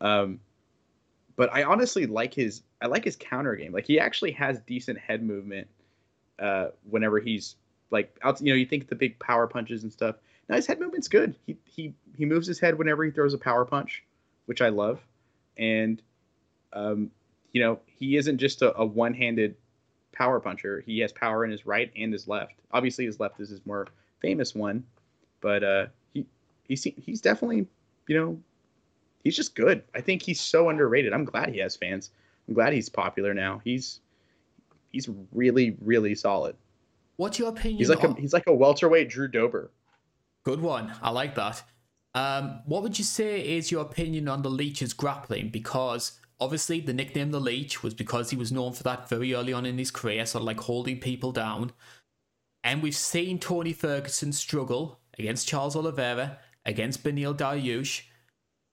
Um, 0.00 0.40
but 1.36 1.52
I 1.52 1.62
honestly 1.62 2.06
like 2.06 2.34
his 2.34 2.62
I 2.80 2.86
like 2.86 3.04
his 3.04 3.16
counter 3.16 3.54
game. 3.54 3.72
Like 3.72 3.86
he 3.86 4.00
actually 4.00 4.32
has 4.32 4.58
decent 4.66 4.98
head 4.98 5.22
movement 5.22 5.68
uh, 6.38 6.68
whenever 6.88 7.20
he's 7.20 7.56
like 7.90 8.16
out. 8.22 8.40
You 8.40 8.52
know, 8.52 8.56
you 8.56 8.66
think 8.66 8.88
the 8.88 8.94
big 8.94 9.18
power 9.18 9.46
punches 9.46 9.82
and 9.82 9.92
stuff. 9.92 10.16
Now 10.48 10.56
his 10.56 10.66
head 10.66 10.80
movement's 10.80 11.08
good. 11.08 11.36
He 11.46 11.56
he 11.64 11.94
he 12.16 12.24
moves 12.24 12.46
his 12.46 12.58
head 12.58 12.78
whenever 12.78 13.04
he 13.04 13.10
throws 13.10 13.34
a 13.34 13.38
power 13.38 13.64
punch, 13.64 14.02
which 14.46 14.62
I 14.62 14.70
love. 14.70 15.00
And 15.58 16.02
um, 16.72 17.10
you 17.52 17.62
know, 17.62 17.80
he 17.86 18.16
isn't 18.16 18.38
just 18.38 18.62
a, 18.62 18.76
a 18.76 18.84
one-handed 18.84 19.56
power 20.12 20.40
puncher. 20.40 20.82
He 20.84 20.98
has 21.00 21.12
power 21.12 21.44
in 21.44 21.50
his 21.50 21.66
right 21.66 21.90
and 21.96 22.12
his 22.12 22.26
left. 22.26 22.54
Obviously, 22.72 23.04
his 23.04 23.20
left 23.20 23.40
is 23.40 23.50
his 23.50 23.64
more 23.66 23.86
famous 24.20 24.54
one, 24.54 24.84
but 25.40 25.62
uh, 25.62 25.86
he 26.12 26.26
he's 26.64 26.82
he's 26.82 27.20
definitely 27.20 27.66
you 28.08 28.18
know 28.18 28.38
he's 29.26 29.36
just 29.36 29.56
good. 29.56 29.82
I 29.92 30.00
think 30.00 30.22
he's 30.22 30.40
so 30.40 30.68
underrated. 30.68 31.12
I'm 31.12 31.24
glad 31.24 31.48
he 31.48 31.58
has 31.58 31.74
fans. 31.74 32.10
I'm 32.46 32.54
glad 32.54 32.72
he's 32.72 32.88
popular 32.88 33.34
now. 33.34 33.60
He's 33.64 34.00
he's 34.92 35.08
really 35.32 35.76
really 35.80 36.14
solid. 36.14 36.54
What's 37.16 37.38
your 37.38 37.48
opinion? 37.48 37.78
He's 37.78 37.90
like 37.90 38.04
on... 38.04 38.12
a 38.12 38.20
he's 38.20 38.32
like 38.32 38.46
a 38.46 38.54
welterweight 38.54 39.08
Drew 39.08 39.28
Dober. 39.28 39.72
Good 40.44 40.60
one. 40.60 40.94
I 41.02 41.10
like 41.10 41.34
that. 41.34 41.62
Um, 42.14 42.60
what 42.66 42.82
would 42.84 42.98
you 42.98 43.04
say 43.04 43.40
is 43.40 43.70
your 43.70 43.82
opinion 43.82 44.28
on 44.28 44.42
the 44.42 44.48
Leech's 44.48 44.92
grappling? 44.92 45.50
Because 45.50 46.20
obviously 46.38 46.80
the 46.80 46.94
nickname 46.94 47.32
the 47.32 47.40
Leech 47.40 47.82
was 47.82 47.94
because 47.94 48.30
he 48.30 48.36
was 48.36 48.52
known 48.52 48.72
for 48.72 48.84
that 48.84 49.08
very 49.08 49.34
early 49.34 49.52
on 49.52 49.66
in 49.66 49.76
his 49.76 49.90
career, 49.90 50.24
sort 50.24 50.42
of 50.42 50.46
like 50.46 50.60
holding 50.60 51.00
people 51.00 51.32
down. 51.32 51.72
And 52.62 52.80
we've 52.80 52.96
seen 52.96 53.38
Tony 53.38 53.72
Ferguson 53.72 54.32
struggle 54.32 55.00
against 55.18 55.48
Charles 55.48 55.76
Oliveira, 55.76 56.38
against 56.64 57.02
Beneil 57.02 57.36
Dariush 57.36 58.02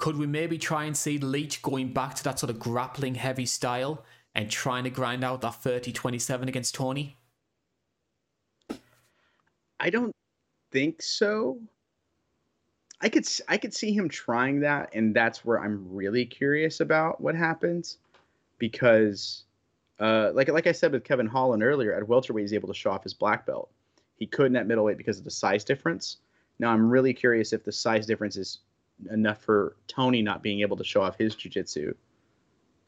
could 0.04 0.18
we 0.18 0.28
maybe 0.28 0.58
try 0.58 0.84
and 0.84 0.98
see 0.98 1.18
Leech 1.18 1.62
going 1.62 1.94
back 1.94 2.14
to 2.14 2.26
that 2.26 2.38
sort 2.38 2.50
of 2.50 2.60
grappling 2.60 3.16
heavy 3.16 3.46
style 3.46 4.04
and 4.36 4.52
trying 4.52 4.84
to 4.84 4.90
grind 4.90 5.24
out 5.24 5.40
that 5.40 5.64
30 5.64 5.94
27 5.94 6.50
against 6.50 6.76
Tony? 6.76 7.16
I 9.80 9.90
don't 9.90 10.12
think 10.74 11.02
so. 11.02 11.58
I 13.00 13.08
could 13.08 13.26
I 13.48 13.58
could 13.58 13.74
see 13.74 13.94
him 13.94 14.10
trying 14.10 14.60
that, 14.60 14.90
and 14.94 15.16
that's 15.16 15.46
where 15.46 15.62
I'm 15.62 15.88
really 15.90 16.26
curious 16.26 16.82
about 16.82 17.22
what 17.22 17.34
happens, 17.34 17.98
because, 18.58 19.44
uh, 20.02 20.32
like 20.34 20.50
like 20.50 20.68
I 20.68 20.74
said 20.74 20.92
with 20.92 21.06
Kevin 21.06 21.28
Holland 21.28 21.64
earlier, 21.64 21.94
at 21.94 22.06
welterweight 22.06 22.44
he's 22.44 22.52
able 22.52 22.68
to 22.68 22.74
show 22.74 22.92
off 22.92 23.04
his 23.04 23.14
black 23.14 23.46
belt. 23.46 23.70
He 24.18 24.28
couldn't 24.28 24.58
at 24.58 24.68
middleweight 24.68 24.98
because 24.98 25.20
of 25.20 25.24
the 25.24 25.32
size 25.32 25.64
difference. 25.64 26.18
Now 26.60 26.72
I'm 26.72 26.90
really 26.90 27.14
curious 27.14 27.54
if 27.54 27.64
the 27.64 27.72
size 27.72 28.06
difference 28.06 28.36
is 28.36 28.60
enough 29.12 29.42
for 29.42 29.76
Tony 29.88 30.22
not 30.22 30.44
being 30.44 30.62
able 30.62 30.78
to 30.78 30.84
show 30.84 31.02
off 31.02 31.18
his 31.18 31.36
jiu-jitsu 31.36 31.94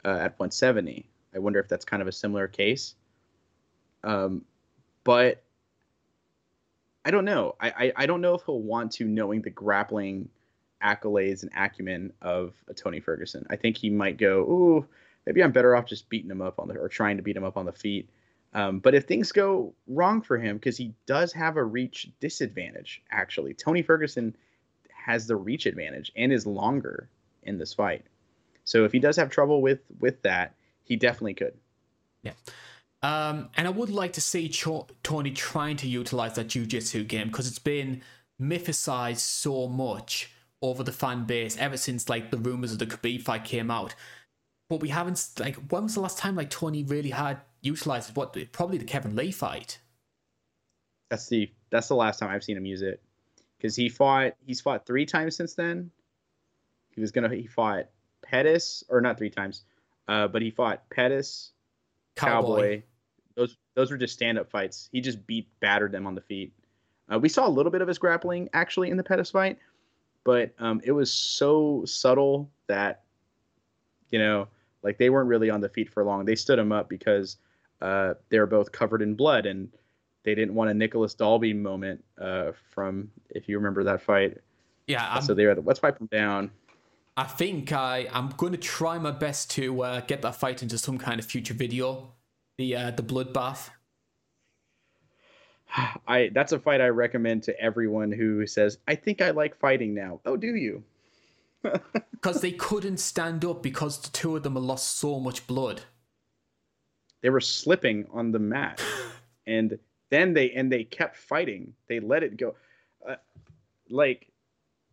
uh, 0.04 0.08
at 0.08 0.38
170. 0.38 1.08
I 1.34 1.38
wonder 1.38 1.60
if 1.60 1.68
that's 1.68 1.84
kind 1.84 2.02
of 2.02 2.08
a 2.08 2.12
similar 2.12 2.48
case. 2.48 2.94
Um, 4.04 4.44
but 5.04 5.42
I 7.04 7.10
don't 7.10 7.24
know. 7.24 7.54
I, 7.60 7.68
I, 7.68 7.92
I 7.96 8.06
don't 8.06 8.20
know 8.20 8.34
if 8.34 8.42
he'll 8.44 8.60
want 8.60 8.92
to, 8.92 9.04
knowing 9.04 9.42
the 9.42 9.50
grappling 9.50 10.28
accolades 10.82 11.42
and 11.42 11.52
acumen 11.56 12.12
of 12.22 12.54
a 12.68 12.74
Tony 12.74 13.00
Ferguson. 13.00 13.46
I 13.50 13.56
think 13.56 13.76
he 13.76 13.90
might 13.90 14.16
go, 14.16 14.40
ooh, 14.40 14.86
maybe 15.26 15.42
I'm 15.42 15.52
better 15.52 15.76
off 15.76 15.86
just 15.86 16.08
beating 16.08 16.30
him 16.30 16.42
up 16.42 16.58
on 16.58 16.68
the 16.68 16.74
or 16.74 16.88
trying 16.88 17.16
to 17.16 17.22
beat 17.22 17.36
him 17.36 17.44
up 17.44 17.56
on 17.56 17.66
the 17.66 17.72
feet. 17.72 18.08
Um, 18.54 18.78
but 18.78 18.94
if 18.94 19.04
things 19.04 19.32
go 19.32 19.74
wrong 19.86 20.22
for 20.22 20.38
him, 20.38 20.56
because 20.56 20.76
he 20.76 20.94
does 21.04 21.32
have 21.32 21.56
a 21.56 21.64
reach 21.64 22.10
disadvantage, 22.20 23.02
actually, 23.10 23.54
Tony 23.54 23.82
Ferguson 23.82 24.34
has 25.06 25.28
the 25.28 25.36
reach 25.36 25.66
advantage 25.66 26.10
and 26.16 26.32
is 26.32 26.46
longer 26.46 27.08
in 27.44 27.58
this 27.58 27.72
fight. 27.72 28.04
So 28.64 28.84
if 28.84 28.90
he 28.90 28.98
does 28.98 29.16
have 29.16 29.30
trouble 29.30 29.62
with 29.62 29.78
with 30.00 30.20
that, 30.22 30.54
he 30.82 30.96
definitely 30.96 31.34
could. 31.34 31.54
Yeah. 32.24 32.32
Um, 33.02 33.50
and 33.56 33.68
I 33.68 33.70
would 33.70 33.90
like 33.90 34.14
to 34.14 34.20
see 34.20 34.48
Ch- 34.48 34.66
Tony 35.04 35.30
trying 35.30 35.76
to 35.76 35.86
utilize 35.86 36.34
that 36.34 36.48
jiu-jitsu 36.48 37.04
game 37.04 37.28
because 37.28 37.46
it's 37.46 37.60
been 37.60 38.02
mythicized 38.42 39.18
so 39.18 39.68
much 39.68 40.32
over 40.60 40.82
the 40.82 40.90
fan 40.90 41.24
base 41.24 41.56
ever 41.58 41.76
since 41.76 42.08
like 42.08 42.32
the 42.32 42.38
rumors 42.38 42.72
of 42.72 42.80
the 42.80 42.86
Khabib 42.86 43.22
fight 43.22 43.44
came 43.44 43.70
out. 43.70 43.94
But 44.68 44.80
we 44.80 44.88
haven't 44.88 45.24
like 45.38 45.54
when 45.70 45.84
was 45.84 45.94
the 45.94 46.00
last 46.00 46.18
time 46.18 46.34
like 46.34 46.50
Tony 46.50 46.82
really 46.82 47.10
had 47.10 47.38
utilized 47.62 48.16
what 48.16 48.36
probably 48.50 48.78
the 48.78 48.84
Kevin 48.84 49.14
Lee 49.14 49.30
fight. 49.30 49.78
That's 51.10 51.28
the 51.28 51.48
that's 51.70 51.86
the 51.86 51.94
last 51.94 52.18
time 52.18 52.30
I've 52.30 52.42
seen 52.42 52.56
him 52.56 52.66
use 52.66 52.82
it 52.82 53.00
because 53.56 53.76
he 53.76 53.88
fought 53.88 54.34
he's 54.44 54.60
fought 54.60 54.86
three 54.86 55.06
times 55.06 55.36
since 55.36 55.54
then. 55.54 55.90
He 56.90 57.00
was 57.00 57.10
gonna 57.10 57.34
he 57.34 57.46
fought 57.46 57.86
Pettis 58.22 58.84
or 58.88 59.00
not 59.00 59.18
three 59.18 59.30
times, 59.30 59.64
uh, 60.08 60.28
but 60.28 60.42
he 60.42 60.50
fought 60.50 60.88
Pettis, 60.90 61.52
Cowboy. 62.14 62.56
Cowboy. 62.56 62.82
Those 63.34 63.56
those 63.74 63.90
were 63.90 63.98
just 63.98 64.14
stand 64.14 64.38
up 64.38 64.50
fights. 64.50 64.88
He 64.92 65.00
just 65.00 65.26
beat 65.26 65.48
battered 65.60 65.92
them 65.92 66.06
on 66.06 66.14
the 66.14 66.20
feet. 66.20 66.52
Uh, 67.12 67.18
we 67.18 67.28
saw 67.28 67.46
a 67.46 67.50
little 67.50 67.70
bit 67.70 67.82
of 67.82 67.88
his 67.88 67.98
grappling 67.98 68.48
actually 68.52 68.90
in 68.90 68.96
the 68.96 69.04
Pettis 69.04 69.30
fight, 69.30 69.58
but 70.24 70.52
um, 70.58 70.80
it 70.84 70.92
was 70.92 71.12
so 71.12 71.84
subtle 71.84 72.50
that 72.66 73.02
you 74.10 74.18
know 74.18 74.48
like 74.82 74.98
they 74.98 75.10
weren't 75.10 75.28
really 75.28 75.50
on 75.50 75.60
the 75.60 75.68
feet 75.68 75.90
for 75.90 76.04
long. 76.04 76.24
They 76.24 76.34
stood 76.34 76.58
him 76.58 76.72
up 76.72 76.88
because 76.88 77.36
uh, 77.82 78.14
they 78.28 78.38
were 78.38 78.46
both 78.46 78.72
covered 78.72 79.02
in 79.02 79.14
blood 79.14 79.46
and 79.46 79.68
they 80.26 80.34
didn't 80.34 80.54
want 80.54 80.68
a 80.68 80.74
Nicolas 80.74 81.14
Dalby 81.14 81.54
moment 81.54 82.04
uh, 82.20 82.52
from 82.74 83.10
if 83.30 83.48
you 83.48 83.56
remember 83.56 83.82
that 83.84 84.02
fight. 84.02 84.36
Yeah. 84.86 85.08
I'm, 85.08 85.22
so 85.22 85.32
they 85.32 85.46
were 85.46 85.54
let's 85.54 85.80
wipe 85.80 85.96
them 85.96 86.08
down. 86.08 86.50
I 87.16 87.24
think 87.24 87.72
I 87.72 88.08
I'm 88.12 88.28
going 88.36 88.52
to 88.52 88.58
try 88.58 88.98
my 88.98 89.12
best 89.12 89.50
to 89.52 89.82
uh, 89.82 90.00
get 90.00 90.20
that 90.22 90.36
fight 90.36 90.62
into 90.62 90.76
some 90.76 90.98
kind 90.98 91.18
of 91.18 91.24
future 91.24 91.54
video 91.54 92.12
the 92.58 92.76
uh, 92.76 92.90
the 92.90 93.02
bloodbath? 93.02 93.70
I 96.06 96.30
that's 96.34 96.52
a 96.52 96.58
fight 96.58 96.80
I 96.80 96.88
recommend 96.88 97.44
to 97.44 97.60
everyone 97.60 98.12
who 98.12 98.46
says, 98.46 98.78
"I 98.88 98.94
think 98.94 99.20
I 99.20 99.30
like 99.30 99.56
fighting 99.58 99.94
now." 99.94 100.20
Oh, 100.26 100.36
do 100.36 100.54
you? 100.54 100.82
Because 102.12 102.40
they 102.40 102.52
couldn't 102.52 102.96
stand 102.96 103.44
up 103.44 103.62
because 103.62 104.00
the 104.00 104.08
two 104.10 104.34
of 104.34 104.42
them 104.42 104.54
had 104.54 104.62
lost 104.64 104.98
so 104.98 105.20
much 105.20 105.46
blood. 105.46 105.82
They 107.20 107.30
were 107.30 107.42
slipping 107.42 108.06
on 108.10 108.32
the 108.32 108.38
mat, 108.40 108.82
and 109.46 109.78
then 110.10 110.34
they 110.34 110.50
and 110.52 110.70
they 110.70 110.84
kept 110.84 111.16
fighting. 111.16 111.72
They 111.88 112.00
let 112.00 112.22
it 112.22 112.36
go. 112.36 112.54
Uh, 113.08 113.16
like, 113.88 114.28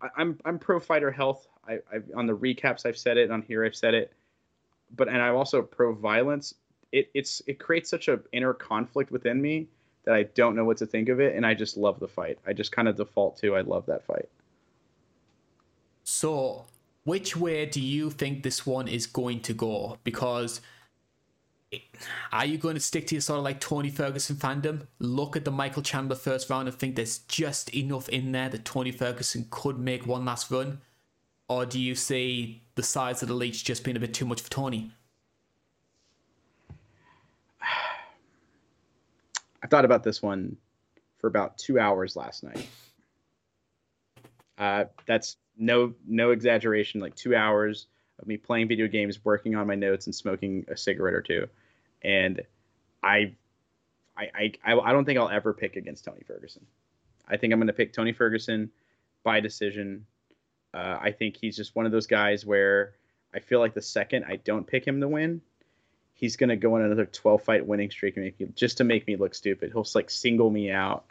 I, 0.02 0.10
I'm 0.18 0.40
I'm 0.46 0.60
pro 0.60 0.80
fighter 0.80 1.12
health. 1.12 1.48
I, 1.68 1.80
I've 1.94 2.10
on 2.16 2.28
the 2.28 2.36
recaps 2.36 2.86
I've 2.86 2.98
said 2.98 3.18
it 3.18 3.32
on 3.32 3.42
here 3.42 3.66
I've 3.66 3.76
said 3.76 3.94
it, 3.94 4.14
but 4.96 5.08
and 5.08 5.22
I'm 5.22 5.36
also 5.36 5.62
pro 5.62 5.94
violence 5.94 6.56
it 6.94 7.10
it's 7.14 7.42
it 7.48 7.60
creates 7.60 7.90
such 7.90 8.08
a 8.08 8.22
inner 8.32 8.54
conflict 8.54 9.12
within 9.12 9.42
me 9.42 9.68
that 10.06 10.14
I 10.14 10.24
don't 10.24 10.56
know 10.56 10.64
what 10.64 10.78
to 10.78 10.86
think 10.86 11.10
of 11.10 11.20
it, 11.20 11.36
and 11.36 11.46
I 11.46 11.54
just 11.54 11.76
love 11.76 12.00
the 12.00 12.08
fight. 12.08 12.38
I 12.46 12.54
just 12.54 12.72
kind 12.72 12.88
of 12.88 12.96
default 12.96 13.38
to 13.38 13.56
I 13.56 13.62
love 13.62 13.86
that 13.88 14.06
fight. 14.06 14.30
So, 16.04 16.66
which 17.04 17.36
way 17.36 17.66
do 17.66 17.82
you 17.82 18.12
think 18.12 18.44
this 18.44 18.66
one 18.66 18.88
is 18.88 19.08
going 19.08 19.40
to 19.42 19.54
go? 19.54 19.98
Because 20.04 20.62
are 22.32 22.46
you 22.46 22.58
going 22.58 22.76
to 22.76 22.82
stick 22.82 23.08
to 23.08 23.16
your 23.16 23.22
sort 23.22 23.38
of 23.38 23.44
like 23.44 23.60
Tony 23.60 23.90
Ferguson 23.90 24.36
fandom? 24.36 24.88
Look 25.00 25.36
at 25.36 25.46
the 25.46 25.52
Michael 25.52 25.84
Chandler 25.84 26.16
first 26.16 26.50
round 26.50 26.68
and 26.68 26.78
think 26.78 26.96
there's 26.96 27.20
just 27.20 27.74
enough 27.74 28.10
in 28.10 28.32
there 28.32 28.50
that 28.50 28.66
Tony 28.66 28.92
Ferguson 28.92 29.48
could 29.50 29.78
make 29.78 30.06
one 30.06 30.26
last 30.26 30.52
run? 30.52 30.82
Or 31.48 31.66
do 31.66 31.80
you 31.80 31.96
see 31.96 32.64
the 32.76 32.84
size 32.84 33.22
of 33.22 33.28
the 33.28 33.34
leech 33.34 33.64
just 33.64 33.84
being 33.84 33.98
a 33.98 34.00
bit 34.00 34.14
too 34.14 34.26
much 34.26 34.42
for 34.42 34.50
Tony? 34.50 34.92
I 39.62 39.68
thought 39.68 39.86
about 39.86 40.04
this 40.04 40.22
one 40.22 40.58
for 41.20 41.28
about 41.28 41.58
two 41.58 41.80
hours 41.80 42.16
last 42.16 42.44
night. 42.44 42.68
Uh, 44.58 44.86
that's 45.06 45.38
no 45.58 45.94
no 46.06 46.32
exaggeration. 46.32 47.00
Like 47.00 47.16
two 47.16 47.36
hours 47.36 47.88
of 48.20 48.28
me 48.28 48.38
playing 48.38 48.68
video 48.68 48.88
games, 48.88 49.24
working 49.24 49.56
on 49.56 49.68
my 49.68 49.76
notes, 49.76 50.06
and 50.06 50.14
smoking 50.14 50.66
a 50.68 50.78
cigarette 50.78 51.14
or 51.14 51.22
two. 51.22 51.48
And 52.04 52.42
I, 53.02 53.36
I, 54.18 54.54
I, 54.64 54.74
I 54.74 54.92
don't 54.92 55.06
think 55.06 55.20
I'll 55.20 55.30
ever 55.30 55.54
pick 55.54 55.76
against 55.76 56.06
Tony 56.06 56.22
Ferguson. 56.28 56.66
I 57.28 57.38
think 57.38 57.54
I'm 57.54 57.60
going 57.60 57.68
to 57.68 57.74
pick 57.74 57.94
Tony 57.94 58.14
Ferguson 58.14 58.72
by 59.24 59.40
decision. 59.40 60.06
Uh, 60.74 60.98
I 61.02 61.12
think 61.12 61.38
he's 61.38 61.56
just 61.56 61.76
one 61.76 61.86
of 61.86 61.92
those 61.92 62.08
guys 62.08 62.46
where 62.46 62.94
I 63.34 63.40
feel 63.40 63.60
like 63.60 63.74
the 63.74 63.82
second 63.82 64.26
I 64.28 64.36
don't 64.38 64.68
pick 64.68 64.86
him 64.86 65.02
to 65.02 65.08
win, 65.08 65.42
he's 66.14 66.36
gonna 66.36 66.56
go 66.56 66.76
on 66.76 66.82
another 66.82 67.06
12 67.06 67.44
fight 67.44 67.66
winning 67.66 67.90
streak 67.90 68.18
and 68.18 68.26
me, 68.26 68.48
just 68.56 68.78
to 68.78 68.84
make 68.84 69.08
me 69.08 69.16
look 69.16 69.36
stupid. 69.36 69.72
He'll 69.72 69.86
like 69.96 70.10
single 70.10 70.50
me 70.50 70.72
out. 70.72 71.06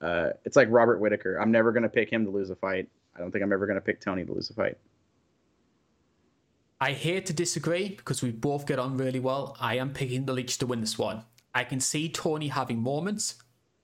Uh, 0.00 0.30
it's 0.44 0.56
like 0.56 0.68
Robert 0.70 0.98
Whitaker. 0.98 1.36
I'm 1.36 1.52
never 1.52 1.72
gonna 1.72 1.88
pick 1.88 2.10
him 2.10 2.24
to 2.24 2.30
lose 2.30 2.50
a 2.50 2.56
fight. 2.56 2.88
I 3.14 3.20
don't 3.20 3.30
think 3.30 3.44
I'm 3.44 3.52
ever 3.52 3.66
gonna 3.66 3.80
pick 3.80 4.00
Tony 4.00 4.24
to 4.24 4.32
lose 4.32 4.50
a 4.50 4.54
fight. 4.54 4.78
I 6.80 6.92
hate 6.92 7.26
to 7.26 7.32
disagree 7.32 7.90
because 7.90 8.22
we 8.22 8.30
both 8.30 8.66
get 8.66 8.78
on 8.78 8.96
really 8.96 9.20
well. 9.20 9.56
I 9.60 9.76
am 9.76 9.92
picking 9.92 10.24
the 10.24 10.32
Leech 10.32 10.56
to 10.58 10.66
win 10.66 10.80
this 10.80 10.98
one. 10.98 11.24
I 11.54 11.64
can 11.64 11.80
see 11.80 12.08
Tony 12.08 12.48
having 12.48 12.80
moments. 12.80 13.34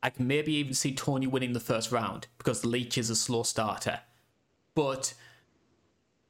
I 0.02 0.10
can 0.10 0.26
maybe 0.26 0.54
even 0.54 0.72
see 0.72 0.94
Tony 0.94 1.26
winning 1.26 1.52
the 1.52 1.60
first 1.60 1.92
round 1.92 2.26
because 2.38 2.62
the 2.62 2.68
Leech 2.68 2.96
is 2.96 3.10
a 3.10 3.16
slow 3.16 3.42
starter. 3.42 4.00
But 4.74 5.14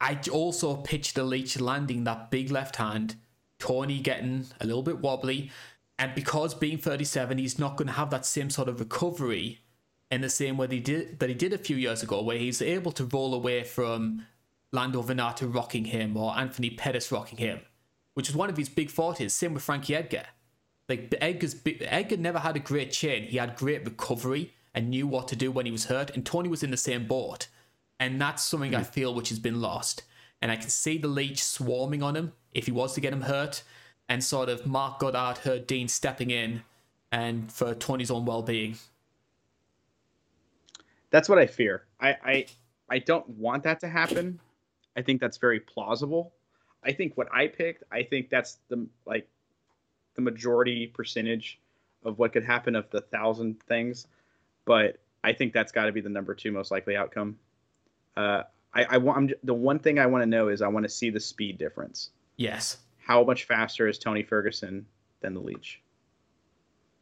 I 0.01 0.19
also 0.31 0.75
pitched 0.75 1.15
the 1.15 1.23
Leech 1.23 1.59
landing 1.59 2.03
that 2.03 2.31
big 2.31 2.51
left 2.51 2.75
hand 2.75 3.15
Tony 3.59 3.99
getting 3.99 4.45
a 4.59 4.65
little 4.65 4.83
bit 4.83 4.99
wobbly. 4.99 5.51
And 5.97 6.13
because 6.13 6.53
being 6.53 6.77
37, 6.77 7.37
he's 7.37 7.57
not 7.57 7.77
going 7.77 7.87
to 7.87 7.93
have 7.93 8.09
that 8.11 8.25
same 8.25 8.49
sort 8.49 8.69
of 8.69 8.79
recovery 8.79 9.59
in 10.11 10.21
the 10.21 10.29
same 10.29 10.57
way 10.57 10.67
that 10.67 10.75
he 10.75 10.81
did, 10.81 11.19
that 11.19 11.29
he 11.29 11.35
did 11.35 11.53
a 11.53 11.57
few 11.57 11.75
years 11.75 12.03
ago, 12.03 12.21
where 12.21 12.37
he's 12.37 12.61
able 12.61 12.91
to 12.93 13.05
roll 13.05 13.33
away 13.33 13.63
from 13.63 14.25
Lando 14.71 15.01
Vannata 15.01 15.53
rocking 15.53 15.85
him 15.85 16.17
or 16.17 16.37
Anthony 16.37 16.69
Pettis 16.69 17.11
rocking 17.11 17.37
him, 17.37 17.61
which 18.13 18.29
is 18.29 18.35
one 18.35 18.49
of 18.49 18.57
his 18.57 18.69
big 18.69 18.89
fortes. 18.89 19.33
Same 19.33 19.53
with 19.53 19.63
Frankie 19.63 19.95
Edgar. 19.95 20.25
Like 20.89 21.13
Edgar's, 21.19 21.55
Edgar 21.81 22.17
never 22.17 22.39
had 22.39 22.55
a 22.55 22.59
great 22.59 22.91
chin. 22.91 23.23
He 23.23 23.37
had 23.37 23.55
great 23.55 23.83
recovery 23.83 24.53
and 24.73 24.89
knew 24.89 25.07
what 25.07 25.27
to 25.29 25.35
do 25.35 25.51
when 25.51 25.65
he 25.65 25.71
was 25.71 25.85
hurt. 25.85 26.11
And 26.15 26.25
Tony 26.25 26.49
was 26.49 26.63
in 26.63 26.71
the 26.71 26.77
same 26.77 27.07
boat, 27.07 27.47
and 27.99 28.21
that's 28.21 28.43
something 28.43 28.73
I 28.73 28.81
mm-hmm. 28.81 28.91
feel 28.91 29.13
which 29.13 29.29
has 29.29 29.39
been 29.39 29.61
lost. 29.61 30.03
And 30.41 30.51
I 30.51 30.55
can 30.55 30.69
see 30.69 30.97
the 30.97 31.07
leech 31.07 31.43
swarming 31.43 32.03
on 32.03 32.15
him 32.15 32.33
if 32.53 32.65
he 32.67 32.71
was 32.71 32.93
to 32.93 33.01
get 33.01 33.11
him 33.11 33.21
hurt, 33.21 33.63
and 34.07 34.23
sort 34.23 34.49
of 34.49 34.65
Marc 34.65 34.99
Goddard 34.99 35.39
Herb 35.39 35.67
Dean 35.67 35.87
stepping 35.87 36.29
in 36.29 36.61
and 37.11 37.51
for 37.51 37.73
Tony's 37.73 38.11
own 38.11 38.25
well 38.25 38.41
being. 38.41 38.77
That's 41.09 41.29
what 41.29 41.39
I 41.39 41.47
fear. 41.47 41.83
I, 41.99 42.15
I 42.23 42.45
I 42.89 42.99
don't 42.99 43.27
want 43.29 43.63
that 43.63 43.79
to 43.81 43.87
happen. 43.87 44.39
I 44.97 45.03
think 45.03 45.21
that's 45.21 45.37
very 45.37 45.59
plausible. 45.59 46.33
I 46.83 46.91
think 46.91 47.15
what 47.15 47.27
I 47.33 47.47
picked, 47.47 47.83
I 47.91 48.03
think 48.03 48.29
that's 48.29 48.57
the 48.67 48.87
like 49.05 49.27
the 50.15 50.21
majority 50.21 50.87
percentage 50.87 51.59
of 52.03 52.17
what 52.17 52.33
could 52.33 52.43
happen 52.43 52.75
of 52.75 52.89
the 52.89 53.01
thousand 53.01 53.61
things, 53.63 54.07
but 54.65 54.97
I 55.23 55.33
think 55.33 55.53
that's 55.53 55.71
got 55.71 55.85
to 55.85 55.91
be 55.91 56.01
the 56.01 56.09
number 56.09 56.33
two 56.33 56.51
most 56.51 56.71
likely 56.71 56.95
outcome. 56.95 57.37
Uh, 58.15 58.43
I, 58.73 58.85
I 58.91 58.97
want 58.97 59.17
I'm, 59.17 59.29
the 59.43 59.53
one 59.53 59.79
thing 59.79 59.99
I 59.99 60.07
want 60.07 60.23
to 60.23 60.25
know 60.25 60.47
is 60.49 60.61
I 60.61 60.67
want 60.67 60.83
to 60.83 60.89
see 60.89 61.09
the 61.09 61.19
speed 61.19 61.57
difference. 61.57 62.09
Yes. 62.37 62.77
How 62.97 63.23
much 63.23 63.45
faster 63.45 63.87
is 63.87 63.97
Tony 63.99 64.23
Ferguson 64.23 64.85
than 65.21 65.33
the 65.33 65.39
Leech? 65.39 65.81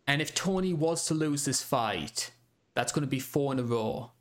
And 0.08 0.22
if 0.22 0.36
Tony 0.36 0.74
was 0.74 1.06
to 1.08 1.14
lose 1.14 1.46
this 1.46 1.64
fight, 1.64 2.32
that's 2.74 2.92
going 2.92 3.02
to 3.02 3.10
be 3.10 3.20
four 3.20 3.54
in 3.54 3.60
a 3.60 3.64
row. 3.64 4.12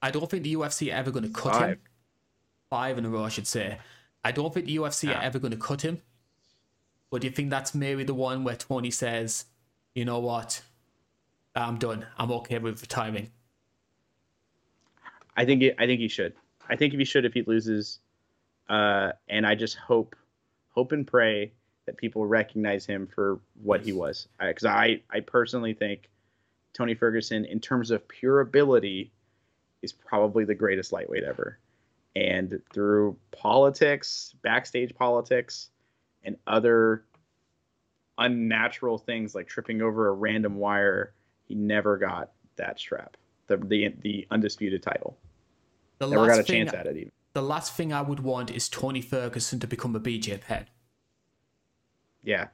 I 0.00 0.10
don't 0.10 0.30
think 0.30 0.44
the 0.44 0.54
UFC 0.54 0.92
are 0.92 0.96
ever 0.96 1.10
going 1.10 1.24
to 1.24 1.30
cut 1.30 1.54
Five. 1.54 1.68
him. 1.70 1.78
Five 2.70 2.98
in 2.98 3.04
a 3.04 3.08
row, 3.10 3.24
I 3.24 3.28
should 3.28 3.46
say. 3.46 3.78
I 4.24 4.32
don't 4.32 4.52
think 4.52 4.66
the 4.66 4.76
UFC 4.76 5.08
Ah. 5.08 5.18
are 5.18 5.22
ever 5.22 5.38
going 5.38 5.52
to 5.52 5.56
cut 5.58 5.82
him. 5.82 6.02
But 7.10 7.20
do 7.20 7.28
you 7.28 7.32
think 7.32 7.50
that's 7.50 7.74
maybe 7.74 8.02
the 8.04 8.14
one 8.14 8.42
where 8.42 8.56
Tony 8.56 8.90
says, 8.90 9.44
you 9.94 10.04
know 10.04 10.18
what? 10.18 10.62
I'm 11.54 11.78
done. 11.78 12.06
I'm 12.18 12.30
okay 12.32 12.58
with 12.58 12.82
retiring. 12.82 13.30
I 15.36 15.44
think 15.44 15.62
it, 15.62 15.76
I 15.78 15.86
think 15.86 16.00
he 16.00 16.08
should. 16.08 16.34
I 16.68 16.76
think 16.76 16.92
if 16.92 16.98
he 16.98 17.04
should 17.04 17.24
if 17.24 17.34
he 17.34 17.42
loses, 17.42 18.00
uh, 18.68 19.12
and 19.28 19.46
I 19.46 19.54
just 19.54 19.76
hope, 19.76 20.16
hope 20.70 20.92
and 20.92 21.06
pray 21.06 21.52
that 21.86 21.96
people 21.96 22.26
recognize 22.26 22.84
him 22.84 23.06
for 23.06 23.38
what 23.62 23.82
he 23.82 23.92
was. 23.92 24.26
Because 24.40 24.64
I, 24.64 25.02
I 25.10 25.20
personally 25.20 25.72
think 25.74 26.08
Tony 26.72 26.94
Ferguson, 26.94 27.44
in 27.44 27.60
terms 27.60 27.90
of 27.92 28.06
pure 28.08 28.40
ability, 28.40 29.12
is 29.82 29.92
probably 29.92 30.44
the 30.44 30.54
greatest 30.54 30.92
lightweight 30.92 31.22
ever. 31.22 31.58
And 32.16 32.62
through 32.72 33.18
politics, 33.30 34.34
backstage 34.42 34.94
politics, 34.94 35.68
and 36.24 36.36
other 36.46 37.04
unnatural 38.16 38.96
things 38.96 39.34
like 39.34 39.46
tripping 39.46 39.82
over 39.82 40.08
a 40.08 40.12
random 40.12 40.56
wire, 40.56 41.12
he 41.44 41.54
never 41.54 41.98
got 41.98 42.32
that 42.56 42.78
strap, 42.78 43.18
the 43.48 43.58
the, 43.58 43.94
the 44.00 44.26
undisputed 44.30 44.82
title. 44.82 45.18
The 45.98 46.08
Never 46.08 46.26
got 46.26 46.40
a 46.40 46.42
chance 46.42 46.72
at 46.72 46.86
it 46.86 46.96
even. 46.96 47.12
the 47.34 47.42
last 47.42 47.74
thing 47.74 47.92
I 47.92 48.00
would 48.00 48.20
want 48.20 48.50
is 48.50 48.70
Tony 48.70 49.02
Ferguson 49.02 49.60
to 49.60 49.66
become 49.66 49.94
a 49.94 50.00
BJ 50.00 50.40
Penn. 50.40 50.66
Yeah. 52.22 52.48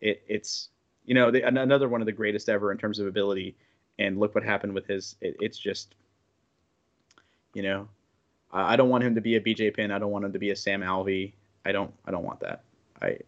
It 0.00 0.24
it's 0.26 0.70
you 1.04 1.14
know 1.14 1.30
the, 1.30 1.42
another 1.42 1.88
one 1.88 2.02
of 2.02 2.06
the 2.06 2.12
greatest 2.12 2.48
ever 2.48 2.72
in 2.72 2.78
terms 2.78 2.98
of 2.98 3.06
ability, 3.06 3.56
and 4.00 4.18
look 4.18 4.34
what 4.34 4.42
happened 4.42 4.74
with 4.74 4.88
his. 4.88 5.14
It, 5.20 5.36
it's 5.40 5.58
just, 5.58 5.94
you 7.54 7.62
know, 7.62 7.88
I, 8.52 8.74
I 8.74 8.76
don't 8.76 8.88
want 8.88 9.04
him 9.04 9.14
to 9.14 9.20
be 9.20 9.36
a 9.36 9.40
BJ 9.40 9.74
Penn. 9.74 9.90
I 9.90 9.98
don't 9.98 10.10
want 10.10 10.24
him 10.24 10.32
to 10.32 10.38
be 10.38 10.50
a 10.50 10.56
Sam 10.56 10.80
Alvey. 10.82 11.32
I 11.64 11.72
don't 11.72 11.92
I 12.06 12.10
don't 12.10 12.24
want 12.24 12.40
that. 12.40 12.62
I 13.02 13.18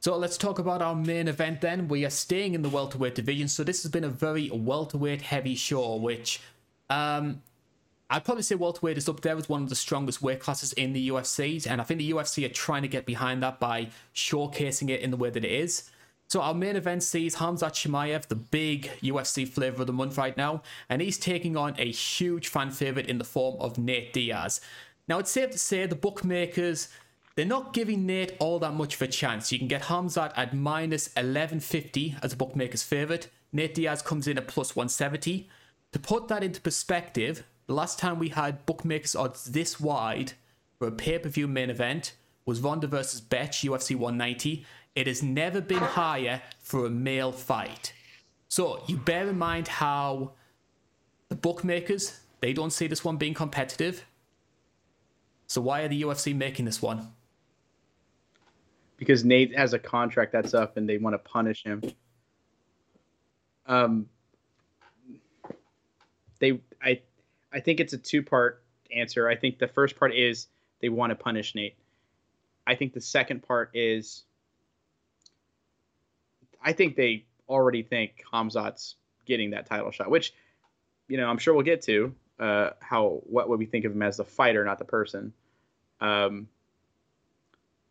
So 0.00 0.16
let's 0.16 0.36
talk 0.36 0.58
about 0.58 0.82
our 0.82 0.94
main 0.94 1.28
event 1.28 1.60
then. 1.60 1.88
We 1.88 2.04
are 2.04 2.10
staying 2.10 2.54
in 2.54 2.62
the 2.62 2.68
welterweight 2.68 3.14
division. 3.14 3.48
So 3.48 3.64
this 3.64 3.82
has 3.82 3.90
been 3.90 4.04
a 4.04 4.08
very 4.08 4.50
welterweight 4.50 5.22
heavy 5.22 5.54
show, 5.54 5.96
which 5.96 6.40
um, 6.90 7.42
I'd 8.10 8.24
probably 8.24 8.42
say 8.42 8.56
welterweight 8.56 8.98
is 8.98 9.08
up 9.08 9.22
there 9.22 9.36
as 9.36 9.48
one 9.48 9.62
of 9.62 9.70
the 9.70 9.74
strongest 9.74 10.20
weight 10.20 10.40
classes 10.40 10.74
in 10.74 10.92
the 10.92 11.08
UFC. 11.08 11.66
And 11.66 11.80
I 11.80 11.84
think 11.84 11.98
the 11.98 12.10
UFC 12.10 12.44
are 12.44 12.52
trying 12.52 12.82
to 12.82 12.88
get 12.88 13.06
behind 13.06 13.42
that 13.42 13.58
by 13.58 13.88
showcasing 14.14 14.90
it 14.90 15.00
in 15.00 15.10
the 15.10 15.16
way 15.16 15.30
that 15.30 15.44
it 15.44 15.50
is. 15.50 15.90
So 16.32 16.40
our 16.40 16.54
main 16.54 16.76
event 16.76 17.02
sees 17.02 17.36
Hamzat 17.36 17.72
Chimaev, 17.72 18.28
the 18.28 18.36
big 18.36 18.90
UFC 19.02 19.46
flavor 19.46 19.82
of 19.82 19.86
the 19.86 19.92
month 19.92 20.16
right 20.16 20.34
now, 20.34 20.62
and 20.88 21.02
he's 21.02 21.18
taking 21.18 21.58
on 21.58 21.74
a 21.76 21.92
huge 21.92 22.48
fan 22.48 22.70
favorite 22.70 23.04
in 23.04 23.18
the 23.18 23.24
form 23.24 23.60
of 23.60 23.76
Nate 23.76 24.14
Diaz. 24.14 24.58
Now 25.06 25.18
it's 25.18 25.30
safe 25.30 25.50
to 25.50 25.58
say 25.58 25.84
the 25.84 25.94
bookmakers 25.94 26.88
they're 27.36 27.44
not 27.44 27.74
giving 27.74 28.06
Nate 28.06 28.34
all 28.38 28.58
that 28.60 28.72
much 28.72 28.94
of 28.94 29.02
a 29.02 29.08
chance. 29.08 29.52
You 29.52 29.58
can 29.58 29.68
get 29.68 29.82
Hamzat 29.82 30.32
at 30.34 30.54
minus 30.54 31.08
1150 31.08 32.16
as 32.22 32.32
a 32.32 32.36
bookmaker's 32.36 32.82
favorite. 32.82 33.28
Nate 33.52 33.74
Diaz 33.74 34.00
comes 34.00 34.26
in 34.26 34.38
at 34.38 34.48
plus 34.48 34.74
170. 34.74 35.50
To 35.92 35.98
put 35.98 36.28
that 36.28 36.42
into 36.42 36.62
perspective, 36.62 37.44
the 37.66 37.74
last 37.74 37.98
time 37.98 38.18
we 38.18 38.30
had 38.30 38.64
bookmakers 38.64 39.14
odds 39.14 39.44
this 39.44 39.78
wide 39.78 40.32
for 40.78 40.88
a 40.88 40.92
pay-per-view 40.92 41.46
main 41.46 41.68
event 41.68 42.14
was 42.46 42.60
Ronda 42.60 42.86
versus 42.86 43.20
Bethe, 43.20 43.64
UFC 43.64 43.94
190. 43.94 44.64
It 44.94 45.06
has 45.06 45.22
never 45.22 45.60
been 45.60 45.78
higher 45.78 46.42
for 46.60 46.86
a 46.86 46.90
male 46.90 47.32
fight. 47.32 47.92
So 48.48 48.82
you 48.86 48.96
bear 48.96 49.28
in 49.28 49.38
mind 49.38 49.68
how 49.68 50.32
the 51.28 51.36
bookmakers 51.36 52.20
they 52.40 52.52
don't 52.52 52.72
see 52.72 52.88
this 52.88 53.04
one 53.04 53.16
being 53.16 53.34
competitive. 53.34 54.04
So 55.46 55.60
why 55.60 55.82
are 55.82 55.88
the 55.88 56.02
UFC 56.02 56.34
making 56.34 56.64
this 56.64 56.82
one? 56.82 57.12
because 59.02 59.24
Nate 59.24 59.56
has 59.56 59.72
a 59.72 59.80
contract 59.80 60.30
that's 60.30 60.54
up 60.54 60.76
and 60.76 60.88
they 60.88 60.96
want 60.96 61.14
to 61.14 61.18
punish 61.18 61.64
him. 61.64 61.82
Um, 63.66 64.06
they, 66.38 66.60
I, 66.80 67.00
I 67.52 67.58
think 67.58 67.80
it's 67.80 67.94
a 67.94 67.98
two-part 67.98 68.62
answer. 68.94 69.28
I 69.28 69.34
think 69.34 69.58
the 69.58 69.66
first 69.66 69.96
part 69.96 70.14
is 70.14 70.46
they 70.80 70.88
want 70.88 71.10
to 71.10 71.16
punish 71.16 71.56
Nate. 71.56 71.74
I 72.64 72.76
think 72.76 72.92
the 72.92 73.00
second 73.00 73.42
part 73.42 73.72
is, 73.74 74.22
I 76.64 76.72
think 76.72 76.96
they 76.96 77.24
already 77.48 77.82
think 77.82 78.22
Hamzat's 78.32 78.96
getting 79.26 79.50
that 79.50 79.66
title 79.66 79.90
shot, 79.90 80.10
which, 80.10 80.32
you 81.08 81.16
know, 81.16 81.26
I'm 81.28 81.38
sure 81.38 81.54
we'll 81.54 81.64
get 81.64 81.82
to. 81.82 82.14
Uh, 82.38 82.70
how 82.80 83.20
what 83.24 83.48
would 83.48 83.58
we 83.58 83.66
think 83.66 83.84
of 83.84 83.92
him 83.92 84.02
as 84.02 84.16
the 84.16 84.24
fighter, 84.24 84.64
not 84.64 84.78
the 84.78 84.84
person? 84.84 85.32
Um, 86.00 86.48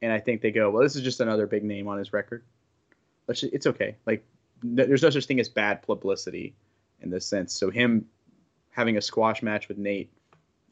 and 0.02 0.12
I 0.12 0.20
think 0.20 0.42
they 0.42 0.52
go, 0.52 0.70
well, 0.72 0.84
this 0.84 0.96
is 0.96 1.04
just 1.04 1.20
another 1.22 1.48
big 1.48 1.64
name 1.64 1.88
on 1.88 1.98
his 1.98 2.12
record. 2.12 2.44
Let's 3.28 3.42
ju- 3.42 3.50
it's 3.54 3.68
okay. 3.68 3.96
Like, 4.06 4.26
n- 4.64 4.76
there's 4.76 5.04
no 5.04 5.10
such 5.10 5.26
thing 5.26 5.40
as 5.40 5.48
bad 5.48 5.84
publicity 5.84 6.56
in 7.02 7.10
this 7.10 7.26
sense. 7.26 7.54
So 7.54 7.70
him 7.70 8.08
having 8.72 8.98
a 8.98 9.02
squash 9.02 9.42
match 9.44 9.68
with 9.68 9.78
Nate 9.78 10.12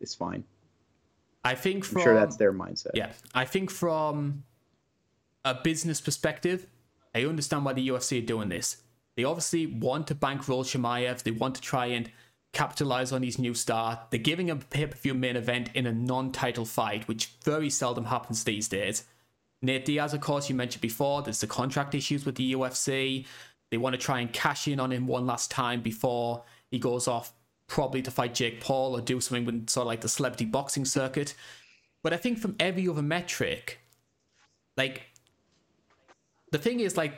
is 0.02 0.16
fine. 0.16 0.44
I 1.44 1.56
think 1.56 1.86
I'm 1.86 1.92
from 1.92 2.02
sure 2.02 2.14
that's 2.16 2.36
their 2.38 2.52
mindset. 2.52 2.92
yeah, 2.96 3.12
I 3.34 3.46
think 3.46 3.70
from 3.72 4.44
a 5.46 5.54
business 5.54 6.02
perspective, 6.02 6.68
I 7.14 7.26
understand 7.26 7.66
why 7.66 7.74
the 7.74 7.88
UFC 7.88 8.22
are 8.22 8.26
doing 8.26 8.50
this. 8.50 8.78
They 9.16 9.24
obviously 9.24 9.66
want 9.66 10.08
to 10.08 10.16
bankroll 10.16 10.64
Chimaev. 10.64 11.24
They 11.24 11.32
want 11.32 11.56
to 11.56 11.62
try 11.62 11.88
and 11.88 12.12
capitalize 12.54 13.12
on 13.12 13.24
his 13.24 13.38
new 13.38 13.54
star. 13.54 14.08
They're 14.10 14.20
giving 14.20 14.48
him 14.48 14.60
a 14.60 14.66
pay-per-view 14.66 15.14
main 15.14 15.36
event 15.36 15.70
in 15.74 15.86
a 15.86 15.92
non-title 15.92 16.66
fight, 16.66 17.08
which 17.08 17.34
very 17.44 17.70
seldom 17.70 18.06
happens 18.06 18.44
these 18.44 18.68
days. 18.68 19.04
Nate 19.62 19.86
Diaz, 19.86 20.14
of 20.14 20.22
course, 20.22 20.50
you 20.50 20.56
mentioned 20.56 20.82
before, 20.82 21.22
there's 21.22 21.42
the 21.42 21.48
contract 21.48 21.94
issues 21.94 22.26
with 22.26 22.36
the 22.36 22.54
UFC. 22.54 23.26
They 23.72 23.78
want 23.78 23.94
to 23.94 24.02
try 24.02 24.20
and 24.20 24.32
cash 24.32 24.68
in 24.68 24.80
on 24.80 24.92
him 24.92 25.06
one 25.06 25.28
last 25.28 25.52
time 25.52 25.82
before 25.82 26.44
he 26.72 26.80
goes 26.80 27.08
off, 27.08 27.34
probably 27.68 28.02
to 28.04 28.12
fight 28.12 28.34
Jake 28.34 28.62
Paul 28.62 28.96
or 28.96 29.02
do 29.02 29.20
something 29.20 29.46
with 29.46 29.70
sort 29.70 29.84
of 29.84 29.88
like 29.88 30.02
the 30.02 30.10
celebrity 30.10 30.46
boxing 30.46 30.86
circuit. 30.86 31.36
But 32.02 32.14
I 32.14 32.18
think 32.18 32.40
from 32.40 32.56
every 32.60 32.88
other 32.88 33.02
metric, 33.02 33.80
like, 34.78 35.04
the 36.52 36.58
thing 36.58 36.80
is, 36.80 36.98
like, 36.98 37.14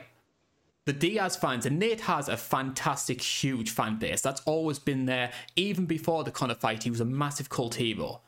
the 0.84 0.92
Diaz 0.92 1.36
fans, 1.36 1.64
and 1.64 1.78
Nate 1.78 2.00
has 2.02 2.28
a 2.28 2.36
fantastic, 2.36 3.22
huge 3.22 3.70
fan 3.70 3.98
base. 3.98 4.20
That's 4.20 4.40
always 4.42 4.78
been 4.78 5.06
there. 5.06 5.32
Even 5.54 5.86
before 5.86 6.24
the 6.24 6.32
Conor 6.32 6.56
fight, 6.56 6.82
he 6.82 6.90
was 6.90 7.00
a 7.00 7.04
massive 7.04 7.48
cult 7.48 7.76
hero. 7.76 8.20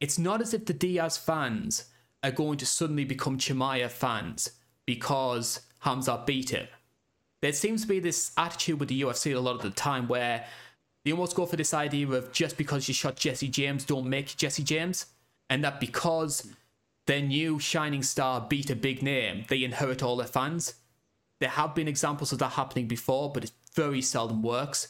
It's 0.00 0.18
not 0.18 0.42
as 0.42 0.52
if 0.52 0.66
the 0.66 0.74
Diaz 0.74 1.16
fans 1.16 1.86
are 2.22 2.30
going 2.30 2.58
to 2.58 2.66
suddenly 2.66 3.04
become 3.04 3.38
Chimaev 3.38 3.90
fans 3.90 4.50
because 4.84 5.60
Hamza 5.80 6.22
beat 6.26 6.50
him. 6.50 6.66
There 7.40 7.52
seems 7.52 7.82
to 7.82 7.88
be 7.88 8.00
this 8.00 8.32
attitude 8.36 8.80
with 8.80 8.88
the 8.88 9.00
UFC 9.00 9.34
a 9.34 9.40
lot 9.40 9.56
of 9.56 9.62
the 9.62 9.70
time 9.70 10.06
where 10.08 10.44
they 11.04 11.12
almost 11.12 11.36
go 11.36 11.46
for 11.46 11.56
this 11.56 11.72
idea 11.72 12.08
of 12.08 12.32
just 12.32 12.56
because 12.58 12.88
you 12.88 12.94
shot 12.94 13.16
Jesse 13.16 13.48
James, 13.48 13.84
don't 13.84 14.08
make 14.08 14.36
Jesse 14.36 14.64
James. 14.64 15.06
And 15.48 15.62
that 15.64 15.80
because 15.80 16.48
their 17.06 17.22
new 17.22 17.58
shining 17.58 18.02
star 18.02 18.40
beat 18.40 18.70
a 18.70 18.76
big 18.76 19.02
name, 19.02 19.44
they 19.48 19.64
inherit 19.64 20.02
all 20.02 20.16
their 20.16 20.26
fans. 20.26 20.74
There 21.38 21.48
have 21.48 21.74
been 21.74 21.88
examples 21.88 22.32
of 22.32 22.38
that 22.40 22.52
happening 22.52 22.86
before, 22.88 23.32
but 23.32 23.44
it 23.44 23.52
very 23.74 24.02
seldom 24.02 24.42
works. 24.42 24.88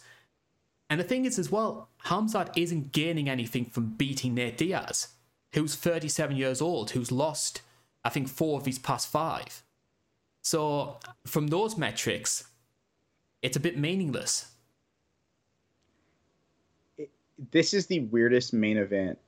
And 0.88 1.01
the 1.01 1.05
thing 1.05 1.24
is, 1.24 1.38
as 1.38 1.51
well, 1.51 1.90
Hamzat 2.06 2.56
isn't 2.56 2.93
gaining 2.93 3.28
anything 3.28 3.64
from 3.64 3.94
beating 3.97 4.34
Nate 4.34 4.56
Diaz, 4.56 5.09
who's 5.52 5.74
37 5.74 6.36
years 6.36 6.62
old, 6.62 6.90
who's 6.90 7.10
lost, 7.10 7.62
I 8.05 8.09
think, 8.09 8.28
four 8.28 8.59
of 8.59 8.66
his 8.66 8.78
past 8.78 9.09
five. 9.09 9.62
So, 10.43 10.98
from 11.26 11.48
those 11.48 11.76
metrics, 11.76 12.44
it's 13.43 13.56
a 13.56 13.60
bit 13.60 13.76
meaningless. 13.76 14.52
This 17.51 17.74
is 17.74 17.86
the 17.86 18.01
weirdest 18.01 18.52
main 18.52 18.76
event 18.78 19.18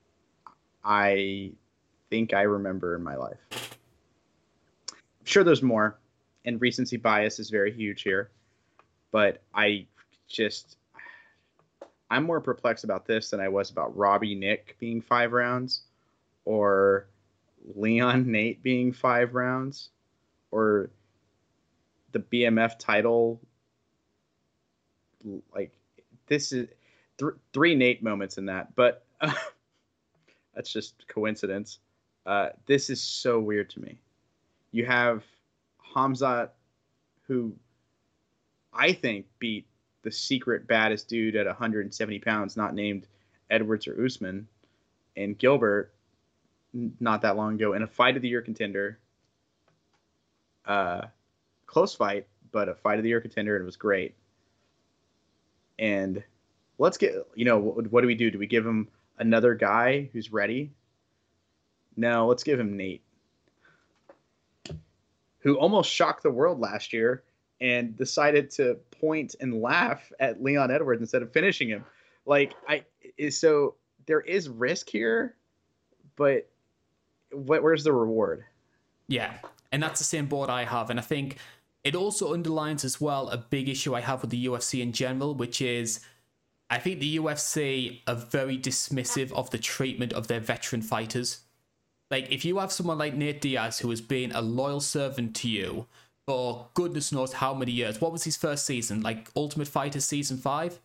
I 0.85 1.53
think 2.11 2.35
I 2.35 2.43
remember 2.43 2.95
in 2.95 3.03
my 3.03 3.17
life. 3.17 3.39
I'm 4.91 5.25
sure 5.25 5.45
there's 5.45 5.63
more, 5.63 5.99
and 6.45 6.61
recency 6.61 6.97
bias 6.97 7.39
is 7.39 7.51
very 7.51 7.73
huge 7.73 8.03
here, 8.03 8.31
but 9.11 9.43
I 9.55 9.87
just 10.29 10.77
I'm 12.11 12.25
more 12.25 12.41
perplexed 12.41 12.85
about 12.85 13.07
this 13.07 13.31
than 13.31 13.41
I 13.41 13.49
was 13.49 13.71
about 13.71 13.97
Robbie 13.97 14.35
Nick 14.35 14.77
being 14.79 15.01
five 15.01 15.33
rounds, 15.33 15.83
or 16.45 17.09
Leon 17.75 18.31
Nate 18.31 18.63
being 18.63 18.93
five 18.93 19.35
rounds, 19.35 19.91
or 20.51 20.91
the 22.13 22.21
BMF 22.21 22.79
title. 22.79 23.41
Like 25.55 25.73
this 26.27 26.53
is 26.53 26.69
th- 27.19 27.33
three 27.53 27.75
Nate 27.75 28.03
moments 28.03 28.39
in 28.39 28.47
that, 28.47 28.75
but 28.75 29.05
uh, 29.21 29.33
that's 30.55 30.73
just 30.73 31.07
coincidence. 31.09 31.81
Uh, 32.29 32.51
this 32.67 32.91
is 32.91 33.01
so 33.01 33.41
weird 33.41 33.71
to 33.71 33.81
me. 33.81 33.99
You 34.71 34.85
have 34.85 35.25
Hamzat, 35.95 36.51
who 37.27 37.55
I 38.71 38.93
think 38.93 39.25
beat 39.39 39.67
the 40.03 40.13
secret 40.13 40.67
baddest 40.67 41.09
dude 41.09 41.37
at 41.37 41.47
170 41.47 42.19
pounds, 42.19 42.55
not 42.55 42.75
named 42.75 43.07
Edwards 43.49 43.89
or 43.89 44.05
Usman, 44.05 44.47
and 45.17 45.39
Gilbert, 45.39 45.95
not 47.01 47.23
that 47.23 47.39
long 47.39 47.55
ago, 47.55 47.73
in 47.73 47.83
a 47.83 47.87
fight 47.87 48.15
of 48.15 48.21
the 48.21 48.29
year 48.29 48.43
contender. 48.43 48.99
Uh, 50.67 51.07
close 51.65 51.95
fight, 51.95 52.27
but 52.53 52.69
a 52.69 52.75
fight 52.75 52.99
of 52.99 53.05
the 53.05 53.09
year 53.09 53.23
contender, 53.23 53.57
and 53.57 53.63
it 53.63 53.65
was 53.65 53.79
great. 53.79 54.15
And 55.79 56.23
let's 56.77 56.99
get, 56.99 57.15
you 57.35 57.47
know, 57.47 57.57
what, 57.57 57.91
what 57.91 58.03
do 58.03 58.07
we 58.07 58.15
do? 58.15 58.31
Do 58.31 58.39
we 58.39 58.47
give 58.47 58.67
him 58.67 58.89
another 59.19 59.55
guy 59.55 60.11
who's 60.13 60.31
ready? 60.31 60.73
No, 61.99 62.29
let's 62.29 62.45
give 62.45 62.61
him 62.61 62.77
Nate, 62.77 63.03
who 65.41 65.57
almost 65.57 65.91
shocked 65.91 66.23
the 66.23 66.31
world 66.31 66.61
last 66.61 66.93
year 66.93 67.25
and 67.61 67.97
decided 67.97 68.53
to 68.53 68.77
point 68.93 69.35
and 69.41 69.61
laugh 69.61 70.13
at 70.21 70.41
Leon 70.41 70.71
Edwards 70.71 71.01
instead 71.01 71.23
of 71.23 71.33
finishing 71.33 71.69
him. 71.69 71.85
Like 72.25 72.55
I 72.69 72.85
is 73.17 73.37
so 73.37 73.75
there 74.07 74.21
is 74.21 74.49
risk 74.49 74.89
here, 74.89 75.35
but 76.15 76.49
what, 77.33 77.65
where's 77.65 77.83
the 77.83 77.93
reward? 77.93 78.45
Yeah, 79.09 79.35
and 79.73 79.83
that's 79.83 79.99
the 79.99 80.05
same 80.05 80.27
board 80.27 80.51
I 80.51 80.63
have, 80.63 80.91
and 80.91 81.01
I 81.01 81.03
think 81.03 81.39
it 81.83 81.97
also 81.97 82.33
underlines 82.33 82.85
as 82.85 83.01
well 83.01 83.29
a 83.31 83.39
big 83.39 83.69
issue 83.69 83.97
I 83.97 84.03
have 84.03 84.21
with 84.21 84.31
the 84.31 84.47
UFC 84.47 84.81
in 84.81 84.93
general, 84.93 85.35
which 85.35 85.61
is 85.61 85.99
I 86.71 86.79
think 86.79 87.01
the 87.01 87.17
UFC 87.17 88.03
are 88.07 88.15
very 88.15 88.57
dismissive 88.57 89.33
of 89.33 89.51
the 89.51 89.59
treatment 89.59 90.13
of 90.13 90.29
their 90.29 90.39
veteran 90.39 90.83
fighters. 90.83 91.41
Like, 92.11 92.31
if 92.31 92.45
you 92.45 92.59
have 92.59 92.73
someone 92.73 92.99
like 92.99 93.15
Nate 93.15 93.41
Diaz 93.41 93.81
who 93.81 93.91
has 93.91 94.01
been 94.01 94.33
a 94.33 94.41
loyal 94.41 94.81
servant 94.81 95.37
to 95.37 95.49
you 95.49 95.87
for 96.27 96.69
goodness 96.75 97.13
knows 97.13 97.35
how 97.35 97.55
many 97.55 97.73
years, 97.73 98.01
what 98.01 98.13
was 98.13 98.25
his 98.25 98.37
first 98.37 98.65
season? 98.65 99.03
Like 99.03 99.29
Ultimate 99.37 99.69
Fighter 99.69 100.01
season 100.01 100.39
five? 100.39 100.81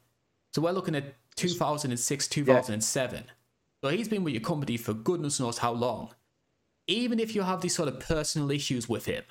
So 0.54 0.62
we're 0.62 0.72
looking 0.72 0.96
at 0.96 1.16
2006, 1.36 2.28
2007. 2.28 3.24
Yeah. 3.26 3.32
So 3.84 3.90
he's 3.90 4.08
been 4.08 4.24
with 4.24 4.34
your 4.34 4.42
company 4.42 4.78
for 4.78 4.94
goodness 4.94 5.40
knows 5.40 5.58
how 5.58 5.72
long. 5.72 6.10
Even 6.88 7.20
if 7.20 7.36
you 7.36 7.42
have 7.42 7.62
these 7.62 7.76
sort 7.76 7.90
of 7.90 8.00
personal 8.00 8.52
issues 8.52 8.88
with 8.88 9.06
him, 9.06 9.24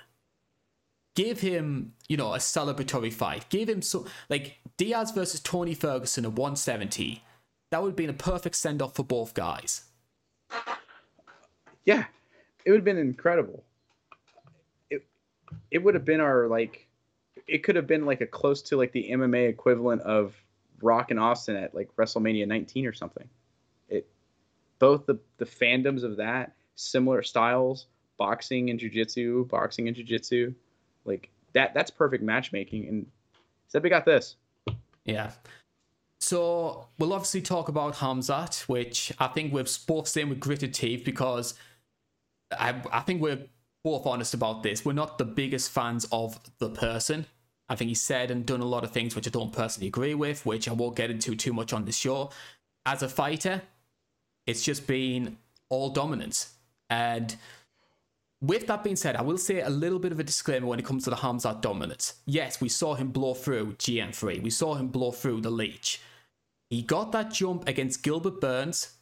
give 1.15 1.41
him, 1.41 1.95
you 2.09 2.17
know, 2.17 2.35
a 2.35 2.39
celebratory 2.39 3.13
fight. 3.13 3.49
Give 3.49 3.69
him 3.69 3.83
so 3.83 4.07
like 4.29 4.59
Diaz 4.77 5.13
versus 5.13 5.41
Tony 5.41 5.75
Ferguson 5.75 6.25
at 6.25 6.33
170. 6.33 7.23
That 7.71 7.83
would 7.83 7.91
have 7.91 7.97
been 7.97 8.11
a 8.11 8.15
perfect 8.15 8.57
send 8.57 8.83
off 8.83 8.95
for 8.95 9.05
both 9.05 9.35
guys. 9.35 9.85
Yeah, 11.85 12.05
it 12.65 12.71
would 12.71 12.79
have 12.79 12.85
been 12.85 12.99
incredible. 12.99 13.65
It 14.91 15.05
it 15.71 15.79
would 15.79 15.95
have 15.95 16.05
been 16.05 16.21
our 16.21 16.47
like, 16.47 16.87
it 17.47 17.63
could 17.63 17.77
have 17.77 17.87
been 17.87 18.07
like 18.07 18.21
a 18.21 18.27
close 18.27 18.63
to 18.63 18.77
like 18.77 18.93
the 18.93 19.11
MMA 19.11 19.49
equivalent 19.49 20.03
of 20.03 20.35
Rock 20.81 21.11
and 21.11 21.21
Austin 21.21 21.57
at 21.57 21.75
like 21.75 21.89
WrestleMania 21.97 22.47
19 22.47 22.87
or 22.87 22.93
something. 22.93 23.29
It 23.89 24.09
both 24.79 25.07
the 25.07 25.19
the 25.39 25.47
fandoms 25.47 26.03
of 26.03 26.17
that 26.17 26.55
similar 26.75 27.23
styles, 27.23 27.87
boxing 28.17 28.71
and 28.71 28.79
jiu-jitsu, 28.79 29.47
boxing 29.47 29.89
and 29.89 29.97
jiu-jitsu 29.97 30.55
like 31.05 31.31
that 31.53 31.75
that's 31.75 31.91
perfect 31.91 32.23
matchmaking. 32.23 32.89
And 32.89 33.07
said 33.69 33.83
we 33.83 33.91
got 33.91 34.05
this. 34.05 34.37
Yeah. 35.05 35.33
So 36.21 36.87
we'll 36.99 37.13
obviously 37.13 37.43
talk 37.43 37.69
about 37.69 37.97
Hamzat, 37.97 38.69
which 38.69 39.13
I 39.19 39.27
think 39.27 39.53
we've 39.53 39.69
both 39.87 40.07
seen 40.09 40.29
with 40.29 40.41
gritted 40.41 40.73
teeth 40.73 41.05
because 41.05 41.55
I 42.59 42.81
I 42.93 43.01
think 43.01 43.21
we're 43.21 43.47
both 43.85 44.07
honest 44.07 44.35
about 44.35 44.63
this. 44.63 44.85
We're 44.85 44.93
not 44.93 45.19
the 45.19 45.25
biggest 45.25 45.71
fans 45.71 46.07
of 46.13 46.39
the 46.59 46.71
person. 46.71 47.27
I 47.69 47.75
think 47.75 47.89
he 47.89 47.95
said 47.95 48.31
and 48.31 48.45
done 48.45 48.61
a 48.61 48.67
lot 48.67 48.85
of 48.85 48.91
things 48.93 49.17
which 49.17 49.27
I 49.27 49.31
don't 49.31 49.53
personally 49.53 49.89
agree 49.89 50.15
with, 50.15 50.45
which 50.45 50.69
I 50.69 50.73
won't 50.73 50.97
get 50.97 51.11
into 51.11 51.35
too 51.35 51.53
much 51.53 51.73
on 51.73 51.85
this 51.85 51.97
show. 51.97 52.31
As 52.85 53.03
a 53.03 53.09
fighter, 53.09 53.63
it's 54.47 54.63
just 54.63 54.87
been 54.87 55.39
all 55.69 55.91
dominance. 55.91 56.55
And 56.91 57.35
with 58.43 58.67
that 58.67 58.85
being 58.85 58.97
said, 58.97 59.17
I 59.17 59.23
will 59.23 59.39
say 59.39 59.61
a 59.61 59.71
little 59.71 59.99
bit 59.99 60.13
of 60.13 60.21
a 60.21 60.25
disclaimer 60.25 60.67
when 60.67 60.79
it 60.79 60.85
comes 60.85 61.05
to 61.05 61.11
the 61.11 61.17
Hamzat 61.17 61.63
dominance. 61.63 62.15
Yes, 62.27 62.61
we 62.61 62.69
saw 62.69 62.95
him 62.95 63.09
blow 63.09 63.35
through 63.35 63.75
GM3. 63.75 64.43
We 64.43 64.51
saw 64.51 64.75
him 64.75 64.89
blow 64.89 65.13
through 65.13 65.41
the 65.41 65.51
Leech. 65.51 66.01
He 66.69 66.83
got 66.83 67.13
that 67.13 67.33
jump 67.33 67.69
against 67.69 68.03
Gilbert 68.03 68.41
Burns 68.41 68.95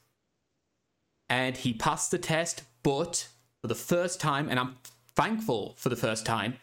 and 1.28 1.56
he 1.56 1.72
passed 1.72 2.10
the 2.10 2.18
test, 2.18 2.64
but 2.82 3.28
for 3.60 3.68
the 3.68 3.74
first 3.74 4.20
time, 4.20 4.48
and 4.48 4.58
I'm 4.58 4.76
thankful 5.14 5.74
for 5.76 5.88
the 5.88 5.96
first 5.96 6.24
time, 6.24 6.56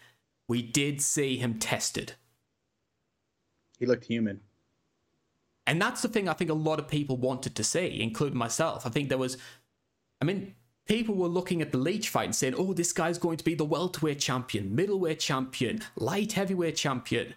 we 0.48 0.61
did 0.61 1.02
see 1.02 1.38
him 1.38 1.60
tested. 1.60 2.14
He 3.78 3.86
looked 3.86 4.06
human. 4.06 4.41
And 5.65 5.82
that's 5.82 6.02
the 6.02 6.07
thing 6.07 6.30
I 6.30 6.34
think 6.34 6.49
a 6.49 6.56
lot 6.56 6.80
of 6.80 6.88
people 6.88 7.18
wanted 7.18 7.56
to 7.56 7.64
see, 7.64 8.02
including 8.02 8.38
myself. 8.38 8.86
I 8.86 8.90
think 8.90 9.10
there 9.10 9.18
was, 9.18 9.38
I 10.22 10.26
mean, 10.26 10.56
people 10.88 11.14
were 11.14 11.28
looking 11.28 11.61
at 11.61 11.72
the 11.72 11.78
Leech 11.78 12.10
fight 12.10 12.26
and 12.26 12.36
saying, 12.36 12.56
oh, 12.57 12.74
this 12.74 12.94
guy's 12.94 13.18
going 13.18 13.38
to 13.38 13.44
be 13.44 13.53
the 13.53 13.65
welterweight 13.65 14.19
champion, 14.19 14.74
middleweight 14.74 15.19
champion, 15.19 15.82
light 15.98 16.32
heavyweight 16.34 16.78
champion. 16.78 17.34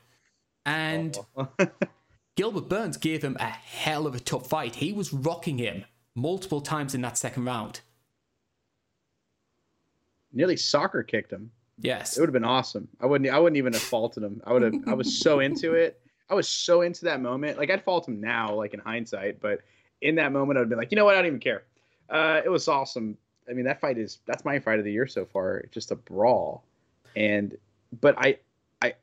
And 0.64 1.18
oh. 1.36 1.48
Gilbert 2.36 2.68
Burns 2.68 2.96
gave 2.96 3.22
him 3.22 3.36
a 3.40 3.48
hell 3.48 4.06
of 4.06 4.14
a 4.14 4.20
tough 4.20 4.48
fight. 4.48 4.76
He 4.76 4.92
was 4.92 5.12
rocking 5.12 5.58
him 5.58 5.84
multiple 6.14 6.60
times 6.60 6.94
in 6.94 7.00
that 7.02 7.18
second 7.18 7.44
round. 7.44 7.80
Nearly 10.32 10.56
soccer 10.56 11.02
kicked 11.02 11.32
him. 11.32 11.50
Yes. 11.78 12.16
It 12.16 12.20
would 12.20 12.28
have 12.28 12.34
been 12.34 12.44
awesome. 12.44 12.88
I 13.00 13.06
wouldn't 13.06 13.30
I 13.30 13.38
wouldn't 13.38 13.56
even 13.56 13.72
have 13.72 13.82
faulted 13.82 14.22
him. 14.22 14.42
I 14.44 14.52
would 14.52 14.62
have 14.62 14.74
I 14.86 14.94
was 14.94 15.18
so 15.18 15.40
into 15.40 15.74
it. 15.74 16.00
I 16.28 16.34
was 16.34 16.48
so 16.48 16.82
into 16.82 17.06
that 17.06 17.20
moment. 17.20 17.58
Like 17.58 17.70
I'd 17.70 17.82
fault 17.82 18.06
him 18.06 18.20
now, 18.20 18.54
like 18.54 18.74
in 18.74 18.80
hindsight, 18.80 19.40
but 19.40 19.60
in 20.00 20.14
that 20.16 20.32
moment 20.32 20.58
I'd 20.58 20.68
be 20.68 20.76
like, 20.76 20.90
you 20.92 20.96
know 20.96 21.04
what, 21.04 21.14
I 21.14 21.18
don't 21.18 21.26
even 21.26 21.40
care. 21.40 21.64
Uh, 22.08 22.40
it 22.44 22.48
was 22.48 22.68
awesome. 22.68 23.16
I 23.48 23.52
mean, 23.52 23.64
that 23.64 23.80
fight 23.80 23.98
is 23.98 24.18
that's 24.26 24.44
my 24.44 24.58
fight 24.58 24.78
of 24.78 24.84
the 24.84 24.92
year 24.92 25.06
so 25.06 25.24
far. 25.24 25.58
It's 25.58 25.74
just 25.74 25.90
a 25.90 25.96
brawl, 25.96 26.64
and 27.16 27.56
but 28.00 28.14
I, 28.18 28.38
I, 28.80 28.94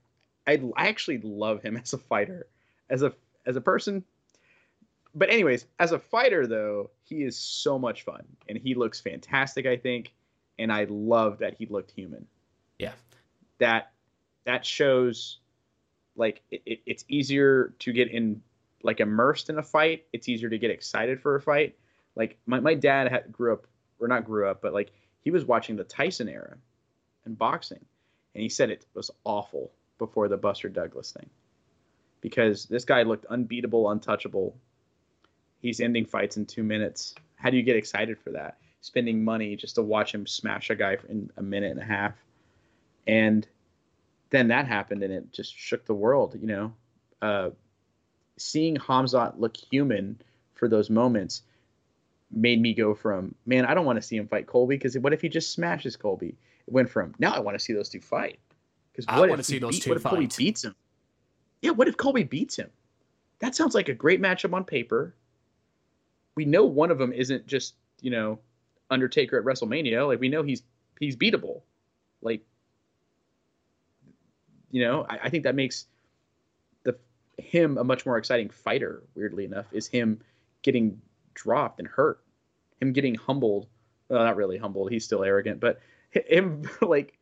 I, 0.46 0.62
I 0.76 0.88
actually 0.88 1.20
love 1.20 1.62
him 1.62 1.78
as 1.84 1.94
a 1.94 1.98
fighter, 1.98 2.48
as 2.90 3.04
a 3.04 3.14
as 3.46 3.56
a 3.56 3.62
person. 3.62 4.04
But 5.16 5.30
anyways, 5.30 5.66
as 5.80 5.94
a 5.94 6.00
fighter 6.00 6.48
though, 6.48 6.92
he 7.04 7.24
is 7.24 7.38
so 7.38 7.80
much 7.80 8.04
fun, 8.04 8.24
and 8.48 8.58
he 8.58 8.76
looks 8.76 9.00
fantastic. 9.02 9.66
I 9.66 9.78
think, 9.78 10.14
and 10.60 10.72
I 10.72 10.86
love 10.90 11.40
that 11.40 11.56
he 11.58 11.66
looked 11.66 11.92
human. 11.92 12.26
Yeah, 12.80 12.94
that 13.60 13.92
that 14.46 14.66
shows 14.66 15.40
like 16.16 16.42
it, 16.52 16.62
it, 16.66 16.80
it's 16.86 17.06
easier 17.08 17.74
to 17.80 17.94
get 17.94 18.10
in 18.10 18.42
like 18.84 19.00
immersed 19.00 19.50
in 19.50 19.58
a 19.58 19.64
fight. 19.64 20.06
It's 20.14 20.30
easier 20.30 20.50
to 20.50 20.58
get 20.58 20.72
excited 20.72 21.22
for 21.22 21.36
a 21.36 21.42
fight. 21.42 21.78
Like 22.16 22.38
my, 22.46 22.60
my 22.60 22.74
dad 22.74 23.12
had, 23.12 23.32
grew 23.32 23.54
up 23.54 23.68
or 24.00 24.08
not 24.08 24.26
grew 24.26 24.48
up, 24.48 24.62
but 24.62 24.74
like 24.74 24.92
he 25.22 25.32
was 25.32 25.46
watching 25.46 25.76
the 25.76 25.84
Tyson 25.84 26.30
era 26.30 26.58
and 27.26 27.38
boxing, 27.38 27.84
and 28.34 28.42
he 28.42 28.50
said 28.50 28.70
it 28.70 28.86
was 28.94 29.12
awful 29.24 29.72
before 29.98 30.28
the 30.28 30.38
Buster 30.38 30.70
Douglas 30.70 31.12
thing 31.12 31.30
because 32.22 32.66
this 32.66 32.86
guy 32.86 33.04
looked 33.04 33.26
unbeatable, 33.26 33.90
untouchable. 33.90 34.58
He's 35.60 35.80
ending 35.80 36.06
fights 36.06 36.38
in 36.38 36.46
two 36.46 36.64
minutes. 36.64 37.16
How 37.36 37.50
do 37.50 37.58
you 37.58 37.64
get 37.64 37.76
excited 37.76 38.20
for 38.20 38.32
that? 38.32 38.58
Spending 38.82 39.24
money 39.24 39.56
just 39.56 39.76
to 39.76 39.82
watch 39.82 40.14
him 40.14 40.26
smash 40.26 40.70
a 40.70 40.76
guy 40.76 40.98
in 41.10 41.30
a 41.38 41.44
minute 41.44 41.72
and 41.72 41.82
a 41.82 41.86
half, 41.86 42.14
and 43.06 43.48
then 44.30 44.50
that 44.50 44.68
happened, 44.68 45.04
and 45.04 45.12
it 45.12 45.32
just 45.34 45.56
shook 45.56 45.86
the 45.86 45.94
world. 45.94 46.38
You 46.40 46.48
know, 46.48 46.74
uh, 47.22 47.50
seeing 48.38 48.78
Hamzat 48.78 49.40
look 49.40 49.58
human 49.58 50.22
for 50.54 50.68
those 50.68 50.90
moments 50.90 51.42
made 52.32 52.62
me 52.62 52.74
go 52.74 52.94
from 52.94 53.36
man, 53.46 53.66
I 53.66 53.74
don't 53.74 53.86
want 53.86 53.98
to 53.98 54.02
see 54.02 54.18
him 54.18 54.28
fight 54.28 54.48
Colby 54.48 54.76
because 54.76 54.98
what 54.98 55.14
if 55.14 55.22
he 55.22 55.30
just 55.30 55.54
smashes 55.54 55.96
Colby? 55.96 56.36
It 56.68 56.74
went 56.74 56.90
from 56.90 57.16
now 57.20 57.34
I 57.34 57.40
want 57.40 57.58
to 57.58 57.64
see 57.64 57.74
those 57.74 57.90
two 57.90 58.02
fight 58.02 58.40
because 58.92 59.06
what 59.08 59.16
I 59.16 59.28
want 59.28 59.40
to 59.40 59.44
see 59.44 59.60
those 59.60 59.76
beat, 59.76 59.84
two. 59.84 59.92
What 59.92 59.98
if 59.98 60.04
fight. 60.04 60.10
Colby 60.12 60.30
beats 60.38 60.64
him? 60.64 60.76
Yeah, 61.62 61.72
what 61.72 61.88
if 61.88 61.98
Colby 61.98 62.24
beats 62.24 62.58
him? 62.58 62.70
That 63.40 63.56
sounds 63.56 63.76
like 63.76 63.90
a 63.90 63.94
great 63.94 64.22
matchup 64.22 64.54
on 64.54 64.64
paper. 64.64 65.16
We 66.36 66.46
know 66.46 66.66
one 66.66 66.92
of 66.92 66.98
them 66.98 67.14
isn't 67.14 67.48
just 67.48 67.76
you 68.02 68.12
know 68.12 68.40
Undertaker 68.90 69.38
at 69.38 69.46
WrestleMania. 69.46 70.08
Like 70.08 70.20
we 70.20 70.30
know 70.30 70.44
he's 70.44 70.64
he's 71.00 71.16
beatable. 71.16 71.62
Like 72.22 72.42
you 74.72 74.84
know, 74.84 75.06
I, 75.10 75.20
I 75.24 75.30
think 75.30 75.44
that 75.44 75.56
makes 75.56 75.86
the 76.84 76.98
him 77.38 77.78
a 77.78 77.84
much 77.84 78.06
more 78.06 78.18
exciting 78.18 78.50
fighter. 78.50 79.04
Weirdly 79.16 79.46
enough, 79.46 79.66
is 79.72 79.88
him 79.88 80.20
getting 80.62 81.02
dropped 81.34 81.80
and 81.80 81.88
hurt. 81.88 82.22
Him 82.82 82.94
getting 82.94 83.16
humbled, 83.16 83.68
well, 84.10 84.24
not 84.24 84.36
really 84.36 84.58
humbled. 84.58 84.92
He's 84.92 85.04
still 85.04 85.24
arrogant, 85.24 85.60
but 85.60 85.80
him 86.12 86.70
like 86.82 87.18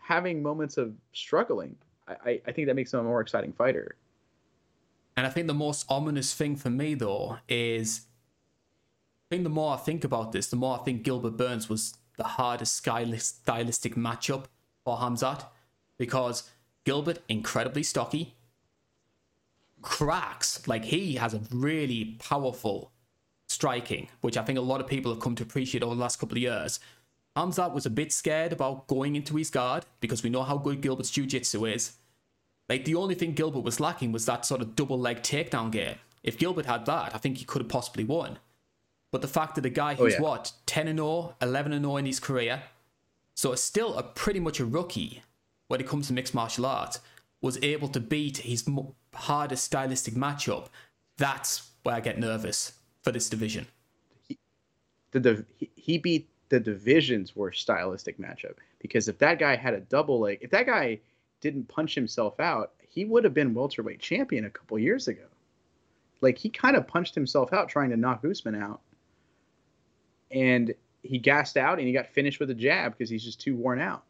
having 0.00 0.42
moments 0.42 0.76
of 0.76 0.94
struggling. 1.12 1.76
I, 2.06 2.42
I 2.46 2.52
think 2.52 2.68
that 2.68 2.76
makes 2.76 2.92
him 2.92 3.00
a 3.00 3.02
more 3.02 3.22
exciting 3.22 3.54
fighter. 3.54 3.96
And 5.16 5.26
I 5.26 5.30
think 5.30 5.46
the 5.46 5.54
most 5.54 5.86
ominous 5.88 6.34
thing 6.34 6.56
for 6.56 6.68
me 6.68 6.94
though 6.94 7.38
is 7.48 8.02
think 9.34 9.42
the 9.42 9.50
more 9.50 9.74
I 9.74 9.78
think 9.78 10.04
about 10.04 10.30
this, 10.30 10.46
the 10.46 10.54
more 10.54 10.78
I 10.78 10.84
think 10.84 11.02
Gilbert 11.02 11.36
Burns 11.36 11.68
was 11.68 11.94
the 12.16 12.22
hardest 12.22 12.76
stylistic 12.76 13.96
matchup 13.96 14.44
for 14.84 14.96
Khamzat 14.98 15.46
because 15.98 16.48
Gilbert 16.84 17.18
incredibly 17.28 17.82
stocky, 17.82 18.34
cracks 19.82 20.68
like 20.68 20.84
he 20.84 21.16
has 21.16 21.34
a 21.34 21.40
really 21.50 22.16
powerful 22.20 22.92
striking, 23.48 24.08
which 24.20 24.36
I 24.36 24.44
think 24.44 24.56
a 24.56 24.62
lot 24.62 24.80
of 24.80 24.86
people 24.86 25.12
have 25.12 25.20
come 25.20 25.34
to 25.34 25.42
appreciate 25.42 25.82
over 25.82 25.96
the 25.96 26.00
last 26.00 26.20
couple 26.20 26.38
of 26.38 26.42
years. 26.42 26.78
Khamzat 27.36 27.72
was 27.72 27.86
a 27.86 27.90
bit 27.90 28.12
scared 28.12 28.52
about 28.52 28.86
going 28.86 29.16
into 29.16 29.34
his 29.34 29.50
guard 29.50 29.84
because 29.98 30.22
we 30.22 30.30
know 30.30 30.44
how 30.44 30.58
good 30.58 30.80
Gilbert's 30.80 31.10
jiu-jitsu 31.10 31.64
is. 31.64 31.94
Like 32.68 32.84
the 32.84 32.94
only 32.94 33.16
thing 33.16 33.32
Gilbert 33.32 33.64
was 33.64 33.80
lacking 33.80 34.12
was 34.12 34.26
that 34.26 34.46
sort 34.46 34.60
of 34.60 34.76
double 34.76 34.98
leg 34.98 35.22
takedown 35.22 35.72
game. 35.72 35.96
If 36.22 36.38
Gilbert 36.38 36.66
had 36.66 36.86
that, 36.86 37.16
I 37.16 37.18
think 37.18 37.38
he 37.38 37.44
could 37.44 37.62
have 37.62 37.68
possibly 37.68 38.04
won. 38.04 38.38
But 39.14 39.22
the 39.22 39.28
fact 39.28 39.54
that 39.54 39.64
a 39.64 39.70
guy 39.70 39.92
oh, 39.92 39.94
who's 39.94 40.14
oh, 40.14 40.16
yeah. 40.16 40.22
what 40.22 40.52
10 40.66 40.88
and 40.88 40.98
0, 40.98 41.36
11 41.40 41.72
and 41.72 41.84
0 41.84 41.98
in 41.98 42.06
his 42.06 42.18
career, 42.18 42.64
so 43.36 43.52
it's 43.52 43.62
still 43.62 43.94
a 43.94 44.02
pretty 44.02 44.40
much 44.40 44.58
a 44.58 44.64
rookie 44.64 45.22
when 45.68 45.78
it 45.78 45.86
comes 45.86 46.08
to 46.08 46.12
mixed 46.12 46.34
martial 46.34 46.66
arts, 46.66 46.98
was 47.40 47.56
able 47.62 47.86
to 47.86 48.00
beat 48.00 48.38
his 48.38 48.68
hardest 49.14 49.62
stylistic 49.62 50.14
matchup. 50.14 50.66
That's 51.16 51.70
where 51.84 51.94
I 51.94 52.00
get 52.00 52.18
nervous 52.18 52.72
for 53.02 53.12
this 53.12 53.28
division. 53.28 53.68
He, 54.26 54.36
the, 55.12 55.46
he, 55.58 55.70
he 55.76 55.96
beat 55.96 56.28
the 56.48 56.58
division's 56.58 57.36
worst 57.36 57.60
stylistic 57.60 58.18
matchup 58.18 58.56
because 58.80 59.06
if 59.06 59.16
that 59.18 59.38
guy 59.38 59.54
had 59.54 59.74
a 59.74 59.80
double 59.80 60.18
leg, 60.18 60.38
if 60.40 60.50
that 60.50 60.66
guy 60.66 60.98
didn't 61.40 61.68
punch 61.68 61.94
himself 61.94 62.40
out, 62.40 62.72
he 62.88 63.04
would 63.04 63.22
have 63.22 63.32
been 63.32 63.54
welterweight 63.54 64.00
champion 64.00 64.46
a 64.46 64.50
couple 64.50 64.76
years 64.76 65.06
ago. 65.06 65.26
Like 66.20 66.36
he 66.36 66.48
kind 66.48 66.74
of 66.74 66.88
punched 66.88 67.14
himself 67.14 67.52
out 67.52 67.68
trying 67.68 67.90
to 67.90 67.96
knock 67.96 68.24
Usman 68.24 68.56
out, 68.56 68.80
and 70.30 70.74
he 71.02 71.18
gassed 71.18 71.56
out 71.56 71.78
and 71.78 71.86
he 71.86 71.92
got 71.92 72.06
finished 72.08 72.40
with 72.40 72.50
a 72.50 72.54
jab 72.54 72.92
because 72.92 73.10
he's 73.10 73.24
just 73.24 73.40
too 73.40 73.54
worn 73.54 73.80
out. 73.80 74.04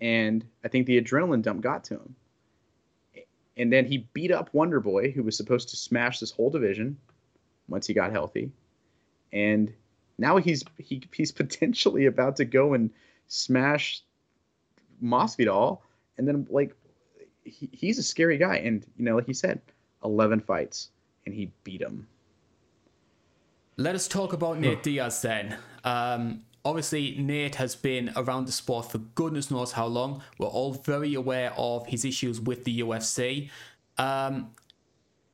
And 0.00 0.44
I 0.64 0.68
think 0.68 0.86
the 0.86 1.00
adrenaline 1.00 1.42
dump 1.42 1.60
got 1.60 1.84
to 1.84 1.94
him. 1.94 2.16
And 3.56 3.72
then 3.72 3.84
he 3.84 4.08
beat 4.14 4.32
up 4.32 4.52
Wonder 4.52 4.80
Boy, 4.80 5.10
who 5.10 5.22
was 5.22 5.36
supposed 5.36 5.68
to 5.68 5.76
smash 5.76 6.18
this 6.18 6.30
whole 6.30 6.50
division 6.50 6.96
once 7.68 7.86
he 7.86 7.94
got 7.94 8.10
healthy. 8.10 8.50
And 9.32 9.72
now 10.18 10.38
he's 10.38 10.64
he, 10.78 11.02
he's 11.12 11.32
potentially 11.42 12.06
about 12.06 12.36
to 12.36 12.44
go 12.44 12.74
and 12.74 12.90
smash 13.28 14.02
Masvidal 15.02 15.80
and 16.18 16.28
then 16.28 16.46
like 16.50 16.74
he, 17.44 17.68
he's 17.72 17.98
a 17.98 18.02
scary 18.02 18.38
guy, 18.38 18.56
and 18.56 18.84
you 18.96 19.04
know, 19.04 19.16
like 19.16 19.26
he 19.26 19.34
said, 19.34 19.60
eleven 20.04 20.40
fights, 20.40 20.90
and 21.26 21.34
he 21.34 21.50
beat 21.64 21.80
him. 21.80 22.06
Let 23.82 23.96
us 23.96 24.06
talk 24.06 24.32
about 24.32 24.60
Nate 24.60 24.84
Diaz 24.84 25.22
then. 25.22 25.56
Um, 25.82 26.42
obviously, 26.64 27.16
Nate 27.18 27.56
has 27.56 27.74
been 27.74 28.12
around 28.14 28.46
the 28.46 28.52
sport 28.52 28.92
for 28.92 28.98
goodness 28.98 29.50
knows 29.50 29.72
how 29.72 29.86
long. 29.86 30.22
We're 30.38 30.46
all 30.46 30.72
very 30.72 31.14
aware 31.14 31.52
of 31.56 31.88
his 31.88 32.04
issues 32.04 32.40
with 32.40 32.62
the 32.62 32.78
UFC. 32.78 33.50
Um, 33.98 34.52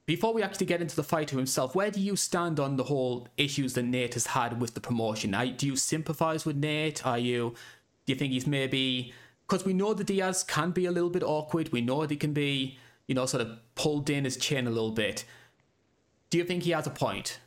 before 0.06 0.32
we 0.32 0.42
actually 0.42 0.64
get 0.64 0.80
into 0.80 0.96
the 0.96 1.02
fighter 1.02 1.36
himself, 1.36 1.74
where 1.74 1.90
do 1.90 2.00
you 2.00 2.16
stand 2.16 2.58
on 2.58 2.76
the 2.76 2.84
whole 2.84 3.28
issues 3.36 3.74
that 3.74 3.82
Nate 3.82 4.14
has 4.14 4.28
had 4.28 4.58
with 4.58 4.72
the 4.72 4.80
promotion? 4.80 5.36
do 5.58 5.66
you 5.66 5.76
sympathize 5.76 6.46
with 6.46 6.56
Nate? 6.56 7.04
Are 7.06 7.18
you? 7.18 7.54
Do 8.06 8.14
you 8.14 8.18
think 8.18 8.32
he's 8.32 8.46
maybe 8.46 9.12
because 9.46 9.66
we 9.66 9.74
know 9.74 9.92
the 9.92 10.04
Diaz 10.04 10.42
can 10.42 10.70
be 10.70 10.86
a 10.86 10.90
little 10.90 11.10
bit 11.10 11.22
awkward. 11.22 11.70
We 11.70 11.82
know 11.82 12.00
that 12.00 12.10
he 12.10 12.16
can 12.16 12.32
be, 12.32 12.78
you 13.08 13.14
know, 13.14 13.26
sort 13.26 13.42
of 13.42 13.58
pulled 13.74 14.08
in 14.08 14.24
his 14.24 14.38
chin 14.38 14.66
a 14.66 14.70
little 14.70 14.92
bit. 14.92 15.26
Do 16.30 16.38
you 16.38 16.44
think 16.44 16.62
he 16.62 16.70
has 16.70 16.86
a 16.86 16.90
point? 16.90 17.40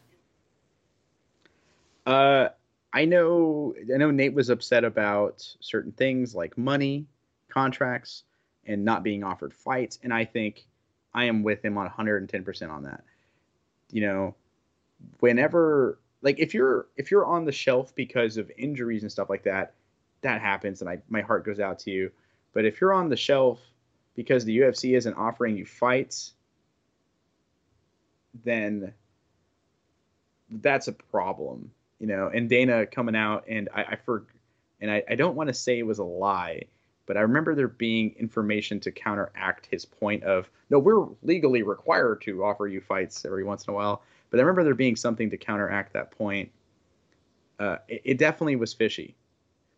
Uh, 2.05 2.49
I 2.93 3.05
know. 3.05 3.73
I 3.93 3.97
know 3.97 4.11
Nate 4.11 4.33
was 4.33 4.49
upset 4.49 4.83
about 4.83 5.47
certain 5.59 5.91
things 5.91 6.35
like 6.35 6.57
money, 6.57 7.05
contracts, 7.49 8.23
and 8.65 8.83
not 8.83 9.03
being 9.03 9.23
offered 9.23 9.53
fights. 9.53 9.99
And 10.03 10.13
I 10.13 10.25
think 10.25 10.65
I 11.13 11.25
am 11.25 11.43
with 11.43 11.63
him 11.63 11.77
on 11.77 11.89
110% 11.89 12.69
on 12.69 12.83
that. 12.83 13.03
You 13.91 14.01
know, 14.01 14.35
whenever 15.19 15.99
like 16.21 16.39
if 16.39 16.53
you're 16.53 16.87
if 16.97 17.11
you're 17.11 17.25
on 17.25 17.45
the 17.45 17.51
shelf 17.51 17.93
because 17.95 18.37
of 18.37 18.51
injuries 18.57 19.03
and 19.03 19.11
stuff 19.11 19.29
like 19.29 19.43
that, 19.43 19.73
that 20.21 20.41
happens 20.41 20.81
and 20.81 20.89
I 20.89 20.99
my 21.09 21.21
heart 21.21 21.45
goes 21.45 21.59
out 21.59 21.79
to 21.79 21.91
you. 21.91 22.11
But 22.53 22.65
if 22.65 22.81
you're 22.81 22.93
on 22.93 23.09
the 23.09 23.17
shelf 23.17 23.59
because 24.15 24.45
the 24.45 24.59
UFC 24.59 24.97
isn't 24.97 25.13
offering 25.13 25.57
you 25.57 25.65
fights, 25.65 26.33
then 28.43 28.93
that's 30.49 30.87
a 30.87 30.93
problem, 30.93 31.71
you 32.01 32.07
know. 32.07 32.29
And 32.33 32.49
Dana 32.49 32.85
coming 32.87 33.15
out 33.15 33.45
and 33.47 33.69
I, 33.73 33.83
I 33.83 33.95
for 33.95 34.25
and 34.81 34.91
I, 34.91 35.03
I 35.07 35.15
don't 35.15 35.35
want 35.35 35.47
to 35.47 35.53
say 35.53 35.77
it 35.77 35.85
was 35.85 35.99
a 35.99 36.03
lie, 36.03 36.63
but 37.05 37.15
I 37.15 37.21
remember 37.21 37.53
there 37.53 37.67
being 37.67 38.15
information 38.17 38.79
to 38.81 38.91
counteract 38.91 39.67
his 39.67 39.85
point 39.85 40.23
of 40.23 40.49
no, 40.71 40.79
we're 40.79 41.05
legally 41.21 41.61
required 41.61 42.21
to 42.23 42.43
offer 42.43 42.67
you 42.67 42.81
fights 42.81 43.23
every 43.23 43.43
once 43.43 43.65
in 43.65 43.71
a 43.71 43.75
while. 43.75 44.01
But 44.31 44.39
I 44.39 44.43
remember 44.43 44.63
there 44.63 44.73
being 44.73 44.95
something 44.95 45.29
to 45.29 45.37
counteract 45.37 45.93
that 45.93 46.11
point. 46.11 46.51
Uh, 47.59 47.77
it, 47.87 48.01
it 48.03 48.17
definitely 48.17 48.55
was 48.55 48.73
fishy. 48.73 49.15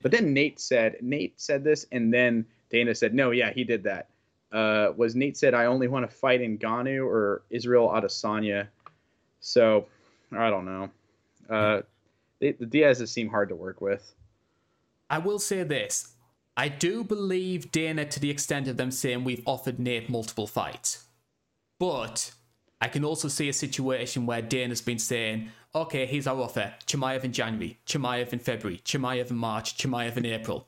But 0.01 0.11
then 0.11 0.33
Nate 0.33 0.59
said, 0.59 0.97
Nate 1.01 1.39
said 1.39 1.63
this, 1.63 1.87
and 1.91 2.13
then 2.13 2.45
Dana 2.69 2.93
said, 2.93 3.13
no, 3.13 3.31
yeah, 3.31 3.51
he 3.51 3.63
did 3.63 3.83
that. 3.83 4.09
Uh, 4.51 4.93
was 4.95 5.15
Nate 5.15 5.35
said, 5.35 5.53
I 5.53 5.65
only 5.65 5.87
want 5.87 6.09
to 6.09 6.15
fight 6.15 6.41
in 6.41 6.59
Ngannou 6.59 7.05
or 7.05 7.41
Israel 7.49 7.89
Adesanya. 7.89 8.67
So 9.39 9.87
I 10.31 10.49
don't 10.49 10.65
know. 10.65 10.89
Uh, 11.49 11.81
they, 12.43 12.51
the 12.51 12.65
Diaz's 12.65 13.11
seem 13.11 13.29
hard 13.29 13.49
to 13.49 13.55
work 13.55 13.79
with. 13.79 14.13
I 15.09 15.17
will 15.19 15.39
say 15.39 15.63
this. 15.63 16.13
I 16.57 16.67
do 16.67 17.03
believe 17.03 17.71
Dana 17.71 18.05
to 18.05 18.19
the 18.19 18.29
extent 18.29 18.67
of 18.67 18.77
them 18.77 18.91
saying 18.91 19.23
we've 19.23 19.43
offered 19.45 19.79
Nate 19.79 20.09
multiple 20.09 20.45
fights. 20.45 21.05
But 21.79 22.33
I 22.81 22.89
can 22.89 23.05
also 23.05 23.27
see 23.27 23.49
a 23.49 23.53
situation 23.53 24.25
where 24.25 24.41
Dana's 24.41 24.81
been 24.81 24.99
saying, 24.99 25.49
okay, 25.73 26.05
here's 26.05 26.27
our 26.27 26.39
offer. 26.39 26.73
Chimaev 26.85 27.23
in 27.23 27.31
January, 27.31 27.79
Chimaev 27.87 28.33
in 28.33 28.39
February, 28.39 28.81
Chimaev 28.83 29.31
in 29.31 29.37
March, 29.37 29.77
Chimaev 29.77 30.17
in 30.17 30.25
April. 30.25 30.67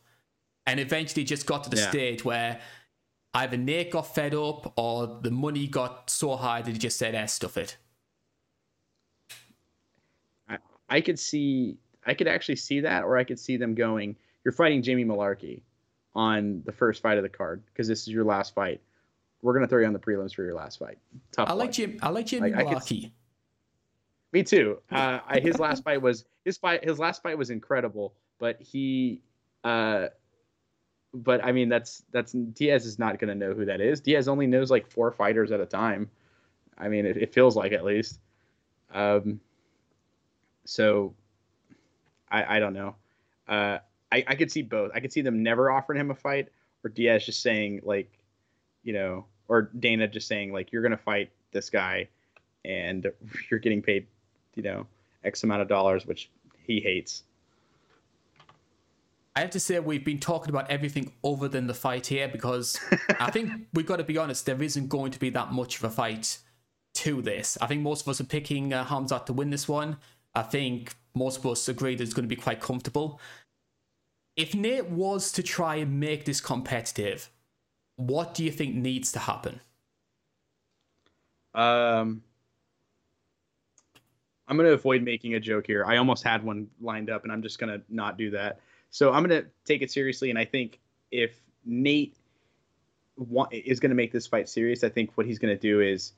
And 0.66 0.80
eventually 0.80 1.24
just 1.24 1.46
got 1.46 1.64
to 1.66 1.70
the 1.70 1.78
yeah. 1.78 1.90
stage 1.90 2.26
where 2.26 2.60
either 3.34 3.58
Nate 3.58 3.92
got 3.92 4.16
fed 4.16 4.34
up 4.34 4.74
or 4.78 5.20
the 5.22 5.30
money 5.30 5.68
got 5.68 6.10
so 6.10 6.36
high 6.38 6.62
that 6.62 6.72
he 6.72 6.78
just 6.78 6.98
said, 6.98 7.14
eh, 7.14 7.26
stuff 7.26 7.58
it. 7.58 7.78
I, 10.90 11.02
could 11.02 11.20
see, 11.20 11.78
I 12.06 12.14
could 12.14 12.28
actually 12.28 12.58
see 12.58 12.82
that, 12.82 13.04
or 13.04 13.18
I 13.18 13.24
could 13.24 13.40
see 13.40 13.58
them 13.58 13.76
going, 13.76 14.16
you're 14.44 14.52
fighting 14.52 14.82
Jamie 14.82 15.06
Mullarkey 15.06 15.62
on 16.16 16.62
the 16.66 16.72
first 16.72 17.02
fight 17.02 17.18
of 17.18 17.24
the 17.24 17.30
card 17.30 17.64
because 17.68 17.88
this 17.88 18.02
is 18.02 18.10
your 18.10 18.24
last 18.24 18.54
fight 18.54 18.82
we're 19.46 19.54
gonna 19.54 19.68
throw 19.68 19.80
you 19.80 19.86
on 19.86 19.94
the 19.94 20.00
prelims 20.00 20.34
for 20.34 20.44
your 20.44 20.56
last 20.56 20.80
fight. 20.80 20.98
Tough. 21.32 21.48
I 21.48 21.54
like 21.54 21.72
Jim. 21.72 22.00
I 22.02 22.10
like 22.10 22.26
Jimmy 22.26 22.52
like, 22.52 22.66
Mullarkey. 22.66 23.12
Me 24.32 24.42
too. 24.42 24.80
Uh, 24.92 25.20
I, 25.28 25.40
his 25.40 25.60
last 25.60 25.84
fight 25.84 26.02
was 26.02 26.26
his 26.44 26.58
fight. 26.58 26.84
His 26.84 26.98
last 26.98 27.22
fight 27.22 27.38
was 27.38 27.52
incredible, 27.52 28.16
but 28.40 28.60
he, 28.60 29.22
uh, 29.64 30.08
but 31.14 31.46
I 31.46 31.52
mean 31.52 31.70
that's 31.70 32.04
that's 32.12 32.32
Diaz 32.32 32.88
is 32.88 32.98
not 32.98 33.20
gonna 33.20 33.36
know 33.36 33.54
who 33.54 33.66
that 33.66 33.82
is. 33.82 34.02
Diaz 34.02 34.28
only 34.28 34.48
knows 34.48 34.72
like 34.72 34.90
four 34.90 35.12
fighters 35.12 35.52
at 35.52 35.60
a 35.60 35.66
time. 35.66 36.10
I 36.76 36.88
mean, 36.88 37.06
it, 37.06 37.16
it 37.16 37.34
feels 37.34 37.56
like 37.56 37.72
at 37.72 37.86
least. 37.86 38.20
Um, 38.94 39.40
so, 40.66 41.14
I 42.30 42.58
I 42.58 42.60
don't 42.60 42.74
know. 42.74 42.96
Uh, 43.48 43.80
I 44.12 44.24
I 44.28 44.36
could 44.36 44.52
see 44.52 44.62
both. 44.62 44.92
I 44.94 45.00
could 45.00 45.14
see 45.14 45.22
them 45.22 45.44
never 45.44 45.72
offering 45.72 46.00
him 46.00 46.12
a 46.12 46.16
fight, 46.16 46.50
or 46.84 46.90
Diaz 46.90 47.26
just 47.26 47.42
saying 47.42 47.82
like, 47.84 48.12
you 48.84 48.94
know, 48.94 49.26
or 49.48 49.70
Dana 49.80 50.08
just 50.08 50.28
saying 50.28 50.52
like 50.52 50.72
you're 50.72 50.82
gonna 50.82 50.98
fight 50.98 51.30
this 51.52 51.70
guy, 51.70 52.08
and 52.66 53.12
you're 53.52 53.60
getting 53.60 53.82
paid, 53.82 54.08
you 54.56 54.64
know, 54.64 54.88
X 55.24 55.44
amount 55.44 55.62
of 55.62 55.68
dollars, 55.68 56.06
which 56.06 56.30
he 56.66 56.80
hates. 56.80 57.24
I 59.36 59.42
have 59.42 59.50
to 59.52 59.60
say 59.60 59.80
we've 59.80 60.06
been 60.06 60.20
talking 60.20 60.50
about 60.50 60.72
everything 60.72 61.12
other 61.24 61.50
than 61.50 61.68
the 61.68 61.74
fight 61.74 62.08
here 62.08 62.30
because 62.30 62.80
I 63.20 63.32
think 63.32 63.52
we've 63.74 63.86
got 63.86 63.98
to 63.98 64.04
be 64.06 64.18
honest. 64.18 64.46
There 64.46 64.62
isn't 64.62 64.88
going 64.88 65.12
to 65.12 65.20
be 65.20 65.30
that 65.32 65.52
much 65.52 65.78
of 65.78 65.84
a 65.84 65.90
fight 65.90 66.38
to 66.96 67.22
this. 67.22 67.58
I 67.60 67.68
think 67.68 67.82
most 67.82 68.02
of 68.02 68.08
us 68.08 68.22
are 68.22 68.26
picking 68.26 68.72
uh, 68.72 68.86
Khamzat 68.86 69.26
to 69.26 69.34
win 69.34 69.50
this 69.50 69.68
one. 69.68 69.98
I 70.36 70.44
think 70.44 70.94
most 71.14 71.40
of 71.40 71.46
us 71.46 71.68
agree 71.68 71.96
that 71.96 72.04
it's 72.04 72.14
going 72.14 72.28
to 72.28 72.36
be 72.36 72.42
quite 72.42 72.62
comfortable. 72.62 73.20
If 74.36 74.54
Nate 74.54 74.90
was 74.90 75.32
to 75.34 75.44
try 75.44 75.76
and 75.76 76.00
make 76.00 76.26
this 76.26 76.42
competitive, 76.42 77.30
what 77.96 78.34
do 78.34 78.44
you 78.44 78.52
think 78.52 78.76
needs 78.76 79.14
to 79.14 79.20
happen? 79.20 79.62
Um, 81.54 82.22
I'm 84.48 84.58
going 84.58 84.68
to 84.68 84.74
avoid 84.74 85.04
making 85.04 85.36
a 85.36 85.40
joke 85.40 85.66
here. 85.66 85.86
I 85.86 85.98
almost 85.98 86.24
had 86.24 86.44
one 86.44 86.68
lined 86.82 87.10
up, 87.10 87.24
and 87.24 87.32
I'm 87.32 87.42
just 87.42 87.60
going 87.60 87.72
to 87.72 87.86
not 87.90 88.18
do 88.18 88.30
that. 88.32 88.60
So 88.90 89.14
I'm 89.14 89.26
going 89.26 89.42
to 89.42 89.50
take 89.64 89.82
it 89.82 89.90
seriously, 89.90 90.30
and 90.30 90.38
I 90.38 90.46
think 90.46 90.80
if 91.12 91.40
Nate 91.66 92.16
is 93.52 93.80
going 93.80 93.90
to 93.90 93.96
make 93.96 94.12
this 94.12 94.28
fight 94.28 94.50
serious, 94.50 94.84
I 94.84 94.90
think 94.90 95.12
what 95.16 95.26
he's 95.26 95.40
going 95.40 95.56
to 95.56 95.60
do 95.60 95.80
is 95.80 96.12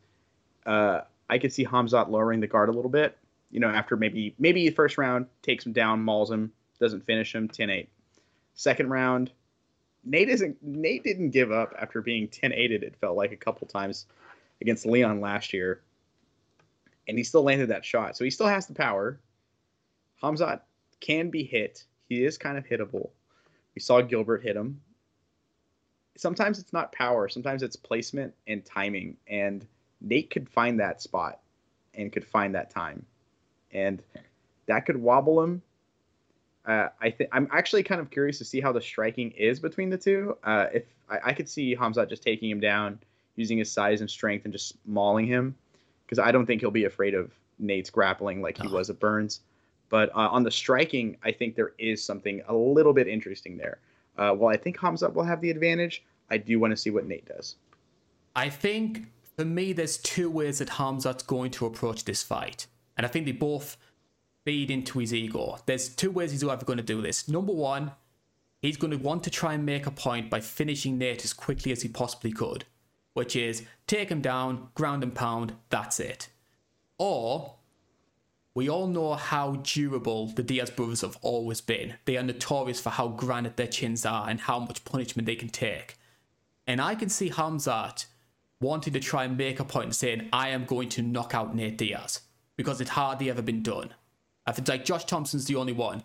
uh, 0.65 1.01
I 1.29 1.37
could 1.37 1.53
see 1.53 1.65
Hamzat 1.65 2.09
lowering 2.09 2.39
the 2.39 2.47
guard 2.47 2.69
a 2.69 2.71
little 2.71 2.89
bit. 2.89 3.17
You 3.49 3.59
know, 3.59 3.69
after 3.69 3.95
maybe 3.95 4.35
maybe 4.37 4.69
first 4.69 4.97
round 4.97 5.27
takes 5.41 5.65
him 5.65 5.73
down, 5.73 6.03
mauls 6.03 6.31
him, 6.31 6.51
doesn't 6.79 7.05
finish 7.05 7.33
him, 7.33 7.47
10-8. 7.47 7.87
Second 8.53 8.89
round, 8.89 9.31
Nate 10.03 10.29
isn't 10.29 10.61
Nate 10.61 11.03
didn't 11.03 11.31
give 11.31 11.51
up 11.51 11.73
after 11.79 12.01
being 12.01 12.27
10-8 12.27 12.71
it 12.71 12.95
felt 12.99 13.17
like 13.17 13.31
a 13.31 13.37
couple 13.37 13.67
times 13.67 14.05
against 14.61 14.85
Leon 14.85 15.21
last 15.21 15.53
year. 15.53 15.81
And 17.07 17.17
he 17.17 17.23
still 17.23 17.43
landed 17.43 17.69
that 17.69 17.85
shot. 17.85 18.17
So 18.17 18.23
he 18.23 18.29
still 18.29 18.47
has 18.47 18.67
the 18.67 18.73
power. 18.73 19.19
Hamzat 20.21 20.61
can 20.99 21.29
be 21.29 21.43
hit. 21.43 21.85
He 22.09 22.25
is 22.25 22.37
kind 22.37 22.57
of 22.57 22.65
hittable. 22.65 23.09
We 23.75 23.81
saw 23.81 24.01
Gilbert 24.01 24.43
hit 24.43 24.55
him. 24.55 24.81
Sometimes 26.17 26.57
it's 26.57 26.73
not 26.73 26.91
power, 26.91 27.29
sometimes 27.29 27.61
it's 27.61 27.75
placement 27.75 28.33
and 28.47 28.65
timing. 28.65 29.17
And 29.27 29.67
Nate 30.01 30.31
could 30.31 30.49
find 30.49 30.79
that 30.79 31.01
spot 31.01 31.39
and 31.93 32.11
could 32.11 32.25
find 32.25 32.55
that 32.55 32.71
time. 32.71 33.05
And 33.71 34.01
that 34.67 34.85
could 34.85 34.97
wobble 34.97 35.41
him. 35.43 35.61
Uh, 36.65 36.89
I 37.01 37.09
think 37.09 37.29
I'm 37.31 37.47
actually 37.51 37.83
kind 37.83 38.01
of 38.01 38.09
curious 38.09 38.37
to 38.39 38.45
see 38.45 38.59
how 38.59 38.73
the 38.73 38.81
striking 38.81 39.31
is 39.31 39.59
between 39.59 39.89
the 39.89 39.97
two. 39.97 40.37
Uh, 40.43 40.65
if 40.73 40.83
I, 41.09 41.19
I, 41.25 41.33
could 41.33 41.47
see 41.47 41.73
Hamzat 41.73 42.09
just 42.09 42.23
taking 42.23 42.49
him 42.49 42.59
down, 42.59 42.99
using 43.37 43.57
his 43.57 43.71
size 43.71 44.01
and 44.01 44.09
strength, 44.09 44.43
and 44.43 44.51
just 44.51 44.75
mauling 44.85 45.25
him, 45.25 45.55
because 46.05 46.19
I 46.19 46.31
don't 46.31 46.45
think 46.45 46.59
he'll 46.59 46.69
be 46.69 46.83
afraid 46.83 47.13
of 47.13 47.31
Nate's 47.57 47.89
grappling 47.89 48.41
like 48.41 48.57
he 48.57 48.67
was 48.67 48.89
at 48.89 48.99
Burns. 48.99 49.41
But 49.89 50.09
uh, 50.09 50.27
on 50.29 50.43
the 50.43 50.51
striking, 50.51 51.15
I 51.23 51.31
think 51.31 51.55
there 51.55 51.71
is 51.77 52.03
something 52.03 52.41
a 52.49 52.53
little 52.53 52.93
bit 52.93 53.07
interesting 53.07 53.57
there. 53.57 53.79
Uh, 54.17 54.31
while 54.31 54.53
I 54.53 54.57
think 54.57 54.77
Hamzat 54.77 55.13
will 55.13 55.23
have 55.23 55.39
the 55.39 55.51
advantage, 55.51 56.03
I 56.29 56.37
do 56.37 56.59
want 56.59 56.71
to 56.71 56.77
see 56.77 56.89
what 56.89 57.07
Nate 57.07 57.25
does. 57.25 57.55
I 58.35 58.49
think 58.49 59.07
for 59.37 59.45
me, 59.45 59.71
there's 59.71 59.97
two 59.97 60.29
ways 60.29 60.59
that 60.59 60.69
Hamzat's 60.69 61.23
going 61.23 61.51
to 61.51 61.65
approach 61.65 62.03
this 62.03 62.23
fight, 62.23 62.67
and 62.97 63.05
I 63.05 63.09
think 63.09 63.25
they 63.25 63.31
both 63.31 63.77
feed 64.43 64.71
into 64.71 64.99
his 64.99 65.13
ego. 65.13 65.59
There's 65.65 65.89
two 65.89 66.09
ways 66.09 66.31
he's 66.31 66.43
ever 66.43 66.65
going 66.65 66.77
to 66.77 66.83
do 66.83 67.01
this. 67.01 67.27
Number 67.27 67.53
one, 67.53 67.91
he's 68.61 68.77
going 68.77 68.91
to 68.91 68.97
want 68.97 69.23
to 69.25 69.29
try 69.29 69.53
and 69.53 69.65
make 69.65 69.85
a 69.85 69.91
point 69.91 70.29
by 70.29 70.39
finishing 70.39 70.97
Nate 70.97 71.23
as 71.23 71.33
quickly 71.33 71.71
as 71.71 71.81
he 71.81 71.89
possibly 71.89 72.31
could, 72.31 72.65
which 73.13 73.35
is 73.35 73.63
take 73.87 74.09
him 74.09 74.21
down, 74.21 74.69
ground 74.73 75.03
and 75.03 75.13
pound, 75.13 75.53
that's 75.69 75.99
it. 75.99 76.29
Or 76.97 77.55
we 78.55 78.69
all 78.69 78.87
know 78.87 79.13
how 79.13 79.57
durable 79.57 80.27
the 80.27 80.43
Diaz 80.43 80.71
brothers 80.71 81.01
have 81.01 81.17
always 81.21 81.61
been. 81.61 81.95
They 82.05 82.17
are 82.17 82.23
notorious 82.23 82.79
for 82.79 82.89
how 82.89 83.09
granite 83.09 83.57
their 83.57 83.67
chins 83.67 84.05
are 84.05 84.27
and 84.29 84.39
how 84.39 84.59
much 84.59 84.83
punishment 84.85 85.25
they 85.25 85.35
can 85.35 85.49
take. 85.49 85.97
And 86.65 86.81
I 86.81 86.95
can 86.95 87.09
see 87.09 87.29
Hamzat 87.29 88.05
wanting 88.59 88.93
to 88.93 88.99
try 88.99 89.25
and 89.25 89.37
make 89.37 89.59
a 89.59 89.63
point 89.63 89.93
saying, 89.93 90.29
I 90.33 90.49
am 90.49 90.65
going 90.65 90.89
to 90.89 91.01
knock 91.01 91.35
out 91.35 91.55
Nate 91.55 91.77
Diaz 91.77 92.21
because 92.57 92.81
it's 92.81 92.89
hardly 92.89 93.29
ever 93.29 93.41
been 93.41 93.63
done. 93.63 93.93
I 94.45 94.51
think 94.51 94.67
like 94.67 94.83
Josh 94.83 95.05
Thomson's 95.05 95.45
the 95.45 95.55
only 95.55 95.73
one. 95.73 96.03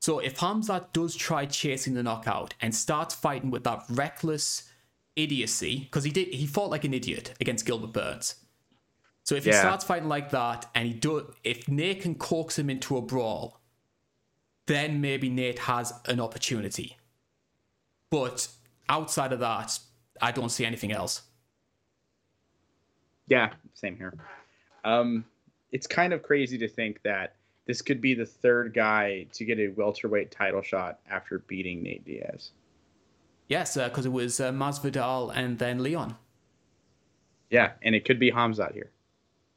So 0.00 0.20
if 0.20 0.38
Hamzat 0.38 0.92
does 0.92 1.16
try 1.16 1.44
chasing 1.44 1.94
the 1.94 2.02
knockout 2.02 2.54
and 2.60 2.74
starts 2.74 3.14
fighting 3.14 3.50
with 3.50 3.64
that 3.64 3.82
reckless 3.90 4.70
idiocy, 5.16 5.80
because 5.80 6.04
he 6.04 6.10
did 6.10 6.28
he 6.28 6.46
fought 6.46 6.70
like 6.70 6.84
an 6.84 6.94
idiot 6.94 7.34
against 7.40 7.66
Gilbert 7.66 7.92
Burns. 7.92 8.36
So 9.24 9.34
if 9.34 9.44
he 9.44 9.52
starts 9.52 9.84
fighting 9.84 10.08
like 10.08 10.30
that 10.30 10.70
and 10.74 10.86
he 10.86 10.94
do 10.94 11.34
if 11.44 11.68
Nate 11.68 12.00
can 12.02 12.14
coax 12.14 12.58
him 12.58 12.70
into 12.70 12.96
a 12.96 13.02
brawl, 13.02 13.60
then 14.66 15.00
maybe 15.00 15.28
Nate 15.28 15.58
has 15.60 15.92
an 16.06 16.20
opportunity. 16.20 16.96
But 18.10 18.48
outside 18.88 19.32
of 19.32 19.40
that, 19.40 19.78
I 20.22 20.32
don't 20.32 20.48
see 20.48 20.64
anything 20.64 20.92
else. 20.92 21.22
Yeah, 23.26 23.52
same 23.74 23.96
here. 23.96 24.14
Um, 24.84 25.26
it's 25.72 25.86
kind 25.86 26.12
of 26.12 26.22
crazy 26.22 26.58
to 26.58 26.68
think 26.68 27.02
that 27.02 27.34
this 27.66 27.82
could 27.82 28.00
be 28.00 28.14
the 28.14 28.26
third 28.26 28.72
guy 28.72 29.26
to 29.32 29.44
get 29.44 29.58
a 29.58 29.68
welterweight 29.68 30.30
title 30.30 30.62
shot 30.62 31.00
after 31.10 31.40
beating 31.40 31.82
Nate 31.82 32.04
Diaz. 32.04 32.52
Yes, 33.48 33.74
because 33.74 34.06
uh, 34.06 34.10
it 34.10 34.12
was 34.12 34.40
uh, 34.40 34.52
Masvidal 34.52 35.32
and 35.34 35.58
then 35.58 35.82
Leon. 35.82 36.16
Yeah, 37.50 37.72
and 37.82 37.94
it 37.94 38.04
could 38.04 38.18
be 38.18 38.30
Hamzat 38.30 38.72
here. 38.72 38.90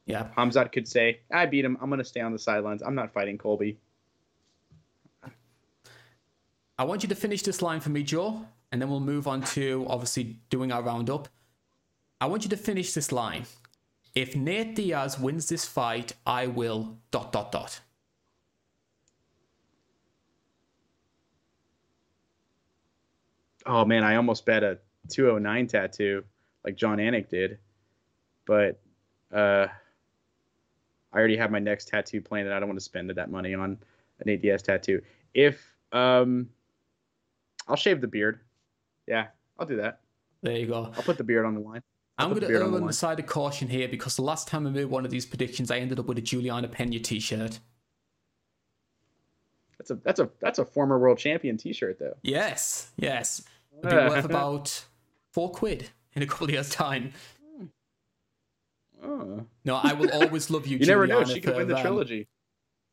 Yeah. 0.06 0.28
Hamzat 0.36 0.72
could 0.72 0.88
say, 0.88 1.20
I 1.30 1.46
beat 1.46 1.64
him. 1.64 1.78
I'm 1.80 1.88
going 1.88 1.98
to 1.98 2.04
stay 2.04 2.20
on 2.20 2.32
the 2.32 2.38
sidelines. 2.38 2.82
I'm 2.82 2.94
not 2.94 3.12
fighting 3.12 3.38
Colby. 3.38 3.78
I 6.78 6.84
want 6.84 7.02
you 7.02 7.08
to 7.10 7.14
finish 7.14 7.42
this 7.42 7.62
line 7.62 7.80
for 7.80 7.90
me, 7.90 8.02
Joe, 8.02 8.46
and 8.72 8.80
then 8.80 8.90
we'll 8.90 9.00
move 9.00 9.28
on 9.28 9.42
to 9.42 9.86
obviously 9.88 10.38
doing 10.50 10.72
our 10.72 10.82
roundup. 10.82 11.28
I 12.20 12.26
want 12.26 12.44
you 12.44 12.50
to 12.50 12.56
finish 12.56 12.92
this 12.92 13.12
line. 13.12 13.44
If 14.14 14.36
Nate 14.36 14.74
Diaz 14.74 15.18
wins 15.18 15.48
this 15.48 15.64
fight, 15.64 16.12
I 16.26 16.46
will 16.46 16.98
dot 17.10 17.32
dot 17.32 17.52
dot. 17.52 17.80
oh 23.66 23.84
man, 23.84 24.04
I 24.04 24.16
almost 24.16 24.44
bet 24.46 24.62
a 24.62 24.78
209 25.08 25.66
tattoo 25.66 26.24
like 26.64 26.76
Jon 26.76 26.98
Anik 26.98 27.28
did, 27.28 27.58
but 28.46 28.80
uh, 29.32 29.66
I 31.12 31.18
already 31.18 31.36
have 31.36 31.50
my 31.50 31.58
next 31.58 31.88
tattoo 31.88 32.20
planned, 32.20 32.46
and 32.46 32.54
I 32.54 32.60
don't 32.60 32.68
want 32.68 32.78
to 32.78 32.84
spend 32.84 33.10
that 33.10 33.30
money 33.30 33.54
on 33.54 33.78
an 34.20 34.30
ADS 34.30 34.62
tattoo. 34.62 35.02
If 35.34 35.74
um, 35.92 36.48
I'll 37.68 37.76
shave 37.76 38.00
the 38.00 38.06
beard, 38.06 38.40
yeah, 39.06 39.28
I'll 39.58 39.66
do 39.66 39.76
that. 39.76 40.00
There 40.42 40.56
you 40.56 40.66
go. 40.66 40.92
I'll 40.96 41.02
put 41.02 41.18
the 41.18 41.24
beard 41.24 41.46
on 41.46 41.54
the 41.54 41.60
line. 41.60 41.82
I 42.22 42.24
am 42.26 42.30
going 42.30 42.42
to 42.42 42.48
err 42.48 42.64
on 42.64 42.86
the, 42.86 42.92
side 42.92 43.18
of 43.18 43.26
caution 43.26 43.68
here 43.68 43.88
because 43.88 44.16
the 44.16 44.22
last 44.22 44.48
time 44.48 44.66
I 44.66 44.70
made 44.70 44.84
one 44.86 45.04
of 45.04 45.10
these 45.10 45.26
predictions, 45.26 45.70
I 45.70 45.78
ended 45.78 45.98
up 45.98 46.06
with 46.06 46.18
a 46.18 46.20
Julianna 46.20 46.68
Peña 46.68 47.02
T-shirt. 47.02 47.58
That's 49.78 49.90
a 49.90 49.94
that's 49.96 50.20
a 50.20 50.30
that's 50.40 50.58
a 50.60 50.64
former 50.64 50.98
world 50.98 51.18
champion 51.18 51.56
T-shirt 51.56 51.98
though. 51.98 52.14
Yes, 52.22 52.92
yes. 52.96 53.42
It'll 53.78 53.90
be 53.90 53.96
worth 53.96 54.24
about 54.34 54.84
four 55.32 55.50
quid 55.50 55.90
in 56.14 56.22
a 56.22 56.26
couple 56.26 56.46
of 56.46 56.52
years' 56.52 56.70
time. 56.70 57.12
Oh. 59.04 59.44
No, 59.64 59.80
I 59.82 59.94
will 59.94 60.10
always 60.12 60.50
love 60.50 60.66
you. 60.68 60.78
you 60.78 60.86
Julianna, 60.86 61.06
never 61.08 61.24
know. 61.24 61.34
She 61.34 61.40
could 61.40 61.56
win 61.56 61.66
the 61.66 61.76
um, 61.76 61.82
trilogy. 61.82 62.28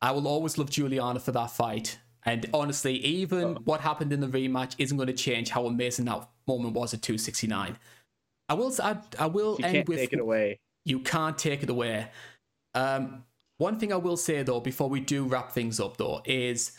I 0.01 0.11
will 0.11 0.27
always 0.27 0.57
love 0.57 0.71
Julianna 0.71 1.19
for 1.19 1.31
that 1.33 1.51
fight. 1.51 1.99
And 2.25 2.49
honestly, 2.53 2.95
even 2.95 3.43
oh. 3.43 3.61
what 3.65 3.81
happened 3.81 4.11
in 4.11 4.19
the 4.19 4.27
rematch 4.27 4.75
isn't 4.77 4.97
going 4.97 5.07
to 5.07 5.13
change 5.13 5.49
how 5.49 5.67
amazing 5.67 6.05
that 6.05 6.27
moment 6.47 6.73
was 6.73 6.93
at 6.93 7.01
269. 7.01 7.77
I 8.49 8.55
will. 8.55 8.73
I, 8.83 8.97
I 9.17 9.27
will 9.27 9.57
she 9.57 9.63
end 9.63 9.87
with. 9.87 9.99
Take 9.99 10.13
it 10.13 10.19
away. 10.19 10.59
You 10.85 10.99
can't 10.99 11.37
take 11.37 11.63
it 11.63 11.69
away. 11.69 12.07
Um, 12.73 13.23
one 13.57 13.79
thing 13.79 13.93
I 13.93 13.97
will 13.97 14.17
say 14.17 14.41
though, 14.43 14.59
before 14.59 14.89
we 14.89 14.99
do 14.99 15.25
wrap 15.25 15.51
things 15.51 15.79
up, 15.79 15.97
though, 15.97 16.21
is 16.25 16.71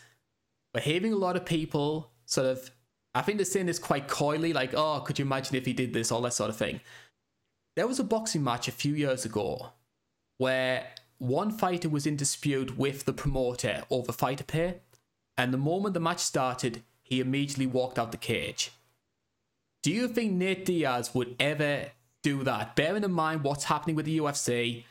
we're 0.73 0.81
hearing 0.81 1.13
a 1.13 1.17
lot 1.17 1.35
of 1.35 1.45
people 1.45 2.11
sort 2.25 2.47
of 2.47 2.71
I 3.13 3.21
think 3.21 3.37
they're 3.37 3.45
saying 3.45 3.65
this 3.65 3.79
quite 3.79 4.07
coyly, 4.07 4.53
like, 4.53 4.73
oh, 4.73 5.01
could 5.01 5.19
you 5.19 5.25
imagine 5.25 5.55
if 5.55 5.65
he 5.65 5.73
did 5.73 5.93
this, 5.93 6.11
all 6.11 6.21
that 6.21 6.33
sort 6.33 6.49
of 6.49 6.55
thing. 6.55 6.79
There 7.75 7.87
was 7.87 7.99
a 7.99 8.03
boxing 8.05 8.43
match 8.43 8.67
a 8.67 8.71
few 8.71 8.93
years 8.93 9.25
ago 9.25 9.71
where 10.37 10.87
one 11.17 11.51
fighter 11.51 11.89
was 11.89 12.07
in 12.07 12.15
dispute 12.15 12.77
with 12.77 13.05
the 13.05 13.13
promoter 13.13 13.83
over 13.89 14.11
fighter 14.11 14.43
pay, 14.43 14.79
and 15.37 15.53
the 15.53 15.57
moment 15.57 15.93
the 15.93 15.99
match 15.99 16.19
started, 16.19 16.83
he 17.03 17.19
immediately 17.19 17.67
walked 17.67 17.99
out 17.99 18.11
the 18.11 18.17
cage. 18.17 18.71
Do 19.83 19.91
you 19.91 20.07
think 20.07 20.33
Nate 20.33 20.65
Diaz 20.65 21.13
would 21.15 21.35
ever 21.39 21.87
do 22.21 22.43
that? 22.43 22.75
Bearing 22.75 23.03
in 23.03 23.11
mind 23.11 23.43
what's 23.43 23.63
happening 23.65 23.95
with 23.95 24.05
the 24.05 24.19
UFC, 24.19 24.83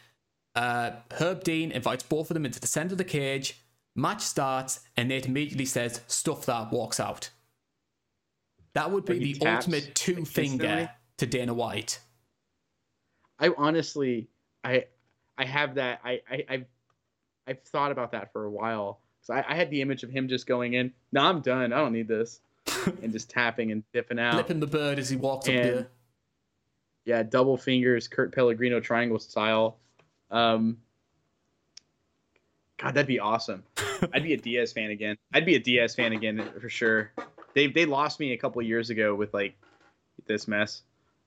uh, 0.54 0.92
Herb 1.12 1.44
Dean 1.44 1.70
invites 1.70 2.02
both 2.02 2.30
of 2.30 2.34
them 2.34 2.44
into 2.44 2.60
the 2.60 2.66
center 2.66 2.92
of 2.92 2.98
the 2.98 3.04
cage, 3.04 3.60
match 3.94 4.22
starts, 4.22 4.80
and 4.96 5.08
Nate 5.08 5.26
immediately 5.26 5.64
says, 5.64 6.00
stuff 6.08 6.46
that, 6.46 6.72
walks 6.72 6.98
out. 6.98 7.30
That 8.74 8.90
would 8.90 9.04
be 9.04 9.18
the 9.18 9.34
taps, 9.34 9.66
ultimate 9.66 9.94
two 9.94 10.24
finger 10.24 10.90
to 11.18 11.26
Dana 11.26 11.54
White. 11.54 12.00
I 13.38 13.50
honestly, 13.56 14.28
I, 14.62 14.86
I 15.38 15.44
have 15.44 15.76
that. 15.76 16.00
I, 16.04 16.20
I, 16.30 16.44
I've, 16.48 16.66
I've 17.46 17.62
thought 17.62 17.90
about 17.92 18.12
that 18.12 18.32
for 18.32 18.44
a 18.44 18.50
while. 18.50 19.00
So 19.22 19.34
I, 19.34 19.44
I 19.48 19.54
had 19.54 19.70
the 19.70 19.82
image 19.82 20.02
of 20.02 20.10
him 20.10 20.28
just 20.28 20.46
going 20.46 20.74
in. 20.74 20.92
No, 21.12 21.22
I'm 21.22 21.40
done. 21.40 21.72
I 21.72 21.78
don't 21.78 21.92
need 21.92 22.08
this, 22.08 22.40
and 23.02 23.12
just 23.12 23.30
tapping 23.30 23.72
and 23.72 23.82
dipping 23.92 24.18
out, 24.18 24.34
flipping 24.34 24.60
the 24.60 24.66
bird 24.66 24.98
as 24.98 25.08
he 25.08 25.16
walks 25.16 25.48
and, 25.48 25.58
up 25.58 25.64
there. 25.64 25.88
Yeah, 27.04 27.22
double 27.22 27.56
fingers, 27.56 28.08
Kurt 28.08 28.34
Pellegrino 28.34 28.80
triangle 28.80 29.18
style. 29.18 29.78
Um, 30.30 30.78
God, 32.78 32.94
that'd 32.94 33.06
be 33.06 33.18
awesome. 33.18 33.64
I'd 34.14 34.22
be 34.22 34.34
a 34.34 34.36
Diaz 34.36 34.72
fan 34.72 34.90
again. 34.90 35.16
I'd 35.32 35.46
be 35.46 35.56
a 35.56 35.58
Diaz 35.58 35.94
fan 35.94 36.12
again 36.12 36.46
for 36.60 36.68
sure 36.68 37.12
they 37.54 37.66
they 37.66 37.86
lost 37.86 38.20
me 38.20 38.32
a 38.32 38.36
couple 38.36 38.60
years 38.62 38.90
ago 38.90 39.14
with 39.14 39.32
like 39.34 39.56
this 40.26 40.46
mess. 40.48 40.82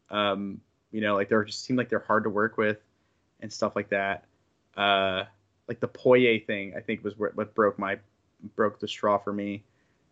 Um, 0.09 0.61
you 0.91 1.01
know, 1.01 1.15
like 1.15 1.29
they're 1.29 1.43
just 1.43 1.63
seemed 1.63 1.77
like 1.77 1.89
they're 1.89 1.99
hard 1.99 2.23
to 2.23 2.29
work 2.29 2.57
with 2.57 2.77
and 3.41 3.51
stuff 3.51 3.75
like 3.75 3.89
that. 3.89 4.25
Uh, 4.77 5.23
like 5.67 5.79
the 5.79 5.87
Poirier 5.87 6.39
thing, 6.39 6.73
I 6.75 6.81
think 6.81 7.03
was 7.03 7.17
what 7.17 7.55
broke 7.55 7.79
my 7.79 7.97
broke 8.55 8.79
the 8.79 8.87
straw 8.87 9.17
for 9.17 9.33
me 9.33 9.63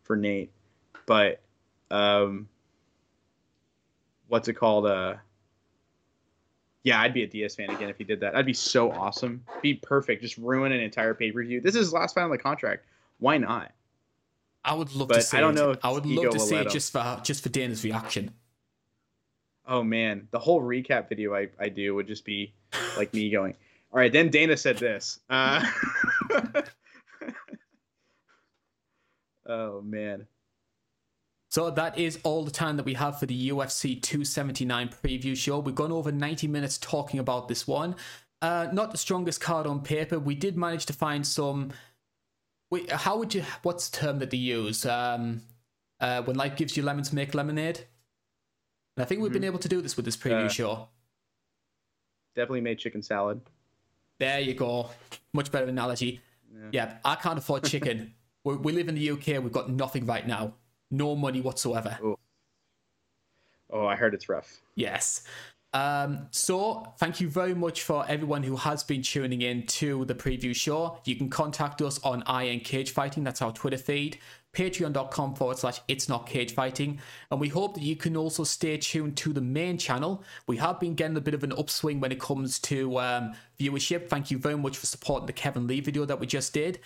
for 0.03 0.15
Nate. 0.15 0.51
But 1.05 1.41
um, 1.89 2.47
what's 4.27 4.47
it 4.47 4.53
called? 4.53 4.85
Uh, 4.85 5.15
Yeah, 6.83 7.01
I'd 7.01 7.13
be 7.13 7.23
a 7.23 7.27
Diaz 7.27 7.55
fan 7.55 7.69
again 7.69 7.89
if 7.89 7.97
he 7.97 8.03
did 8.03 8.19
that. 8.21 8.31
That'd 8.33 8.45
be 8.45 8.53
so 8.53 8.91
awesome. 8.91 9.43
Be 9.61 9.75
perfect. 9.75 10.21
Just 10.21 10.37
ruin 10.37 10.71
an 10.71 10.79
entire 10.79 11.13
pay 11.13 11.31
per 11.31 11.43
view. 11.43 11.61
This 11.61 11.75
is 11.75 11.81
his 11.87 11.93
last 11.93 12.15
fight 12.15 12.23
on 12.23 12.31
the 12.31 12.37
contract. 12.37 12.85
Why 13.19 13.37
not? 13.37 13.71
I 14.63 14.73
would 14.75 14.93
love 14.93 15.07
But 15.07 15.15
to 15.15 15.21
see. 15.21 15.37
I 15.37 15.41
don't 15.41 15.57
it. 15.57 15.59
know 15.59 15.75
I 15.83 15.91
would 15.91 16.05
love 16.05 16.33
to 16.33 16.39
see 16.39 16.55
it 16.55 16.69
just 16.69 16.91
for 16.91 17.19
just 17.23 17.43
for 17.43 17.49
Dana's 17.49 17.83
reaction. 17.83 18.31
Oh 19.67 19.83
man, 19.83 20.27
the 20.31 20.39
whole 20.39 20.61
recap 20.61 21.07
video 21.09 21.33
I, 21.35 21.47
I 21.59 21.69
do 21.69 21.93
would 21.95 22.07
just 22.07 22.25
be 22.25 22.53
like 22.97 23.13
me 23.13 23.29
going, 23.29 23.55
all 23.91 23.99
right, 23.99 24.11
then 24.11 24.29
Dana 24.29 24.57
said 24.57 24.77
this. 24.77 25.19
Uh, 25.29 25.63
oh 29.45 29.81
man. 29.81 30.27
So 31.51 31.69
that 31.69 31.97
is 31.97 32.17
all 32.23 32.45
the 32.45 32.51
time 32.51 32.77
that 32.77 32.85
we 32.85 32.93
have 32.93 33.19
for 33.19 33.25
the 33.25 33.49
UFC 33.49 34.01
279 34.01 34.89
preview 35.03 35.35
show. 35.35 35.59
We've 35.59 35.75
gone 35.75 35.91
over 35.91 36.09
90 36.09 36.47
minutes 36.47 36.77
talking 36.77 37.19
about 37.19 37.49
this 37.49 37.67
one. 37.67 37.97
Uh, 38.41 38.67
not 38.71 38.91
the 38.91 38.97
strongest 38.97 39.41
card 39.41 39.67
on 39.67 39.81
paper. 39.81 40.17
We 40.17 40.33
did 40.33 40.57
manage 40.57 40.85
to 40.85 40.93
find 40.93 41.27
some. 41.27 41.71
Wait, 42.69 42.89
how 42.89 43.17
would 43.17 43.33
you? 43.35 43.43
What's 43.63 43.89
the 43.89 43.97
term 43.97 44.19
that 44.19 44.31
they 44.31 44.37
use? 44.37 44.85
Um, 44.85 45.41
uh, 45.99 46.21
when 46.21 46.37
life 46.37 46.55
gives 46.55 46.77
you 46.77 46.83
lemons, 46.83 47.11
make 47.11 47.35
lemonade. 47.35 47.79
And 48.95 49.03
I 49.03 49.05
think 49.05 49.21
we've 49.21 49.33
been 49.33 49.43
able 49.43 49.59
to 49.59 49.67
do 49.69 49.81
this 49.81 49.97
with 49.97 50.05
this 50.05 50.15
preview 50.15 50.45
Uh, 50.45 50.49
show. 50.49 50.87
Definitely 52.33 52.61
made 52.61 52.79
chicken 52.79 53.01
salad. 53.01 53.41
There 54.19 54.39
you 54.39 54.53
go. 54.53 54.89
Much 55.33 55.51
better 55.51 55.65
analogy. 55.65 56.21
Yeah. 56.49 56.69
Yeah, 56.71 56.97
I 57.03 57.15
can't 57.15 57.37
afford 57.37 57.65
chicken. 57.65 58.13
we 58.45 58.55
we 58.55 58.71
live 58.71 58.87
in 58.87 58.95
the 58.95 59.09
UK. 59.11 59.43
We've 59.43 59.51
got 59.51 59.69
nothing 59.69 60.05
right 60.05 60.25
now. 60.25 60.53
No 60.91 61.15
money 61.15 61.41
whatsoever. 61.41 61.97
Oh, 63.71 63.85
I 63.85 63.95
heard 63.95 64.13
it's 64.13 64.27
rough. 64.27 64.61
Yes. 64.75 65.23
Um, 65.73 66.27
so, 66.31 66.85
thank 66.97 67.21
you 67.21 67.29
very 67.29 67.53
much 67.55 67.83
for 67.83 68.05
everyone 68.09 68.43
who 68.43 68.57
has 68.57 68.83
been 68.83 69.01
tuning 69.01 69.41
in 69.41 69.65
to 69.67 70.03
the 70.03 70.13
preview 70.13 70.53
show. 70.53 70.97
You 71.05 71.15
can 71.15 71.29
contact 71.29 71.81
us 71.81 71.97
on 72.03 72.23
IN 72.27 72.59
Cage 72.59 72.91
Fighting, 72.91 73.23
that's 73.23 73.41
our 73.41 73.53
Twitter 73.53 73.77
feed, 73.77 74.19
patreon.com 74.53 75.35
forward 75.35 75.57
slash 75.57 75.79
it's 75.87 76.09
not 76.09 76.27
cage 76.27 76.53
fighting. 76.53 76.99
And 77.29 77.39
we 77.39 77.47
hope 77.47 77.75
that 77.75 77.83
you 77.83 77.95
can 77.95 78.17
also 78.17 78.43
stay 78.43 78.75
tuned 78.77 79.15
to 79.17 79.31
the 79.31 79.39
main 79.39 79.77
channel. 79.77 80.25
We 80.45 80.57
have 80.57 80.77
been 80.77 80.93
getting 80.93 81.15
a 81.15 81.21
bit 81.21 81.33
of 81.33 81.43
an 81.45 81.53
upswing 81.53 82.01
when 82.01 82.11
it 82.11 82.19
comes 82.19 82.59
to 82.59 82.99
um, 82.99 83.33
viewership. 83.57 84.09
Thank 84.09 84.29
you 84.29 84.37
very 84.37 84.57
much 84.57 84.75
for 84.75 84.87
supporting 84.87 85.27
the 85.27 85.33
Kevin 85.33 85.67
Lee 85.67 85.79
video 85.79 86.03
that 86.03 86.19
we 86.19 86.27
just 86.27 86.53
did. 86.53 86.79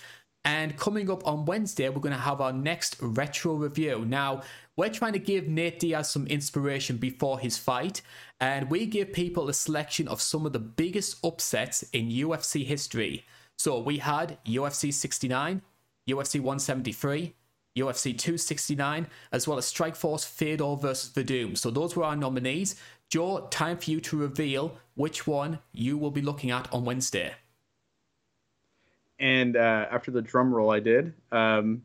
And 0.46 0.76
coming 0.76 1.10
up 1.10 1.26
on 1.26 1.44
Wednesday, 1.44 1.88
we're 1.88 2.00
going 2.00 2.14
to 2.14 2.20
have 2.20 2.40
our 2.40 2.52
next 2.52 2.96
retro 3.00 3.54
review. 3.54 4.04
Now, 4.04 4.42
we're 4.76 4.90
trying 4.90 5.14
to 5.14 5.18
give 5.18 5.48
Nate 5.48 5.80
Diaz 5.80 6.08
some 6.08 6.24
inspiration 6.28 6.98
before 6.98 7.40
his 7.40 7.58
fight, 7.58 8.00
and 8.38 8.70
we 8.70 8.86
give 8.86 9.12
people 9.12 9.48
a 9.48 9.52
selection 9.52 10.06
of 10.06 10.22
some 10.22 10.46
of 10.46 10.52
the 10.52 10.60
biggest 10.60 11.16
upsets 11.24 11.82
in 11.92 12.10
UFC 12.10 12.64
history. 12.64 13.24
So 13.58 13.80
we 13.80 13.98
had 13.98 14.38
UFC 14.46 14.94
69, 14.94 15.62
UFC 16.08 16.34
173, 16.34 17.34
UFC 17.76 18.16
269, 18.16 19.08
as 19.32 19.48
well 19.48 19.58
as 19.58 19.72
Strikeforce 19.72 20.24
Fedor 20.24 20.76
versus 20.76 21.10
Werdum. 21.12 21.58
So 21.58 21.72
those 21.72 21.96
were 21.96 22.04
our 22.04 22.14
nominees. 22.14 22.76
Joe, 23.10 23.48
time 23.50 23.78
for 23.78 23.90
you 23.90 24.00
to 24.02 24.16
reveal 24.16 24.78
which 24.94 25.26
one 25.26 25.58
you 25.72 25.98
will 25.98 26.12
be 26.12 26.22
looking 26.22 26.52
at 26.52 26.72
on 26.72 26.84
Wednesday. 26.84 27.34
And 29.18 29.56
uh, 29.56 29.86
after 29.90 30.10
the 30.10 30.22
drum 30.22 30.54
roll 30.54 30.70
I 30.70 30.80
did, 30.80 31.14
um, 31.32 31.82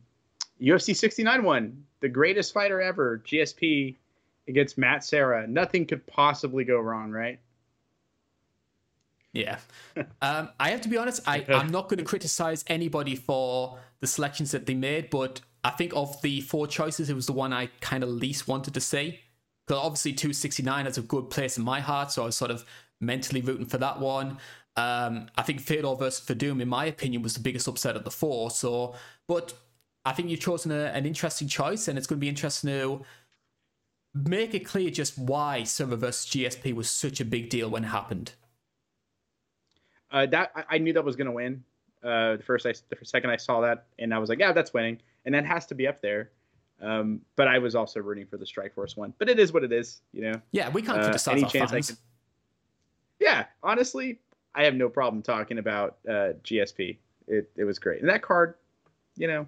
UFC 0.62 0.96
69 0.96 1.44
won. 1.44 1.86
The 2.02 2.10
greatest 2.10 2.54
fighter 2.54 2.82
ever, 2.82 3.22
GSP 3.26 3.96
against 4.48 4.78
Matt 4.78 5.04
Serra. 5.04 5.48
Nothing 5.48 5.86
could 5.86 6.06
possibly 6.08 6.64
go 6.64 6.80
wrong, 6.80 7.12
right? 7.12 7.40
Yeah. 9.34 9.60
Um, 10.22 10.50
I 10.60 10.70
have 10.70 10.82
to 10.82 10.90
be 10.90 10.98
honest, 10.98 11.22
I, 11.28 11.44
I'm 11.50 11.70
not 11.70 11.90
going 11.90 11.98
to 11.98 12.04
criticize 12.06 12.64
anybody 12.68 13.16
for 13.16 13.80
the 14.00 14.08
selections 14.08 14.52
that 14.52 14.68
they 14.68 14.76
made, 14.76 15.10
but 15.10 15.42
I 15.64 15.72
think 15.72 15.94
of 15.96 16.22
the 16.22 16.42
four 16.42 16.68
choices, 16.68 17.10
it 17.10 17.16
was 17.16 17.26
the 17.26 17.34
one 17.34 17.52
I 17.52 17.68
kind 17.82 18.04
of 18.04 18.10
least 18.10 18.48
wanted 18.48 18.74
to 18.76 18.80
see. 18.80 19.20
Because 19.66 19.84
obviously 19.84 20.14
269 20.14 20.86
has 20.86 20.98
a 20.98 21.02
good 21.02 21.30
place 21.30 21.58
in 21.58 21.64
my 21.64 21.80
heart, 21.80 22.12
so 22.12 22.24
I 22.24 22.28
was 22.28 22.38
sort 22.38 22.52
of 22.52 22.66
mentally 23.00 23.42
rooting 23.42 23.66
for 23.66 23.80
that 23.80 24.00
one. 24.00 24.38
Um, 24.78 25.28
I 25.36 25.42
think 25.42 25.60
Fedor 25.60 25.96
versus 25.96 26.26
Werdum, 26.26 26.62
in 26.62 26.70
my 26.70 26.86
opinion, 26.86 27.22
was 27.22 27.34
the 27.34 27.40
biggest 27.42 27.68
upset 27.68 27.96
of 27.96 28.04
the 28.04 28.12
four. 28.12 28.50
So, 28.52 28.96
but 29.28 29.54
I 30.06 30.14
think 30.14 30.30
you've 30.30 30.40
chosen 30.40 30.72
a, 30.72 30.86
an 30.86 31.06
interesting 31.06 31.48
choice, 31.48 31.88
and 31.88 31.98
it's 31.98 32.08
going 32.08 32.18
to 32.20 32.22
be 32.22 32.30
interesting 32.30 32.70
to 32.70 33.04
make 34.14 34.54
it 34.54 34.66
clear 34.66 34.90
just 34.90 35.18
why 35.18 35.64
Serra 35.64 35.96
versus 35.96 36.30
GSP 36.32 36.74
was 36.74 36.90
such 36.90 37.20
a 37.20 37.26
big 37.26 37.50
deal 37.50 37.70
when 37.70 37.84
it 37.84 37.88
happened. 37.88 38.34
Uh, 40.12 40.26
that 40.28 40.52
I, 40.70 40.78
knew 40.78 40.92
that 40.94 41.04
was 41.06 41.16
going 41.16 41.28
to 41.28 41.32
win. 41.32 41.64
Uh, 42.04 42.36
the 42.38 42.44
first, 42.44 42.66
I, 42.66 42.74
the 42.90 43.06
second 43.06 43.30
I 43.30 43.38
saw 43.38 43.62
that, 43.62 43.86
and 44.00 44.14
I 44.14 44.20
was 44.20 44.30
like, 44.30 44.40
yeah, 44.40 44.52
that's 44.52 44.74
winning, 44.74 45.00
and 45.26 45.36
that 45.36 45.46
has 45.46 45.66
to 45.68 45.76
be 45.76 45.88
up 45.88 46.02
there. 46.02 46.32
Um, 46.82 47.22
but 47.36 47.48
I 47.48 47.60
was 47.60 47.76
also 47.76 48.00
rooting 48.00 48.26
for 48.26 48.38
the 48.38 48.46
Strikeforce 48.46 48.98
one. 48.98 49.14
But 49.20 49.30
it 49.30 49.38
is 49.38 49.54
what 49.54 49.64
it 49.64 49.72
is, 49.72 50.02
you 50.12 50.24
know. 50.24 50.42
Yeah, 50.52 50.70
we 50.70 50.82
can't 50.82 50.98
Uh, 51.00 51.04
criticize 51.04 51.42
any 51.42 51.50
chance 51.50 51.72
I 51.72 51.82
can- 51.82 51.98
Yeah, 53.20 53.46
honestly, 53.62 54.20
I 54.54 54.64
have 54.64 54.76
no 54.76 54.90
problem 54.90 55.22
talking 55.22 55.58
about 55.58 55.98
uh, 56.08 56.34
GSP. 56.44 56.98
It 57.28 57.52
it 57.56 57.64
was 57.64 57.80
great, 57.80 58.02
and 58.02 58.10
that 58.10 58.22
card, 58.22 58.56
you 59.16 59.28
know, 59.28 59.48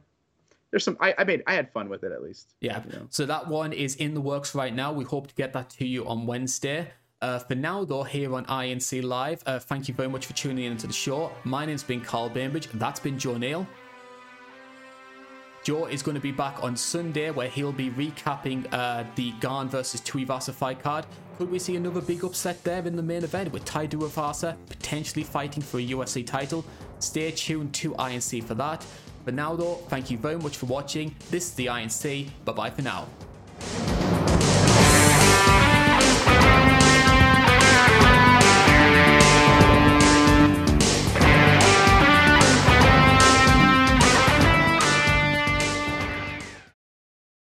there's 0.72 0.84
some. 0.84 0.98
I, 1.00 1.14
I 1.18 1.24
made 1.24 1.44
I 1.46 1.54
had 1.54 1.72
fun 1.72 1.90
with 1.90 2.04
it 2.04 2.12
at 2.12 2.24
least. 2.24 2.56
Yeah. 2.60 2.82
you 2.86 2.98
know. 2.98 3.08
So 3.10 3.26
that 3.26 3.48
one 3.48 3.74
is 3.74 3.96
in 3.98 4.14
the 4.14 4.22
works 4.22 4.56
right 4.56 4.74
now. 4.74 4.92
We 4.92 5.04
hope 5.04 5.28
to 5.28 5.36
get 5.36 5.54
that 5.54 5.70
to 5.72 5.88
you 5.88 6.08
on 6.08 6.26
Wednesday. 6.26 6.92
Uh, 7.22 7.40
for 7.40 7.56
now, 7.56 7.86
though, 7.86 8.04
here 8.04 8.36
on 8.36 8.46
INC 8.48 9.02
Live, 9.02 9.44
uh, 9.46 9.58
thank 9.58 9.88
you 9.88 9.94
very 9.94 10.10
much 10.10 10.26
for 10.26 10.34
tuning 10.34 10.66
in 10.66 10.76
to 10.78 10.88
the 10.88 10.94
show. 10.94 11.32
My 11.46 11.66
name's 11.66 11.84
been 11.84 12.02
Carl 12.02 12.28
Bainbridge. 12.28 12.68
That's 12.74 13.00
been 13.00 13.18
Joe 13.18 13.38
Neal. 13.38 13.66
Joe 15.64 15.86
is 15.86 16.04
going 16.04 16.16
to 16.16 16.22
be 16.22 16.32
back 16.32 16.62
on 16.62 16.76
Sunday 16.76 17.32
where 17.32 17.48
he'll 17.48 17.72
be 17.72 17.90
recapping 17.90 18.68
uh, 18.74 19.06
the 19.16 19.32
Gane 19.40 19.70
versus 19.70 20.02
Tuivasa 20.02 20.54
fight 20.54 20.84
card. 20.84 21.06
Could 21.38 21.50
we 21.50 21.58
see 21.58 21.78
another 21.78 22.02
big 22.02 22.26
upset 22.26 22.62
there 22.66 22.86
in 22.86 22.98
the 22.98 23.02
main 23.02 23.24
event 23.24 23.54
with 23.54 23.64
Tai 23.64 23.88
Tuivasa 23.88 24.58
potentially 24.68 25.24
fighting 25.24 25.64
for 25.64 25.80
a 25.80 25.88
UFC 25.88 26.26
title? 26.26 26.66
Stay 27.00 27.32
tuned 27.32 27.74
to 27.76 27.94
INC 27.94 28.44
for 28.44 28.56
that. 28.56 28.86
But 29.24 29.36
now, 29.36 29.56
though, 29.56 29.76
thank 29.88 30.12
you 30.12 30.18
very 30.18 30.38
much 30.38 30.58
for 30.58 30.66
watching. 30.66 31.16
This 31.32 31.48
is 31.48 31.54
the 31.54 31.68
INC. 31.68 32.30
Bye 32.44 32.52
bye 32.52 32.70
for 32.70 32.82
now. 32.82 33.08